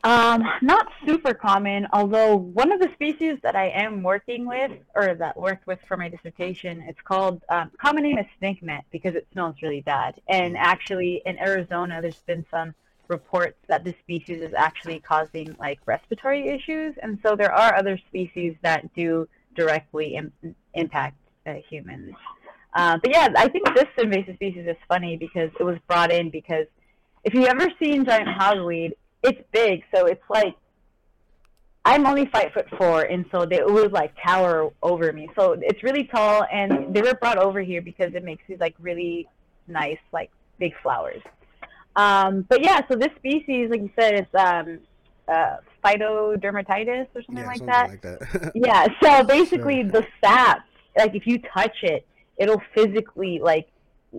Um, 0.03 0.43
not 0.61 0.87
super 1.05 1.33
common, 1.33 1.85
although 1.91 2.35
one 2.35 2.71
of 2.71 2.79
the 2.79 2.89
species 2.93 3.37
that 3.43 3.55
I 3.55 3.69
am 3.69 4.01
working 4.01 4.47
with, 4.47 4.71
or 4.95 5.13
that 5.15 5.35
worked 5.35 5.67
with 5.67 5.79
for 5.87 5.97
my 5.97 6.07
dissertation, 6.07 6.81
it's 6.87 7.01
called, 7.01 7.41
um, 7.49 7.69
common 7.81 8.03
name 8.03 8.17
is 8.17 8.25
stinknet 8.41 8.83
because 8.91 9.15
it 9.15 9.27
smells 9.33 9.55
really 9.61 9.81
bad. 9.81 10.21
And 10.29 10.55
actually, 10.57 11.21
in 11.25 11.37
Arizona, 11.37 12.01
there's 12.01 12.21
been 12.21 12.45
some 12.49 12.73
reports 13.09 13.57
that 13.67 13.83
this 13.83 13.95
species 13.99 14.41
is 14.41 14.53
actually 14.53 14.99
causing 14.99 15.53
like 15.59 15.79
respiratory 15.85 16.47
issues. 16.47 16.95
And 17.01 17.19
so 17.21 17.35
there 17.35 17.51
are 17.51 17.75
other 17.75 17.97
species 18.07 18.55
that 18.61 18.93
do 18.93 19.27
directly 19.55 20.15
Im- 20.15 20.55
impact 20.75 21.17
uh, 21.45 21.55
humans. 21.69 22.13
Uh, 22.73 22.97
but 23.01 23.11
yeah, 23.11 23.27
I 23.35 23.49
think 23.49 23.75
this 23.75 23.87
invasive 23.97 24.35
species 24.35 24.65
is 24.67 24.77
funny 24.87 25.17
because 25.17 25.49
it 25.59 25.63
was 25.63 25.77
brought 25.87 26.11
in 26.11 26.29
because 26.29 26.67
if 27.23 27.33
you've 27.33 27.47
ever 27.47 27.67
seen 27.81 28.05
giant 28.05 28.29
hogweed, 28.29 28.91
it's 29.23 29.41
big, 29.51 29.83
so 29.93 30.05
it's 30.05 30.23
like 30.29 30.55
I'm 31.85 32.05
only 32.05 32.25
five 32.27 32.51
foot 32.53 32.67
four, 32.77 33.01
and 33.03 33.25
so 33.31 33.45
they 33.45 33.61
would 33.63 33.91
like 33.91 34.13
tower 34.23 34.69
over 34.83 35.11
me. 35.13 35.29
So 35.37 35.55
it's 35.59 35.81
really 35.83 36.05
tall, 36.05 36.45
and 36.51 36.93
they 36.93 37.01
were 37.01 37.15
brought 37.15 37.37
over 37.37 37.61
here 37.61 37.81
because 37.81 38.13
it 38.13 38.23
makes 38.23 38.43
these 38.47 38.59
like 38.59 38.75
really 38.79 39.27
nice, 39.67 39.97
like 40.11 40.29
big 40.59 40.73
flowers. 40.83 41.21
Um, 41.95 42.45
but 42.47 42.63
yeah, 42.63 42.81
so 42.89 42.95
this 42.97 43.09
species, 43.17 43.69
like 43.69 43.81
you 43.81 43.89
said, 43.99 44.13
it's 44.13 44.35
um, 44.35 44.79
uh, 45.27 45.57
phytodermatitis 45.83 47.07
or 47.15 47.23
something 47.23 47.37
yeah, 47.37 47.45
like 47.45 47.57
something 47.57 47.67
that. 47.67 47.89
like 47.89 48.01
that. 48.01 48.51
Yeah, 48.55 48.87
so 49.01 49.23
basically 49.27 49.81
Sure. 49.83 49.91
the 49.91 50.07
sap, 50.23 50.65
like 50.97 51.15
if 51.15 51.25
you 51.25 51.39
touch 51.53 51.77
it, 51.83 52.05
it'll 52.37 52.61
physically 52.73 53.39
like 53.41 53.67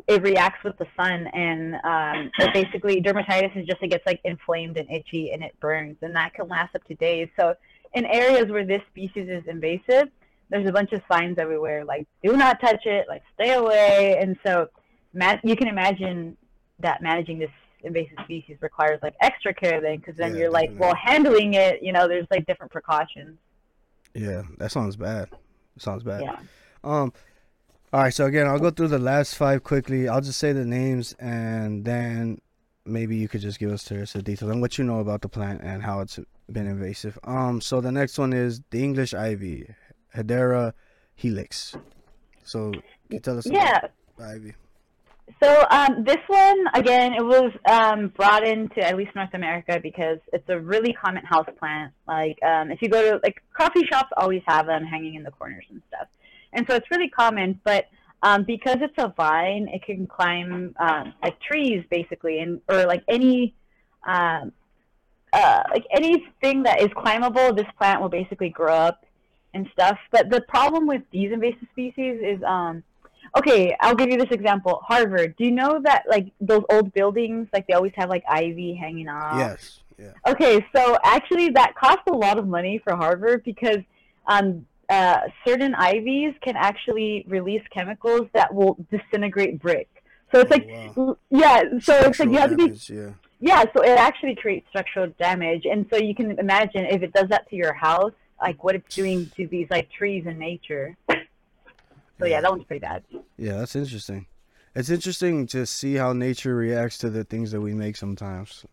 it 0.07 0.23
reacts 0.23 0.63
with 0.63 0.77
the 0.79 0.87
sun 0.97 1.27
and 1.29 1.75
um 1.85 2.31
basically 2.55 3.03
dermatitis 3.03 3.57
is 3.57 3.67
just 3.67 3.83
it 3.83 3.89
gets 3.89 4.07
like 4.07 4.21
inflamed 4.25 4.77
and 4.77 4.89
itchy 4.91 5.33
and 5.33 5.43
it 5.43 5.59
burns 5.61 5.97
and 6.03 6.15
that 6.15 6.33
can 6.35 6.47
last 6.49 6.75
up 6.77 6.85
to 6.85 6.95
days. 6.95 7.29
So 7.39 7.55
in 7.95 8.05
areas 8.07 8.51
where 8.53 8.65
this 8.65 8.83
species 8.91 9.29
is 9.29 9.43
invasive, 9.49 10.09
there's 10.49 10.69
a 10.69 10.73
bunch 10.73 10.93
of 10.93 11.03
signs 11.11 11.39
everywhere 11.39 11.85
like 11.85 12.07
do 12.23 12.37
not 12.37 12.61
touch 12.61 12.87
it, 12.87 13.07
like 13.09 13.23
stay 13.35 13.55
away. 13.55 14.19
And 14.21 14.37
so 14.47 14.69
ma- 15.13 15.39
you 15.43 15.57
can 15.57 15.67
imagine 15.69 16.37
that 16.79 17.03
managing 17.03 17.39
this 17.41 17.51
invasive 17.83 18.19
species 18.25 18.59
requires 18.61 19.01
like 19.03 19.15
extra 19.21 19.53
care 19.53 19.81
then 19.81 19.97
because 19.97 20.17
then 20.17 20.35
Yeah, 20.35 20.41
you're 20.43 20.51
like, 20.51 20.71
well, 20.79 20.95
handling 20.95 21.55
it, 21.55 21.83
you 21.83 21.93
know, 21.93 22.07
there's 22.07 22.27
like 22.31 22.47
different 22.47 22.71
precautions. 22.71 23.39
yeah, 24.15 24.43
that 24.59 24.71
sounds 24.71 24.97
bad. 24.97 25.31
sounds 25.79 26.03
bad. 26.05 26.23
Yeah. 26.23 26.37
Um. 26.85 27.13
All 27.93 28.01
right. 28.03 28.15
So 28.15 28.27
again, 28.27 28.47
I'll 28.47 28.59
go 28.59 28.71
through 28.71 28.89
the 28.89 28.99
last 28.99 29.35
five 29.35 29.65
quickly. 29.65 30.09
I'll 30.09 30.21
just 30.21 30.39
say 30.39 30.53
the 30.53 30.65
names, 30.65 31.13
and 31.19 31.85
then 31.85 32.41
maybe 32.85 33.17
you 33.17 33.29
could 33.29 33.41
just 33.41 33.59
give 33.59 33.71
us 33.71 33.85
the 33.85 34.09
the 34.13 34.23
details 34.23 34.51
and 34.51 34.61
what 34.61 34.79
you 34.79 34.85
know 34.85 35.01
about 35.01 35.23
the 35.23 35.29
plant 35.29 35.61
and 35.63 35.83
how 35.83 36.01
it's 36.01 36.19
been 36.51 36.67
invasive. 36.67 37.19
Um. 37.25 37.61
So 37.61 37.81
the 37.81 37.93
next 37.93 38.19
one 38.19 38.33
is 38.33 38.61
the 38.71 38.83
English 38.83 39.13
ivy, 39.13 39.75
Hedera 40.15 40.73
helix. 41.15 41.77
So 42.45 42.71
can 42.73 42.83
you 43.11 43.21
tell 43.21 43.39
us 43.39 43.47
Yeah. 43.47 43.79
about 43.79 43.91
the 44.19 44.25
ivy? 44.25 44.55
So 45.43 45.65
um, 45.71 46.05
this 46.05 46.19
one 46.27 46.59
again, 46.75 47.13
it 47.15 47.25
was 47.25 47.53
um, 47.69 48.09
brought 48.09 48.47
into 48.47 48.81
at 48.85 48.97
least 48.97 49.15
North 49.15 49.33
America 49.33 49.79
because 49.83 50.19
it's 50.33 50.49
a 50.49 50.59
really 50.59 50.93
common 50.93 51.25
house 51.25 51.47
plant. 51.59 51.93
Like 52.07 52.39
um, 52.43 52.71
if 52.71 52.83
you 52.83 52.89
go 52.89 53.03
to 53.11 53.21
like 53.23 53.43
coffee 53.57 53.85
shops, 53.91 54.11
always 54.17 54.43
have 54.47 54.67
them 54.67 54.85
hanging 54.85 55.15
in 55.15 55.23
the 55.23 55.31
corners 55.31 55.65
and 55.71 55.81
stuff, 55.89 56.09
and 56.53 56.67
so 56.69 56.75
it's 56.75 56.91
really 56.91 57.09
common. 57.09 57.61
But 57.65 57.87
um, 58.23 58.45
because 58.45 58.79
it's 58.81 58.95
a 58.99 59.13
vine, 59.17 59.69
it 59.69 59.83
can 59.83 60.07
climb 60.07 60.75
um, 60.79 61.15
like 61.23 61.41
trees 61.41 61.85
basically, 61.91 62.41
and 62.41 62.61
or 62.69 62.85
like 62.87 63.03
any 63.09 63.55
um, 64.07 64.53
uh, 65.33 65.63
like 65.71 65.87
anything 65.91 66.63
that 66.65 66.81
is 66.81 66.89
climbable, 66.97 67.55
this 67.55 67.67
plant 67.79 68.01
will 68.01 68.09
basically 68.09 68.51
grow 68.51 68.75
up 68.75 69.07
and 69.55 69.69
stuff. 69.73 69.99
But 70.11 70.31
the 70.31 70.41
problem 70.43 70.87
with 70.87 71.03
these 71.13 71.33
invasive 71.33 71.69
species 71.73 72.21
is 72.23 72.43
um, 72.43 72.83
okay, 73.37 73.75
I'll 73.81 73.95
give 73.95 74.11
you 74.11 74.19
this 74.19 74.31
example. 74.31 74.83
Harvard. 74.87 75.37
Do 75.37 75.45
you 75.45 75.53
know 75.53 75.81
that 75.83 76.05
like 76.09 76.29
those 76.41 76.63
old 76.71 76.93
buildings, 76.93 77.49
like 77.53 77.67
they 77.67 77.75
always 77.75 77.93
have 77.97 78.09
like 78.09 78.25
ivy 78.29 78.75
hanging 78.75 79.09
off? 79.09 79.39
Yes. 79.39 79.81
Yeah. 79.99 80.13
Okay, 80.27 80.65
so 80.75 80.97
actually 81.05 81.51
that 81.51 81.75
costs 81.75 82.05
a 82.09 82.13
lot 82.13 82.39
of 82.39 82.49
money 82.49 82.81
for 82.83 82.97
Harvard 82.97 83.45
because 83.45 83.79
um, 84.27 84.67
uh, 84.91 85.21
certain 85.47 85.75
ivies 85.75 86.35
can 86.43 86.57
actually 86.57 87.25
release 87.29 87.63
chemicals 87.73 88.29
that 88.35 88.53
will 88.55 88.77
disintegrate 88.91 89.61
brick. 89.61 89.89
So 90.33 90.41
it's 90.41 90.51
Oh, 90.51 90.55
like, 90.55 90.97
wow. 90.97 91.17
yeah, 91.31 91.63
so 91.81 91.95
it's 91.97 92.19
like 92.21 92.29
you 92.31 92.39
have 92.39 92.51
to 92.51 92.57
be 92.57 92.73
yeah. 92.93 93.11
yeah, 93.41 93.65
so 93.75 93.83
it 93.83 93.99
actually 93.99 94.35
creates 94.37 94.69
structural 94.69 95.09
damage, 95.19 95.65
and 95.65 95.87
so 95.91 95.97
you 95.99 96.15
can 96.15 96.39
imagine 96.39 96.85
if 96.85 97.03
it 97.03 97.13
does 97.13 97.29
that 97.29 97.49
to 97.51 97.57
your 97.57 97.73
house, 97.73 98.13
like 98.41 98.63
what 98.63 98.75
it's 98.75 98.95
doing 98.95 99.31
to 99.37 99.47
these 99.47 99.69
like 99.71 99.91
trees 99.91 100.27
in 100.27 100.39
nature. 100.39 100.97
So 102.19 102.27
yeah, 102.27 102.43
that 102.43 102.51
one's 102.51 102.65
pretty 102.65 102.81
bad. 102.81 103.03
Yeah, 103.39 103.57
that's 103.57 103.75
interesting. 103.75 104.27
It's 104.75 104.91
interesting 104.91 105.47
to 105.47 105.65
see 105.65 105.95
how 105.95 106.13
nature 106.13 106.55
reacts 106.55 106.99
to 106.99 107.09
the 107.09 107.25
things 107.25 107.51
that 107.53 107.63
we 107.63 107.73
make 107.73 107.97
sometimes. 107.97 108.67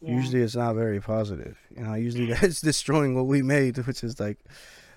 Yeah. 0.00 0.12
Usually 0.14 0.40
it's 0.40 0.56
not 0.56 0.74
very 0.74 0.98
positive. 0.98 1.58
You 1.76 1.82
know, 1.82 1.92
usually 1.92 2.32
that's 2.32 2.62
destroying 2.62 3.14
what 3.14 3.26
we 3.26 3.42
made, 3.42 3.76
which 3.86 4.02
is 4.02 4.18
like 4.18 4.38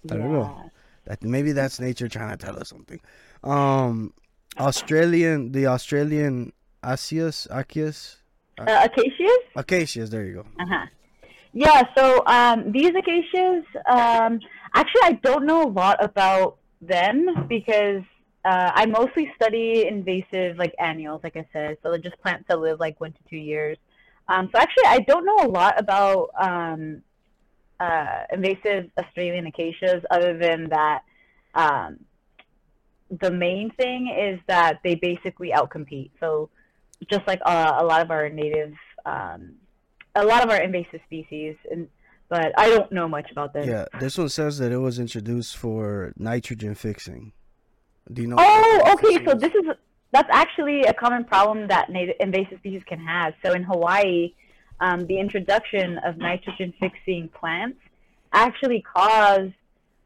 I 0.10 0.16
don't 0.16 0.32
know. 0.32 0.72
That 1.06 1.24
maybe 1.24 1.52
that's 1.52 1.80
nature 1.80 2.08
trying 2.08 2.38
to 2.38 2.44
tell 2.44 2.60
us 2.60 2.70
something. 2.70 3.00
Um 3.44 4.14
Australian 4.60 5.52
the 5.52 5.68
Australian 5.68 6.54
Acius 6.84 7.48
Acius 7.50 8.18
Uh, 8.60 8.88
acacias. 8.88 9.44
Acacias, 9.56 10.10
there 10.10 10.26
you 10.26 10.34
go. 10.34 10.46
Uh 10.60 10.66
huh. 10.70 10.86
Yeah. 11.54 11.84
So 11.98 12.24
um, 12.28 12.72
these 12.72 12.92
acacias, 12.96 13.66
um, 13.90 14.40
actually, 14.74 15.04
I 15.04 15.20
don't 15.24 15.46
know 15.46 15.64
a 15.64 15.72
lot 15.72 16.04
about 16.04 16.58
them 16.82 17.46
because 17.48 18.04
uh, 18.46 18.72
I 18.74 18.86
mostly 18.86 19.32
study 19.36 19.88
invasive 19.88 20.58
like 20.58 20.74
annuals, 20.80 21.22
like 21.24 21.36
I 21.36 21.46
said. 21.54 21.78
So 21.82 21.90
they're 21.90 22.00
just 22.00 22.20
plants 22.22 22.46
that 22.48 22.60
live 22.60 22.80
like 22.80 23.00
one 23.00 23.12
to 23.14 23.20
two 23.30 23.38
years. 23.38 23.78
Um, 24.28 24.50
so 24.54 24.60
actually, 24.60 24.86
I 24.88 25.00
don't 25.00 25.26
know 25.26 25.40
a 25.42 25.50
lot 25.50 25.80
about 25.80 26.30
um, 26.40 27.02
uh, 27.82 28.26
invasive 28.32 28.92
Australian 28.98 29.48
acacias 29.48 30.04
other 30.12 30.38
than 30.38 30.70
that. 30.70 31.00
Um, 31.56 32.00
the 33.10 33.32
main 33.32 33.72
thing 33.72 34.16
is 34.18 34.40
that 34.48 34.80
they 34.84 34.96
basically 34.96 35.52
outcompete. 35.52 36.12
So 36.20 36.50
just 37.10 37.28
like 37.28 37.42
uh, 37.46 37.78
a 37.80 37.84
lot 37.84 38.02
of 38.02 38.12
our 38.12 38.30
native, 38.30 38.74
um, 39.06 39.56
a 40.16 40.24
lot 40.24 40.44
of 40.44 40.50
our 40.50 40.62
invasive 40.62 41.02
species, 41.08 41.56
and 41.72 41.88
but 42.30 42.54
I 42.58 42.70
don't 42.70 42.92
know 42.92 43.10
much 43.10 43.30
about 43.32 43.54
them. 43.54 43.68
Yeah, 43.68 43.86
this 44.00 44.18
one 44.18 44.30
says 44.30 44.60
that 44.60 44.72
it 44.72 44.78
was 44.78 45.00
introduced 45.00 45.58
for 45.58 46.14
nitrogen 46.16 46.76
fixing. 46.76 47.34
Do 48.14 48.22
you 48.22 48.28
know? 48.30 48.38
Oh, 48.40 48.94
okay. 48.94 49.26
So 49.26 49.34
this 49.34 49.52
is 49.52 49.66
that's 50.14 50.30
actually 50.32 50.84
a 50.84 50.94
common 50.94 51.26
problem 51.26 51.68
that 51.68 51.90
native 51.90 52.16
invasive 52.20 52.60
species 52.60 52.84
can 52.88 53.00
have. 53.00 53.34
So 53.44 53.54
in 53.54 53.64
Hawaii, 53.64 54.34
um, 54.82 55.06
the 55.06 55.20
introduction 55.20 56.00
of 56.00 56.18
nitrogen 56.18 56.74
fixing 56.80 57.30
plants 57.30 57.80
actually 58.34 58.82
caused 58.82 59.54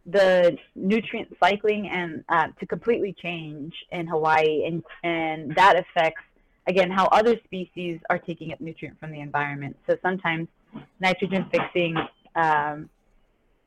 the 0.06 0.56
nutrient 0.76 1.36
cycling 1.40 1.90
and 1.90 2.24
uh, 2.30 2.48
to 2.60 2.68
completely 2.68 3.16
change 3.20 3.74
in 3.92 4.06
Hawaii, 4.06 4.66
and 4.66 4.84
and 5.04 5.56
that 5.56 5.80
affects 5.80 6.22
again 6.68 6.92
how 6.92 7.06
other 7.08 7.36
species 7.46 8.00
are 8.10 8.20
taking 8.20 8.52
up 8.52 8.62
nutrient 8.62 9.00
from 9.00 9.12
the 9.12 9.22
environment. 9.22 9.76
So 9.88 9.98
sometimes 10.04 10.48
nitrogen 11.00 11.48
fixing 11.50 11.96
um, 12.36 12.90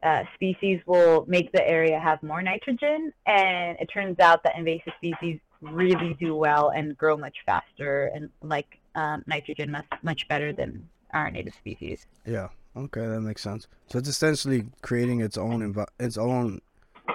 uh, 0.02 0.22
species 0.34 0.80
will 0.86 1.24
make 1.26 1.50
the 1.52 1.66
area 1.66 1.98
have 1.98 2.22
more 2.22 2.42
nitrogen, 2.42 3.12
and 3.26 3.76
it 3.80 3.86
turns 3.86 4.20
out 4.20 4.42
that 4.44 4.56
invasive 4.56 4.92
species 4.98 5.40
really 5.60 6.16
do 6.20 6.36
well 6.36 6.68
and 6.68 6.96
grow 6.96 7.16
much 7.16 7.36
faster 7.44 8.12
and 8.14 8.28
like 8.42 8.78
um, 8.94 9.24
nitrogen 9.26 9.72
much 9.72 9.86
much 10.02 10.28
better 10.28 10.52
than 10.52 10.88
our 11.12 11.30
native 11.30 11.54
species. 11.54 12.06
Yeah. 12.26 12.48
Okay, 12.76 13.06
that 13.06 13.20
makes 13.20 13.42
sense. 13.42 13.66
So 13.88 13.98
it's 13.98 14.08
essentially 14.08 14.66
creating 14.82 15.20
its 15.20 15.36
own 15.36 15.60
envi- 15.60 15.86
its 15.98 16.16
own 16.16 16.60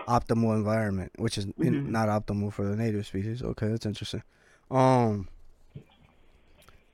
optimal 0.08 0.56
environment, 0.56 1.12
which 1.18 1.38
is 1.38 1.46
in, 1.58 1.86
Mhm. 1.86 1.88
not 1.90 2.10
optimal 2.10 2.52
for 2.52 2.66
the 2.66 2.76
native 2.76 3.06
species. 3.06 3.42
Okay, 3.42 3.68
that's 3.68 3.86
interesting. 3.86 4.24
Um. 4.72 5.28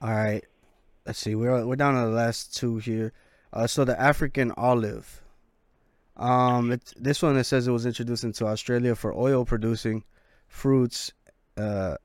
All 0.02 0.14
right. 0.14 0.44
Let's 1.06 1.20
see. 1.20 1.36
We're 1.36 1.66
we're 1.66 1.76
down 1.76 1.96
to 1.96 2.02
the 2.02 2.08
last 2.16 2.56
two 2.56 2.78
here. 2.78 3.12
Uh, 3.52 3.68
so 3.68 3.84
the 3.86 4.00
African 4.00 4.52
olive. 4.58 5.22
Um, 6.18 6.72
it's 6.72 6.94
this 6.98 7.22
one. 7.24 7.38
It 7.38 7.46
says 7.46 7.68
it 7.68 7.72
was 7.72 7.86
introduced 7.86 8.24
into 8.24 8.46
Australia 8.46 8.96
for 8.96 9.14
oil 9.14 9.46
producing 9.46 10.04
fruits. 10.48 11.12
Uh, 11.58 11.96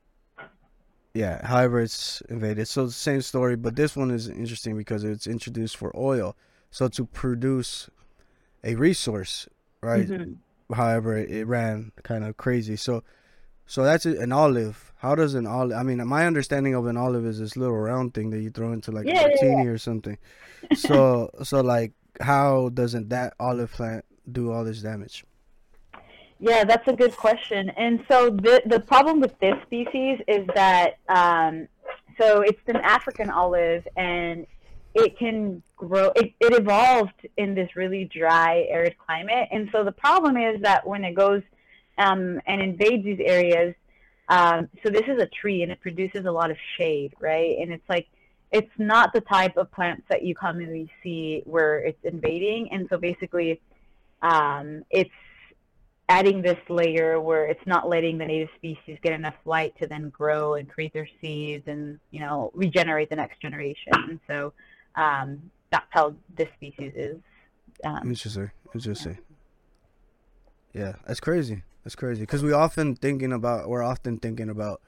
yeah. 1.15 1.47
However, 1.47 1.81
it's 1.81 2.21
invaded. 2.29 2.69
So 2.69 2.85
it's 2.85 2.95
the 2.95 3.01
same 3.01 3.23
story, 3.23 3.57
but 3.57 3.77
this 3.77 3.97
one 3.97 4.11
is 4.11 4.29
interesting 4.29 4.77
because 4.77 5.05
it's 5.05 5.27
introduced 5.27 5.77
for 5.77 5.95
oil. 5.97 6.37
So 6.71 6.89
to 6.89 7.07
produce 7.07 7.89
a 8.65 8.75
resource, 8.75 9.49
right? 9.81 10.09
Mhm. 10.09 10.37
However, 10.75 11.17
it 11.19 11.47
ran 11.47 11.93
kind 12.03 12.25
of 12.25 12.37
crazy. 12.37 12.77
So, 12.77 13.05
so 13.67 13.85
that's 13.85 14.07
an 14.07 14.33
olive. 14.33 14.93
How 14.97 15.15
does 15.15 15.35
an 15.35 15.47
olive? 15.47 15.77
I 15.77 15.83
mean, 15.83 16.05
my 16.07 16.27
understanding 16.27 16.75
of 16.75 16.87
an 16.87 16.97
olive 16.97 17.27
is 17.27 17.39
this 17.39 17.57
little 17.57 17.77
round 17.79 18.15
thing 18.15 18.31
that 18.31 18.41
you 18.41 18.51
throw 18.51 18.73
into 18.73 18.91
like 18.91 19.07
Yeah, 19.07 19.13
a 19.13 19.15
yeah, 19.15 19.27
martini 19.29 19.67
or 19.67 19.79
something. 19.79 20.19
So, 20.75 21.31
so 21.43 21.61
like, 21.61 21.93
how 22.21 22.71
doesn't 22.71 23.11
that 23.11 23.35
olive 23.39 23.71
plant 23.73 24.05
do 24.31 24.51
all 24.51 24.65
this 24.65 24.81
damage? 24.83 25.25
Yeah, 26.39 26.65
that's 26.65 26.87
a 26.89 26.93
good 26.93 27.17
question. 27.17 27.71
And 27.71 28.05
so 28.11 28.31
the 28.31 28.63
the 28.67 28.81
problem 28.81 29.21
with 29.21 29.39
this 29.41 29.55
species 29.63 30.19
is 30.27 30.47
that 30.55 30.99
um, 31.09 31.69
so 32.21 32.41
it's 32.41 32.61
an 32.67 32.77
African 32.77 33.31
olive 33.31 33.87
and 33.97 34.47
it 34.95 35.19
can 35.19 35.63
grow 35.77 36.13
it, 36.17 36.33
it 36.41 36.53
evolved 36.61 37.27
in 37.37 37.55
this 37.55 37.75
really 37.77 38.05
dry 38.05 38.67
arid 38.69 38.97
climate. 38.99 39.49
And 39.53 39.69
so 39.73 39.85
the 39.85 39.93
problem 39.93 40.37
is 40.37 40.61
that 40.63 40.87
when 40.87 41.05
it 41.05 41.15
goes 41.15 41.43
um, 41.99 42.41
and 42.47 42.61
invades 42.61 43.05
these 43.05 43.21
areas 43.25 43.75
um, 44.29 44.69
so 44.83 44.91
this 44.91 45.03
is 45.07 45.21
a 45.21 45.27
tree 45.27 45.63
and 45.63 45.71
it 45.71 45.81
produces 45.81 46.25
a 46.25 46.33
lot 46.33 46.51
of 46.51 46.57
shade 46.79 47.15
right? 47.21 47.57
And 47.61 47.73
it's 47.73 47.89
like 47.89 48.09
it's 48.53 48.71
not 48.79 49.13
the 49.13 49.21
type 49.21 49.57
of 49.57 49.71
plants 49.73 50.03
that 50.09 50.23
you 50.23 50.35
commonly 50.35 50.91
see 51.03 51.43
where 51.45 51.79
it's 51.79 51.99
invading. 52.05 52.69
And 52.71 52.87
so 52.89 52.99
basically 52.99 53.61
um, 54.23 54.85
it's 54.91 55.11
adding 56.09 56.43
this 56.43 56.59
layer 56.69 57.21
where 57.21 57.47
it's 57.47 57.67
not 57.67 57.89
letting 57.89 58.19
the 58.19 58.27
native 58.27 58.51
species 58.57 58.99
get 59.03 59.13
enough 59.13 59.35
light 59.45 59.75
to 59.81 59.87
then 59.87 60.11
grow 60.11 60.55
and 60.55 60.69
create 60.69 60.93
their 60.93 61.09
seeds 61.21 61.65
and 61.67 61.99
you 62.11 62.21
know 62.21 62.51
regenerate 62.55 63.09
the 63.09 63.17
next 63.17 63.41
generation 63.41 63.93
and 63.93 64.21
so 64.27 64.53
um, 64.97 65.51
that's 65.71 65.87
how 65.91 66.15
this 66.37 66.49
species 66.57 66.93
is 66.95 67.17
um, 67.85 68.01
Interesting. 68.05 68.51
Interesting. 68.75 69.19
Yeah, 70.73 70.95
that's 71.07 71.21
crazy. 71.21 71.63
That's 71.85 71.95
crazy 71.95 72.23
because 72.23 72.43
we 72.43 72.53
often 72.53 72.97
thinking 72.97 73.33
about 73.33 73.69
we're 73.69 73.83
often 73.83 74.19
thinking 74.19 74.49
about 74.49 74.81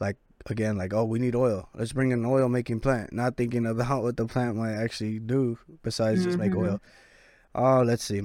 like 0.00 0.16
again 0.46 0.76
like 0.78 0.94
oh 0.94 1.04
we 1.04 1.18
need 1.18 1.34
oil 1.34 1.68
let's 1.74 1.92
bring 1.92 2.10
an 2.12 2.24
oil 2.24 2.48
making 2.48 2.80
plant 2.80 3.12
not 3.12 3.36
thinking 3.36 3.66
about 3.66 4.02
what 4.02 4.16
the 4.16 4.24
plant 4.24 4.56
might 4.56 4.72
actually 4.72 5.18
do 5.18 5.58
besides 5.82 6.24
just 6.24 6.38
make 6.38 6.52
Mhm. 6.52 6.58
oil. 6.58 6.82
Oh, 7.54 7.82
let's 7.82 8.04
see. 8.04 8.22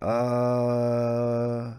Uh, 0.00 1.74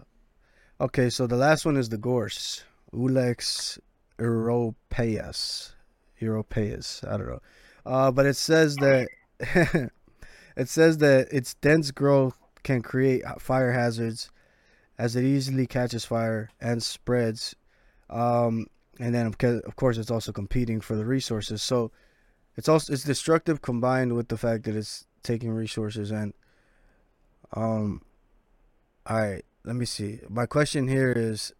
okay, 0.80 1.08
so 1.08 1.26
the 1.26 1.36
last 1.36 1.64
one 1.64 1.76
is 1.76 1.88
the 1.88 1.96
gorse, 1.96 2.64
Ulex 2.92 3.78
europaeus, 4.18 5.72
europaeus. 6.20 7.06
I 7.08 7.16
don't 7.16 7.28
know, 7.28 7.40
uh, 7.86 8.10
but 8.10 8.26
it 8.26 8.36
says 8.36 8.76
that 8.76 9.08
it 10.56 10.68
says 10.68 10.98
that 10.98 11.28
its 11.32 11.54
dense 11.54 11.90
growth 11.90 12.36
can 12.62 12.82
create 12.82 13.22
fire 13.38 13.72
hazards, 13.72 14.30
as 14.98 15.16
it 15.16 15.24
easily 15.24 15.66
catches 15.66 16.04
fire 16.04 16.50
and 16.60 16.82
spreads. 16.82 17.54
Um, 18.10 18.66
and 18.98 19.14
then 19.14 19.26
of 19.26 19.36
of 19.64 19.76
course 19.76 19.96
it's 19.96 20.10
also 20.10 20.32
competing 20.32 20.80
for 20.82 20.94
the 20.94 21.06
resources. 21.06 21.62
So 21.62 21.90
it's 22.56 22.68
also 22.68 22.92
it's 22.92 23.04
destructive 23.04 23.62
combined 23.62 24.14
with 24.14 24.28
the 24.28 24.36
fact 24.36 24.64
that 24.64 24.76
it's 24.76 25.06
taking 25.22 25.50
resources 25.50 26.10
and 26.10 26.34
um 27.54 28.02
all 29.06 29.18
right 29.18 29.44
let 29.64 29.76
me 29.76 29.84
see 29.84 30.20
my 30.28 30.46
question 30.46 30.88
here 30.88 31.12
is 31.12 31.52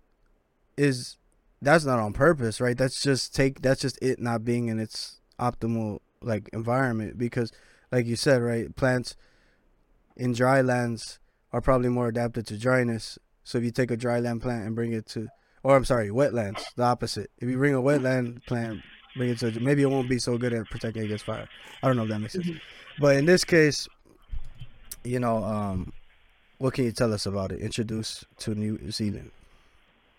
is 0.76 1.18
that's 1.62 1.84
not 1.84 1.98
on 1.98 2.12
purpose, 2.12 2.60
right? 2.60 2.76
That's 2.76 3.02
just 3.02 3.34
take 3.34 3.62
that's 3.62 3.80
just 3.80 3.98
it 4.02 4.18
not 4.18 4.44
being 4.44 4.68
in 4.68 4.78
its 4.80 5.20
optimal 5.38 6.00
like 6.22 6.48
environment 6.52 7.18
because 7.18 7.52
like 7.92 8.06
you 8.06 8.16
said, 8.16 8.42
right, 8.42 8.74
plants 8.74 9.16
in 10.16 10.32
dry 10.32 10.60
lands 10.60 11.18
are 11.52 11.60
probably 11.60 11.88
more 11.88 12.08
adapted 12.08 12.46
to 12.46 12.58
dryness. 12.58 13.18
So 13.44 13.58
if 13.58 13.64
you 13.64 13.70
take 13.70 13.90
a 13.90 13.96
dry 13.96 14.20
land 14.20 14.42
plant 14.42 14.66
and 14.66 14.74
bring 14.74 14.92
it 14.92 15.06
to 15.08 15.28
or 15.62 15.76
I'm 15.76 15.84
sorry, 15.84 16.08
wetlands, 16.08 16.62
the 16.76 16.84
opposite. 16.84 17.30
If 17.38 17.48
you 17.48 17.58
bring 17.58 17.74
a 17.74 17.82
wetland 17.82 18.46
plant, 18.46 18.80
bring 19.16 19.30
it 19.30 19.38
to 19.40 19.60
maybe 19.60 19.82
it 19.82 19.90
won't 19.90 20.08
be 20.08 20.18
so 20.18 20.38
good 20.38 20.54
at 20.54 20.70
protecting 20.70 21.02
against 21.02 21.24
fire. 21.26 21.48
I 21.82 21.86
don't 21.86 21.96
know 21.96 22.04
if 22.04 22.08
that 22.08 22.20
makes 22.20 22.32
sense. 22.32 22.48
But 23.00 23.16
in 23.16 23.24
this 23.24 23.44
case, 23.44 23.88
you 25.04 25.18
know, 25.18 25.42
um, 25.42 25.94
what 26.58 26.74
can 26.74 26.84
you 26.84 26.92
tell 26.92 27.14
us 27.14 27.24
about 27.24 27.50
it? 27.50 27.60
Introduce 27.60 28.26
to 28.40 28.54
New 28.54 28.90
Zealand. 28.92 29.30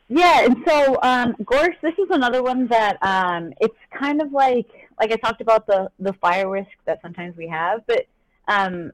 Yeah, 0.10 0.46
and 0.46 0.58
so 0.68 0.98
um, 1.04 1.36
gorse. 1.46 1.76
This 1.84 1.94
is 2.00 2.10
another 2.10 2.42
one 2.42 2.68
that 2.68 2.98
um, 3.04 3.54
it's 3.62 3.78
kind 3.98 4.20
of 4.20 4.34
like 4.34 4.68
like 5.00 5.12
I 5.12 5.16
talked 5.16 5.42
about 5.42 5.68
the 5.68 5.92
the 6.00 6.14
fire 6.14 6.50
risk 6.50 6.72
that 6.86 7.00
sometimes 7.04 7.38
we 7.38 7.48
have, 7.48 7.86
but 7.86 8.08
um, 8.48 8.92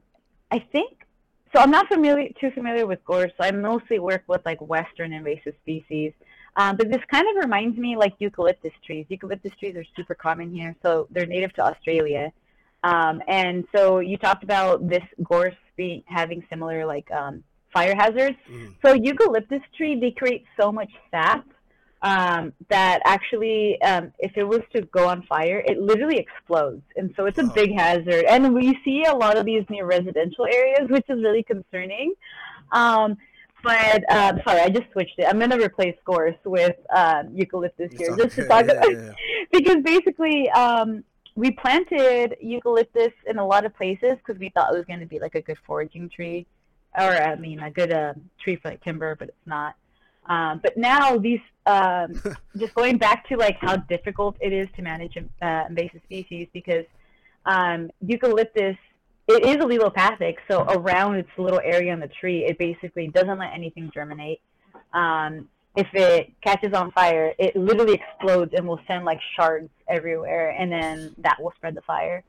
I 0.50 0.58
think 0.58 1.06
so. 1.52 1.58
I'm 1.58 1.70
not 1.70 1.88
familiar 1.88 2.28
too 2.38 2.50
familiar 2.50 2.86
with 2.86 3.02
gorse. 3.06 3.32
So 3.38 3.44
I 3.44 3.52
mostly 3.52 3.98
work 3.98 4.22
with 4.28 4.42
like 4.44 4.60
Western 4.60 5.14
invasive 5.14 5.54
species, 5.62 6.12
um, 6.56 6.76
but 6.76 6.90
this 6.90 7.02
kind 7.10 7.26
of 7.30 7.42
reminds 7.42 7.78
me 7.78 7.96
like 7.96 8.14
eucalyptus 8.18 8.74
trees. 8.84 9.06
Eucalyptus 9.08 9.52
trees 9.58 9.76
are 9.76 9.84
super 9.96 10.14
common 10.14 10.54
here, 10.54 10.76
so 10.82 11.08
they're 11.10 11.26
native 11.26 11.54
to 11.54 11.62
Australia. 11.62 12.30
Um, 12.84 13.22
and 13.28 13.64
so 13.74 13.98
you 13.98 14.16
talked 14.16 14.44
about 14.44 14.88
this 14.88 15.02
gorse 15.22 15.54
being 15.76 16.02
having 16.06 16.44
similar 16.50 16.86
like 16.86 17.10
um, 17.10 17.42
fire 17.72 17.94
hazards. 17.96 18.36
Mm. 18.50 18.74
So 18.84 18.94
eucalyptus 18.94 19.62
tree, 19.76 19.98
they 19.98 20.10
create 20.12 20.44
so 20.60 20.70
much 20.72 20.90
sap 21.10 21.44
um, 22.02 22.52
that 22.70 23.00
actually, 23.04 23.80
um, 23.82 24.12
if 24.20 24.36
it 24.36 24.44
was 24.44 24.60
to 24.74 24.82
go 24.82 25.08
on 25.08 25.22
fire, 25.22 25.62
it 25.66 25.80
literally 25.80 26.18
explodes, 26.18 26.82
and 26.96 27.12
so 27.16 27.26
it's 27.26 27.38
a 27.38 27.44
Wow. 27.44 27.52
big 27.54 27.72
hazard. 27.76 28.24
And 28.26 28.54
we 28.54 28.78
see 28.84 29.04
a 29.04 29.14
lot 29.14 29.36
of 29.36 29.44
these 29.44 29.64
near 29.68 29.84
residential 29.84 30.46
areas, 30.46 30.88
which 30.88 31.04
is 31.08 31.20
really 31.22 31.42
concerning. 31.42 32.14
Um, 32.70 33.16
but 33.64 34.04
um, 34.12 34.40
sorry, 34.46 34.60
I 34.60 34.68
just 34.68 34.84
switched 34.92 35.18
it. 35.18 35.26
I'm 35.28 35.40
gonna 35.40 35.58
replace 35.58 35.96
gorse 36.04 36.36
with 36.44 36.76
um, 36.94 37.30
eucalyptus 37.34 37.90
here, 37.98 38.16
just 38.16 38.36
to 38.36 38.46
talk 38.46 38.66
Yeah, 38.66 38.72
about 38.74 38.92
yeah, 38.92 39.02
yeah. 39.06 39.12
because 39.52 39.78
basically 39.82 40.48
um, 40.50 41.02
we 41.38 41.52
planted 41.52 42.36
eucalyptus 42.40 43.12
in 43.28 43.38
a 43.38 43.46
lot 43.46 43.64
of 43.64 43.72
places 43.76 44.16
because 44.18 44.40
we 44.40 44.48
thought 44.48 44.74
it 44.74 44.76
was 44.76 44.84
going 44.86 44.98
to 44.98 45.06
be 45.06 45.20
like 45.20 45.36
a 45.36 45.40
good 45.40 45.56
foraging 45.64 46.08
tree. 46.08 46.44
Or 46.98 47.12
i 47.12 47.36
mean 47.36 47.60
a 47.60 47.70
good 47.70 47.92
uh, 47.92 48.14
tree 48.42 48.56
for 48.56 48.70
like 48.70 48.82
timber 48.82 49.14
but 49.14 49.28
it's 49.28 49.46
not. 49.46 49.76
Um, 50.26 50.58
but 50.62 50.76
now 50.76 51.16
these 51.16 51.40
um, 51.66 52.20
just 52.56 52.74
going 52.74 52.98
back 52.98 53.28
to 53.28 53.36
like 53.36 53.56
how 53.60 53.76
difficult 53.76 54.36
it 54.40 54.52
is 54.52 54.68
to 54.74 54.82
manage 54.82 55.16
uh, 55.16 55.64
invasive 55.68 56.00
species 56.02 56.48
because 56.52 56.86
um, 57.46 57.88
eucalyptus 58.04 58.76
it 59.28 59.44
is 59.44 59.56
allelopathic 59.58 60.38
so 60.50 60.64
around 60.64 61.14
its 61.16 61.30
little 61.38 61.60
area 61.62 61.92
on 61.92 62.00
the 62.00 62.08
tree 62.08 62.46
it 62.46 62.58
basically 62.58 63.06
doesn't 63.08 63.38
let 63.38 63.52
anything 63.54 63.92
germinate. 63.94 64.40
Um, 64.92 65.48
if 65.76 65.86
it 65.92 66.32
catches 66.42 66.72
on 66.72 66.90
fire, 66.92 67.34
it 67.38 67.54
literally 67.56 67.94
explodes 67.94 68.52
and 68.54 68.66
will 68.66 68.80
send 68.86 69.04
like 69.04 69.20
shards 69.36 69.70
everywhere, 69.88 70.50
and 70.50 70.70
then 70.70 71.14
that 71.18 71.40
will 71.40 71.52
spread 71.56 71.74
the 71.74 71.82
fire. 71.82 72.24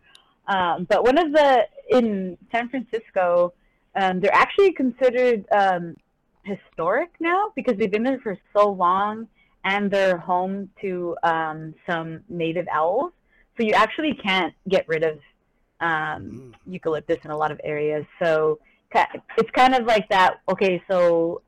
Um, 0.47 0.85
but 0.89 1.03
one 1.03 1.17
of 1.17 1.31
the 1.31 1.63
in 1.89 2.37
San 2.51 2.69
Francisco, 2.69 3.53
um, 3.95 4.19
they're 4.19 4.33
actually 4.33 4.73
considered 4.73 5.45
um, 5.51 5.95
historic 6.43 7.09
now 7.19 7.51
because 7.55 7.77
they've 7.77 7.91
been 7.91 8.03
there 8.03 8.19
for 8.19 8.37
so 8.55 8.69
long, 8.69 9.27
and 9.63 9.91
they're 9.91 10.17
home 10.17 10.69
to 10.81 11.15
um, 11.23 11.73
some 11.87 12.21
native 12.29 12.67
owls. 12.71 13.11
So 13.57 13.63
you 13.65 13.73
actually 13.73 14.13
can't 14.13 14.53
get 14.67 14.87
rid 14.87 15.03
of 15.03 15.19
um, 15.81 16.55
eucalyptus 16.65 17.17
in 17.23 17.31
a 17.31 17.37
lot 17.37 17.51
of 17.51 17.59
areas. 17.63 18.05
So 18.21 18.59
it's 19.37 19.51
kind 19.51 19.75
of 19.75 19.85
like 19.85 20.07
that. 20.09 20.41
Okay, 20.51 20.81
so 20.89 21.41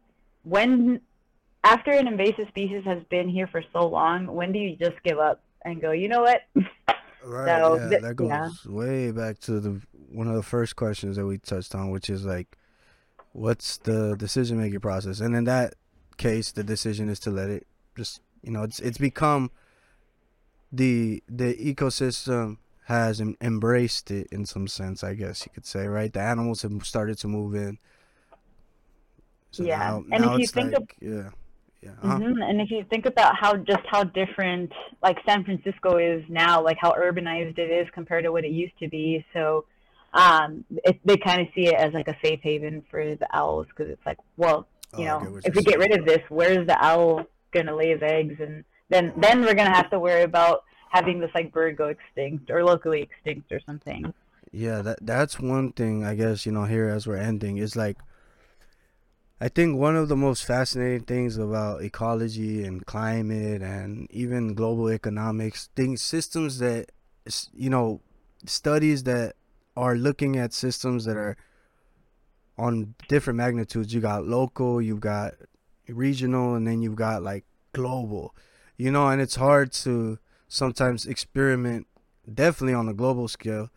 when 0.44 1.02
after 1.64 1.92
an 1.92 2.08
invasive 2.08 2.48
species 2.48 2.84
has 2.86 3.04
been 3.10 3.30
here 3.30 3.48
for 3.48 3.64
so 3.74 3.88
long, 3.88 4.28
when 4.28 4.52
do 4.52 4.60
you 4.60 4.76
just 4.76 5.02
give 5.04 5.20
up 5.20 5.42
and 5.64 5.82
go, 5.82 5.92
you 5.92 6.08
know 6.08 6.22
what? 6.22 6.42
Right. 7.24 7.62
So, 7.62 7.76
yeah, 7.76 7.90
th- 7.90 8.02
that 8.02 8.16
goes 8.16 8.30
yeah. 8.30 8.50
way 8.66 9.12
back 9.12 9.40
to 9.42 9.60
the 9.60 9.82
one 10.12 10.28
of 10.28 10.36
the 10.36 10.44
first 10.44 10.76
questions 10.76 11.16
that 11.18 11.26
we 11.26 11.38
touched 11.38 11.76
on, 11.76 11.92
which 11.92 12.10
is 12.10 12.26
like, 12.26 12.58
what's 13.32 13.78
the 13.78 14.16
decision 14.18 14.60
making 14.60 14.80
process? 14.80 15.20
And 15.20 15.36
in 15.36 15.44
that 15.46 15.76
case, 16.18 16.52
the 16.52 16.64
decision 16.64 17.10
is 17.10 17.20
to 17.22 17.30
let 17.30 17.50
it 17.50 17.68
just, 17.96 18.22
you 18.42 18.52
know, 18.52 18.64
it's 18.64 18.80
it's 18.80 18.98
become 18.98 19.52
the 20.72 21.22
the 21.30 21.54
ecosystem 21.56 22.58
has 22.86 23.22
em- 23.22 23.38
embraced 23.40 24.10
it 24.10 24.28
in 24.32 24.46
some 24.46 24.68
sense, 24.68 25.04
I 25.04 25.14
guess 25.14 25.46
you 25.46 25.52
could 25.54 25.66
say, 25.66 25.86
right? 25.88 26.12
The 26.12 26.22
animals 26.22 26.64
have 26.64 26.72
started 26.86 27.18
to 27.20 27.28
move 27.28 27.54
in. 27.56 27.78
So 29.52 29.64
Yeah. 29.64 29.78
now, 29.78 30.04
And 30.12 30.24
now 30.26 30.34
if 30.36 30.40
you 30.42 30.48
think 30.48 30.74
like, 30.74 30.82
of- 30.82 30.90
yeah, 31.00 31.30
yeah, 31.82 31.92
uh-huh. 32.04 32.20
hmm 32.20 32.42
And 32.42 32.62
if 32.62 32.72
you 32.72 32.86
think 32.90 33.06
about 33.06 33.36
how 33.40 33.56
just 33.58 33.82
how 33.90 34.04
different 34.04 34.72
like 35.02 35.18
San 35.28 35.44
Francisco 35.44 35.98
is 35.98 36.24
now, 36.30 36.64
like 36.64 36.78
how 36.80 36.92
urbanized 36.94 37.58
it 37.58 37.72
is 37.72 37.88
compared 37.94 38.24
to 38.26 38.32
what 38.32 38.46
it 38.46 38.52
used 38.52 38.78
to 38.80 38.88
be, 38.88 39.26
so 39.34 39.66
um, 40.14 40.66
it, 40.84 41.00
they 41.06 41.18
kind 41.18 41.42
of 41.42 41.48
see 41.56 41.68
it 41.68 41.76
as 41.76 41.94
like 41.94 42.08
a 42.08 42.18
safe 42.24 42.40
haven 42.44 42.84
for 42.90 43.16
the 43.16 43.28
owls 43.36 43.68
because 43.68 43.90
it's 43.92 44.06
like, 44.06 44.18
well, 44.38 44.68
you 44.96 45.06
Oh, 45.06 45.06
know, 45.06 45.40
if 45.44 45.56
we 45.56 45.64
get 45.64 45.80
rid 45.80 45.98
of 45.98 46.06
this, 46.06 46.20
where's 46.30 46.68
the 46.68 46.78
owl 46.84 47.26
gonna 47.52 47.76
lay 47.76 47.90
his 47.92 48.02
eggs, 48.04 48.36
and 48.40 48.64
then 48.90 49.14
then 49.18 49.42
we're 49.42 49.54
gonna 49.56 49.76
have 49.76 49.90
to 49.92 50.00
worry 50.00 50.24
about 50.24 50.64
having 50.90 51.20
this 51.20 51.32
like 51.34 51.52
bird 51.54 51.78
go 51.78 51.88
extinct 51.88 52.52
or 52.52 52.64
locally 52.64 53.02
extinct 53.02 53.52
or 53.52 53.62
something. 53.66 54.14
Yeah, 54.52 54.82
that 54.82 55.00
that's 55.02 55.40
one 55.40 55.72
thing 55.72 56.04
I 56.04 56.16
guess, 56.16 56.46
you 56.46 56.52
know, 56.52 56.66
here 56.66 56.90
as 56.90 57.08
we're 57.08 57.16
ending 57.18 57.58
is 57.58 57.76
like 57.76 57.98
I 59.44 59.50
think 59.50 59.76
one 59.76 59.96
of 59.96 60.08
the 60.08 60.16
most 60.16 60.46
fascinating 60.46 61.02
things 61.06 61.36
about 61.36 61.82
ecology 61.82 62.64
and 62.64 62.86
climate 62.86 63.64
and 63.64 64.08
even 64.12 64.54
global 64.54 64.88
economics, 64.92 65.72
things 65.76 66.00
systems 66.04 66.60
that 66.60 66.92
you 67.52 67.70
know, 67.70 68.02
studies 68.46 69.04
that 69.04 69.36
are 69.76 69.96
looking 69.96 70.38
at 70.38 70.54
systems 70.54 71.06
that 71.06 71.18
are 71.18 71.38
on 72.56 72.94
different 73.08 73.38
magnitudes. 73.38 73.96
You 73.96 74.02
got 74.02 74.28
local, 74.28 74.80
you've 74.80 75.00
got 75.00 75.34
regional, 75.88 76.54
and 76.54 76.68
then 76.68 76.84
you've 76.84 76.96
got 76.96 77.24
like 77.24 77.44
global. 77.74 78.36
You 78.78 78.92
know, 78.92 79.08
and 79.08 79.20
it's 79.20 79.38
hard 79.38 79.72
to 79.74 80.20
sometimes 80.50 81.08
experiment 81.08 81.88
definitely 82.32 82.76
on 82.76 82.88
a 82.88 82.94
global 82.94 83.28
scale 83.28 83.72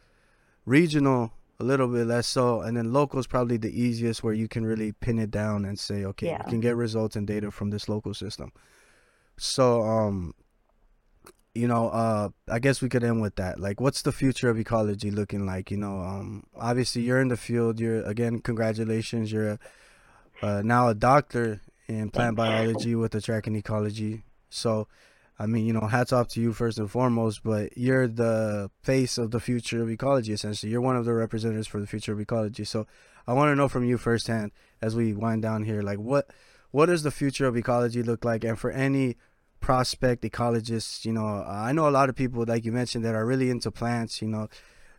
regional 0.67 1.33
a 1.61 1.65
little 1.65 1.87
bit 1.89 2.07
less 2.07 2.27
so 2.27 2.61
and 2.61 2.77
then 2.77 2.93
local 2.93 3.19
is 3.21 3.27
probably 3.27 3.57
the 3.57 3.71
easiest 3.81 4.23
where 4.25 4.35
you 4.35 4.49
can 4.49 4.65
really 4.67 4.93
pin 4.93 5.19
it 5.19 5.31
down 5.31 5.65
and 5.65 5.79
say 5.79 6.05
okay 6.05 6.27
Yeah. 6.29 6.43
we 6.45 6.51
can 6.51 6.61
get 6.61 6.75
results 6.77 7.15
and 7.17 7.27
data 7.27 7.51
from 7.51 7.71
this 7.71 7.89
local 7.89 8.13
system. 8.15 8.51
So 9.37 9.83
um 9.83 10.35
you 11.55 11.69
know 11.69 11.89
uh 11.91 12.31
i 12.49 12.59
guess 12.59 12.83
we 12.83 12.89
could 12.89 13.05
end 13.05 13.23
with 13.23 13.37
that. 13.37 13.61
Like 13.61 13.81
what's 13.81 14.03
the 14.03 14.11
future 14.13 14.49
of 14.51 14.59
ecology 14.59 15.11
looking 15.11 15.47
like? 15.47 15.71
You 15.71 15.77
know 15.77 16.01
um 16.01 16.45
obviously 16.57 17.03
you're 17.03 17.21
in 17.21 17.29
the 17.29 17.37
field. 17.37 17.79
You're 17.79 18.03
again 18.03 18.41
congratulations. 18.41 19.31
You're 19.33 19.59
uh, 20.43 20.63
now 20.65 20.89
a 20.89 20.95
doctor 20.95 21.61
in 21.87 22.11
plant 22.11 22.37
biology 22.37 22.95
with 22.97 23.15
a 23.15 23.21
track 23.21 23.47
in 23.47 23.55
ecology. 23.55 24.25
So 24.51 24.89
I 25.39 25.47
mean, 25.47 25.67
you 25.67 25.73
know, 25.73 25.87
hats 25.87 26.13
off 26.13 26.29
to 26.29 26.41
you 26.41 26.53
first 26.53 26.79
and 26.79 26.91
foremost, 26.91 27.43
but 27.43 27.77
you're 27.77 28.07
the 28.07 28.71
face 28.83 29.19
of 29.19 29.33
the 29.33 29.41
future 29.41 29.83
of 29.83 29.91
ecology, 29.91 30.33
essentially. 30.33 30.71
You're 30.71 30.81
one 30.81 30.97
of 30.97 31.05
the 31.05 31.13
representatives 31.13 31.67
for 31.67 31.81
the 31.81 31.87
future 31.87 32.13
of 32.13 32.21
ecology. 32.21 32.65
So 32.65 32.87
I 33.27 33.33
want 33.33 33.51
to 33.51 33.57
know 33.57 33.69
from 33.69 33.85
you 33.85 33.99
firsthand 33.99 34.53
as 34.81 34.95
we 34.95 35.13
wind 35.13 35.43
down 35.43 35.65
here, 35.65 35.83
like 35.83 35.99
what 35.99 36.31
what 36.71 36.87
does 36.87 37.03
the 37.03 37.11
future 37.11 37.47
of 37.47 37.57
ecology 37.57 38.03
look 38.03 38.25
like? 38.25 38.45
And 38.45 38.59
for 38.59 38.71
any 38.71 39.17
prospect 39.61 40.25
ecologists, 40.25 41.05
you 41.05 41.13
know, 41.13 41.45
I 41.47 41.73
know 41.73 41.89
a 41.89 41.91
lot 41.91 42.09
of 42.09 42.17
people, 42.17 42.45
like 42.47 42.65
you 42.65 42.73
mentioned, 42.73 43.05
that 43.05 43.15
are 43.15 43.27
really 43.27 43.51
into 43.51 43.71
plants, 43.71 44.21
you 44.21 44.29
know, 44.29 44.49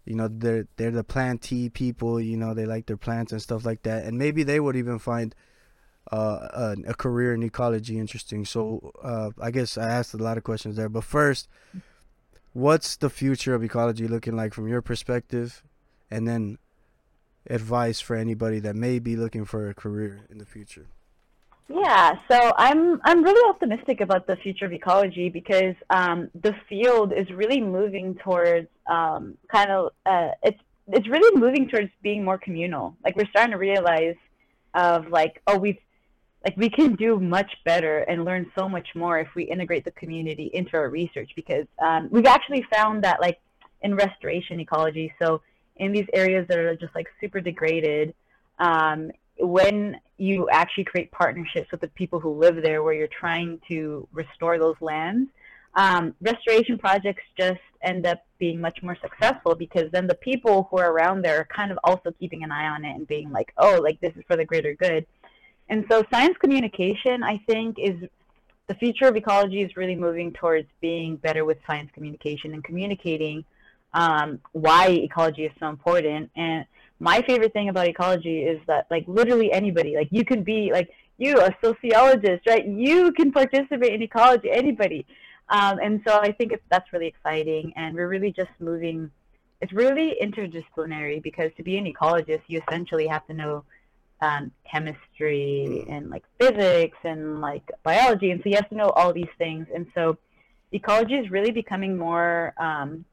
you 0.06 0.16
know, 0.16 0.28
they're 0.28 0.68
they're 0.76 0.92
the 0.92 1.04
plantee 1.04 1.70
people, 1.70 2.20
you 2.20 2.36
know, 2.36 2.54
they 2.54 2.66
like 2.66 2.88
their 2.88 2.98
plants 2.98 3.32
and 3.32 3.42
stuff 3.42 3.66
like 3.66 3.84
that. 3.84 4.06
And 4.06 4.18
maybe 4.18 4.44
they 4.44 4.60
would 4.60 4.76
even 4.76 5.00
find 5.00 5.34
uh, 6.12 6.16
a, 6.16 6.76
a 6.88 6.94
career 6.94 7.34
in 7.34 7.44
ecology 7.44 8.00
interesting. 8.00 8.46
So 8.46 8.92
uh, 9.04 9.32
I 9.42 9.52
guess 9.52 9.78
I 9.78 9.90
asked 9.90 10.14
a 10.14 10.18
lot 10.18 10.38
of 10.38 10.44
questions 10.44 10.76
there. 10.76 10.90
But 10.90 11.04
first, 11.04 11.48
what's 12.54 12.96
the 12.98 13.10
future 13.10 13.54
of 13.56 13.64
ecology 13.64 14.08
looking 14.08 14.36
like 14.36 14.54
from 14.54 14.68
your 14.68 14.82
perspective? 14.82 15.64
And 16.12 16.28
then 16.28 16.60
advice 17.50 18.00
for 18.00 18.16
anybody 18.16 18.60
that 18.60 18.76
may 18.76 19.00
be 19.00 19.16
looking 19.16 19.46
for 19.46 19.70
a 19.70 19.74
career 19.74 20.26
in 20.30 20.38
the 20.38 20.46
future. 20.46 20.88
Yeah, 21.68 22.14
so 22.30 22.54
I'm 22.58 23.02
I'm 23.04 23.24
really 23.24 23.50
optimistic 23.50 24.00
about 24.00 24.28
the 24.28 24.36
future 24.36 24.66
of 24.66 24.74
ecology 24.74 25.30
because 25.30 25.74
um, 25.90 26.30
the 26.40 26.54
field 26.70 27.12
is 27.12 27.28
really 27.32 27.60
moving 27.60 28.16
towards 28.16 28.68
um, 28.86 29.36
kind 29.52 29.72
of 29.72 29.92
uh, 30.06 30.30
it's 30.44 30.60
it's 30.88 31.08
really 31.08 31.40
moving 31.40 31.68
towards 31.68 31.90
being 32.04 32.24
more 32.24 32.38
communal. 32.38 32.96
Like 33.04 33.16
we're 33.16 33.28
starting 33.30 33.52
to 33.52 33.58
realize 33.58 34.16
of 34.76 35.08
like 35.10 35.42
oh 35.48 35.58
we've 35.58 35.80
like 36.46 36.56
we 36.56 36.70
can 36.70 36.96
do 36.96 37.20
much 37.20 37.52
better 37.66 38.00
and 38.02 38.24
learn 38.24 38.50
so 38.58 38.70
much 38.70 38.88
more 38.94 39.20
if 39.20 39.28
we 39.36 39.44
integrate 39.44 39.84
the 39.84 39.92
community 39.92 40.52
into 40.54 40.78
our 40.78 40.90
research 40.90 41.32
because 41.36 41.66
um, 41.80 42.08
we've 42.12 42.28
actually 42.28 42.64
found 42.72 43.04
that 43.04 43.20
like 43.20 43.40
in 43.82 43.96
restoration 43.96 44.60
ecology 44.60 45.12
so 45.20 45.42
in 45.78 45.92
these 45.92 46.06
areas 46.14 46.48
that 46.48 46.60
are 46.60 46.76
just 46.76 46.94
like 46.94 47.08
super 47.20 47.42
degraded 47.42 48.14
um, 48.60 49.12
when 49.40 50.00
you 50.18 50.48
actually 50.50 50.86
create 50.86 51.12
partnerships 51.12 51.70
with 51.72 51.82
the 51.82 51.88
people 51.90 52.20
who 52.20 52.40
live 52.40 52.62
there 52.62 52.84
where 52.84 52.94
you're 52.94 53.08
trying 53.08 53.60
to 53.70 54.08
restore 54.14 54.60
those 54.60 54.76
lands 54.80 55.30
um, 55.74 56.16
restoration 56.22 56.78
projects 56.78 57.24
just 57.38 57.60
end 57.82 58.06
up 58.06 58.24
being 58.40 58.62
much 58.62 58.82
more 58.82 58.98
successful 59.02 59.56
because 59.56 59.92
then 59.92 60.08
the 60.08 60.16
people 60.16 60.68
who 60.70 60.78
are 60.78 60.92
around 60.92 61.22
there 61.22 61.40
are 61.40 61.48
kind 61.54 61.72
of 61.72 61.80
also 61.84 62.12
keeping 62.20 62.44
an 62.44 62.52
eye 62.52 62.68
on 62.68 62.86
it 62.86 62.96
and 62.96 63.08
being 63.08 63.32
like 63.32 63.52
oh 63.58 63.80
like 63.82 64.00
this 64.00 64.14
is 64.16 64.24
for 64.28 64.38
the 64.38 64.46
greater 64.46 64.74
good 64.76 65.06
and 65.70 65.86
so 65.90 66.04
science 66.12 66.36
communication, 66.40 67.24
I 67.24 67.42
think, 67.48 67.78
is 67.80 67.96
the 68.68 68.76
future 68.76 69.08
of 69.08 69.16
ecology 69.16 69.62
is 69.62 69.76
really 69.78 69.96
moving 69.96 70.32
towards 70.34 70.68
being 70.82 71.18
better 71.18 71.46
with 71.46 71.58
science 71.68 71.90
communication 71.94 72.54
and 72.54 72.64
communicating 72.64 73.46
um, 73.94 74.40
why 74.52 74.88
ecology 74.88 75.46
is 75.46 75.52
so 75.60 75.70
important. 75.70 76.30
And 76.36 76.66
my 77.00 77.22
favorite 77.22 77.54
thing 77.54 77.70
about 77.70 77.88
ecology 77.88 78.40
is 78.44 78.60
that, 78.68 78.88
like, 78.90 79.06
literally 79.08 79.52
anybody, 79.52 79.96
like, 79.96 80.10
you 80.12 80.26
can 80.26 80.44
be, 80.44 80.72
like, 80.72 80.90
you, 81.18 81.40
a 81.40 81.56
sociologist, 81.64 82.46
right? 82.48 82.66
You 82.68 83.12
can 83.12 83.32
participate 83.32 83.94
in 83.94 84.02
ecology, 84.02 84.50
anybody. 84.52 85.06
Um, 85.50 85.80
and 85.82 86.02
so 86.06 86.20
I 86.20 86.32
think 86.32 86.54
that's 86.70 86.92
really 86.92 87.08
exciting. 87.08 87.72
And 87.76 87.96
we're 87.96 88.10
really 88.10 88.32
just 88.32 88.52
moving, 88.60 89.12
it's 89.62 89.72
really 89.72 90.18
interdisciplinary 90.22 91.22
because 91.22 91.52
to 91.58 91.64
be 91.64 91.78
an 91.78 91.86
ecologist, 91.86 92.42
you 92.48 92.62
essentially 92.68 93.08
have 93.08 93.26
to 93.28 93.34
know 93.34 93.64
um, 94.22 94.52
chemistry 94.70 95.86
and 95.90 96.10
like 96.10 96.24
physics 96.40 96.98
and 97.04 97.42
like 97.42 97.70
biology, 97.84 98.32
and 98.32 98.42
so 98.44 98.50
you 98.50 98.56
have 98.56 98.70
to 98.70 98.76
know 98.76 98.90
all 98.90 99.14
these 99.14 99.30
things. 99.38 99.68
And 99.74 99.88
so 99.94 100.18
ecology 100.72 101.16
is 101.16 101.30
really 101.30 101.52
becoming 101.52 101.98
more 101.98 102.54
um, 102.58 103.06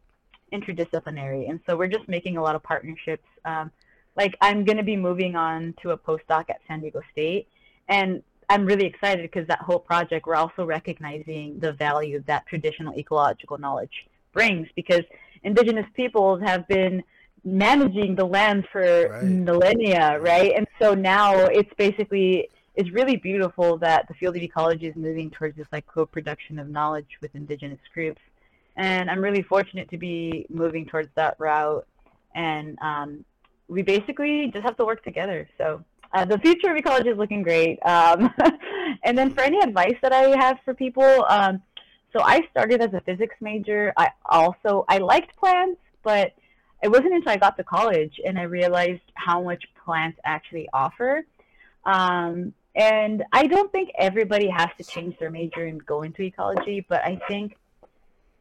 interdisciplinary, 0.52 1.48
and 1.50 1.60
so 1.66 1.76
we're 1.76 1.88
just 1.88 2.08
making 2.08 2.36
a 2.36 2.42
lot 2.42 2.54
of 2.54 2.62
partnerships. 2.62 3.26
Um, 3.44 3.70
like 4.16 4.36
I'm 4.40 4.64
going 4.64 4.78
to 4.78 4.84
be 4.84 4.96
moving 4.96 5.36
on 5.36 5.74
to 5.82 5.90
a 5.90 5.98
postdoc 5.98 6.50
at 6.50 6.60
San 6.68 6.80
Diego 6.80 7.00
State, 7.12 7.48
and 7.88 8.22
I'm 8.48 8.66
really 8.66 8.86
excited 8.86 9.22
because 9.22 9.48
that 9.48 9.60
whole 9.60 9.78
project 9.78 10.26
we're 10.26 10.34
also 10.34 10.64
recognizing 10.64 11.58
the 11.58 11.72
value 11.72 12.22
that 12.26 12.46
traditional 12.46 12.94
ecological 12.98 13.58
knowledge 13.58 14.06
brings 14.32 14.68
because 14.76 15.02
indigenous 15.42 15.86
peoples 15.94 16.40
have 16.42 16.68
been 16.68 17.02
managing 17.44 18.14
the 18.14 18.24
land 18.24 18.66
for 18.70 19.08
right. 19.08 19.24
millennia, 19.24 20.18
right? 20.20 20.52
And 20.56 20.66
so 20.80 20.94
now 20.94 21.34
it's 21.46 21.72
basically 21.76 22.48
it's 22.74 22.90
really 22.90 23.16
beautiful 23.16 23.76
that 23.78 24.08
the 24.08 24.14
field 24.14 24.36
of 24.36 24.42
ecology 24.42 24.86
is 24.86 24.96
moving 24.96 25.30
towards 25.30 25.56
this 25.56 25.66
like 25.72 25.86
co-production 25.86 26.58
of 26.58 26.68
knowledge 26.68 27.18
with 27.20 27.34
indigenous 27.34 27.80
groups, 27.92 28.20
and 28.76 29.10
I'm 29.10 29.20
really 29.20 29.42
fortunate 29.42 29.90
to 29.90 29.98
be 29.98 30.46
moving 30.48 30.86
towards 30.86 31.08
that 31.16 31.36
route. 31.38 31.86
And 32.34 32.78
um, 32.80 33.24
we 33.68 33.82
basically 33.82 34.50
just 34.52 34.64
have 34.64 34.76
to 34.78 34.86
work 34.86 35.04
together. 35.04 35.46
So 35.58 35.84
uh, 36.14 36.24
the 36.24 36.38
future 36.38 36.70
of 36.70 36.76
ecology 36.76 37.10
is 37.10 37.18
looking 37.18 37.42
great. 37.42 37.78
Um, 37.84 38.32
and 39.04 39.16
then 39.16 39.34
for 39.34 39.42
any 39.42 39.58
advice 39.58 39.96
that 40.00 40.12
I 40.12 40.36
have 40.38 40.58
for 40.64 40.72
people, 40.72 41.26
um, 41.28 41.60
so 42.12 42.22
I 42.22 42.40
started 42.50 42.82
as 42.82 42.92
a 42.92 43.00
physics 43.00 43.36
major. 43.40 43.92
I 43.96 44.10
also 44.26 44.84
I 44.88 44.98
liked 44.98 45.36
plants, 45.36 45.80
but 46.02 46.32
it 46.82 46.90
wasn't 46.90 47.14
until 47.14 47.32
I 47.32 47.36
got 47.36 47.56
to 47.56 47.64
college 47.64 48.20
and 48.24 48.38
I 48.38 48.42
realized 48.42 49.02
how 49.14 49.42
much 49.42 49.64
plants 49.84 50.18
actually 50.24 50.68
offer. 50.72 51.24
Um, 51.84 52.52
and 52.74 53.22
I 53.32 53.46
don't 53.46 53.70
think 53.70 53.90
everybody 53.98 54.48
has 54.48 54.68
to 54.78 54.84
change 54.84 55.16
their 55.18 55.30
major 55.30 55.64
and 55.64 55.84
go 55.84 56.02
into 56.02 56.22
ecology, 56.22 56.84
but 56.88 57.02
I 57.04 57.20
think 57.28 57.56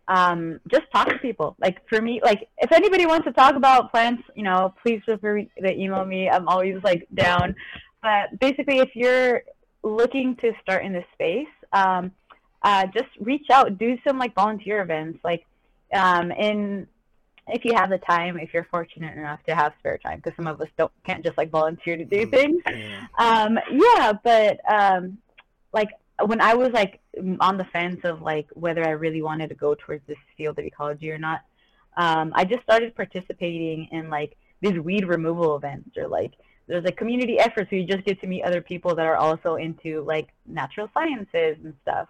um, 0.07 0.59
just 0.67 0.83
talk 0.93 1.09
to 1.09 1.17
people. 1.19 1.55
Like 1.59 1.87
for 1.87 2.01
me, 2.01 2.19
like 2.23 2.49
if 2.57 2.71
anybody 2.71 3.05
wants 3.05 3.25
to 3.25 3.33
talk 3.33 3.55
about 3.55 3.91
plants, 3.91 4.23
you 4.35 4.43
know, 4.43 4.73
please 4.81 5.01
feel 5.05 5.17
free 5.17 5.49
to 5.61 5.73
email 5.73 6.05
me. 6.05 6.29
I'm 6.29 6.47
always 6.47 6.81
like 6.83 7.07
down. 7.13 7.55
But 8.01 8.39
basically, 8.39 8.79
if 8.79 8.89
you're 8.95 9.43
looking 9.83 10.35
to 10.37 10.53
start 10.61 10.83
in 10.85 10.93
this 10.93 11.05
space, 11.13 11.47
um, 11.73 12.11
uh, 12.63 12.87
just 12.87 13.09
reach 13.19 13.49
out, 13.51 13.77
do 13.77 13.97
some 14.07 14.17
like 14.17 14.33
volunteer 14.33 14.81
events. 14.81 15.19
Like 15.23 15.45
um, 15.93 16.31
in 16.31 16.87
if 17.51 17.65
you 17.65 17.73
have 17.73 17.89
the 17.89 17.97
time, 17.99 18.37
if 18.37 18.53
you're 18.53 18.67
fortunate 18.71 19.17
enough 19.17 19.43
to 19.47 19.55
have 19.55 19.73
spare 19.79 19.97
time, 19.97 20.17
because 20.17 20.35
some 20.35 20.47
of 20.47 20.59
us 20.61 20.67
don't 20.77 20.91
can't 21.05 21.23
just 21.23 21.37
like 21.37 21.49
volunteer 21.49 21.97
to 21.97 22.05
do 22.05 22.25
mm, 22.25 22.31
things. 22.31 22.61
Yeah. 22.67 23.07
Um, 23.17 23.59
yeah, 23.71 24.13
but 24.23 24.59
um, 24.71 25.17
like 25.73 25.89
when 26.25 26.41
I 26.41 26.53
was 26.53 26.69
like 26.71 26.99
on 27.39 27.57
the 27.57 27.65
fence 27.65 28.01
of 28.03 28.21
like 28.21 28.47
whether 28.53 28.85
I 28.85 28.91
really 28.91 29.21
wanted 29.21 29.49
to 29.49 29.55
go 29.55 29.75
towards 29.75 30.05
this 30.07 30.17
field 30.37 30.59
of 30.59 30.65
ecology 30.65 31.11
or 31.11 31.17
not, 31.17 31.41
um, 31.97 32.31
I 32.35 32.45
just 32.45 32.63
started 32.63 32.95
participating 32.95 33.87
in 33.91 34.09
like 34.09 34.37
these 34.61 34.79
weed 34.79 35.07
removal 35.07 35.55
events 35.55 35.97
or 35.97 36.07
like 36.07 36.33
there's 36.67 36.85
like 36.85 36.95
community 36.95 37.39
efforts 37.39 37.71
where 37.71 37.81
you 37.81 37.87
just 37.87 38.05
get 38.05 38.21
to 38.21 38.27
meet 38.27 38.43
other 38.43 38.61
people 38.61 38.95
that 38.95 39.05
are 39.05 39.17
also 39.17 39.55
into 39.55 40.01
like 40.03 40.29
natural 40.45 40.89
sciences 40.93 41.57
and 41.63 41.73
stuff. 41.81 42.07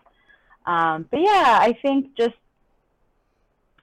Um, 0.65 1.07
but 1.09 1.21
yeah, 1.21 1.57
I 1.59 1.75
think 1.81 2.15
just 2.15 2.35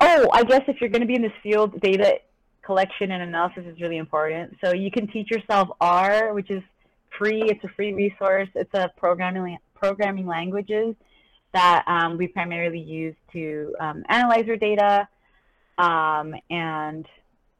Oh, 0.00 0.28
I 0.32 0.44
guess 0.44 0.62
if 0.68 0.80
you're 0.80 0.90
going 0.90 1.00
to 1.00 1.06
be 1.06 1.14
in 1.16 1.22
this 1.22 1.32
field, 1.42 1.80
data 1.80 2.20
collection 2.62 3.10
and 3.10 3.22
analysis 3.22 3.64
is 3.66 3.80
really 3.80 3.96
important. 3.96 4.56
So 4.62 4.72
you 4.72 4.90
can 4.90 5.08
teach 5.08 5.30
yourself 5.30 5.68
R, 5.80 6.32
which 6.34 6.50
is 6.50 6.62
free. 7.18 7.42
It's 7.46 7.62
a 7.64 7.68
free 7.68 7.92
resource. 7.92 8.48
It's 8.54 8.72
a 8.74 8.90
programming 8.96 9.58
programming 9.74 10.26
languages 10.26 10.94
that 11.52 11.84
um, 11.86 12.16
we 12.18 12.28
primarily 12.28 12.80
use 12.80 13.14
to 13.32 13.74
um, 13.80 14.04
analyze 14.08 14.44
our 14.48 14.56
data. 14.56 15.08
Um, 15.78 16.34
and 16.50 17.06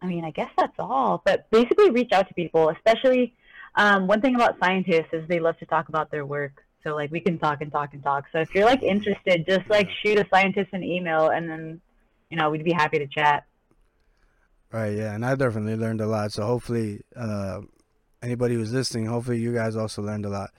I 0.02 0.06
mean, 0.06 0.24
I 0.24 0.31
guess 0.31 0.51
that's 0.56 0.78
all. 0.78 1.23
But 1.24 1.51
basically, 1.51 1.90
reach 1.90 2.12
out 2.12 2.28
to 2.28 2.35
people. 2.35 2.69
Especially, 2.69 3.35
um, 3.74 4.06
one 4.06 4.20
thing 4.20 4.36
about 4.36 4.59
scientists 4.60 5.09
is 5.12 5.27
they 5.27 5.40
love 5.40 5.59
to 5.59 5.66
talk 5.66 5.89
about 5.89 6.10
their 6.10 6.27
work. 6.27 6.65
So 6.85 6.94
like 6.94 7.10
we 7.10 7.20
can 7.20 7.39
talk 7.39 7.60
and 7.62 7.73
talk 7.73 7.94
and 7.94 8.02
talk. 8.02 8.27
So 8.31 8.39
if 8.39 8.55
you're 8.55 8.65
like 8.65 8.82
interested, 8.82 9.44
just 9.47 9.69
like 9.69 9.89
shoot 10.02 10.19
a 10.19 10.27
scientist 10.32 10.69
an 10.73 10.85
email 10.85 11.31
and 11.31 11.48
then 11.48 11.81
you 12.31 12.37
know, 12.37 12.51
we'd 12.51 12.65
be 12.65 12.73
happy 12.73 12.99
to 12.99 13.07
chat. 13.07 13.45
Right. 14.71 14.97
Yeah, 14.97 15.15
and 15.15 15.25
I 15.25 15.35
definitely 15.35 15.77
learned 15.77 16.01
a 16.01 16.07
lot. 16.07 16.33
So 16.33 16.45
hopefully, 16.45 17.03
uh, 17.17 17.63
anybody 18.23 18.55
who's 18.55 18.73
listening, 18.73 19.07
hopefully 19.07 19.39
you 19.39 19.55
guys 19.55 19.77
also 19.77 20.03
learned 20.03 20.27
a 20.27 20.31
lot. 20.31 20.51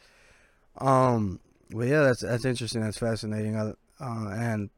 Um. 0.77 1.39
But 1.71 1.87
yeah, 1.87 2.01
that's 2.01 2.21
that's 2.21 2.45
interesting. 2.45 2.81
That's 2.81 2.97
fascinating. 2.97 3.55
Uh, 3.55 3.73
and 3.99 4.71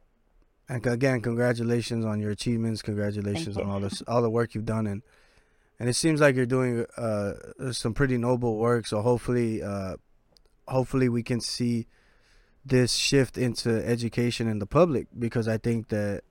and 0.68 0.85
again, 0.85 1.22
congratulations 1.22 2.03
on 2.03 2.19
your 2.19 2.31
achievements. 2.31 2.81
Congratulations 2.81 3.55
on 3.57 3.69
all 3.69 3.80
this 3.80 4.01
all 4.07 4.22
the 4.22 4.30
work 4.30 4.53
you've 4.53 4.65
done 4.65 4.88
and 4.88 5.01
and 5.81 5.89
it 5.89 5.95
seems 5.95 6.22
like 6.22 6.35
you're 6.35 6.45
doing 6.45 6.85
uh, 6.95 7.34
some 7.72 7.95
pretty 7.95 8.15
noble 8.15 8.57
work. 8.57 8.85
So 8.85 9.01
hopefully, 9.01 9.63
uh, 9.63 9.95
hopefully 10.68 11.09
we 11.09 11.23
can 11.23 11.41
see 11.41 11.88
this 12.63 12.93
shift 12.93 13.35
into 13.35 13.84
education 13.84 14.47
in 14.47 14.59
the 14.59 14.68
public 14.68 15.07
because 15.18 15.47
I 15.47 15.57
think 15.57 15.88
that 15.88 16.22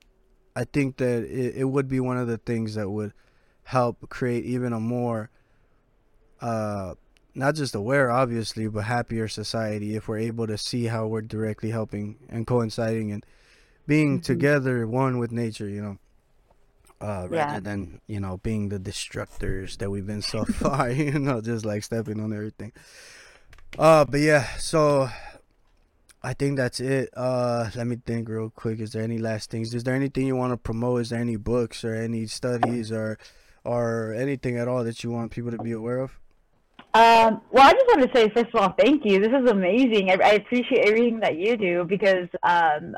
I 0.55 0.65
think 0.65 0.97
that 0.97 1.23
it, 1.23 1.55
it 1.57 1.65
would 1.65 1.87
be 1.87 1.99
one 1.99 2.17
of 2.17 2.27
the 2.27 2.37
things 2.37 2.75
that 2.75 2.89
would 2.89 3.13
help 3.63 4.09
create 4.09 4.45
even 4.45 4.73
a 4.73 4.79
more 4.79 5.29
uh 6.41 6.95
not 7.33 7.55
just 7.55 7.75
aware 7.75 8.09
obviously 8.09 8.67
but 8.67 8.81
happier 8.81 9.27
society 9.27 9.95
if 9.95 10.07
we're 10.07 10.17
able 10.17 10.47
to 10.47 10.57
see 10.57 10.85
how 10.85 11.07
we're 11.07 11.21
directly 11.21 11.69
helping 11.69 12.17
and 12.29 12.47
coinciding 12.47 13.11
and 13.11 13.25
being 13.87 14.17
mm-hmm. 14.17 14.23
together 14.23 14.87
one 14.87 15.19
with 15.19 15.31
nature 15.31 15.69
you 15.69 15.81
know 15.81 15.97
uh 16.99 17.27
rather 17.29 17.35
yeah. 17.35 17.59
than 17.59 18.01
you 18.07 18.19
know 18.19 18.37
being 18.43 18.69
the 18.69 18.79
destructors 18.79 19.77
that 19.77 19.89
we've 19.89 20.07
been 20.07 20.21
so 20.21 20.43
far 20.59 20.89
you 20.89 21.17
know 21.17 21.39
just 21.39 21.63
like 21.63 21.83
stepping 21.83 22.19
on 22.19 22.33
everything 22.33 22.71
uh 23.77 24.03
but 24.03 24.19
yeah 24.19 24.45
so 24.57 25.07
I 26.23 26.33
think 26.33 26.57
that's 26.57 26.79
it. 26.79 27.09
Uh, 27.15 27.69
let 27.75 27.87
me 27.87 27.97
think 28.05 28.29
real 28.29 28.51
quick. 28.51 28.79
Is 28.79 28.91
there 28.91 29.01
any 29.01 29.17
last 29.17 29.49
things? 29.49 29.73
Is 29.73 29.83
there 29.83 29.95
anything 29.95 30.27
you 30.27 30.35
want 30.35 30.53
to 30.53 30.57
promote? 30.57 31.01
Is 31.01 31.09
there 31.09 31.19
any 31.19 31.35
books 31.35 31.83
or 31.83 31.95
any 31.95 32.27
studies 32.27 32.91
or 32.91 33.17
or 33.63 34.13
anything 34.13 34.57
at 34.57 34.67
all 34.67 34.83
that 34.83 35.03
you 35.03 35.11
want 35.11 35.31
people 35.31 35.51
to 35.51 35.57
be 35.57 35.71
aware 35.71 35.99
of? 35.99 36.19
Um, 36.93 37.41
well, 37.51 37.67
I 37.67 37.73
just 37.73 37.87
want 37.87 38.01
to 38.01 38.17
say 38.17 38.29
first 38.29 38.53
of 38.53 38.61
all, 38.61 38.75
thank 38.77 39.03
you. 39.05 39.19
This 39.19 39.31
is 39.31 39.49
amazing. 39.49 40.11
I, 40.11 40.17
I 40.23 40.31
appreciate 40.33 40.87
everything 40.87 41.21
that 41.21 41.37
you 41.37 41.57
do 41.57 41.85
because, 41.85 42.27
um, 42.43 42.95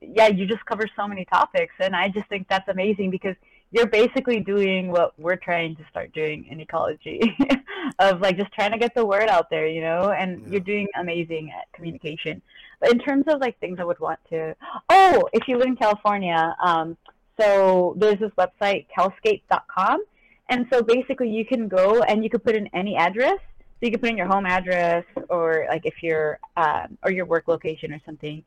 yeah, 0.00 0.26
you 0.28 0.46
just 0.46 0.64
cover 0.66 0.86
so 0.96 1.06
many 1.06 1.24
topics, 1.26 1.74
and 1.80 1.94
I 1.94 2.08
just 2.08 2.28
think 2.28 2.46
that's 2.48 2.68
amazing 2.68 3.10
because 3.10 3.36
you're 3.70 3.86
basically 3.86 4.40
doing 4.40 4.90
what 4.90 5.18
we're 5.18 5.36
trying 5.36 5.76
to 5.76 5.82
start 5.90 6.12
doing 6.12 6.46
in 6.50 6.60
ecology 6.60 7.20
of 7.98 8.20
like 8.20 8.36
just 8.36 8.52
trying 8.52 8.72
to 8.72 8.78
get 8.78 8.94
the 8.94 9.04
word 9.04 9.28
out 9.28 9.50
there 9.50 9.66
you 9.66 9.80
know 9.80 10.10
and 10.10 10.40
yeah. 10.40 10.52
you're 10.52 10.60
doing 10.60 10.86
amazing 10.98 11.52
at 11.56 11.70
communication 11.72 12.40
but 12.80 12.90
in 12.90 12.98
terms 12.98 13.24
of 13.28 13.40
like 13.40 13.58
things 13.60 13.78
i 13.80 13.84
would 13.84 13.98
want 14.00 14.18
to 14.28 14.54
oh 14.90 15.28
if 15.32 15.46
you 15.48 15.56
live 15.56 15.68
in 15.68 15.76
california 15.76 16.54
um, 16.64 16.96
so 17.38 17.94
there's 17.98 18.18
this 18.18 18.32
website 18.38 18.86
calscape.com 18.96 20.02
and 20.48 20.66
so 20.72 20.82
basically 20.82 21.28
you 21.28 21.44
can 21.44 21.68
go 21.68 22.02
and 22.02 22.22
you 22.22 22.30
can 22.30 22.40
put 22.40 22.56
in 22.56 22.68
any 22.72 22.96
address. 22.96 23.38
So 23.78 23.86
you 23.86 23.90
can 23.90 24.00
put 24.00 24.10
in 24.10 24.16
your 24.16 24.26
home 24.26 24.46
address 24.46 25.04
or 25.28 25.66
like 25.68 25.84
if 25.84 26.02
you're 26.02 26.38
um, 26.56 26.96
or 27.02 27.10
your 27.10 27.26
work 27.26 27.46
location 27.46 27.92
or 27.92 28.00
something, 28.06 28.42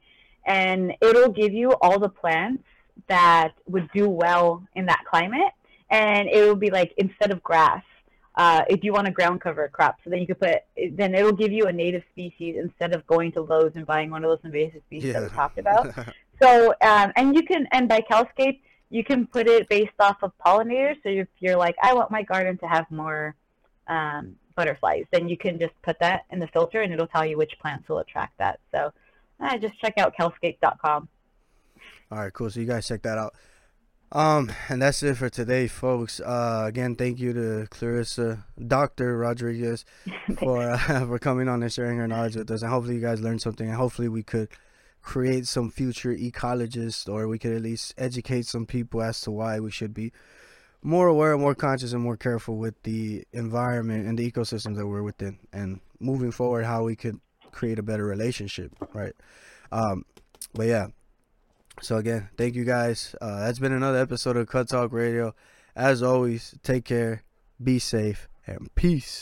and 0.45 0.93
it'll 1.01 1.31
give 1.31 1.53
you 1.53 1.73
all 1.81 1.99
the 1.99 2.09
plants 2.09 2.63
that 3.07 3.51
would 3.67 3.89
do 3.93 4.09
well 4.09 4.63
in 4.75 4.85
that 4.87 5.03
climate. 5.09 5.51
And 5.91 6.29
it 6.29 6.47
will 6.47 6.55
be 6.55 6.71
like 6.71 6.93
instead 6.97 7.31
of 7.31 7.43
grass, 7.43 7.83
uh, 8.39 8.63
if 8.69 8.85
you 8.85 8.93
want 8.93 9.05
a 9.05 9.11
ground 9.11 9.41
cover 9.41 9.67
crop, 9.67 9.97
so 10.01 10.09
then 10.09 10.19
you 10.19 10.27
could 10.27 10.39
put 10.39 10.63
then 10.93 11.13
it'll 11.13 11.33
give 11.33 11.51
you 11.51 11.65
a 11.65 11.73
native 11.73 12.03
species 12.11 12.55
instead 12.57 12.95
of 12.95 13.05
going 13.05 13.33
to 13.33 13.41
Lowe's 13.41 13.73
and 13.75 13.85
buying 13.85 14.09
one 14.09 14.23
of 14.23 14.29
those 14.29 14.39
invasive 14.45 14.81
species 14.87 15.11
that 15.11 15.23
we 15.23 15.29
talked 15.29 15.59
about. 15.59 15.93
So, 16.41 16.73
um, 16.81 17.11
and 17.17 17.35
you 17.35 17.43
can, 17.43 17.67
and 17.73 17.89
by 17.89 17.99
Calscape, 17.99 18.61
you 18.89 19.03
can 19.03 19.27
put 19.27 19.49
it 19.49 19.67
based 19.67 19.91
off 19.99 20.23
of 20.23 20.31
pollinators. 20.39 20.95
So 21.03 21.09
if 21.09 21.27
you're 21.39 21.57
like, 21.57 21.75
I 21.83 21.93
want 21.93 22.11
my 22.11 22.23
garden 22.23 22.57
to 22.59 22.65
have 22.65 22.89
more 22.89 23.35
um, 23.87 24.37
butterflies, 24.55 25.03
then 25.11 25.27
you 25.27 25.35
can 25.35 25.59
just 25.59 25.73
put 25.81 25.99
that 25.99 26.21
in 26.31 26.39
the 26.39 26.47
filter 26.47 26.81
and 26.81 26.93
it'll 26.93 27.07
tell 27.07 27.25
you 27.25 27.37
which 27.37 27.51
plants 27.61 27.89
will 27.89 27.99
attract 27.99 28.37
that. 28.37 28.61
So 28.71 28.93
uh, 29.41 29.57
just 29.57 29.77
check 29.81 29.97
out 29.97 30.13
calscape.com. 30.17 31.09
All 32.09 32.17
right, 32.17 32.31
cool. 32.31 32.49
So 32.49 32.61
you 32.61 32.65
guys 32.65 32.87
check 32.87 33.01
that 33.01 33.17
out. 33.17 33.35
Um, 34.11 34.51
and 34.69 34.81
that's 34.81 35.03
it 35.03 35.17
for 35.17 35.29
today, 35.29 35.67
folks. 35.67 36.19
Uh, 36.19 36.63
again, 36.67 36.95
thank 36.95 37.19
you 37.19 37.31
to 37.33 37.67
Clarissa, 37.69 38.45
Doctor 38.67 39.17
Rodriguez, 39.17 39.85
for 40.39 40.71
uh, 40.71 40.77
for 41.07 41.19
coming 41.19 41.47
on 41.47 41.61
and 41.61 41.71
sharing 41.71 41.97
her 41.97 42.07
knowledge 42.07 42.35
with 42.35 42.49
us. 42.49 42.61
And 42.61 42.71
hopefully, 42.71 42.95
you 42.95 43.01
guys 43.01 43.21
learned 43.21 43.41
something. 43.41 43.67
And 43.67 43.75
hopefully, 43.75 44.07
we 44.07 44.23
could 44.23 44.49
create 45.01 45.47
some 45.47 45.69
future 45.69 46.13
ecologists, 46.13 47.07
or 47.07 47.27
we 47.27 47.37
could 47.37 47.53
at 47.53 47.61
least 47.61 47.93
educate 47.97 48.47
some 48.47 48.65
people 48.65 49.01
as 49.01 49.21
to 49.21 49.31
why 49.31 49.59
we 49.59 49.69
should 49.69 49.93
be 49.93 50.11
more 50.81 51.07
aware, 51.07 51.37
more 51.37 51.55
conscious, 51.55 51.93
and 51.93 52.01
more 52.01 52.17
careful 52.17 52.57
with 52.57 52.81
the 52.83 53.25
environment 53.31 54.07
and 54.07 54.17
the 54.17 54.31
ecosystems 54.31 54.75
that 54.77 54.87
we're 54.87 55.03
within. 55.03 55.37
And 55.53 55.81
moving 55.99 56.31
forward, 56.31 56.65
how 56.65 56.83
we 56.83 56.95
could 56.95 57.19
create 57.51 57.77
a 57.77 57.83
better 57.83 58.05
relationship, 58.05 58.71
right? 58.93 59.13
Um, 59.71 60.05
but 60.53 60.65
yeah. 60.65 60.87
So 61.81 61.97
again, 61.97 62.29
thank 62.37 62.55
you 62.55 62.65
guys. 62.65 63.15
Uh, 63.21 63.39
that's 63.39 63.59
been 63.59 63.71
another 63.71 63.99
episode 63.99 64.37
of 64.37 64.47
Cut 64.47 64.67
Talk 64.67 64.91
Radio. 64.91 65.33
As 65.75 66.03
always, 66.03 66.55
take 66.61 66.85
care, 66.85 67.23
be 67.61 67.79
safe, 67.79 68.27
and 68.45 68.73
peace. 68.75 69.17